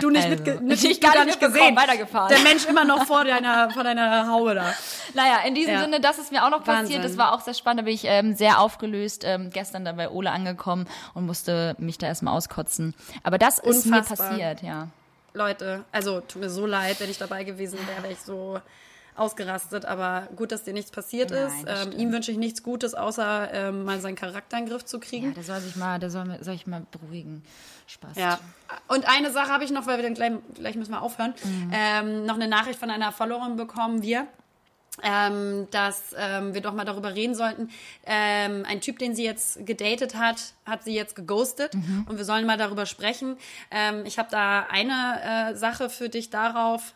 Du 0.00 0.10
nicht, 0.10 0.24
Also, 0.24 0.36
mitge 0.36 0.60
nicht, 0.62 0.84
ich 0.90 1.00
du 1.00 1.06
gar 1.08 1.24
nicht 1.24 1.40
mitbekommen, 1.40 1.76
weitergefahren. 1.76 2.28
Der 2.28 2.38
Mensch 2.40 2.64
immer 2.66 2.84
noch 2.84 3.04
vor 3.04 3.24
deiner, 3.24 3.70
vor 3.70 3.82
deiner 3.82 4.28
Haube 4.28 4.54
da. 4.54 4.72
Naja, 5.14 5.38
in 5.46 5.54
diesem 5.56 5.72
Ja. 5.74 5.80
Sinne, 5.82 6.00
das 6.00 6.18
ist 6.18 6.30
mir 6.30 6.44
auch 6.44 6.50
noch 6.50 6.62
passiert. 6.62 6.98
Wahnsinn. 6.98 7.02
Das 7.02 7.18
war 7.18 7.34
auch 7.34 7.40
sehr 7.40 7.54
spannend. 7.54 7.80
Da 7.80 7.84
bin 7.84 7.94
ich 7.94 8.02
ähm, 8.04 8.34
sehr 8.36 8.60
aufgelöst. 8.60 9.24
Ähm, 9.26 9.50
gestern 9.50 9.84
dann 9.84 9.96
bei 9.96 10.08
Ole 10.08 10.30
angekommen 10.30 10.86
und 11.14 11.26
musste 11.26 11.74
mich 11.78 11.98
da 11.98 12.06
erstmal 12.06 12.36
auskotzen. 12.36 12.94
Aber 13.24 13.38
das 13.38 13.58
ist 13.58 13.86
mir 13.86 13.98
Unfassbar. 13.98 14.28
passiert, 14.30 14.62
ja. 14.62 14.88
Leute, 15.32 15.84
also 15.92 16.20
tut 16.20 16.42
mir 16.42 16.50
so 16.50 16.66
leid, 16.66 17.00
wenn 17.00 17.10
ich 17.10 17.18
dabei 17.18 17.44
gewesen 17.44 17.78
wäre, 17.86 18.02
wäre 18.02 18.12
ich 18.12 18.20
so 18.20 18.60
ausgerastet. 19.16 19.84
Aber 19.84 20.28
gut, 20.36 20.52
dass 20.52 20.64
dir 20.64 20.72
nichts 20.72 20.90
passiert 20.90 21.30
Nein, 21.30 21.46
ist. 21.46 21.64
Ähm, 21.66 21.92
ihm 21.98 22.12
wünsche 22.12 22.32
ich 22.32 22.38
nichts 22.38 22.62
Gutes, 22.62 22.94
außer 22.94 23.52
ähm, 23.52 23.84
mal 23.84 24.00
seinen 24.00 24.16
Charakter 24.16 24.58
in 24.58 24.64
den 24.64 24.70
Griff 24.70 24.84
zu 24.84 24.98
Ja, 24.98 25.02
kriegen. 25.04 25.34
der 25.34 25.42
soll 25.44 25.60
sich 25.60 25.76
mal, 25.76 25.98
der 25.98 26.10
soll, 26.10 26.38
soll 26.42 26.54
ich 26.54 26.66
mal 26.66 26.86
beruhigen. 26.90 27.42
Spaß. 27.86 28.16
Ja. 28.16 28.38
Und 28.86 29.08
eine 29.08 29.32
Sache 29.32 29.48
habe 29.48 29.64
ich 29.64 29.70
noch, 29.72 29.86
weil 29.86 29.98
wir 29.98 30.04
dann 30.04 30.14
gleich, 30.14 30.32
gleich 30.54 30.76
müssen 30.76 30.92
wir 30.92 31.02
aufhören. 31.02 31.34
Mhm. 31.42 31.70
Ähm, 31.72 32.24
noch 32.26 32.36
eine 32.36 32.46
Nachricht 32.46 32.78
von 32.78 32.88
einer 32.90 33.10
Followerin 33.12 33.56
bekommen, 33.56 34.02
wir. 34.02 34.26
Ähm, 35.02 35.68
dass 35.70 36.14
ähm, 36.18 36.52
wir 36.52 36.60
doch 36.60 36.74
mal 36.74 36.84
darüber 36.84 37.14
reden 37.14 37.34
sollten. 37.34 37.70
Ähm, 38.04 38.64
ein 38.68 38.80
Typ, 38.80 38.98
den 38.98 39.14
sie 39.14 39.24
jetzt 39.24 39.64
gedatet 39.64 40.14
hat, 40.16 40.52
hat 40.66 40.82
sie 40.84 40.92
jetzt 40.94 41.14
geghostet 41.16 41.74
Mhm. 41.74 42.06
und 42.08 42.18
wir 42.18 42.24
sollen 42.24 42.44
mal 42.44 42.58
darüber 42.58 42.84
sprechen. 42.86 43.36
Ähm, 43.70 44.04
ich 44.04 44.18
habe 44.18 44.28
da 44.30 44.66
eine 44.68 45.52
äh, 45.52 45.56
Sache 45.56 45.88
für 45.90 46.08
dich 46.08 46.28
darauf. 46.30 46.94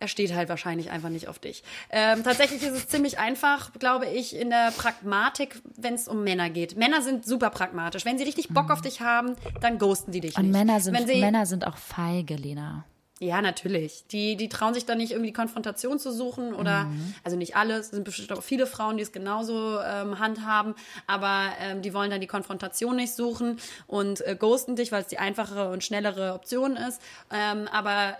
er 0.00 0.08
steht 0.08 0.34
halt 0.34 0.48
wahrscheinlich 0.48 0.90
einfach 0.90 1.08
nicht 1.08 1.28
auf 1.28 1.38
dich. 1.38 1.62
Ähm, 1.90 2.22
tatsächlich 2.24 2.62
ist 2.62 2.72
es 2.72 2.88
ziemlich 2.88 3.18
einfach, 3.18 3.72
glaube 3.78 4.06
ich, 4.06 4.36
in 4.36 4.50
der 4.50 4.70
Pragmatik, 4.70 5.60
wenn 5.76 5.94
es 5.94 6.08
um 6.08 6.24
Männer 6.24 6.48
geht. 6.50 6.76
Männer 6.76 7.00
sind 7.02 7.24
super 7.26 7.50
pragmatisch. 7.50 8.04
Wenn 8.04 8.18
sie 8.18 8.24
richtig 8.24 8.48
Bock 8.50 8.70
auf 8.70 8.82
dich 8.82 9.00
haben, 9.00 9.34
dann 9.60 9.78
ghosten 9.78 10.12
die 10.12 10.20
dich 10.20 10.36
Und 10.36 10.44
nicht. 10.44 10.52
Männer 10.52 10.80
sind, 10.80 11.06
sie, 11.06 11.20
Männer 11.20 11.46
sind 11.46 11.66
auch 11.66 11.76
feige, 11.76 12.36
Lena. 12.36 12.84
Ja, 13.24 13.40
natürlich. 13.40 14.04
Die, 14.10 14.36
die 14.36 14.48
trauen 14.50 14.74
sich 14.74 14.84
dann 14.84 14.98
nicht 14.98 15.12
irgendwie 15.12 15.30
die 15.30 15.34
Konfrontation 15.34 15.98
zu 15.98 16.12
suchen 16.12 16.52
oder, 16.54 16.84
Mhm. 16.84 17.14
also 17.24 17.36
nicht 17.36 17.56
alle, 17.56 17.78
es 17.78 17.88
sind 17.90 18.04
bestimmt 18.04 18.32
auch 18.32 18.42
viele 18.42 18.66
Frauen, 18.66 18.96
die 18.98 19.02
es 19.02 19.12
genauso 19.12 19.80
ähm, 19.80 20.18
handhaben, 20.18 20.74
aber 21.06 21.48
ähm, 21.60 21.80
die 21.80 21.94
wollen 21.94 22.10
dann 22.10 22.20
die 22.20 22.26
Konfrontation 22.26 22.96
nicht 22.96 23.14
suchen 23.14 23.58
und 23.86 24.20
äh, 24.26 24.36
ghosten 24.38 24.76
dich, 24.76 24.92
weil 24.92 25.00
es 25.02 25.08
die 25.08 25.18
einfachere 25.18 25.70
und 25.72 25.82
schnellere 25.82 26.34
Option 26.34 26.76
ist. 26.76 27.00
Ähm, 27.32 27.66
aber 27.72 28.16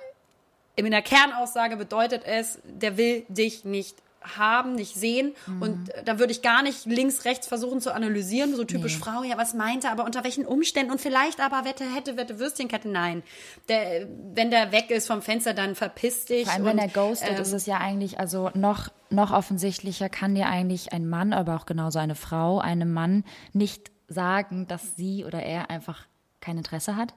in 0.76 0.90
der 0.90 1.02
Kernaussage 1.02 1.76
bedeutet 1.76 2.22
es, 2.24 2.58
der 2.64 2.96
will 2.96 3.24
dich 3.28 3.64
nicht 3.64 3.96
haben, 4.36 4.74
nicht 4.74 4.94
sehen. 4.94 5.34
Mhm. 5.46 5.62
Und 5.62 5.88
äh, 5.90 6.02
da 6.04 6.18
würde 6.18 6.32
ich 6.32 6.42
gar 6.42 6.62
nicht 6.62 6.86
links, 6.86 7.24
rechts 7.24 7.46
versuchen 7.46 7.80
zu 7.80 7.94
analysieren, 7.94 8.54
so 8.54 8.64
typisch 8.64 8.98
Frau, 8.98 9.22
ja, 9.22 9.36
was 9.36 9.54
meint 9.54 9.84
er, 9.84 9.92
aber 9.92 10.04
unter 10.04 10.24
welchen 10.24 10.46
Umständen 10.46 10.92
und 10.92 11.00
vielleicht 11.00 11.40
aber 11.40 11.64
Wette, 11.64 11.84
hätte, 11.84 12.16
Wette, 12.16 12.38
Würstchenkette, 12.38 12.88
nein. 12.88 13.22
Der, 13.68 14.06
wenn 14.34 14.50
der 14.50 14.72
weg 14.72 14.90
ist 14.90 15.06
vom 15.06 15.22
Fenster, 15.22 15.54
dann 15.54 15.74
verpiss 15.74 16.24
dich. 16.24 16.44
Vor 16.44 16.54
allem, 16.54 16.64
wenn 16.64 16.72
und, 16.72 16.78
er 16.78 16.88
ghostet, 16.88 17.30
ähm, 17.30 17.42
ist 17.42 17.52
es 17.52 17.66
ja 17.66 17.78
eigentlich, 17.78 18.18
also 18.18 18.50
noch, 18.54 18.88
noch 19.10 19.32
offensichtlicher 19.32 20.08
kann 20.08 20.34
dir 20.34 20.46
eigentlich 20.46 20.92
ein 20.92 21.08
Mann, 21.08 21.32
aber 21.32 21.56
auch 21.56 21.66
genauso 21.66 21.98
eine 21.98 22.14
Frau, 22.14 22.58
einem 22.58 22.92
Mann 22.92 23.24
nicht 23.52 23.90
sagen, 24.08 24.66
dass 24.66 24.96
sie 24.96 25.24
oder 25.24 25.42
er 25.42 25.70
einfach 25.70 26.06
kein 26.40 26.58
Interesse 26.58 26.96
hat. 26.96 27.14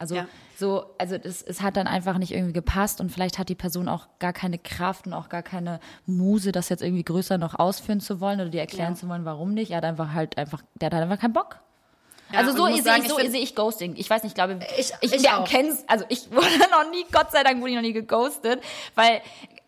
Also 0.00 0.14
Ja. 0.16 0.26
so, 0.58 0.86
also 0.98 1.18
das, 1.18 1.42
es 1.42 1.60
hat 1.60 1.76
dann 1.76 1.86
einfach 1.86 2.16
nicht 2.18 2.32
irgendwie 2.32 2.54
gepasst 2.54 3.00
und 3.00 3.12
vielleicht 3.12 3.38
hat 3.38 3.48
die 3.50 3.54
Person 3.54 3.86
auch 3.86 4.08
gar 4.18 4.32
keine 4.32 4.58
Kraft 4.58 5.06
und 5.06 5.12
auch 5.12 5.28
gar 5.28 5.42
keine 5.42 5.78
Muse, 6.06 6.52
das 6.52 6.70
jetzt 6.70 6.82
irgendwie 6.82 7.04
größer 7.04 7.36
noch 7.38 7.58
ausführen 7.58 8.00
zu 8.00 8.18
wollen 8.20 8.40
oder 8.40 8.48
dir 8.48 8.60
erklären 8.60 8.94
Ja. 8.94 8.98
zu 8.98 9.08
wollen, 9.08 9.24
warum 9.26 9.52
nicht. 9.52 9.70
Er 9.72 9.76
hat 9.76 9.84
einfach 9.84 10.12
halt 10.14 10.38
einfach, 10.38 10.62
der 10.80 10.86
hat 10.86 10.94
halt 10.94 11.02
einfach 11.04 11.20
keinen 11.20 11.34
Bock. 11.34 11.60
Ja, 12.32 12.38
also 12.38 12.56
so 12.56 12.66
ich 12.68 12.82
sehe 12.82 12.96
ich, 12.96 13.02
ich 13.04 13.08
so 13.10 13.16
sehe 13.18 13.40
ich 13.42 13.54
Ghosting. 13.56 13.94
Ich 13.96 14.08
weiß 14.08 14.22
nicht, 14.22 14.30
ich 14.30 14.34
glaube, 14.36 14.58
Ich- 14.78 14.92
ich, 15.02 15.12
ich 15.12 15.22
wir 15.22 15.38
auch. 15.38 15.44
kennen's, 15.44 15.84
also 15.86 16.04
ich 16.08 16.30
wurde 16.30 16.46
noch 16.70 16.90
nie, 16.90 17.04
Gott 17.12 17.30
sei 17.32 17.42
Dank 17.42 17.60
wurde 17.60 17.70
ich 17.70 17.76
noch 17.76 17.82
nie 17.82 17.92
geghostet, 17.92 18.62
weil 18.94 19.20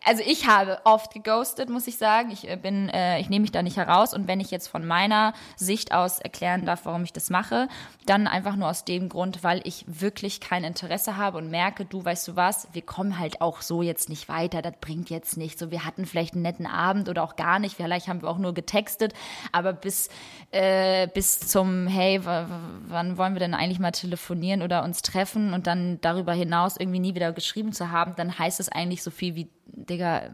also 0.05 0.21
ich 0.25 0.47
habe 0.47 0.79
oft 0.83 1.13
geghostet, 1.13 1.69
muss 1.69 1.87
ich 1.87 1.97
sagen. 1.97 2.31
Ich 2.31 2.49
äh, 2.49 2.57
bin, 2.57 2.89
äh, 2.89 3.19
ich 3.19 3.29
nehme 3.29 3.43
mich 3.43 3.51
da 3.51 3.63
nicht 3.63 3.77
heraus. 3.77 4.13
Und 4.13 4.27
wenn 4.27 4.39
ich 4.39 4.51
jetzt 4.51 4.67
von 4.67 4.85
meiner 4.85 5.33
Sicht 5.55 5.93
aus 5.93 6.19
erklären 6.19 6.65
darf, 6.65 6.85
warum 6.85 7.03
ich 7.03 7.13
das 7.13 7.29
mache, 7.29 7.67
dann 8.05 8.27
einfach 8.27 8.55
nur 8.55 8.69
aus 8.69 8.85
dem 8.85 9.09
Grund, 9.09 9.43
weil 9.43 9.61
ich 9.63 9.85
wirklich 9.87 10.41
kein 10.41 10.63
Interesse 10.63 11.17
habe 11.17 11.37
und 11.37 11.49
merke, 11.49 11.85
du 11.85 12.03
weißt 12.03 12.27
du 12.27 12.35
was, 12.35 12.67
wir 12.73 12.81
kommen 12.81 13.17
halt 13.19 13.41
auch 13.41 13.61
so 13.61 13.81
jetzt 13.81 14.09
nicht 14.09 14.27
weiter, 14.27 14.61
das 14.61 14.73
bringt 14.81 15.09
jetzt 15.09 15.37
nichts. 15.37 15.59
So, 15.59 15.71
wir 15.71 15.85
hatten 15.85 16.05
vielleicht 16.05 16.33
einen 16.33 16.43
netten 16.43 16.67
Abend 16.67 17.07
oder 17.07 17.23
auch 17.23 17.35
gar 17.35 17.59
nicht, 17.59 17.75
vielleicht 17.75 18.07
haben 18.07 18.21
wir 18.21 18.29
auch 18.29 18.37
nur 18.37 18.53
getextet, 18.53 19.13
aber 19.51 19.73
bis 19.73 20.09
äh, 20.51 21.07
bis 21.07 21.39
zum 21.39 21.87
Hey, 21.87 22.21
wann 22.23 23.17
wollen 23.17 23.33
wir 23.33 23.39
denn 23.39 23.53
eigentlich 23.53 23.79
mal 23.79 23.91
telefonieren 23.91 24.61
oder 24.61 24.83
uns 24.83 25.01
treffen? 25.01 25.53
Und 25.53 25.67
dann 25.67 25.99
darüber 26.01 26.33
hinaus 26.33 26.77
irgendwie 26.77 26.99
nie 26.99 27.15
wieder 27.15 27.31
geschrieben 27.31 27.73
zu 27.73 27.91
haben, 27.91 28.15
dann 28.15 28.37
heißt 28.37 28.59
es 28.59 28.69
eigentlich 28.69 29.03
so 29.03 29.11
viel 29.11 29.35
wie, 29.35 29.49
Digga, 29.73 30.29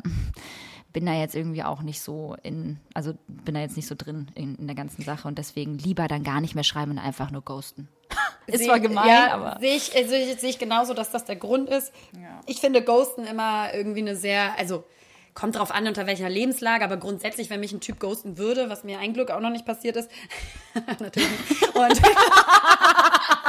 bin 0.94 1.06
da 1.06 1.14
jetzt 1.14 1.36
irgendwie 1.36 1.64
auch 1.64 1.82
nicht 1.82 2.02
so 2.02 2.36
in, 2.44 2.80
also 2.94 3.14
bin 3.28 3.54
da 3.56 3.62
jetzt 3.62 3.76
nicht 3.78 3.88
so 3.88 3.96
drin 3.98 4.28
in, 4.36 4.56
in 4.56 4.68
der 4.68 4.76
ganzen 4.76 5.04
Sache 5.04 5.28
und 5.28 5.38
deswegen 5.38 5.78
lieber 5.78 6.08
dann 6.08 6.24
gar 6.24 6.42
nicht 6.42 6.56
mehr 6.56 6.64
schreiben 6.64 6.92
und 6.92 7.00
einfach 7.00 7.32
nur 7.32 7.42
ghosten. 7.44 7.88
Ist 8.48 8.66
zwar 8.66 8.78
Seh- 8.78 8.82
gemein, 8.82 9.08
ja, 9.08 9.34
aber. 9.34 9.58
Sehe 9.60 9.76
ich, 9.76 9.96
also 9.96 10.16
ich, 10.16 10.40
sehe 10.40 10.50
ich 10.50 10.58
genauso, 10.58 10.94
dass 10.96 11.12
das 11.12 11.26
der 11.26 11.36
Grund 11.36 11.70
ist. 11.70 11.94
Ich 12.48 12.60
finde 12.60 12.84
Ghosten 12.84 13.26
immer 13.26 13.72
irgendwie 13.74 14.00
eine 14.00 14.16
sehr, 14.16 14.58
also 14.58 14.84
kommt 15.36 15.56
drauf 15.56 15.70
an, 15.72 15.86
unter 15.88 16.08
welcher 16.08 16.28
Lebenslage, 16.30 16.84
aber 16.84 16.98
grundsätzlich, 16.98 17.52
wenn 17.52 17.60
mich 17.60 17.72
ein 17.72 17.80
Typ 17.80 18.00
ghosten 18.00 18.40
würde, 18.40 18.70
was 18.72 18.84
mir 18.84 18.98
ein 18.98 19.14
Glück 19.14 19.30
auch 19.30 19.40
noch 19.40 19.52
nicht 19.52 19.66
passiert 19.68 19.96
ist, 19.96 20.10
natürlich. 21.00 21.30
Und 21.76 22.02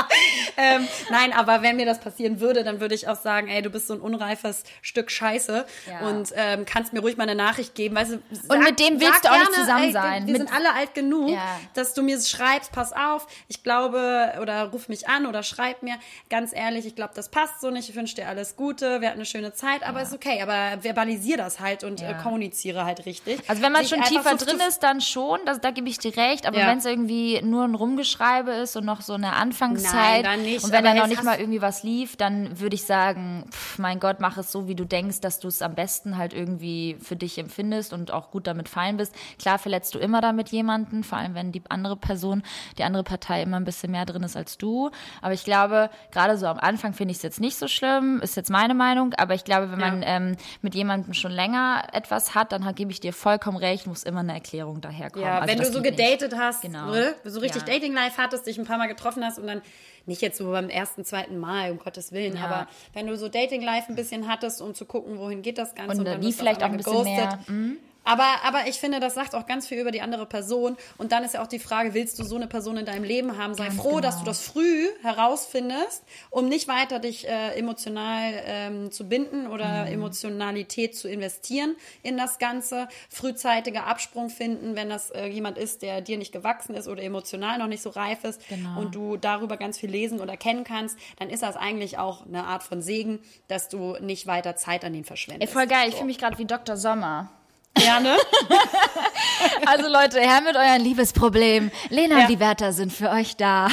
ähm, 0.57 0.87
nein, 1.11 1.33
aber 1.33 1.63
wenn 1.63 1.77
mir 1.77 1.87
das 1.87 2.01
passieren 2.01 2.41
würde, 2.41 2.65
dann 2.65 2.81
würde 2.81 2.95
ich 2.95 3.09
auch 3.09 3.17
sagen, 3.21 3.49
ey, 3.49 3.63
du 3.63 3.71
bist 3.71 3.87
so 3.87 3.95
ein 3.95 4.01
unreifes 4.01 4.65
Stück 4.83 5.11
Scheiße 5.11 5.65
Ja. 5.89 6.09
und 6.09 6.33
ähm, 6.37 6.65
kannst 6.67 6.93
mir 6.93 7.01
ruhig 7.01 7.17
mal 7.17 7.25
eine 7.25 7.35
Nachricht 7.35 7.75
geben. 7.75 7.97
Weißt 7.97 8.13
du, 8.13 8.23
sag, 8.31 8.57
Und 8.57 8.65
mit 8.65 8.79
dem 8.81 9.01
willst 9.01 9.25
du 9.25 9.29
auch 9.31 9.39
nicht 9.39 9.55
zusammen 9.55 9.85
ey, 9.85 9.93
sein. 9.93 10.27
Wir 10.27 10.33
Mit- 10.39 10.49
sind 10.49 10.55
alle 10.57 10.75
alt 10.75 10.95
genug, 10.95 11.31
Ja. 11.31 11.59
dass 11.75 11.95
du 11.95 12.03
mir 12.03 12.21
schreibst, 12.21 12.73
pass 12.73 12.93
auf, 12.93 13.27
ich 13.49 13.63
glaube, 13.63 14.35
oder 14.41 14.65
ruf 14.71 14.89
mich 14.89 15.09
an 15.09 15.27
oder 15.27 15.43
schreib 15.43 15.83
mir, 15.83 15.95
ganz 16.29 16.55
ehrlich, 16.55 16.87
ich 16.87 16.95
glaube, 16.97 17.13
das 17.15 17.29
passt 17.29 17.61
so 17.61 17.71
nicht, 17.71 17.89
ich 17.89 17.95
wünsche 17.97 18.15
dir 18.17 18.29
alles 18.29 18.57
Gute, 18.57 19.01
wir 19.01 19.09
hatten 19.09 19.19
eine 19.19 19.27
schöne 19.27 19.53
Zeit, 19.53 19.83
aber 19.83 20.03
ist 20.03 20.13
okay, 20.13 20.41
aber 20.43 20.83
verbalisier 20.83 21.37
das 21.37 21.61
halt 21.61 21.85
und 21.85 22.01
Ja. 22.01 22.11
äh, 22.11 22.15
kommuniziere 22.23 22.85
halt 22.85 23.07
richtig. 23.07 23.41
Also 23.49 23.63
wenn 23.63 23.73
man 23.73 23.83
Sich 23.85 23.91
schon 23.91 24.03
tiefer 24.05 24.35
drin 24.37 24.59
ist, 24.69 24.83
dann 24.83 25.01
schon, 25.01 25.41
das, 25.47 25.61
da 25.61 25.71
gebe 25.71 25.89
ich 25.89 25.99
dir 25.99 26.17
recht. 26.17 26.47
Aber 26.47 26.59
Ja. 26.59 26.67
wenn 26.69 26.79
es 26.79 26.85
irgendwie 26.85 27.41
nur 27.43 27.65
ein 27.65 27.75
Rumgeschreibe 27.75 28.51
ist 28.53 28.77
und 28.77 28.85
noch 28.85 29.01
so 29.01 29.15
eine 29.15 29.33
Anfangszeit 29.35 30.00
Nein, 30.03 30.23
dann 30.25 30.43
nicht. 30.43 30.65
und 30.65 30.73
wenn 30.73 30.85
da 30.85 30.95
noch 30.95 31.07
nicht 31.07 31.23
mal 31.25 31.39
irgendwie 31.39 31.61
was 31.63 31.83
lief, 31.83 32.17
dann 32.17 32.59
würde 32.61 32.75
ich 32.75 32.85
sagen, 32.85 33.45
pff, 33.51 33.79
mein 33.79 34.01
Gott, 34.01 34.21
mach 34.21 34.37
es 34.39 34.51
so, 34.53 34.69
wie 34.69 34.75
du 34.75 34.85
denkst, 34.85 35.21
dass 35.21 35.41
du 35.41 35.49
es 35.49 35.63
am 35.63 35.75
besten 35.75 36.17
halt 36.17 36.33
irgendwie 36.33 36.97
für 37.01 37.17
dich 37.17 37.39
empfindest 37.39 37.93
und 37.93 38.11
auch 38.13 38.31
gut 38.31 38.47
damit 38.47 38.69
fein 38.69 38.97
bist. 38.97 39.15
Klar 39.39 39.59
verletzt 39.59 39.95
du 39.95 39.99
immer 39.99 40.21
damit 40.21 40.49
jemanden, 40.51 41.05
vor 41.05 41.19
allem 41.19 41.35
wenn 41.35 41.53
die 41.53 41.63
andere 41.69 41.97
Person, 41.97 42.43
die 42.79 42.85
andere 42.85 43.05
Partei 43.05 43.43
immer 43.43 43.57
ein 43.59 43.65
bisschen 43.65 43.91
mehr 43.93 44.05
drin 44.07 44.23
ist 44.23 44.37
als 44.37 44.59
du. 44.59 44.91
Aber 45.23 45.33
ich 45.35 45.45
glaube, 45.45 45.91
gerade 46.11 46.37
so 46.37 46.47
am 46.47 46.59
Anfang 46.59 46.93
finde 46.95 47.13
ich 47.13 47.19
es 47.19 47.23
jetzt 47.23 47.41
nicht 47.41 47.57
so 47.57 47.69
schlimm, 47.69 48.21
ist 48.23 48.37
jetzt 48.37 48.51
meine 48.51 48.75
Meinung. 48.75 49.15
Aber 49.15 49.35
ich 49.35 49.45
glaube, 49.45 49.71
wenn 49.71 49.79
man 49.79 50.03
Ja. 50.03 50.09
ähm, 50.17 50.37
mit 50.63 50.75
jemandem 50.75 51.15
schon 51.15 51.33
länger 51.33 51.85
etwas 51.93 52.35
hat, 52.35 52.53
dann 52.53 52.75
gebe 52.75 52.91
ich 52.93 53.01
dir 53.01 53.13
vollkommen 53.13 53.57
recht, 53.57 53.87
muss 53.87 54.03
immer 54.03 54.21
eine 54.21 54.35
Erklärung 54.35 54.81
daherkommen. 54.81 55.27
Ja, 55.27 55.39
Also 55.41 55.53
wenn 55.53 55.59
du 55.59 55.71
so 55.73 55.83
geht 55.83 55.97
nicht. 55.99 56.19
gedatet 56.19 56.39
hast, 56.39 56.63
Genau. 56.63 56.91
oder? 56.91 57.15
so 57.25 57.41
richtig 57.41 57.63
Ja. 57.67 57.75
Dating-Life 57.75 58.17
hattest, 58.21 58.47
dich 58.47 58.59
ein 58.59 58.65
paar 58.67 58.79
Mal 58.79 58.87
getroffen 58.89 59.25
hast 59.25 59.39
und 59.39 59.47
dann 59.47 59.63
nicht 60.07 60.23
jetzt 60.23 60.39
so 60.39 60.51
beim 60.51 60.69
ersten, 60.69 61.05
zweiten 61.05 61.39
Mal, 61.39 61.71
um 61.73 61.79
Gottes 61.79 62.13
Willen, 62.13 62.37
Ja. 62.37 62.45
aber 62.45 62.69
wenn 62.93 63.07
du 63.07 63.17
so 63.17 63.29
Dating-Life 63.29 63.89
ein 63.89 63.97
bisschen 63.97 64.29
hattest, 64.29 64.61
um 64.61 64.75
zu 64.75 64.85
gucken, 64.85 65.19
wohin 65.19 65.43
geht 65.43 65.59
das 65.59 65.75
Ganze 65.75 65.99
Und 65.99 66.05
dann 66.05 66.21
die 66.21 66.29
wirst 66.29 66.39
du 66.41 66.43
vielleicht 66.43 66.63
auch 66.63 66.69
ein 66.69 66.77
bisschen 66.77 67.05
mehr, 67.05 67.39
mhm. 67.47 67.77
Aber, 68.05 68.27
aber 68.45 68.67
ich 68.67 68.81
finde, 68.81 68.99
das 68.99 69.15
sagt 69.15 69.35
auch 69.35 69.47
ganz 69.47 69.67
viel 69.69 69.79
über 69.79 69.91
die 69.91 70.01
andere 70.01 70.27
Person. 70.27 70.77
Und 70.99 71.13
dann 71.13 71.23
ist 71.23 71.35
ja 71.35 71.43
auch 71.43 71.47
die 71.47 71.59
Frage, 71.59 71.95
willst 71.95 72.19
du 72.19 72.25
so 72.25 72.37
eine 72.37 72.47
Person 72.47 72.77
in 72.79 72.87
deinem 72.87 73.05
Leben 73.05 73.37
haben? 73.37 73.55
Sei 73.55 73.67
Ganz 73.67 73.77
froh, 73.77 73.89
genau. 73.97 74.01
dass 74.01 74.19
du 74.19 74.25
das 74.25 74.41
früh 74.41 74.87
herausfindest, 75.03 76.03
um 76.31 76.49
nicht 76.49 76.67
weiter 76.69 76.99
dich 76.99 77.29
äh, 77.29 77.55
emotional 77.59 78.33
ähm, 78.47 78.91
zu 78.91 79.09
binden 79.09 79.47
oder 79.47 79.85
Mhm. 79.87 79.93
Emotionalität 79.93 80.97
zu 80.97 81.09
investieren 81.09 81.77
in 82.03 82.17
das 82.17 82.39
Ganze. 82.39 82.89
Frühzeitiger 83.09 83.87
Absprung 83.87 84.31
finden, 84.31 84.77
wenn 84.77 84.89
das 84.89 85.11
äh, 85.11 85.27
jemand 85.27 85.59
ist, 85.59 85.83
der 85.83 86.01
dir 86.01 86.19
nicht 86.19 86.33
gewachsen 86.33 86.75
ist 86.75 86.89
oder 86.89 87.03
emotional 87.03 87.59
noch 87.59 87.67
nicht 87.69 87.83
so 87.83 87.91
reif 87.91 88.25
ist 88.25 88.41
Genau. 88.49 88.81
und 88.81 88.95
du 88.95 89.17
darüber 89.17 89.57
ganz 89.57 89.79
viel 89.79 89.91
lesen 89.91 90.21
oder 90.21 90.37
kennen 90.37 90.65
kannst, 90.65 90.99
dann 91.19 91.29
ist 91.31 91.43
das 91.43 91.57
eigentlich 91.57 91.99
auch 91.99 92.27
eine 92.27 92.45
Art 92.45 92.63
von 92.63 92.81
Segen, 92.83 93.21
dass 93.49 93.69
du 93.69 93.97
nicht 94.01 94.27
weiter 94.27 94.57
Zeit 94.57 94.85
an 94.85 94.95
Ey, 94.95 95.05
verschwendest. 95.05 95.53
voll 95.53 95.67
geil, 95.67 95.89
ich 95.89 95.95
fühle 95.95 96.07
mich 96.07 96.19
gerade 96.19 96.39
wie 96.39 96.47
Dr. 96.47 96.77
Sommer. 96.77 97.31
Ja, 97.79 98.01
ne? 98.01 98.17
Also 99.67 99.89
Leute, 99.89 100.21
her 100.21 100.41
mit 100.43 100.57
euren 100.57 100.81
Liebesproblemen. 100.83 101.71
Lena 101.89 102.17
Ja. 102.17 102.21
und 102.23 102.31
die 102.31 102.41
Wärter 102.41 102.73
sind 102.73 102.93
für 102.93 103.11
euch 103.11 103.37
da. 103.37 103.69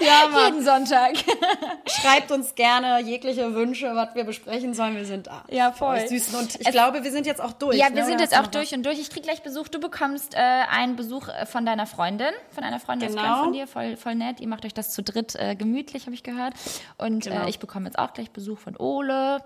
Ja, 0.00 0.28
Mann. 0.28 0.54
Jeden 0.54 0.64
Sonntag. 0.64 1.12
Schreibt 1.86 2.30
uns 2.30 2.54
gerne 2.54 3.00
jegliche 3.02 3.54
Wünsche, 3.54 3.94
was 3.94 4.14
wir 4.14 4.24
besprechen 4.24 4.74
sollen. 4.74 4.96
Wir 4.96 5.04
sind 5.04 5.26
da. 5.26 5.44
Ja, 5.50 5.72
voll. 5.72 6.00
Süßen. 6.08 6.34
Und 6.38 6.60
ich 6.60 6.70
glaube, 6.70 7.04
wir 7.04 7.10
sind 7.10 7.26
jetzt 7.26 7.40
auch 7.40 7.52
durch. 7.52 7.76
Ja, 7.76 7.90
ne? 7.90 7.96
wir 7.96 8.04
sind 8.04 8.14
Oder 8.14 8.24
jetzt 8.24 8.38
auch 8.38 8.46
durch 8.46 8.72
und 8.74 8.84
durch. 8.84 8.98
Ich 8.98 9.10
krieg 9.10 9.22
gleich 9.22 9.42
Besuch. 9.42 9.68
Du 9.68 9.78
bekommst 9.80 10.34
äh, 10.34 10.38
einen 10.38 10.96
Besuch 10.96 11.28
äh, 11.28 11.46
von 11.46 11.66
deiner 11.66 11.86
Freundin, 11.86 12.32
von 12.54 12.64
einer 12.64 12.80
Freundin 12.80 13.10
Genau. 13.10 13.44
Von 13.44 13.52
dir, 13.52 13.66
voll, 13.66 13.96
voll 13.96 14.14
nett. 14.14 14.40
Ihr 14.40 14.48
macht 14.48 14.64
euch 14.64 14.74
das 14.74 14.90
zu 14.90 15.02
dritt 15.02 15.34
äh, 15.36 15.54
gemütlich, 15.56 16.06
habe 16.06 16.14
ich 16.14 16.22
gehört. 16.22 16.54
Und 16.96 17.24
Genau. 17.24 17.44
äh, 17.46 17.50
ich 17.50 17.58
bekomme 17.58 17.86
jetzt 17.86 17.98
auch 17.98 18.12
gleich 18.12 18.30
Besuch 18.30 18.58
von 18.58 18.76
Ole. 18.76 19.42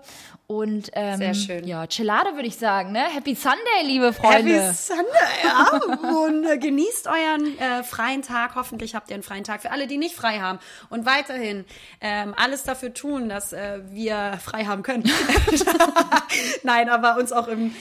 Und 0.47 0.91
ähm, 0.93 1.17
Sehr 1.17 1.33
schön. 1.33 1.67
Ja, 1.67 1.85
Gelade 1.85 2.35
würde 2.35 2.47
ich 2.47 2.57
sagen, 2.57 2.91
ne? 2.91 3.03
Happy 3.13 3.35
Sunday, 3.35 3.57
liebe? 3.83 4.13
Freunde. 4.13 4.61
Happy 4.61 4.73
Sunday, 4.73 5.03
ja. 5.43 5.79
Und 6.25 6.45
äh, 6.45 6.57
genießt 6.57 7.07
euren 7.07 7.57
äh, 7.57 7.83
freien 7.83 8.21
Tag. 8.21 8.55
Hoffentlich 8.55 8.93
habt 8.95 9.09
ihr 9.09 9.15
einen 9.15 9.23
freien 9.23 9.43
Tag. 9.43 9.61
Für 9.61 9.71
alle, 9.71 9.87
die 9.87 9.97
nicht 9.97 10.15
frei 10.15 10.39
haben. 10.39 10.44
Und 10.89 11.05
weiterhin 11.05 11.65
ähm, 12.01 12.33
alles 12.37 12.63
dafür 12.63 12.93
tun, 12.93 13.29
dass 13.29 13.53
äh, 13.53 13.79
wir 13.91 14.39
frei 14.43 14.65
haben 14.65 14.83
können. 14.83 15.03
Nein, 16.63 16.89
aber 16.89 17.17
uns 17.17 17.31
auch 17.31 17.47
im, 17.47 17.73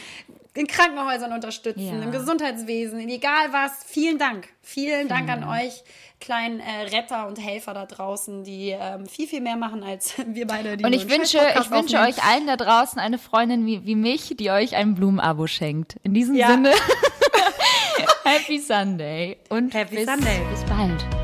in 0.54 0.66
Krankenhäusern 0.66 1.32
unterstützen, 1.32 1.98
Ja. 1.98 2.02
im 2.02 2.12
Gesundheitswesen, 2.12 3.00
egal 3.08 3.52
was. 3.52 3.72
Vielen 3.86 4.18
Dank. 4.18 4.48
Vielen 4.62 5.08
Dank 5.08 5.28
an 5.30 5.44
euch 5.44 5.82
kleinen 6.20 6.60
äh, 6.60 6.82
Retter 6.96 7.26
und 7.26 7.38
Helfer 7.38 7.74
da 7.74 7.84
draußen, 7.84 8.44
die 8.44 8.70
ähm, 8.70 9.04
viel, 9.06 9.26
viel 9.28 9.42
mehr 9.42 9.56
machen 9.56 9.82
als 9.82 10.14
wir 10.26 10.46
beide. 10.46 10.76
Die 10.78 10.84
Und 10.84 10.92
ich 10.94 11.10
wünsche, 11.10 11.38
ich 11.38 11.70
wünsche 11.70 11.98
aufnehmen. 12.00 12.14
euch 12.18 12.24
allen 12.24 12.46
da 12.46 12.56
draußen 12.56 12.98
eine 12.98 13.18
Freundin 13.18 13.66
wie, 13.66 13.84
wie 13.84 13.94
mich, 13.96 14.34
die 14.38 14.50
euch 14.50 14.74
ein 14.76 14.94
Blumenabo 14.94 15.46
schenkt. 15.46 15.96
In 16.02 16.14
diesem 16.14 16.34
Ja. 16.34 16.48
Sinne, 16.48 16.72
Happy 18.24 18.58
Sunday 18.58 19.36
und 19.50 19.74
Happy 19.74 19.96
bis, 19.96 20.06
Sunday. 20.06 20.40
bis 20.50 20.64
bald. 20.64 21.24